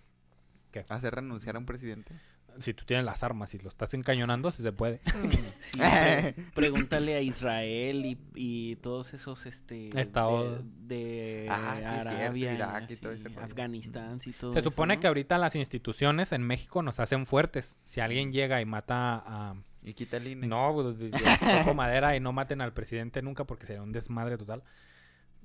¿Qué? 0.72 0.84
¿Hacer 0.90 1.16
renunciar 1.16 1.56
a 1.56 1.60
un 1.60 1.66
presidente? 1.66 2.14
Si 2.60 2.74
tú 2.74 2.86
tienes 2.86 3.06
las 3.06 3.24
armas 3.24 3.54
y 3.54 3.60
lo 3.60 3.70
estás 3.70 3.94
encañonando, 3.94 4.52
sí 4.52 4.62
se 4.64 4.72
puede. 4.72 5.02
Sí, 5.60 5.80
pre- 5.80 6.34
pregúntale 6.54 7.16
a 7.16 7.22
Israel 7.22 8.06
y, 8.06 8.18
y 8.36 8.76
todos 8.78 9.14
esos 9.14 9.46
este 9.46 9.90
Estado- 10.00 10.58
de, 10.58 10.64
de 10.96 11.48
Ah, 11.50 11.74
sí, 11.76 11.78
es 11.80 11.90
cierto, 12.04 12.10
Arabia, 12.20 12.54
Irak 12.54 12.92
y 12.92 12.96
todo 12.98 13.12
así, 13.14 13.20
ese 13.22 13.30
rollo. 13.30 13.42
Afganistán 13.46 14.20
y 14.26 14.32
todo 14.34 14.54
Se 14.54 14.60
eso, 14.60 14.70
supone 14.72 14.96
¿no? 14.96 15.02
que 15.02 15.08
ahorita 15.08 15.38
las 15.38 15.56
instituciones 15.56 16.32
en 16.34 16.42
México 16.44 16.82
nos 16.84 17.00
hacen 17.00 17.26
fuertes. 17.26 17.78
Si 17.86 18.02
alguien 18.02 18.32
llega 18.32 18.60
y 18.62 18.66
mata 18.66 19.24
a... 19.26 19.56
Y 19.82 19.94
quita 19.94 20.18
el 20.18 20.28
INE. 20.28 20.48
No, 20.48 20.72
pues, 20.74 21.12
toco 21.60 21.74
madera 21.76 22.16
y 22.16 22.20
no 22.20 22.32
maten 22.34 22.62
al 22.62 22.74
presidente 22.74 23.22
nunca 23.22 23.44
porque 23.46 23.66
sería 23.66 23.82
un 23.82 23.92
desmadre 23.92 24.38
total. 24.38 24.64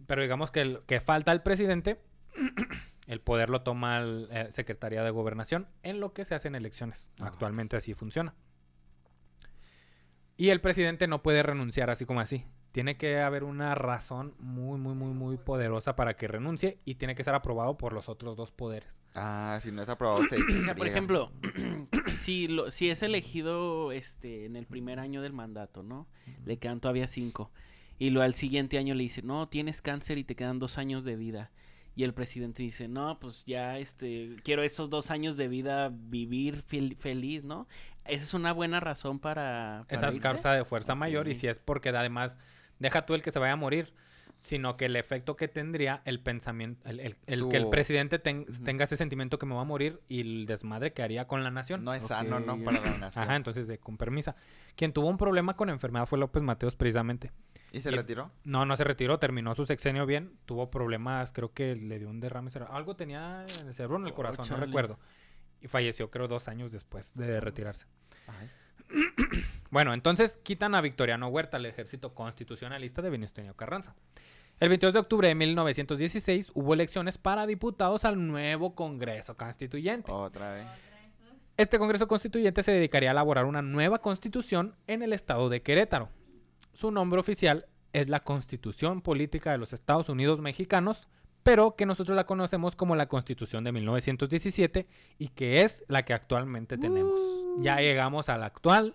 Pero 0.06 0.22
digamos 0.22 0.51
que, 0.51 0.60
el- 0.60 0.80
que 0.86 1.01
falta 1.01 1.32
el 1.32 1.43
presidente, 1.43 2.01
el 3.09 3.20
poder 3.20 3.48
lo 3.48 3.62
toma 3.62 3.98
el 3.98 4.28
eh, 4.30 4.48
Secretaría 4.51 5.02
de 5.02 5.10
Gobernación 5.10 5.66
en 5.82 5.98
lo 5.98 6.12
que 6.12 6.24
se 6.24 6.35
hacen 6.35 6.55
elecciones. 6.55 7.10
Ah. 7.18 7.26
Actualmente 7.26 7.76
así 7.76 7.94
funciona. 7.94 8.35
Y 10.36 10.51
el 10.51 10.60
presidente 10.60 11.09
no 11.09 11.22
puede 11.22 11.43
renunciar 11.43 11.90
así 11.90 12.05
como 12.05 12.20
así. 12.20 12.44
Tiene 12.70 12.98
que 12.98 13.18
haber 13.18 13.44
una 13.44 13.74
razón 13.74 14.35
muy, 14.39 14.78
muy, 14.78 14.94
muy, 14.94 15.12
muy 15.14 15.39
poderosa 15.39 15.97
para 15.97 16.16
que 16.16 16.28
renuncie 16.28 16.78
y 16.85 16.97
tiene 16.97 17.14
que 17.14 17.24
ser 17.24 17.35
aprobado 17.35 17.78
por 17.78 17.94
los 17.94 18.10
otros 18.10 18.36
dos 18.36 18.52
poderes. 18.52 19.02
Ah, 19.14 19.59
si 19.62 19.72
no 19.72 19.82
es 19.82 19.89
aprobado, 19.89 20.22
se 20.26 20.36
O 20.60 20.62
sea, 20.62 20.76
por 20.76 20.86
ejemplo, 20.86 21.32
si, 22.18 22.47
lo, 22.47 22.70
si 22.70 22.90
es 22.90 23.02
elegido 23.02 23.90
este, 23.90 24.44
en 24.44 24.55
el 24.55 24.66
primer 24.66 25.01
año 25.01 25.22
del 25.22 25.32
mandato, 25.32 25.82
¿no? 25.82 26.06
Le 26.44 26.59
quedan 26.59 26.80
todavía 26.80 27.06
cinco. 27.06 27.51
Y 27.98 28.10
luego 28.10 28.24
al 28.24 28.35
siguiente 28.35 28.76
año 28.78 28.94
le 28.94 29.02
dice, 29.02 29.22
no, 29.22 29.48
tienes 29.48 29.80
cáncer 29.80 30.18
y 30.18 30.24
te 30.24 30.36
quedan 30.36 30.59
dos 30.59 30.76
años 30.76 31.05
de 31.05 31.16
vida. 31.16 31.51
Y 31.99 32.05
el 32.05 32.15
presidente 32.15 32.62
dice, 32.62 32.87
no, 32.87 33.19
pues 33.19 33.43
ya, 33.45 33.77
este, 33.79 34.37
quiero 34.45 34.62
esos 34.62 34.89
dos 34.89 35.11
años 35.11 35.37
de 35.37 35.49
vida 35.49 35.91
vivir 35.93 36.62
fel- 36.62 36.97
feliz, 36.97 37.43
¿no? 37.43 37.66
Esa 38.05 38.23
es 38.23 38.35
una 38.35 38.53
buena 38.53 38.79
razón 38.79 39.19
para... 39.19 39.85
para 39.89 39.99
Esa 39.99 40.09
es 40.11 40.20
causa 40.20 40.55
de 40.55 40.65
fuerza 40.65 40.95
mayor 40.95 41.27
y 41.27 41.35
si 41.35 41.49
es 41.49 41.59
porque 41.59 41.89
además 41.89 42.37
deja 42.79 43.05
tú 43.05 43.15
el 43.15 43.23
que 43.23 43.33
se 43.33 43.41
vaya 43.41 43.55
a 43.55 43.57
morir, 43.57 43.93
sino 44.39 44.77
que 44.77 44.85
el 44.86 44.94
efecto 44.97 45.36
que 45.36 45.48
tendría 45.48 46.01
el 46.05 46.20
pensamiento, 46.20 46.89
el, 46.89 47.01
el- 47.01 47.16
el 47.27 47.48
que 47.48 47.56
el 47.56 47.69
presidente 47.69 48.19
ten- 48.20 48.47
tenga 48.65 48.85
ese 48.85 48.97
sentimiento 48.97 49.39
que 49.39 49.47
me 49.47 49.55
va 49.55 49.62
a 49.62 49.65
morir 49.65 50.01
y 50.09 50.20
el 50.20 50.47
desmadre 50.47 50.93
que 50.93 51.02
haría 51.02 51.27
con 51.27 51.43
la 51.43 51.51
nación. 51.51 51.82
No 51.85 51.93
es 51.93 52.05
sano, 52.06 52.39
¿no? 52.40 52.56
Para 52.62 52.81
la 52.81 52.97
nación. 52.98 53.24
Ajá, 53.24 53.36
entonces 53.36 53.66
de, 53.66 53.78
con 53.78 53.97
permisa. 53.98 54.36
Quien 54.77 54.93
tuvo 54.93 55.09
un 55.09 55.19
problema 55.19 55.56
con 55.56 55.70
enfermedad 55.70 56.06
fue 56.06 56.19
López 56.19 56.43
Mateos 56.43 56.77
precisamente. 56.77 57.32
¿Y 57.73 57.81
se 57.81 57.90
y- 57.90 57.94
retiró? 57.97 58.31
No, 58.44 58.65
no 58.65 58.77
se 58.77 58.85
retiró, 58.85 59.19
terminó 59.19 59.55
su 59.56 59.66
sexenio 59.66 60.06
bien, 60.06 60.39
tuvo 60.47 60.70
problemas, 60.70 61.32
creo 61.32 61.52
que 61.52 61.74
le 61.74 61.98
dio 61.98 62.09
un 62.09 62.20
derrame 62.20 62.51
cerebral. 62.51 62.77
Algo 62.77 62.94
tenía 62.97 63.44
en 63.60 63.66
el 63.69 63.74
cerebro 63.74 63.97
en 63.98 64.06
el 64.06 64.12
Oh, 64.12 64.15
corazón, 64.15 64.47
no 64.48 64.56
recuerdo. 64.56 64.98
Y 65.60 65.66
falleció 65.66 66.10
creo 66.10 66.28
dos 66.28 66.47
años 66.47 66.70
después 66.70 67.12
de 67.16 67.40
retirarse. 67.40 67.86
Ay. 68.28 68.48
Bueno, 69.70 69.93
entonces 69.93 70.39
quitan 70.43 70.74
a 70.74 70.81
Victoriano 70.81 71.28
Huerta, 71.28 71.59
el 71.59 71.66
ejército 71.66 72.15
constitucionalista 72.15 73.03
de 73.03 73.11
Venustiano 73.11 73.55
Carranza. 73.55 73.95
El 74.61 74.70
22 74.70 74.95
de 74.95 75.01
octubre 75.01 75.28
de 75.28 75.35
1916 75.35 76.53
hubo 76.55 76.74
elecciones 76.74 77.19
para 77.19 77.47
diputados 77.47 78.05
al 78.05 78.27
nuevo 78.27 78.74
Congreso 78.74 79.36
Constituyente. 79.36 80.11
Otra 80.11 80.53
vez. 80.53 80.66
Este 81.57 81.78
Congreso 81.78 82.09
Constituyente 82.09 82.62
se 82.62 82.73
dedicaría 82.73 83.11
a 83.11 83.12
elaborar 83.12 83.45
una 83.45 83.62
nueva 83.62 84.01
constitución 84.01 84.74
en 84.86 85.03
el 85.03 85.12
estado 85.12 85.49
de 85.49 85.61
Querétaro. 85.62 86.09
Su 86.73 86.90
nombre 86.90 87.20
oficial 87.20 87.66
es 87.93 88.09
la 88.09 88.20
Constitución 88.20 89.03
Política 89.03 89.53
de 89.53 89.59
los 89.59 89.73
Estados 89.73 90.09
Unidos 90.09 90.40
Mexicanos, 90.40 91.09
pero 91.43 91.77
que 91.77 91.86
nosotros 91.86 92.16
la 92.16 92.27
conocemos 92.27 92.74
como 92.74 92.97
la 92.97 93.09
Constitución 93.09 93.65
de 93.65 93.73
1917 93.73 94.86
y 95.19 95.28
que 95.28 95.62
es 95.62 95.85
la 95.89 96.05
que 96.05 96.15
actualmente 96.15 96.78
tenemos. 96.78 97.20
Ya 97.61 97.77
llegamos 97.81 98.28
a 98.28 98.39
la 98.39 98.47
actual 98.47 98.95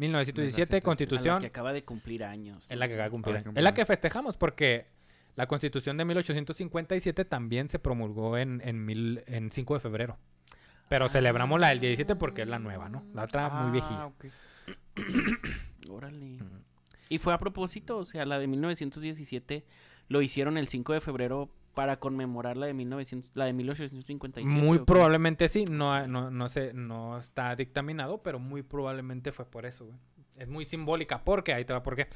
1917 0.00 0.76
1917, 0.76 0.76
A 0.76 0.78
la 0.78 0.82
Constitución. 0.82 1.40
que 1.40 1.46
acaba 1.46 1.72
de 1.72 1.84
cumplir 1.84 2.24
años. 2.24 2.66
Es 2.68 2.78
la 2.78 2.88
que 2.88 2.94
acaba 2.94 3.04
de 3.04 3.10
cumplir. 3.10 3.36
Años. 3.36 3.52
Es 3.56 3.62
la 3.62 3.74
que 3.74 3.84
festejamos 3.86 4.36
porque 4.36 4.86
la 5.36 5.46
Constitución 5.46 5.96
de 5.96 6.04
1857 6.04 7.24
también 7.24 7.68
se 7.68 7.78
promulgó 7.78 8.36
en, 8.38 8.60
en, 8.64 8.84
mil- 8.84 9.22
en 9.26 9.50
5 9.52 9.74
de 9.74 9.80
febrero. 9.80 10.18
Pero 10.88 11.08
celebramos 11.08 11.60
la 11.60 11.68
del 11.68 11.78
17 11.80 12.16
porque 12.16 12.42
es 12.42 12.48
la 12.48 12.58
nueva, 12.58 12.88
¿no? 12.88 13.04
La 13.14 13.24
otra 13.24 13.48
muy 13.48 13.70
viejilla. 13.72 14.02
Ah, 14.02 14.06
ok. 14.06 14.24
Órale. 15.90 16.38
Y 17.08 17.18
fue 17.18 17.32
a 17.34 17.38
propósito, 17.38 17.98
o 17.98 18.04
sea, 18.04 18.24
la 18.24 18.38
de 18.38 18.46
1917 18.46 19.64
lo 20.08 20.22
hicieron 20.22 20.56
el 20.58 20.68
5 20.68 20.92
de 20.92 21.00
febrero 21.00 21.48
para 21.80 21.98
conmemorar 21.98 22.58
la 22.58 22.66
de 22.66 22.74
1900, 22.74 23.30
la 23.32 23.46
de 23.46 23.54
1857. 23.54 24.46
Muy 24.46 24.80
probablemente 24.80 25.48
sí, 25.48 25.64
no, 25.64 26.06
no, 26.06 26.30
no, 26.30 26.48
sé, 26.50 26.74
no 26.74 27.18
está 27.18 27.56
dictaminado, 27.56 28.22
pero 28.22 28.38
muy 28.38 28.62
probablemente 28.62 29.32
fue 29.32 29.46
por 29.46 29.64
eso, 29.64 29.86
güey. 29.86 29.96
Es 30.36 30.46
muy 30.46 30.66
simbólica, 30.66 31.24
porque 31.24 31.54
ahí 31.54 31.64
te 31.64 31.72
va 31.72 31.82
por 31.82 31.96
qué. 31.96 32.08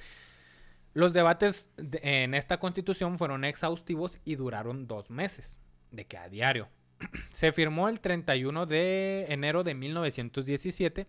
Los 0.92 1.14
debates 1.14 1.72
de- 1.78 1.98
en 2.02 2.34
esta 2.34 2.60
constitución 2.60 3.16
fueron 3.16 3.42
exhaustivos 3.42 4.20
y 4.26 4.34
duraron 4.34 4.86
dos 4.86 5.08
meses, 5.08 5.56
de 5.90 6.04
que 6.06 6.18
a 6.18 6.28
diario. 6.28 6.68
Se 7.30 7.50
firmó 7.50 7.88
el 7.88 8.00
31 8.00 8.66
de 8.66 9.24
enero 9.30 9.64
de 9.64 9.72
1917, 9.74 11.06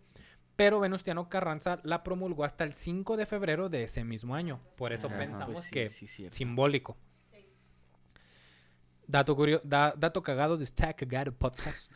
pero 0.55 0.79
Venustiano 0.79 1.27
Carranza 1.27 1.81
la 1.83 2.03
promulgó 2.03 2.45
hasta 2.45 2.63
el 2.63 2.73
5 2.73 3.17
de 3.17 3.25
febrero 3.25 3.67
de 3.67 3.83
ese 3.83 4.05
mismo 4.05 4.33
año. 4.33 4.61
Por 4.77 4.93
eso 4.93 5.07
Ajá. 5.07 5.17
pensamos 5.17 5.55
Pues 5.55 5.65
sí, 5.65 5.71
que 5.71 5.89
sí, 5.89 6.07
simbólico. 6.31 6.95
Dato, 9.07 9.35
curio- 9.35 9.61
da- 9.63 9.93
dato 9.97 10.23
cagado 10.23 10.57
de 10.57 10.63
Está 10.63 10.93
Cagado 10.93 11.31
Podcast. 11.33 11.91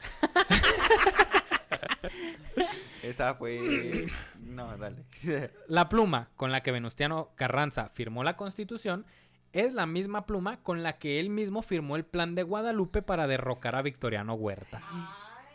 Esa 3.04 3.36
fue. 3.36 4.08
No, 4.50 4.76
dale. 4.78 4.98
La 5.68 5.88
pluma 5.90 6.30
con 6.36 6.52
la 6.52 6.62
que 6.62 6.72
Venustiano 6.72 7.30
Carranza 7.36 7.90
firmó 7.94 8.24
la 8.24 8.36
constitución 8.36 9.06
es 9.54 9.74
la 9.74 9.86
misma 9.86 10.26
pluma 10.26 10.58
con 10.64 10.84
la 10.84 10.98
que 10.98 11.20
él 11.20 11.30
mismo 11.30 11.62
firmó 11.62 11.96
el 11.96 12.04
plan 12.04 12.36
de 12.36 12.44
Guadalupe 12.44 13.02
para 13.02 13.26
derrocar 13.28 13.76
a 13.76 13.82
Victoriano 13.82 14.34
Huerta. 14.34 14.82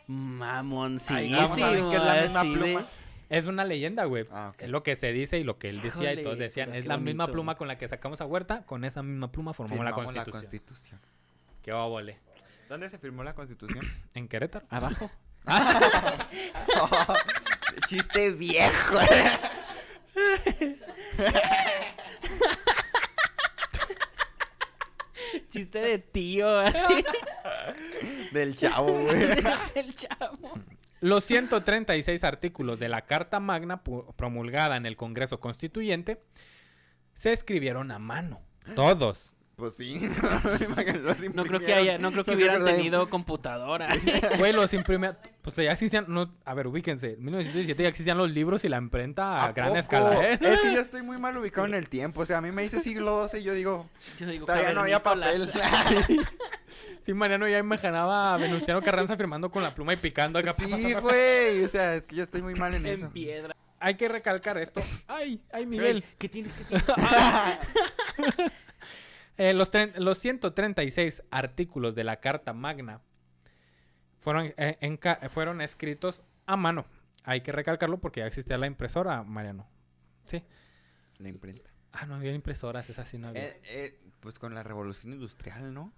Mamoncísimo. 0.06 1.36
vamos 1.36 1.60
a 1.60 1.70
ver 1.70 1.82
qué 1.90 1.96
es 1.96 2.02
la 2.02 2.22
misma 2.22 2.42
pluma. 2.42 2.86
Es 3.28 3.46
una 3.46 3.64
leyenda, 3.64 4.04
güey. 4.04 4.26
Ah. 4.30 4.52
Es 4.58 4.70
lo 4.70 4.82
que 4.82 4.96
se 4.96 5.12
dice 5.12 5.38
y 5.38 5.44
lo 5.44 5.58
que 5.58 5.68
él 5.68 5.82
decía 5.82 6.12
y 6.14 6.22
todos 6.22 6.38
decían. 6.38 6.72
Es 6.74 6.86
la 6.86 6.96
misma 6.96 7.26
pluma 7.26 7.56
con 7.56 7.68
la 7.68 7.76
que 7.76 7.88
sacamos 7.88 8.20
a 8.20 8.26
Huerta, 8.26 8.64
con 8.64 8.84
esa 8.84 9.02
misma 9.02 9.30
pluma 9.32 9.52
formamos 9.52 9.84
la 9.84 9.92
constitución. 9.92 10.32
constitución. 10.40 11.00
Qué 11.64 11.72
óvole. 11.72 12.20
¿Dónde 12.68 12.90
se 12.90 12.98
firmó 12.98 13.24
la 13.24 13.34
constitución? 13.34 13.84
En 14.14 14.28
Querétaro. 14.28 14.66
Abajo. 14.68 15.10
Chiste 17.88 18.30
viejo. 18.32 18.98
Chiste 25.50 25.78
de 25.78 25.98
tío, 25.98 26.58
así. 26.58 27.04
Del 28.32 28.56
chavo, 28.56 28.92
güey. 28.92 29.18
del 29.74 29.94
chavo. 29.94 30.52
Los 31.00 31.24
136 31.24 32.24
artículos 32.24 32.78
de 32.78 32.88
la 32.88 33.02
Carta 33.02 33.40
Magna 33.40 33.82
promulgada 33.82 34.76
en 34.76 34.86
el 34.86 34.96
Congreso 34.96 35.40
Constituyente 35.40 36.22
se 37.14 37.32
escribieron 37.32 37.90
a 37.90 37.98
mano. 37.98 38.40
Todos. 38.74 39.33
Pues 39.56 39.74
sí. 39.74 40.00
No 41.34 41.44
creo 41.44 41.60
que 41.60 41.74
haya, 41.74 41.98
no 41.98 42.10
creo 42.10 42.24
que 42.24 42.34
hubieran 42.34 42.64
tenido 42.64 43.08
computadora. 43.08 43.88
Güey, 44.38 44.52
los 44.52 44.72
imprimía. 44.74 45.16
Pues 45.42 45.56
ya 45.56 45.70
existían. 45.70 46.06
No, 46.08 46.32
a 46.44 46.54
ver, 46.54 46.66
ubíquense. 46.66 47.12
En 47.12 47.24
1917 47.24 47.82
ya 47.82 47.88
existían 47.88 48.18
los 48.18 48.30
libros 48.30 48.64
y 48.64 48.68
la 48.68 48.78
imprenta 48.78 49.44
a, 49.44 49.52
gran 49.52 49.76
escala, 49.76 50.22
¿eh? 50.24 50.38
Es 50.40 50.60
que 50.60 50.72
yo 50.74 50.80
estoy 50.80 51.02
muy 51.02 51.18
mal 51.18 51.36
ubicado 51.36 51.66
en 51.66 51.74
el 51.74 51.88
tiempo. 51.88 52.22
O 52.22 52.26
sea, 52.26 52.38
a 52.38 52.40
mí 52.40 52.50
me 52.50 52.62
dice 52.62 52.80
siglo 52.80 53.28
XII 53.28 53.40
y 53.40 53.42
yo 53.44 53.54
digo, 53.54 53.88
Yo 54.18 54.26
digo, 54.26 54.46
todavía 54.46 54.72
no 54.72 54.80
había 54.80 55.02
papel. 55.02 55.50
Sí, 57.02 57.14
Mariano 57.14 57.46
ya 57.46 57.58
imaginaba 57.58 58.34
a 58.34 58.36
Venustiano 58.38 58.82
Carranza 58.82 59.16
firmando 59.16 59.50
con 59.50 59.62
la 59.62 59.74
pluma 59.74 59.92
y 59.92 59.96
picando 59.96 60.38
acá. 60.38 60.54
sí, 60.54 60.94
güey. 60.94 61.64
O 61.64 61.68
sea, 61.68 61.96
es 61.96 62.04
que 62.04 62.16
yo 62.16 62.24
estoy 62.24 62.42
muy 62.42 62.54
mal 62.54 62.74
en 62.74 62.86
eso. 62.86 63.06
En 63.06 63.12
piedra. 63.12 63.54
Hay 63.78 63.96
que 63.96 64.08
recalcar 64.08 64.56
esto. 64.56 64.80
Ay, 65.06 65.42
ay, 65.52 65.66
Miguel. 65.66 66.02
¿Qué 66.18 66.28
tienes? 66.28 66.52
¿Qué 66.54 66.64
tienes? 66.64 68.52
Eh, 69.36 69.52
los, 69.54 69.70
tre- 69.72 69.94
los 69.96 70.18
136 70.18 71.24
artículos 71.30 71.94
de 71.94 72.04
la 72.04 72.20
Carta 72.20 72.52
Magna 72.52 73.00
fueron, 74.20 74.54
eh, 74.56 74.98
fueron 75.28 75.60
escritos 75.60 76.22
a 76.46 76.56
mano. 76.56 76.86
Hay 77.24 77.40
que 77.40 77.52
recalcarlo 77.52 77.98
porque 77.98 78.20
ya 78.20 78.26
existía 78.26 78.58
la 78.58 78.66
impresora, 78.66 79.22
Mariano. 79.22 79.66
Sí. 80.26 80.42
La 81.18 81.28
imprenta. 81.28 81.70
Ah, 81.92 82.06
no 82.06 82.16
había 82.16 82.32
impresoras, 82.32 82.88
esas 82.90 83.08
sí 83.08 83.18
no 83.18 83.28
había. 83.28 83.44
Eh, 83.44 83.60
eh, 83.64 84.00
pues 84.20 84.38
con 84.38 84.54
la 84.54 84.62
revolución 84.62 85.12
industrial, 85.12 85.72
¿no? 85.72 85.92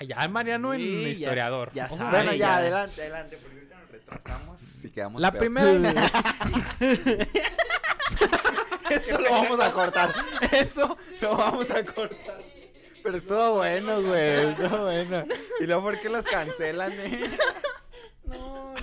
Ah, 0.00 0.04
ya 0.04 0.26
Mariano 0.28 0.72
en 0.72 0.80
Sí, 0.80 1.02
ya- 1.02 1.08
historiador. 1.10 1.70
ya 1.74 1.86
Ojo. 1.86 1.96
sabe. 1.98 2.10
bueno, 2.10 2.32
ya, 2.32 2.38
ya. 2.38 2.56
adelante, 2.56 3.00
adelante, 3.02 3.36
porque 3.36 3.56
ahorita 3.58 3.78
nos 3.80 3.90
retrasamos 3.90 4.84
y 4.84 4.90
quedamos 4.90 5.20
La 5.20 5.30
peor. 5.32 5.40
primera... 5.40 5.70
Esto 8.90 9.20
lo 9.20 9.30
vamos 9.30 9.60
a 9.60 9.72
cortar. 9.72 10.14
Eso 10.52 10.96
lo 11.20 11.36
vamos 11.36 11.70
a 11.70 11.84
cortar. 11.84 12.42
Pero 13.06 13.18
estuvo 13.18 13.54
bueno, 13.58 14.02
güey. 14.02 14.48
Estuvo 14.50 14.78
bueno. 14.82 15.24
Y 15.60 15.66
luego, 15.66 15.82
¿por 15.82 16.00
qué 16.00 16.08
los 16.08 16.24
cancelan, 16.24 16.92
eh? 16.92 17.30
No, 18.24 18.74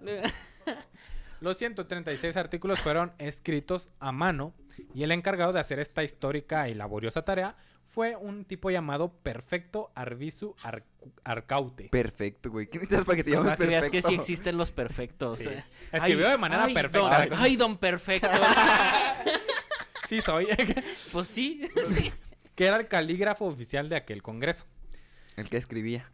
no. 0.00 0.12
Los 1.40 1.56
136 1.58 2.36
artículos 2.36 2.80
fueron 2.80 3.12
escritos 3.18 3.90
a 4.00 4.12
mano 4.12 4.54
y 4.94 5.02
el 5.02 5.12
encargado 5.12 5.52
de 5.52 5.60
hacer 5.60 5.78
esta 5.78 6.02
histórica 6.02 6.68
y 6.68 6.74
laboriosa 6.74 7.22
tarea 7.22 7.56
fue 7.86 8.16
un 8.16 8.44
tipo 8.46 8.70
llamado 8.70 9.12
Perfecto 9.22 9.90
Arvisu 9.94 10.54
Ar- 10.62 10.84
Arcaute. 11.22 11.88
Perfecto, 11.90 12.50
güey. 12.50 12.66
¿Qué 12.66 12.78
necesitas 12.78 13.04
para 13.04 13.16
que 13.16 13.24
te 13.24 13.30
llames 13.32 13.46
Para 13.46 13.56
que 13.58 13.66
perfecto? 13.66 13.90
que 13.90 14.02
sí 14.02 14.14
existen 14.14 14.56
los 14.56 14.70
perfectos. 14.70 15.38
Sí. 15.40 15.48
eh. 15.48 15.64
Escribió 15.92 16.26
Ay, 16.26 16.32
de 16.32 16.38
manera 16.38 16.64
ay, 16.64 16.74
perfecta. 16.74 17.26
don- 17.26 17.38
ay, 17.38 17.56
don 17.56 17.76
perfecto. 17.78 18.28
Sí 20.14 20.20
soy. 20.20 20.46
pues 21.12 21.28
sí. 21.28 21.62
que 22.54 22.66
era 22.66 22.76
el 22.76 22.88
calígrafo 22.88 23.46
oficial 23.46 23.88
de 23.88 23.96
aquel 23.96 24.22
congreso. 24.22 24.64
El 25.36 25.48
que 25.48 25.56
escribía. 25.56 26.10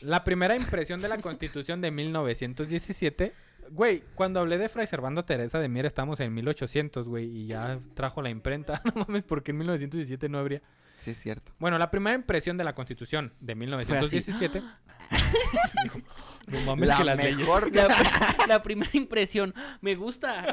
La 0.00 0.22
primera 0.24 0.54
impresión 0.54 1.00
de 1.00 1.08
la 1.08 1.18
constitución 1.18 1.80
de 1.80 1.90
1917 1.90 3.32
Güey, 3.70 4.02
cuando 4.14 4.40
hablé 4.40 4.58
de 4.58 4.68
Fray 4.68 4.86
Servando 4.86 5.24
Teresa 5.24 5.58
de 5.58 5.68
Mier 5.68 5.86
estamos 5.86 6.20
en 6.20 6.32
1800, 6.32 7.08
güey, 7.08 7.26
y 7.26 7.46
ya 7.46 7.78
trajo 7.94 8.22
la 8.22 8.30
imprenta. 8.30 8.82
No 8.88 9.04
mames, 9.06 9.22
porque 9.22 9.50
en 9.50 9.58
1917 9.58 10.28
no 10.28 10.38
habría. 10.38 10.62
Sí, 10.98 11.10
es 11.10 11.20
cierto. 11.20 11.52
Bueno, 11.58 11.78
la 11.78 11.90
primera 11.90 12.16
impresión 12.16 12.56
de 12.56 12.64
la 12.64 12.74
Constitución 12.74 13.32
de 13.40 13.54
1917. 13.54 14.62
Dijo, 15.82 16.00
no 16.46 16.60
mames 16.62 16.90
que 16.90 17.04
las 17.04 17.16
leyes. 17.16 17.36
mejor 17.36 17.74
La, 17.74 17.88
la 18.48 18.62
primera 18.62 18.90
impresión, 18.94 19.54
me 19.80 19.94
gusta. 19.94 20.46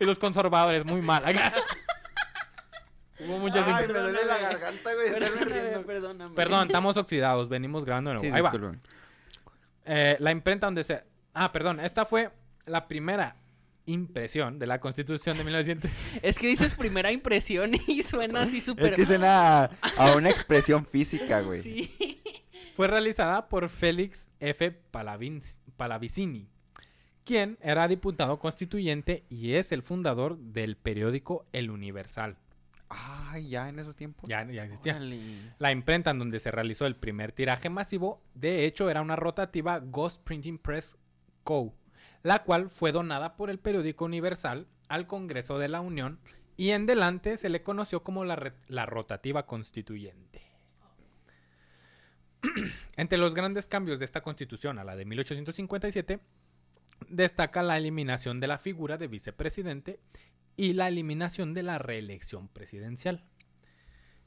Y 0.00 0.04
los 0.04 0.18
conservadores, 0.18 0.84
muy 0.84 1.00
mal. 1.00 1.24
Hubo 3.20 3.38
muchas 3.38 3.66
Ay, 3.66 3.86
me 3.86 3.98
duele 3.98 4.24
la 4.24 4.38
garganta, 4.38 4.90
güey. 4.94 5.84
Perdóname. 5.84 6.34
Perdón, 6.34 6.66
estamos 6.66 6.96
oxidados, 6.96 7.48
venimos 7.48 7.84
grabando 7.84 8.10
de 8.10 8.14
nuevo. 8.14 8.28
Sí, 8.28 8.34
Ahí 8.34 8.42
va. 8.42 8.72
Eh, 9.84 10.16
la 10.18 10.30
imprenta 10.30 10.66
donde 10.66 10.84
se... 10.84 11.02
Ah, 11.34 11.52
perdón, 11.52 11.80
esta 11.80 12.04
fue 12.04 12.30
la 12.66 12.88
primera 12.88 13.36
impresión 13.86 14.58
de 14.58 14.66
la 14.66 14.80
Constitución 14.80 15.36
de 15.36 15.44
1900. 15.44 15.90
Es 16.22 16.38
que 16.38 16.46
dices 16.46 16.74
primera 16.74 17.10
impresión 17.10 17.72
y 17.86 18.02
suena 18.02 18.42
así 18.42 18.58
Es 18.58 18.64
súper... 18.64 18.94
que 18.94 19.06
suena 19.06 19.64
a 19.96 20.12
una 20.16 20.30
expresión 20.30 20.86
física, 20.86 21.40
güey. 21.40 21.62
Sí. 21.62 22.22
Fue 22.74 22.88
realizada 22.88 23.48
por 23.48 23.68
Félix 23.68 24.30
F. 24.40 24.70
Palavicini, 24.70 26.48
quien 27.24 27.58
era 27.60 27.88
diputado 27.88 28.38
constituyente 28.38 29.24
y 29.28 29.54
es 29.54 29.72
el 29.72 29.82
fundador 29.82 30.38
del 30.38 30.76
periódico 30.76 31.46
El 31.52 31.70
Universal. 31.70 32.36
Ay, 32.88 33.48
ya 33.48 33.68
en 33.68 33.78
esos 33.78 33.96
tiempos. 33.96 34.28
Ya, 34.28 34.44
ya 34.44 34.64
existía. 34.64 34.96
Órale. 34.96 35.20
La 35.58 35.72
imprenta 35.72 36.10
en 36.10 36.18
donde 36.18 36.40
se 36.40 36.50
realizó 36.50 36.86
el 36.86 36.96
primer 36.96 37.32
tiraje 37.32 37.70
masivo, 37.70 38.22
de 38.34 38.66
hecho, 38.66 38.90
era 38.90 39.00
una 39.00 39.16
rotativa 39.16 39.78
Ghost 39.78 40.22
Printing 40.24 40.58
Press 40.58 40.96
Co., 41.42 41.74
la 42.22 42.42
cual 42.42 42.68
fue 42.68 42.92
donada 42.92 43.36
por 43.36 43.50
el 43.50 43.58
periódico 43.58 44.04
Universal 44.04 44.66
al 44.88 45.06
Congreso 45.06 45.58
de 45.58 45.68
la 45.68 45.80
Unión 45.80 46.18
y 46.56 46.70
en 46.70 46.86
delante 46.86 47.38
se 47.38 47.48
le 47.48 47.62
conoció 47.62 48.02
como 48.02 48.24
la, 48.24 48.52
la 48.68 48.84
rotativa 48.84 49.46
constituyente. 49.46 50.42
Entre 52.96 53.18
los 53.18 53.34
grandes 53.34 53.66
cambios 53.66 53.98
de 53.98 54.04
esta 54.04 54.20
constitución 54.20 54.78
a 54.78 54.84
la 54.84 54.96
de 54.96 55.04
1857, 55.06 56.20
destaca 57.08 57.62
la 57.62 57.76
eliminación 57.76 58.40
de 58.40 58.46
la 58.46 58.58
figura 58.58 58.98
de 58.98 59.08
vicepresidente 59.08 60.00
y 60.56 60.74
la 60.74 60.88
eliminación 60.88 61.54
de 61.54 61.62
la 61.62 61.78
reelección 61.78 62.48
presidencial 62.48 63.24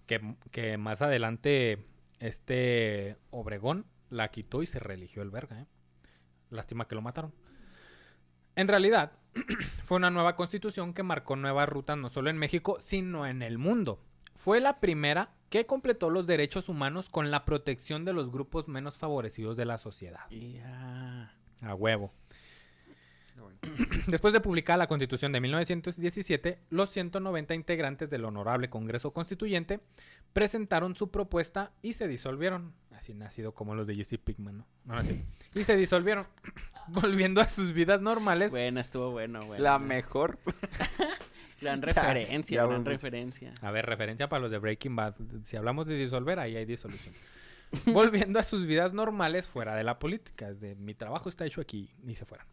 que, 0.05 0.35
que 0.51 0.77
más 0.77 1.01
adelante 1.01 1.85
este 2.19 3.17
Obregón 3.31 3.85
la 4.09 4.29
quitó 4.29 4.61
y 4.61 4.65
se 4.65 4.79
reeligió 4.79 5.21
el 5.21 5.29
verga. 5.29 5.61
¿eh? 5.61 5.67
Lástima 6.49 6.87
que 6.87 6.95
lo 6.95 7.01
mataron. 7.01 7.33
En 8.55 8.67
realidad, 8.67 9.13
fue 9.83 9.97
una 9.97 10.11
nueva 10.11 10.35
constitución 10.35 10.93
que 10.93 11.03
marcó 11.03 11.35
nuevas 11.35 11.67
rutas 11.67 11.97
no 11.97 12.09
solo 12.09 12.29
en 12.29 12.37
México, 12.37 12.77
sino 12.79 13.27
en 13.27 13.41
el 13.41 13.57
mundo. 13.57 14.01
Fue 14.35 14.59
la 14.59 14.79
primera 14.79 15.33
que 15.49 15.65
completó 15.65 16.09
los 16.09 16.27
derechos 16.27 16.69
humanos 16.69 17.09
con 17.09 17.31
la 17.31 17.45
protección 17.45 18.05
de 18.05 18.13
los 18.13 18.31
grupos 18.31 18.67
menos 18.67 18.97
favorecidos 18.97 19.57
de 19.57 19.65
la 19.65 19.77
sociedad. 19.77 20.25
A 21.61 21.75
huevo. 21.75 22.13
Después 24.07 24.33
de 24.33 24.39
publicar 24.39 24.77
la 24.77 24.87
Constitución 24.87 25.31
de 25.31 25.41
1917, 25.41 26.59
los 26.69 26.89
190 26.89 27.53
integrantes 27.55 28.09
del 28.09 28.25
Honorable 28.25 28.69
Congreso 28.69 29.11
Constituyente 29.11 29.79
presentaron 30.33 30.95
su 30.95 31.11
propuesta 31.11 31.71
y 31.81 31.93
se 31.93 32.07
disolvieron. 32.07 32.73
Así 32.91 33.13
nacido 33.13 33.53
como 33.53 33.75
los 33.75 33.87
de 33.87 33.95
Jesse 33.95 34.17
Pickman, 34.23 34.59
¿no? 34.59 34.67
No, 34.85 35.03
cierto. 35.03 35.23
Y 35.53 35.63
se 35.63 35.75
disolvieron, 35.75 36.27
volviendo 36.87 37.41
a 37.41 37.49
sus 37.49 37.73
vidas 37.73 38.01
normales. 38.01 38.51
Bueno, 38.51 38.79
estuvo 38.79 39.11
bueno, 39.11 39.45
bueno. 39.45 39.63
La 39.63 39.79
mejor. 39.79 40.39
Gran 41.61 41.81
referencia, 41.81 42.55
ya 42.55 42.65
gran 42.67 42.85
referencia. 42.85 43.53
A 43.61 43.71
ver, 43.71 43.85
referencia 43.85 44.27
para 44.29 44.41
los 44.41 44.51
de 44.51 44.57
Breaking 44.59 44.95
Bad. 44.95 45.15
Si 45.43 45.55
hablamos 45.55 45.87
de 45.87 45.95
disolver, 45.95 46.39
ahí 46.39 46.55
hay 46.55 46.65
disolución. 46.65 47.13
volviendo 47.87 48.39
a 48.39 48.43
sus 48.43 48.65
vidas 48.65 48.93
normales 48.93 49.47
fuera 49.47 49.75
de 49.75 49.83
la 49.83 49.99
política. 49.99 50.49
Es 50.49 50.59
de 50.59 50.75
mi 50.75 50.93
trabajo 50.93 51.29
está 51.29 51.45
hecho 51.45 51.61
aquí 51.61 51.91
y 52.05 52.15
se 52.15 52.25
fueran. 52.25 52.47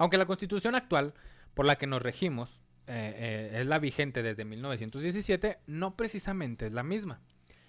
Aunque 0.00 0.16
la 0.16 0.24
constitución 0.24 0.74
actual 0.74 1.12
por 1.52 1.66
la 1.66 1.76
que 1.76 1.86
nos 1.86 2.00
regimos 2.00 2.62
eh, 2.86 3.50
eh, 3.52 3.60
es 3.60 3.66
la 3.66 3.78
vigente 3.78 4.22
desde 4.22 4.46
1917, 4.46 5.58
no 5.66 5.94
precisamente 5.94 6.68
es 6.68 6.72
la 6.72 6.82
misma. 6.82 7.20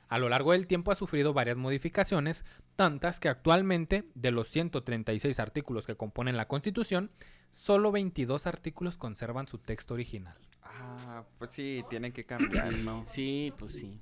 A 0.07 0.17
lo 0.17 0.29
largo 0.29 0.53
del 0.53 0.65
tiempo 0.65 0.93
ha 0.93 0.95
sufrido 0.95 1.33
varias 1.33 1.57
modificaciones, 1.57 2.45
tantas 2.77 3.19
que 3.19 3.27
actualmente 3.27 4.05
de 4.15 4.31
los 4.31 4.47
136 4.47 5.41
artículos 5.41 5.85
que 5.85 5.97
componen 5.97 6.37
la 6.37 6.47
Constitución, 6.47 7.11
solo 7.51 7.91
22 7.91 8.47
artículos 8.47 8.97
conservan 8.97 9.47
su 9.47 9.57
texto 9.57 9.93
original. 9.93 10.37
Ah, 10.63 11.25
pues 11.37 11.51
sí, 11.51 11.83
tienen 11.89 12.13
que 12.13 12.25
cambiar, 12.25 12.71
¿no? 12.71 13.03
Sí, 13.07 13.51
pues 13.59 13.73
sí. 13.73 13.99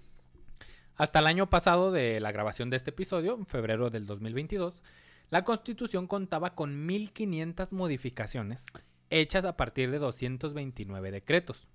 Hasta 0.96 1.18
el 1.18 1.26
año 1.26 1.50
pasado 1.50 1.92
de 1.92 2.20
la 2.20 2.32
grabación 2.32 2.70
de 2.70 2.78
este 2.78 2.92
episodio, 2.92 3.34
en 3.40 3.48
febrero 3.48 3.90
del 3.90 4.06
2022, 4.06 4.84
la 5.30 5.44
Constitución 5.44 6.08
contaba 6.08 6.56
con 6.56 6.88
1.500 6.88 7.72
modificaciones 7.72 8.66
hechas 9.10 9.46
a 9.46 9.58
partir 9.58 9.92
de 9.92 10.00
229 10.00 11.12
decretos. 11.12 11.68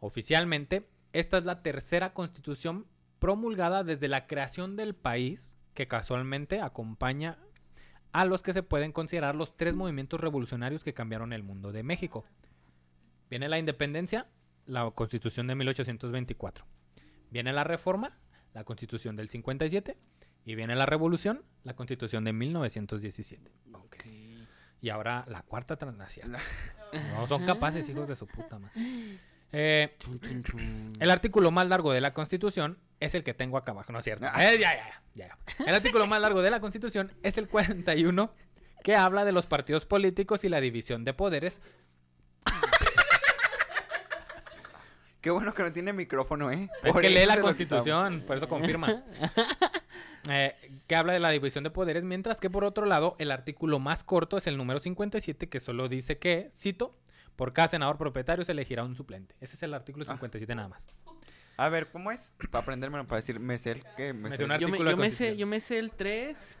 Oficialmente, 0.00 0.88
esta 1.12 1.38
es 1.38 1.44
la 1.44 1.62
tercera 1.62 2.12
Constitución 2.12 2.86
promulgada 3.18 3.84
desde 3.84 4.08
la 4.08 4.26
creación 4.26 4.76
del 4.76 4.94
país 4.94 5.58
que 5.72 5.88
casualmente 5.88 6.60
acompaña 6.60 7.38
a 8.12 8.24
los 8.24 8.42
que 8.42 8.52
se 8.52 8.62
pueden 8.62 8.92
considerar 8.92 9.34
los 9.34 9.56
tres 9.56 9.74
movimientos 9.74 10.20
revolucionarios 10.20 10.84
que 10.84 10.94
cambiaron 10.94 11.32
el 11.32 11.42
mundo 11.42 11.72
de 11.72 11.82
México. 11.82 12.24
Viene 13.28 13.48
la 13.48 13.58
independencia, 13.58 14.28
la 14.66 14.88
Constitución 14.90 15.46
de 15.46 15.56
1824. 15.56 16.64
Viene 17.30 17.52
la 17.52 17.64
reforma, 17.64 18.16
la 18.52 18.64
Constitución 18.64 19.16
del 19.16 19.28
57. 19.28 19.96
Y 20.44 20.54
viene 20.54 20.74
la 20.76 20.86
revolución, 20.86 21.42
la 21.62 21.74
Constitución 21.74 22.24
de 22.24 22.32
1917. 22.32 23.50
Ok. 23.72 23.96
Y 24.80 24.90
ahora 24.90 25.24
la 25.28 25.42
cuarta 25.42 25.76
transnación. 25.76 26.32
No 27.16 27.26
son 27.26 27.44
capaces, 27.44 27.88
hijos 27.88 28.06
de 28.06 28.14
su 28.14 28.26
puta 28.26 28.58
madre. 28.58 29.18
Eh, 29.56 29.96
el 30.98 31.10
artículo 31.12 31.52
más 31.52 31.68
largo 31.68 31.92
de 31.92 32.00
la 32.00 32.12
Constitución 32.12 32.76
es 32.98 33.14
el 33.14 33.22
que 33.22 33.34
tengo 33.34 33.56
acá 33.56 33.70
abajo, 33.70 33.92
¿no 33.92 34.00
es 34.00 34.04
cierto? 34.04 34.26
Eh, 34.26 34.58
ya, 34.58 34.74
ya, 34.76 35.02
ya, 35.14 35.28
ya. 35.28 35.64
El 35.64 35.76
artículo 35.76 36.08
más 36.08 36.20
largo 36.20 36.42
de 36.42 36.50
la 36.50 36.58
Constitución 36.58 37.12
es 37.22 37.38
el 37.38 37.46
41, 37.46 38.34
que 38.82 38.96
habla 38.96 39.24
de 39.24 39.30
los 39.30 39.46
partidos 39.46 39.86
políticos 39.86 40.42
y 40.42 40.48
la 40.48 40.60
división 40.60 41.04
de 41.04 41.14
poderes. 41.14 41.62
Qué 45.20 45.30
bueno 45.30 45.54
que 45.54 45.62
no 45.62 45.72
tiene 45.72 45.92
micrófono, 45.92 46.50
¿eh? 46.50 46.68
Es 46.82 46.92
Por 46.92 47.02
que 47.02 47.06
eso 47.06 47.18
lee 47.20 47.26
la 47.26 47.40
Constitución, 47.40 48.24
por 48.26 48.36
eso 48.36 48.48
confirma. 48.48 49.04
Eh, 50.28 50.54
que 50.86 50.96
habla 50.96 51.12
de 51.12 51.18
la 51.20 51.30
división 51.30 51.64
de 51.64 51.70
poderes, 51.70 52.02
mientras 52.04 52.40
que 52.40 52.48
por 52.50 52.64
otro 52.64 52.86
lado, 52.86 53.14
el 53.18 53.30
artículo 53.30 53.78
más 53.78 54.04
corto 54.04 54.38
es 54.38 54.46
el 54.46 54.56
número 54.56 54.80
57, 54.80 55.48
que 55.48 55.60
solo 55.60 55.88
dice 55.88 56.18
que, 56.18 56.48
cito, 56.52 56.96
por 57.36 57.52
cada 57.52 57.68
senador 57.68 57.98
propietario 57.98 58.44
se 58.44 58.52
elegirá 58.52 58.84
un 58.84 58.94
suplente. 58.96 59.34
Ese 59.40 59.56
es 59.56 59.62
el 59.62 59.74
artículo 59.74 60.04
Ah. 60.08 60.12
57 60.14 60.54
nada 60.54 60.68
más. 60.68 60.86
A 61.56 61.68
ver, 61.68 61.88
¿cómo 61.90 62.10
es? 62.10 62.32
Para 62.50 62.62
aprendérmelo, 62.62 63.06
para 63.06 63.20
decir, 63.20 63.38
me 63.38 63.58
sé 63.58 63.72
el 63.72 63.84
que... 63.96 64.12
Me 64.12 64.30
Me 64.30 64.36
sé 64.36 64.44
un 64.44 64.50
Yo 64.52 64.58
me, 64.58 64.64
artículo 64.64 64.90
de 64.90 64.90
yo, 64.90 64.96
me 64.96 65.10
sé, 65.10 65.16
Constitución. 65.28 65.36
yo 65.38 65.46
me 65.46 65.60
sé 65.60 65.78
el 65.78 65.90
3, 65.92 66.56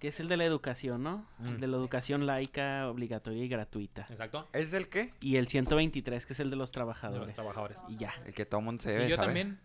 que 0.00 0.08
es 0.08 0.20
el 0.20 0.28
de 0.28 0.36
la 0.36 0.44
educación, 0.44 1.02
¿no? 1.02 1.26
Mm. 1.38 1.46
El 1.48 1.60
de 1.60 1.66
la 1.68 1.76
educación 1.78 2.26
laica, 2.26 2.88
obligatoria 2.90 3.42
y 3.44 3.48
gratuita. 3.48 4.06
Exacto. 4.10 4.48
¿Es 4.52 4.72
el 4.74 4.88
qué? 4.88 5.12
Y 5.20 5.36
el 5.36 5.46
123, 5.46 6.26
que 6.26 6.32
es 6.34 6.40
el 6.40 6.50
de 6.50 6.56
los 6.56 6.70
De 6.70 6.74
trabajadores. 6.74 7.26
los 7.28 7.34
trabajadores. 7.34 7.78
Y 7.88 7.96
ya. 7.96 8.12
El 8.26 8.34
que 8.34 8.44
todo 8.44 8.60
mundo 8.60 8.82
se 8.82 8.90
Y 8.90 8.92
debe 8.94 9.08
yo 9.08 9.16
saber. 9.16 9.28
también. 9.28 9.60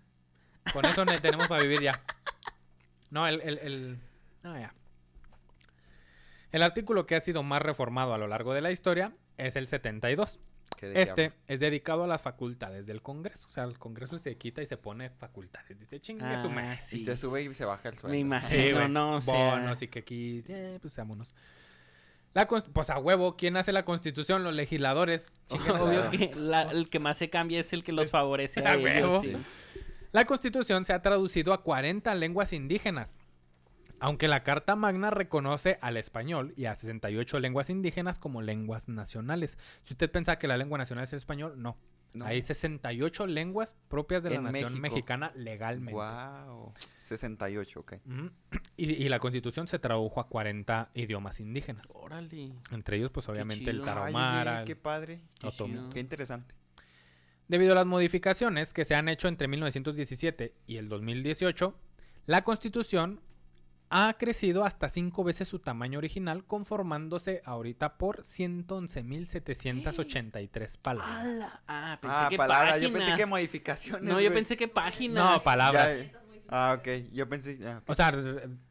Con 0.72 0.86
eso 0.86 1.04
ne- 1.04 1.18
tenemos 1.18 1.48
para 1.48 1.62
vivir 1.64 1.82
ya. 1.82 2.02
No, 3.11 3.27
el, 3.27 3.41
el, 3.41 3.57
el- 3.60 3.99
no, 4.44 4.57
ya. 4.60 4.73
El 6.52 6.64
artículo 6.64 7.06
que 7.06 7.15
ha 7.15 7.19
sido 7.22 7.44
más 7.44 7.61
reformado 7.61 8.14
a 8.14 8.18
lo 8.18 8.27
largo 8.27 8.53
de 8.53 8.61
la 8.61 8.72
historia 8.72 9.14
es 9.38 9.56
el 9.56 9.68
72. 9.68 10.40
¿Qué 10.77 10.88
de 10.88 10.94
qué 10.94 11.02
Este 11.02 11.26
habla? 11.26 11.36
es 11.48 11.60
dedicado 11.60 12.03
a 12.06 12.07
las 12.07 12.22
facultades 12.22 12.88
del 12.88 13.02
Congreso. 13.02 13.48
O 13.48 13.52
sea, 13.52 13.65
el 13.65 13.77
Congreso 13.77 14.18
se 14.18 14.38
quita 14.38 14.61
y 14.61 14.65
se 14.65 14.77
pone 14.77 15.10
facultades. 15.10 15.77
Dice, 15.80 15.99
chingue 15.99 16.40
su 16.41 16.49
madre". 16.49 16.69
Ah, 16.77 16.80
sí. 16.80 16.98
Y 16.98 17.06
se 17.06 17.18
sube 17.18 17.44
y 17.44 17.53
se 17.53 17.65
baja 17.65 17.90
el 17.90 17.95
sueldo. 17.98 18.14
Me 18.14 18.19
imagino, 18.19 18.86
Sí, 18.86 18.91
no, 18.91 19.15
o 19.15 19.22
sea... 19.22 19.56
Bonos 19.56 19.81
y 19.81 19.88
que 19.90 19.99
aquí, 19.99 20.44
eh, 20.48 20.80
pues 20.81 20.95
vámonos. 20.98 21.36
La 22.34 22.48
pues 22.48 22.90
a 22.91 22.99
huevo, 22.99 23.36
¿quién 23.36 23.57
hace 23.57 23.72
la 23.73 23.84
constitución? 23.86 24.44
Los 24.44 24.53
legisladores. 24.53 25.31
Su 25.48 25.57
Obvio 25.57 26.10
que 26.11 26.31
la- 26.36 26.72
el 26.72 26.90
que 26.90 26.99
más 26.99 27.18
se 27.18 27.30
cambia 27.30 27.60
es 27.60 27.73
el 27.73 27.84
que 27.84 27.91
los 27.91 28.10
favorece 28.11 28.61
A 28.65 28.69
a 28.72 28.73
ellos. 28.76 28.84
huevo. 28.84 29.22
sí. 29.22 29.36
La 30.11 30.26
constitución 30.26 30.86
se 30.86 30.94
ha 30.94 31.02
traducido 31.02 31.53
a 31.53 31.64
40 31.64 32.14
lenguas 32.15 32.53
indígenas. 32.53 33.15
Aunque 34.02 34.27
la 34.30 34.44
Carta 34.44 34.76
Magna 34.77 35.10
reconoce 35.10 35.77
al 35.81 35.98
español 35.98 36.53
y 36.56 36.65
a 36.65 36.76
68 36.76 37.40
lenguas 37.40 37.69
indígenas 37.69 38.18
como 38.18 38.41
lenguas 38.41 38.88
nacionales. 38.88 39.57
Si 39.84 39.94
usted 39.94 40.10
piensa 40.10 40.38
que 40.40 40.48
la 40.48 40.56
lengua 40.57 40.77
nacional 40.77 41.03
es 41.03 41.11
el 41.14 41.18
español, 41.18 41.61
no. 41.61 41.77
No. 42.15 42.26
Hay 42.26 42.41
68 42.41 43.27
lenguas 43.27 43.76
propias 43.88 44.23
de 44.23 44.31
la 44.31 44.36
En 44.38 44.44
nación 44.45 44.72
México. 44.73 44.81
mexicana 44.81 45.31
legalmente. 45.36 45.94
Wow. 45.94 46.73
68, 47.02 47.80
ok. 47.81 47.94
Y, 48.77 48.94
y 48.94 49.10
la 49.10 49.19
constitución 49.19 49.68
se 49.68 49.77
tradujo 49.77 50.19
a 50.19 50.27
40 50.27 50.90
idiomas 50.95 51.40
indígenas. 51.40 51.88
Órale. 51.94 52.53
Entre 52.72 52.98
ellos, 52.98 53.11
pues 53.11 53.30
obviamente 53.30 53.69
el. 53.69 53.81
Ay, 53.81 53.86
tarahumara. 53.86 54.65
qué 54.65 54.76
padre. 54.76 55.22
Qué 55.40 55.48
Otomí. 55.48 55.73
chido. 55.73 55.90
Qué 55.91 55.99
interesante. 55.99 56.56
Debido 57.50 57.74
a 57.74 57.76
las 57.76 57.86
modificaciones 57.86 58.72
que 58.74 58.86
se 58.86 58.96
han 58.96 59.10
hecho 59.10 59.28
entre 59.28 59.50
1917 59.50 60.54
y 60.68 60.78
el 60.78 60.88
2018, 60.88 61.76
la 62.28 62.44
constitución 62.46 63.20
ha 63.90 64.14
crecido 64.20 64.64
hasta 64.66 64.88
cinco 64.88 65.24
veces 65.24 65.48
su 65.48 65.58
tamaño 65.60 65.98
original, 65.98 66.46
conformándose 66.46 67.42
ahorita 67.44 67.98
por 67.98 68.22
111.783 68.22 70.78
palabras. 70.78 71.26
¡Hala! 71.26 71.62
Ah, 71.68 71.98
pensé 72.02 72.16
Ah, 72.18 72.28
que 72.30 72.38
palabra. 72.38 72.78
Yo 72.78 72.94
pensé 72.94 73.16
que 73.16 73.26
modificaciones. 73.26 74.04
No, 74.04 74.20
yo 74.22 74.32
pensé 74.34 74.56
que 74.58 74.68
páginas. 74.68 75.34
No, 75.38 75.42
palabras. 75.44 75.98
Ya, 76.12 76.20
Ah, 76.52 76.76
ok. 76.80 76.88
Yo 77.12 77.30
pensé. 77.30 77.60
ah. 77.66 77.82
O 77.86 77.94
sea, 77.94 78.12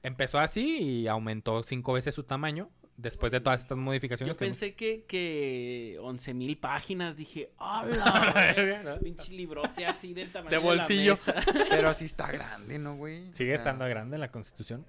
empezó 0.03 0.39
así 0.39 0.79
y 1.03 1.07
aumentó 1.09 1.63
cinco 1.63 1.93
veces 1.93 2.13
su 2.15 2.25
tamaño 2.25 2.71
después 2.99 3.33
de 3.33 3.41
todas 3.41 3.63
estas 3.63 3.79
modificaciones. 3.79 4.35
Yo 4.35 4.39
que 4.39 4.45
hemos- 4.45 4.59
pensé 4.59 4.75
que, 4.75 5.05
que 5.07 5.97
11.000 6.01 6.61
páginas. 6.61 7.17
Dije, 7.17 7.53
¡hala! 7.57 8.83
¿no? 8.85 8.99
Pinche 9.01 9.33
librote 9.33 9.87
así 9.87 10.13
del 10.13 10.31
tamaño 10.31 10.51
De 10.51 10.57
de, 10.57 10.63
bolsillo. 10.63 11.17
La 11.27 11.35
mesa. 11.35 11.53
Pero 11.71 11.95
sí 11.95 12.05
está 12.05 12.31
grande, 12.31 12.79
¿no, 12.79 12.97
güey? 12.97 13.31
O 13.31 13.35
Sigue 13.35 13.51
sea, 13.53 13.57
estando 13.59 13.87
grande 13.87 14.19
la 14.19 14.31
constitución. 14.31 14.85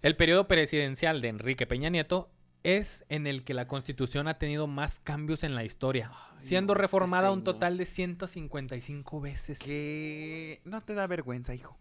El 0.00 0.16
periodo 0.16 0.46
presidencial 0.48 1.20
de 1.20 1.28
Enrique 1.28 1.66
Peña 1.66 1.90
Nieto 1.90 2.30
es 2.62 3.04
en 3.10 3.26
el 3.26 3.42
que 3.44 3.52
la 3.52 3.66
constitución 3.66 4.26
ha 4.28 4.38
tenido 4.38 4.66
más 4.66 4.98
cambios 4.98 5.44
en 5.44 5.54
la 5.54 5.64
historia, 5.64 6.10
Ay, 6.14 6.34
siendo 6.38 6.72
no, 6.72 6.78
este 6.78 6.82
reformada 6.82 7.30
un 7.30 7.44
total 7.44 7.76
de 7.76 7.84
155 7.84 9.20
veces. 9.20 9.58
Que 9.58 10.62
no 10.64 10.82
te 10.82 10.94
da 10.94 11.06
vergüenza, 11.06 11.54
hijo. 11.54 11.76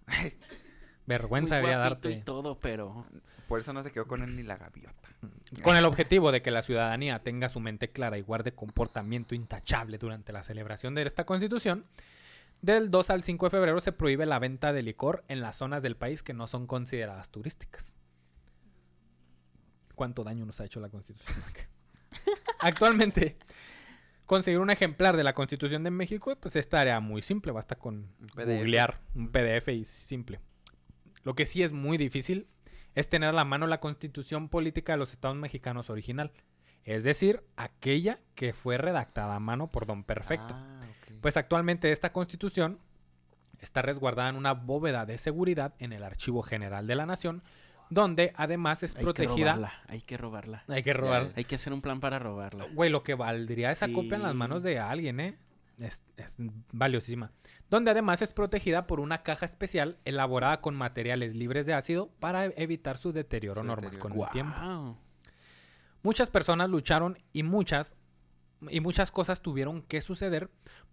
Vergüenza 1.06 1.56
Muy 1.56 1.68
debería 1.68 1.88
guapito 1.88 2.10
y 2.10 2.14
darte. 2.14 2.26
todo, 2.26 2.60
pero... 2.60 3.06
Por 3.48 3.60
eso 3.60 3.74
no 3.74 3.84
se 3.84 3.92
quedó 3.92 4.08
con 4.08 4.24
él 4.24 4.36
ni 4.36 4.44
la 4.44 4.58
gaviota. 4.58 5.10
Con 5.62 5.76
el 5.76 5.86
objetivo 5.86 6.32
de 6.32 6.42
que 6.42 6.50
la 6.50 6.62
ciudadanía 6.62 7.20
tenga 7.20 7.50
su 7.50 7.60
mente 7.60 7.92
clara 7.92 8.18
y 8.18 8.22
guarde 8.22 8.54
comportamiento 8.54 9.36
intachable 9.36 9.98
durante 9.98 10.32
la 10.34 10.44
celebración 10.44 10.96
de 10.96 11.04
esta 11.04 11.26
constitución, 11.26 11.86
del 12.62 12.90
2 12.90 13.10
al 13.10 13.24
5 13.24 13.46
de 13.46 13.50
febrero 13.50 13.82
se 13.82 13.92
prohíbe 13.92 14.26
la 14.26 14.40
venta 14.40 14.72
de 14.72 14.82
licor 14.82 15.24
en 15.28 15.42
las 15.42 15.58
zonas 15.58 15.84
del 15.84 15.98
país 15.98 16.24
que 16.24 16.34
no 16.34 16.48
son 16.48 16.66
consideradas 16.66 17.30
turísticas. 17.30 17.96
¿Cuánto 19.96 20.24
daño 20.24 20.46
nos 20.46 20.62
ha 20.62 20.66
hecho 20.66 20.80
la 20.80 20.90
constitución? 20.90 21.38
Actualmente, 22.60 23.38
conseguir 24.26 24.60
un 24.60 24.70
ejemplar 24.70 25.18
de 25.18 25.24
la 25.24 25.34
constitución 25.34 25.84
de 25.84 25.92
México, 25.92 26.36
pues 26.40 26.56
es 26.56 26.68
tarea 26.70 27.00
muy 27.02 27.22
simple, 27.22 27.52
basta 27.52 27.76
con 27.76 28.08
PDF. 28.34 28.46
googlear 28.46 29.00
un 29.14 29.32
PDF 29.32 29.68
y 29.68 29.86
simple. 29.86 30.40
Lo 31.24 31.36
que 31.36 31.46
sí 31.46 31.64
es 31.64 31.72
muy 31.72 31.98
difícil 31.98 32.48
es 32.96 33.10
tener 33.10 33.30
a 33.30 33.34
la 33.34 33.46
mano 33.46 33.68
la 33.68 33.80
constitución 33.80 34.50
política 34.50 34.94
de 34.94 35.00
los 35.00 35.12
estados 35.14 35.38
mexicanos 35.38 35.90
original. 35.90 36.32
Es 36.84 37.04
decir, 37.04 37.44
aquella 37.56 38.20
que 38.36 38.54
fue 38.54 38.78
redactada 38.78 39.36
a 39.36 39.40
mano 39.40 39.72
por 39.72 39.86
Don 39.86 40.04
Perfecto. 40.04 40.54
Ah. 40.56 40.82
Pues 41.22 41.38
actualmente 41.38 41.92
esta 41.92 42.12
constitución 42.12 42.80
está 43.62 43.82
resguardada 43.82 44.30
en 44.30 44.36
una 44.36 44.54
bóveda 44.54 45.06
de 45.06 45.18
seguridad 45.18 45.74
en 45.80 45.94
el 45.94 46.04
Archivo 46.04 46.42
General 46.42 46.86
de 46.86 46.96
la 46.96 47.06
Nación, 47.06 47.42
donde 47.90 48.34
además 48.36 48.84
es 48.84 48.96
Hay 48.96 49.00
que 49.00 49.04
protegida. 49.06 49.54
robarla, 49.54 49.74
hay 49.88 50.02
que 50.02 50.18
robarla. 50.18 50.64
Hay 50.68 50.84
que 50.84 50.94
robar. 50.94 51.28
Ya. 51.28 51.34
Hay 51.38 51.44
que 51.46 51.56
hacer 51.56 51.72
un 51.72 51.82
plan 51.82 52.02
para 52.02 52.20
robarla. 52.20 52.68
Güey, 52.74 52.90
lo 52.90 53.04
que 53.04 53.14
valdría 53.14 53.72
esa 53.72 53.88
copia 53.94 54.16
en 54.18 54.24
las 54.24 54.36
manos 54.36 54.62
de 54.64 54.80
alguien, 54.80 55.20
¿eh? 55.22 55.38
Es, 55.80 56.04
es 56.18 56.36
valiosísima. 56.72 57.32
Donde 57.70 57.92
además 57.92 58.22
es 58.22 58.32
protegida 58.34 58.86
por 58.88 59.00
una 59.00 59.24
caja 59.24 59.46
especial 59.46 59.98
elaborada 60.06 60.62
con 60.62 60.76
materiales 60.76 61.36
libres 61.36 61.66
de 61.66 61.74
ácido 61.74 62.10
para 62.20 62.46
evitar 62.46 62.98
su 62.98 63.12
deterioro 63.12 63.62
Su 63.62 63.68
normal 63.68 63.92
deterioro. 63.92 64.16
con 64.16 64.24
el 64.26 64.30
tiempo. 64.32 64.98
Muchas 66.04 66.30
personas 66.30 66.70
lucharon 66.70 67.18
y 67.32 67.44
muchas 67.44 67.96
y 68.70 68.80
muchas 68.80 69.12
cosas 69.12 69.42
tuvieron 69.42 69.82
que 69.82 70.00
suceder 70.02 70.50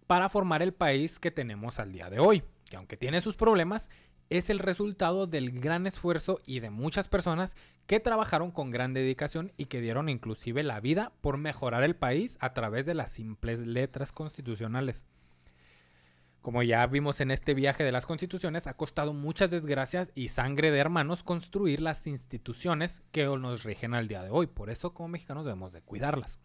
para 0.07 0.27
formar 0.29 0.61
el 0.61 0.73
país 0.73 1.19
que 1.19 1.31
tenemos 1.31 1.79
al 1.79 1.93
día 1.93 2.09
de 2.09 2.19
hoy, 2.19 2.43
que 2.69 2.75
aunque 2.75 2.97
tiene 2.97 3.21
sus 3.21 3.37
problemas, 3.37 3.89
es 4.29 4.49
el 4.49 4.59
resultado 4.59 5.25
del 5.27 5.51
gran 5.59 5.87
esfuerzo 5.87 6.41
y 6.45 6.59
de 6.59 6.69
muchas 6.69 7.07
personas 7.07 7.55
que 7.91 7.99
trabajaron 7.99 8.51
con 8.51 8.71
gran 8.71 8.93
dedicación 8.93 9.51
y 9.57 9.65
que 9.65 9.81
dieron 9.81 10.07
inclusive 10.07 10.63
la 10.63 10.79
vida 10.79 11.11
por 11.19 11.35
mejorar 11.35 11.83
el 11.83 11.93
país 11.93 12.37
a 12.39 12.53
través 12.53 12.85
de 12.85 12.93
las 12.93 13.11
simples 13.11 13.67
letras 13.67 14.13
constitucionales. 14.13 15.05
Como 16.41 16.63
ya 16.63 16.87
vimos 16.87 17.19
en 17.19 17.31
este 17.31 17.53
viaje 17.53 17.83
de 17.83 17.91
las 17.91 18.05
constituciones, 18.05 18.65
ha 18.65 18.77
costado 18.77 19.11
muchas 19.11 19.51
desgracias 19.51 20.13
y 20.15 20.29
sangre 20.29 20.71
de 20.71 20.79
hermanos 20.79 21.21
construir 21.21 21.81
las 21.81 22.07
instituciones 22.07 23.03
que 23.11 23.25
nos 23.25 23.63
rigen 23.63 23.93
al 23.93 24.07
día 24.07 24.23
de 24.23 24.29
hoy. 24.29 24.47
Por 24.47 24.69
eso, 24.69 24.93
como 24.93 25.09
mexicanos, 25.09 25.43
debemos 25.43 25.73
de 25.73 25.81
cuidarlas. 25.81 26.39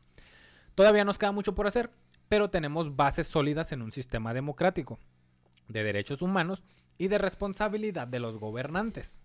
Todavía 0.74 1.04
nos 1.04 1.16
queda 1.16 1.30
mucho 1.30 1.54
por 1.54 1.68
hacer, 1.68 1.92
pero 2.28 2.50
tenemos 2.50 2.96
bases 2.96 3.28
sólidas 3.28 3.70
en 3.70 3.82
un 3.82 3.92
sistema 3.92 4.34
democrático, 4.34 4.98
de 5.68 5.84
derechos 5.84 6.22
humanos 6.22 6.64
y 6.98 7.06
de 7.06 7.18
responsabilidad 7.18 8.08
de 8.08 8.18
los 8.18 8.36
gobernantes. 8.36 9.22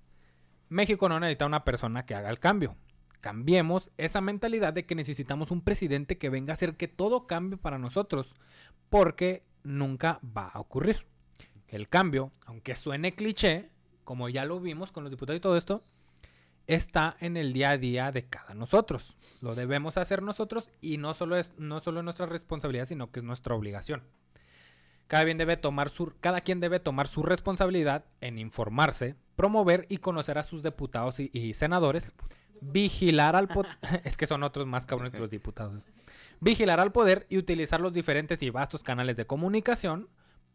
México 0.71 1.09
no 1.09 1.19
necesita 1.19 1.45
una 1.45 1.65
persona 1.65 2.05
que 2.05 2.15
haga 2.15 2.29
el 2.29 2.39
cambio. 2.39 2.77
Cambiemos 3.19 3.91
esa 3.97 4.21
mentalidad 4.21 4.71
de 4.71 4.85
que 4.85 4.95
necesitamos 4.95 5.51
un 5.51 5.61
presidente 5.61 6.17
que 6.17 6.29
venga 6.29 6.53
a 6.53 6.55
hacer 6.55 6.77
que 6.77 6.87
todo 6.87 7.27
cambie 7.27 7.57
para 7.57 7.77
nosotros, 7.77 8.35
porque 8.89 9.43
nunca 9.63 10.21
va 10.25 10.47
a 10.47 10.61
ocurrir. 10.61 11.05
El 11.67 11.89
cambio, 11.89 12.31
aunque 12.45 12.77
suene 12.77 13.15
cliché, 13.15 13.69
como 14.05 14.29
ya 14.29 14.45
lo 14.45 14.61
vimos 14.61 14.93
con 14.93 15.03
los 15.03 15.11
diputados 15.11 15.39
y 15.39 15.41
todo 15.41 15.57
esto, 15.57 15.81
está 16.67 17.17
en 17.19 17.35
el 17.35 17.51
día 17.51 17.71
a 17.71 17.77
día 17.77 18.13
de 18.13 18.27
cada 18.27 18.53
nosotros. 18.53 19.17
Lo 19.41 19.55
debemos 19.55 19.97
hacer 19.97 20.21
nosotros 20.21 20.69
y 20.79 20.97
no 20.97 21.13
solo 21.13 21.35
es 21.35 21.51
no 21.59 21.81
solo 21.81 21.99
es 21.99 22.05
nuestra 22.05 22.27
responsabilidad, 22.27 22.85
sino 22.85 23.11
que 23.11 23.19
es 23.19 23.25
nuestra 23.25 23.55
obligación. 23.55 24.03
Cada, 25.07 25.23
bien 25.23 25.37
debe 25.37 25.57
tomar 25.57 25.89
su, 25.89 26.13
cada 26.21 26.41
quien 26.41 26.59
debe 26.59 26.79
tomar 26.79 27.07
su 27.07 27.23
responsabilidad 27.23 28.05
en 28.21 28.39
informarse, 28.39 29.15
promover 29.35 29.85
y 29.89 29.97
conocer 29.97 30.37
a 30.37 30.43
sus 30.43 30.63
diputados 30.63 31.19
y, 31.19 31.29
y 31.33 31.53
senadores, 31.53 32.13
vigilar 32.61 33.35
al 33.35 33.47
poder, 33.47 33.77
es 34.03 34.15
que 34.15 34.27
son 34.27 34.43
otros 34.43 34.67
más 34.67 34.85
cabrones 34.85 35.11
que 35.11 35.19
los 35.19 35.29
diputados, 35.29 35.87
vigilar 36.39 36.79
al 36.79 36.91
poder 36.91 37.25
y 37.29 37.37
utilizar 37.37 37.81
los 37.81 37.93
diferentes 37.93 38.41
y 38.41 38.49
vastos 38.49 38.83
canales 38.83 39.17
de 39.17 39.25
comunicación 39.25 40.07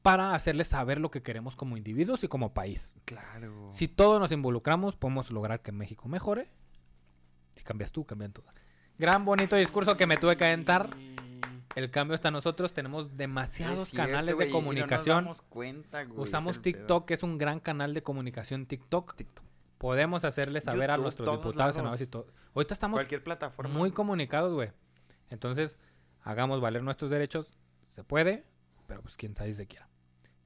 para 0.06 0.34
hacerles 0.34 0.68
saber 0.68 1.00
lo 1.00 1.10
que 1.10 1.20
queremos 1.20 1.56
como 1.56 1.76
individuos 1.76 2.22
y 2.22 2.28
como 2.28 2.54
país. 2.54 2.96
Claro. 3.04 3.66
Si 3.70 3.88
todos 3.88 4.20
nos 4.20 4.30
involucramos, 4.30 4.94
podemos 4.94 5.32
lograr 5.32 5.62
que 5.62 5.72
México 5.72 6.08
mejore. 6.08 6.48
Si 7.56 7.64
cambias 7.64 7.90
tú, 7.90 8.04
cambian 8.04 8.32
todas. 8.32 8.54
Gran 8.98 9.24
bonito 9.24 9.56
discurso 9.56 9.96
que 9.96 10.06
me 10.06 10.16
tuve 10.16 10.36
que 10.36 10.44
aventar. 10.44 10.90
El 11.76 11.90
cambio 11.90 12.14
está 12.14 12.28
en 12.28 12.34
nosotros. 12.34 12.72
Tenemos 12.72 13.16
demasiados 13.16 13.90
cierto, 13.90 14.08
canales 14.08 14.38
de 14.38 14.46
no 14.46 14.50
nos 14.50 14.52
comunicación. 14.52 15.16
damos 15.24 15.42
cuenta, 15.42 16.06
Usamos. 16.16 16.62
TikTok, 16.62 17.06
que 17.06 17.14
es 17.14 17.22
un 17.22 17.36
gran 17.38 17.60
canal 17.60 17.92
de 17.94 18.02
comunicación 18.02 18.66
TikTok. 18.66 19.14
Podemos 19.78 20.24
hacerle 20.24 20.62
saber 20.62 20.90
a 20.90 20.96
nuestros 20.96 21.30
diputados, 21.30 21.76
senadores 21.76 22.00
y 22.00 22.06
todo. 22.06 22.26
Ahorita 22.54 22.72
estamos 22.72 22.96
Cualquier 22.96 23.22
plataforma. 23.22 23.72
muy 23.72 23.90
comunicados, 23.92 24.54
güey. 24.54 24.70
Entonces, 25.28 25.78
hagamos 26.22 26.62
valer 26.62 26.82
nuestros 26.82 27.10
derechos. 27.10 27.52
Se 27.84 28.02
puede, 28.02 28.44
pero 28.86 29.02
pues 29.02 29.16
quién 29.18 29.34
sabe 29.36 29.50
si 29.50 29.56
se 29.58 29.66
quiera. 29.66 29.86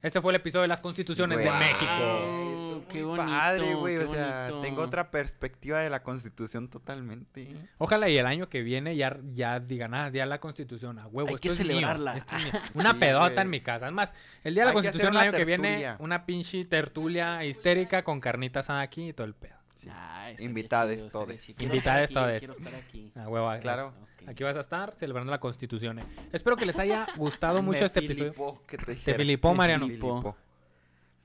Ese 0.01 0.19
fue 0.21 0.33
el 0.33 0.35
episodio 0.35 0.63
de 0.63 0.67
las 0.67 0.81
constituciones 0.81 1.37
de 1.39 1.49
México. 1.49 2.70
Es 2.81 2.93
Qué 2.93 3.03
bonito, 3.03 3.25
padre, 3.27 3.73
güey. 3.75 3.97
O 3.97 4.07
sea, 4.13 4.47
bonito. 4.49 4.61
tengo 4.61 4.81
otra 4.83 5.11
perspectiva 5.11 5.79
de 5.79 5.89
la 5.89 6.03
constitución 6.03 6.67
totalmente. 6.69 7.55
Ojalá 7.77 8.09
y 8.09 8.17
el 8.17 8.25
año 8.25 8.49
que 8.49 8.61
viene 8.61 8.95
ya, 8.95 9.17
ya 9.33 9.59
digan, 9.59 9.93
ah, 9.93 10.09
ya 10.09 10.25
la 10.25 10.39
constitución, 10.39 10.99
a 10.99 11.07
huevo. 11.07 11.29
Hay 11.29 11.35
esto 11.35 11.41
que 11.41 11.47
es 11.49 11.59
mío, 11.59 11.67
celebrarla. 11.67 12.17
esto 12.17 12.35
es 12.35 12.43
mío". 12.43 12.53
Una 12.75 12.91
Sí, 12.91 12.97
pedota 12.99 13.41
en 13.41 13.49
mi 13.49 13.61
casa. 13.61 13.85
Además, 13.85 14.13
el 14.43 14.53
día 14.53 14.63
de 14.63 14.65
la 14.65 14.69
Hay 14.71 14.73
constitución 14.75 15.13
el 15.13 15.19
año 15.19 15.31
que 15.31 15.45
viene, 15.45 15.95
una 15.99 16.25
pinche 16.25 16.65
tertulia 16.65 17.43
histérica 17.45 18.03
con 18.03 18.19
carnitas 18.19 18.69
aquí 18.69 19.09
y 19.09 19.13
todo 19.13 19.25
el 19.27 19.33
pedo. 19.33 19.55
Ah, 19.89 20.29
estaría 20.29 20.45
Invitades. 20.47 21.07
Quiero 21.11 21.27
Invitades 21.59 22.05
aquí, 22.05 22.13
todes. 22.13 22.39
Quiero 22.39 22.53
estar 22.53 22.75
aquí. 22.75 23.11
A 23.15 23.27
huevo. 23.27 23.51
Claro. 23.61 23.93
Aquí 24.27 24.43
vas 24.43 24.55
a 24.55 24.59
estar 24.59 24.93
celebrando 24.97 25.31
la 25.31 25.39
constitución. 25.39 25.97
eh. 25.97 26.03
Espero 26.31 26.55
que 26.55 26.67
les 26.67 26.77
haya 26.77 27.07
gustado 27.17 27.63
mucho 27.63 27.79
Me 27.79 27.85
este 27.87 27.99
episodio. 28.01 28.31
filipó 28.33 28.61
que 28.67 28.77
te 28.77 28.95
Te 28.95 29.13
filipó, 29.15 29.55
Mariano. 29.55 29.87
filipó. 29.87 30.37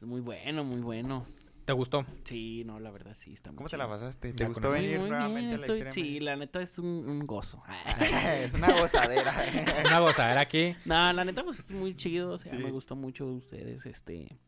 Es 0.01 0.07
muy 0.07 0.23
bueno, 0.23 0.65
muy 0.65 0.81
bueno. 0.81 1.27
¿Te 1.67 1.73
gustó? 1.73 2.07
Sí, 2.25 2.63
no, 2.65 2.79
la 2.81 2.91
verdad 2.91 3.15
sí, 3.19 3.33
está 3.35 3.51
muy 3.51 3.57
¿Cómo 3.59 3.69
te 3.69 3.77
la 3.77 3.89
pasaste? 3.89 4.33
¿Te 4.33 4.47
gustó 4.47 4.63
conocí. 4.63 4.83
Venir 4.83 5.01
muy 5.01 5.11
nuevamente 5.11 5.41
bien, 5.41 5.55
a 5.55 5.67
la 5.67 5.67
estoy-? 5.67 5.91
Sí, 5.93 6.21
la 6.21 6.37
neta 6.37 6.63
es 6.63 6.79
un, 6.79 6.87
un 6.87 7.27
gozo. 7.27 7.63
es 8.01 8.55
una 8.55 8.69
gozadera. 8.81 9.35
Una 9.87 9.99
gozadera 9.99 10.41
aquí. 10.41 10.75
no, 10.85 11.13
la 11.13 11.25
neta 11.25 11.43
pues 11.45 11.59
es 11.59 11.71
muy 11.71 11.97
chido, 11.97 12.31
o 12.31 12.39
sea, 12.39 12.53
Sí. 12.53 12.59
me 12.63 12.71
gustó 12.71 12.97
mucho 12.97 13.27
ustedes, 13.27 13.85
este... 13.85 14.39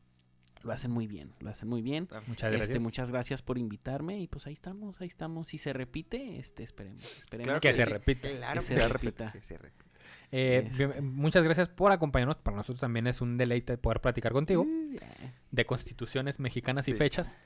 Lo 0.64 0.72
hacen 0.72 0.90
muy 0.90 1.06
bien, 1.06 1.32
lo 1.38 1.50
hacen 1.50 1.68
muy 1.68 1.82
bien. 1.82 2.08
Muchas 2.26 2.48
Este, 2.52 2.56
gracias. 2.56 2.80
muchas 2.80 3.10
gracias 3.12 3.42
por 3.42 3.58
invitarme 3.58 4.18
y 4.20 4.26
pues 4.26 4.44
ahí 4.48 4.54
estamos, 4.54 5.00
ahí 5.00 5.06
estamos. 5.06 5.46
Si 5.46 5.56
se 5.58 5.72
repite, 5.72 6.38
este, 6.40 6.64
esperemos, 6.64 7.04
esperemos 7.18 7.44
Claro 7.46 7.60
Que 7.60 7.74
se 7.74 7.84
sí. 7.84 7.90
repita. 7.92 8.28
Claro 8.28 8.60
Que 8.62 8.66
que 8.66 8.74
se 8.74 8.80
se 8.80 8.88
repita. 8.88 9.24
repita. 9.26 9.32
Que 9.32 9.40
se 9.42 9.56
repita. 9.58 9.87
Eh, 10.30 10.68
Este. 10.70 11.00
muchas 11.00 11.42
gracias 11.42 11.68
por 11.68 11.90
acompañarnos. 11.92 12.36
Para 12.36 12.56
nosotros 12.58 12.80
también 12.80 13.06
es 13.06 13.20
un 13.20 13.36
deleite 13.38 13.78
poder 13.78 14.00
platicar 14.00 14.32
contigo 14.32 14.66
ya. 14.92 15.34
de 15.50 15.64
constituciones 15.66 16.38
mexicanas 16.40 16.86
y 16.88 16.92
Sí. 16.92 16.98
fechas. 16.98 17.40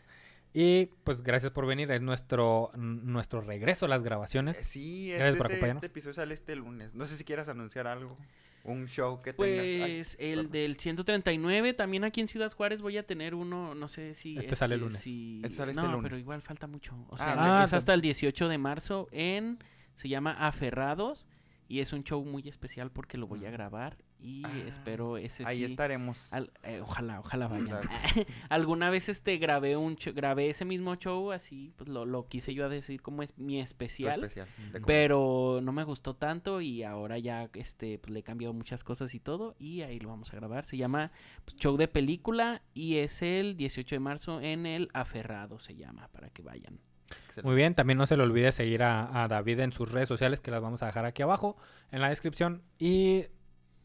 Y 0.54 0.86
pues 1.04 1.22
gracias 1.22 1.50
por 1.52 1.66
venir. 1.66 1.90
Es 1.92 2.02
nuestro, 2.02 2.70
nuestro 2.76 3.40
regreso 3.40 3.86
a 3.86 3.88
las 3.88 4.00
Eh, 4.00 4.04
grabaciones. 4.04 4.56
Sí, 4.59 5.09
Gracias 5.09 5.28
este, 5.28 5.38
por 5.38 5.46
ese- 5.46 5.54
acompañarnos. 5.54 5.82
este 5.84 5.86
episodio 5.92 6.14
sale 6.14 6.34
este 6.34 6.56
lunes. 6.56 6.92
No 6.94 7.06
sé 7.06 7.16
si 7.16 7.24
quieras 7.24 7.48
anunciar 7.48 7.86
algo. 7.86 8.18
Un 8.64 8.86
show 8.86 9.22
que 9.22 9.32
tengas. 9.32 9.59
Ay, 9.59 9.78
Pues 9.80 10.16
el 10.20 10.36
perdón. 10.36 10.52
del 10.52 10.76
139, 10.76 11.72
también 11.74 12.04
aquí 12.04 12.20
en 12.20 12.28
Ciudad 12.28 12.52
Juárez 12.52 12.80
voy 12.82 12.96
a 12.98 13.04
tener 13.06 13.34
uno, 13.34 13.74
no 13.74 13.88
sé 13.88 14.14
si... 14.14 14.36
Este 14.38 14.54
sale 14.54 14.74
el 14.76 14.82
lunes. 14.82 15.00
si- 15.00 15.40
Este 15.42 15.56
sale 15.56 15.72
este 15.72 15.82
no, 15.82 15.88
lunes. 15.90 16.02
pero 16.04 16.16
igual 16.18 16.42
falta 16.42 16.66
mucho. 16.68 16.94
O 17.09 17.14
Ah, 17.14 17.18
sea, 17.18 17.59
ok. 17.60 17.64
es 17.64 17.72
hasta 17.72 17.94
el 17.94 18.00
18 18.02 18.48
de 18.48 18.59
marzo 18.59 19.09
en... 19.10 19.59
Se 19.96 20.09
llama 20.09 20.32
Aferrados 20.32 21.26
y 21.73 21.81
es 21.81 21.94
un 21.94 22.05
show 22.05 22.23
muy 22.23 22.47
especial 22.51 22.90
porque 22.90 23.16
lo 23.16 23.27
voy 23.27 23.47
a 23.47 23.51
grabar 23.51 23.97
y 24.20 24.43
Ah, 24.44 24.53
espero 24.69 25.16
ese 25.16 25.44
Ahí 25.47 25.61
sí... 25.61 25.65
estaremos. 25.65 26.31
al- 26.31 26.53
eh, 26.65 26.81
ojalá, 26.82 27.19
ojalá 27.20 27.49
vayan. 27.49 27.81
Alguna 28.51 28.90
vez 28.90 29.09
este 29.09 29.39
grabé 29.39 29.77
un 29.78 29.97
show- 29.97 30.12
grabé 30.15 30.51
ese 30.51 30.66
mismo 30.66 30.94
show 30.97 31.32
así, 31.32 31.73
pues 31.77 31.89
lo, 31.89 32.05
lo 32.05 32.28
quise 32.28 32.53
yo 32.55 32.66
a 32.66 32.69
decir 32.69 33.01
como 33.01 33.23
es 33.23 33.36
mi 33.39 33.59
especial. 33.59 34.23
especial. 34.23 34.49
Pero 34.86 35.61
no 35.62 35.73
me 35.73 35.85
gustó 35.85 36.15
tanto 36.15 36.61
y 36.61 36.82
ahora 36.82 37.19
ya 37.19 37.49
este 37.55 37.99
pues, 37.99 38.12
le 38.12 38.20
he 38.20 38.23
cambiado 38.23 38.53
muchas 38.53 38.85
cosas 38.85 39.15
y 39.15 39.20
todo 39.20 39.57
y 39.59 39.81
ahí 39.81 39.99
lo 39.99 40.11
vamos 40.11 40.31
a 40.32 40.36
grabar. 40.36 40.66
Se 40.66 40.77
llama 40.77 41.11
pues, 41.47 41.57
Show 41.57 41.78
de 41.78 41.89
Película 41.89 42.61
y 42.74 42.97
es 42.97 43.23
el 43.23 43.57
18 43.57 43.94
de 43.97 44.01
marzo 44.01 44.40
en 44.43 44.66
el 44.66 44.89
Aferrado 44.93 45.59
se 45.59 45.74
llama 45.74 46.09
para 46.12 46.28
que 46.28 46.43
vayan. 46.43 46.78
Excelente. 47.26 47.43
Muy 47.48 47.56
bien, 47.56 47.74
también 47.74 47.98
no 47.98 48.06
se 48.06 48.16
le 48.16 48.22
olvide 48.22 48.52
seguir 48.52 48.82
a, 48.82 49.22
a 49.22 49.28
David 49.28 49.60
en 49.60 49.72
sus 49.72 49.90
redes 49.93 50.09
sociales 50.09 50.40
que 50.40 50.51
las 50.51 50.60
vamos 50.62 50.82
a 50.82 50.86
dejar 50.86 51.05
aquí 51.05 51.22
abajo 51.22 51.56
en 51.90 52.01
la 52.01 52.09
descripción 52.09 52.62
y 52.78 53.26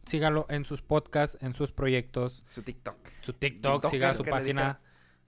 sígalo 0.05 0.45
en 0.49 0.65
sus 0.65 0.81
podcasts, 0.81 1.37
en 1.41 1.53
sus 1.53 1.71
proyectos, 1.71 2.43
Su 2.47 2.63
TikTok. 2.63 2.97
su 3.21 3.33
TikTok, 3.33 3.81
TikToker 3.83 3.91
siga 3.91 4.13
su 4.13 4.23
página 4.23 4.79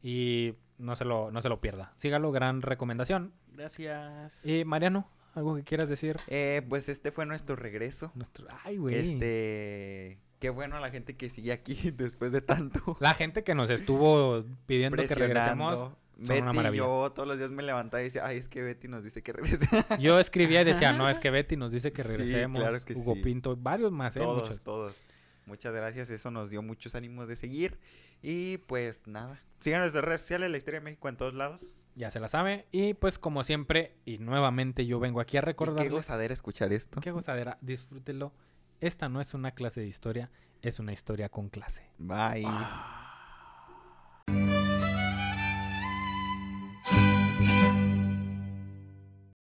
y 0.02 0.56
no 0.78 0.96
se 0.96 1.06
lo 1.06 1.32
no 1.32 1.42
se 1.42 1.50
lo 1.50 1.60
pierda. 1.62 1.94
Sígalo, 1.98 2.32
gran 2.32 2.62
recomendación. 2.62 3.34
Gracias. 3.52 4.46
Y 4.46 4.64
Mariano, 4.64 5.10
algo 5.34 5.56
que 5.56 5.64
quieras 5.64 5.90
decir? 5.90 6.16
Eh, 6.28 6.62
pues 6.70 6.90
este 6.90 7.12
fue 7.12 7.26
nuestro 7.26 7.56
regreso. 7.56 8.12
Nuestro... 8.16 8.48
Ay, 8.64 8.78
güey. 8.78 8.96
Este. 8.96 10.20
Qué 10.40 10.50
bueno 10.50 10.78
a 10.78 10.80
la 10.80 10.90
gente 10.90 11.18
que 11.18 11.30
sigue 11.30 11.52
aquí 11.52 11.92
después 11.96 12.32
de 12.32 12.42
tanto. 12.42 12.98
La 13.02 13.14
gente 13.14 13.44
que 13.44 13.56
nos 13.56 13.70
estuvo 13.70 14.44
pidiendo 14.66 14.98
que 15.06 15.14
regresemos. 15.14 15.92
Son 16.20 16.28
Betty 16.28 16.42
una 16.42 16.54
maravilla. 16.54 16.84
yo 16.84 17.12
todos 17.16 17.28
los 17.28 17.38
días 17.38 17.50
me 17.52 17.64
levantaba 17.64 18.02
y 18.02 18.06
decía, 18.06 18.26
ay, 18.26 18.38
es 18.38 18.48
que 18.48 18.62
Betty 18.62 18.88
nos 18.88 19.04
dice 19.04 19.22
que 19.24 19.34
regrese. 19.34 19.68
Yo 20.00 20.20
escribía 20.20 20.62
y 20.62 20.66
decía, 20.66 20.94
no, 20.94 21.10
es 21.10 21.20
que 21.20 21.30
Betty 21.32 21.56
nos 21.58 21.72
dice 21.72 21.92
que 21.92 22.02
Sí, 22.04 22.08
regresemos. 22.08 22.62
claro 22.62 22.84
que 22.84 22.94
Hugo 22.94 23.16
sí. 23.16 23.22
Pinto, 23.22 23.56
varios 23.56 23.92
más, 23.92 24.16
¿eh? 24.16 24.20
todos, 24.20 24.50
Muchos. 24.50 24.64
todos. 24.64 24.96
Muchas 25.46 25.74
gracias, 25.74 26.10
eso 26.10 26.30
nos 26.30 26.50
dio 26.50 26.62
muchos 26.62 26.94
ánimos 26.96 27.28
de 27.28 27.36
seguir. 27.36 27.80
Y 28.22 28.58
pues 28.60 29.08
nada, 29.08 29.42
sigan 29.60 29.82
nuestras 29.82 30.04
redes 30.06 30.22
sociales, 30.22 30.52
la 30.52 30.58
historia 30.58 30.80
de 30.80 30.84
México 30.84 31.10
en 31.10 31.18
todos 31.18 31.34
lados. 31.34 31.62
Ya 31.96 32.12
se 32.12 32.20
la 32.20 32.30
sabe. 32.30 32.66
Y 32.72 32.94
pues 32.94 33.18
como 33.20 33.44
siempre, 33.44 33.96
y 34.06 34.20
nuevamente 34.20 34.86
yo 34.86 35.00
vengo 35.00 35.20
aquí 35.22 35.38
a 35.38 35.42
Y 35.42 35.54
qué 35.76 35.90
gozadera 35.90 36.34
escuchar 36.34 36.72
esto. 36.72 37.02
Qué 37.02 37.12
gozadera, 37.12 37.58
disfrútelo. 37.62 38.32
Esta 38.80 39.10
no 39.10 39.20
es 39.22 39.34
una 39.34 39.52
clase 39.52 39.82
de 39.82 39.88
historia, 39.88 40.30
es 40.62 40.80
una 40.80 40.94
historia 40.94 41.30
con 41.30 41.50
clase. 41.50 41.90
Bye. 41.98 42.44
Ah. 42.46 43.06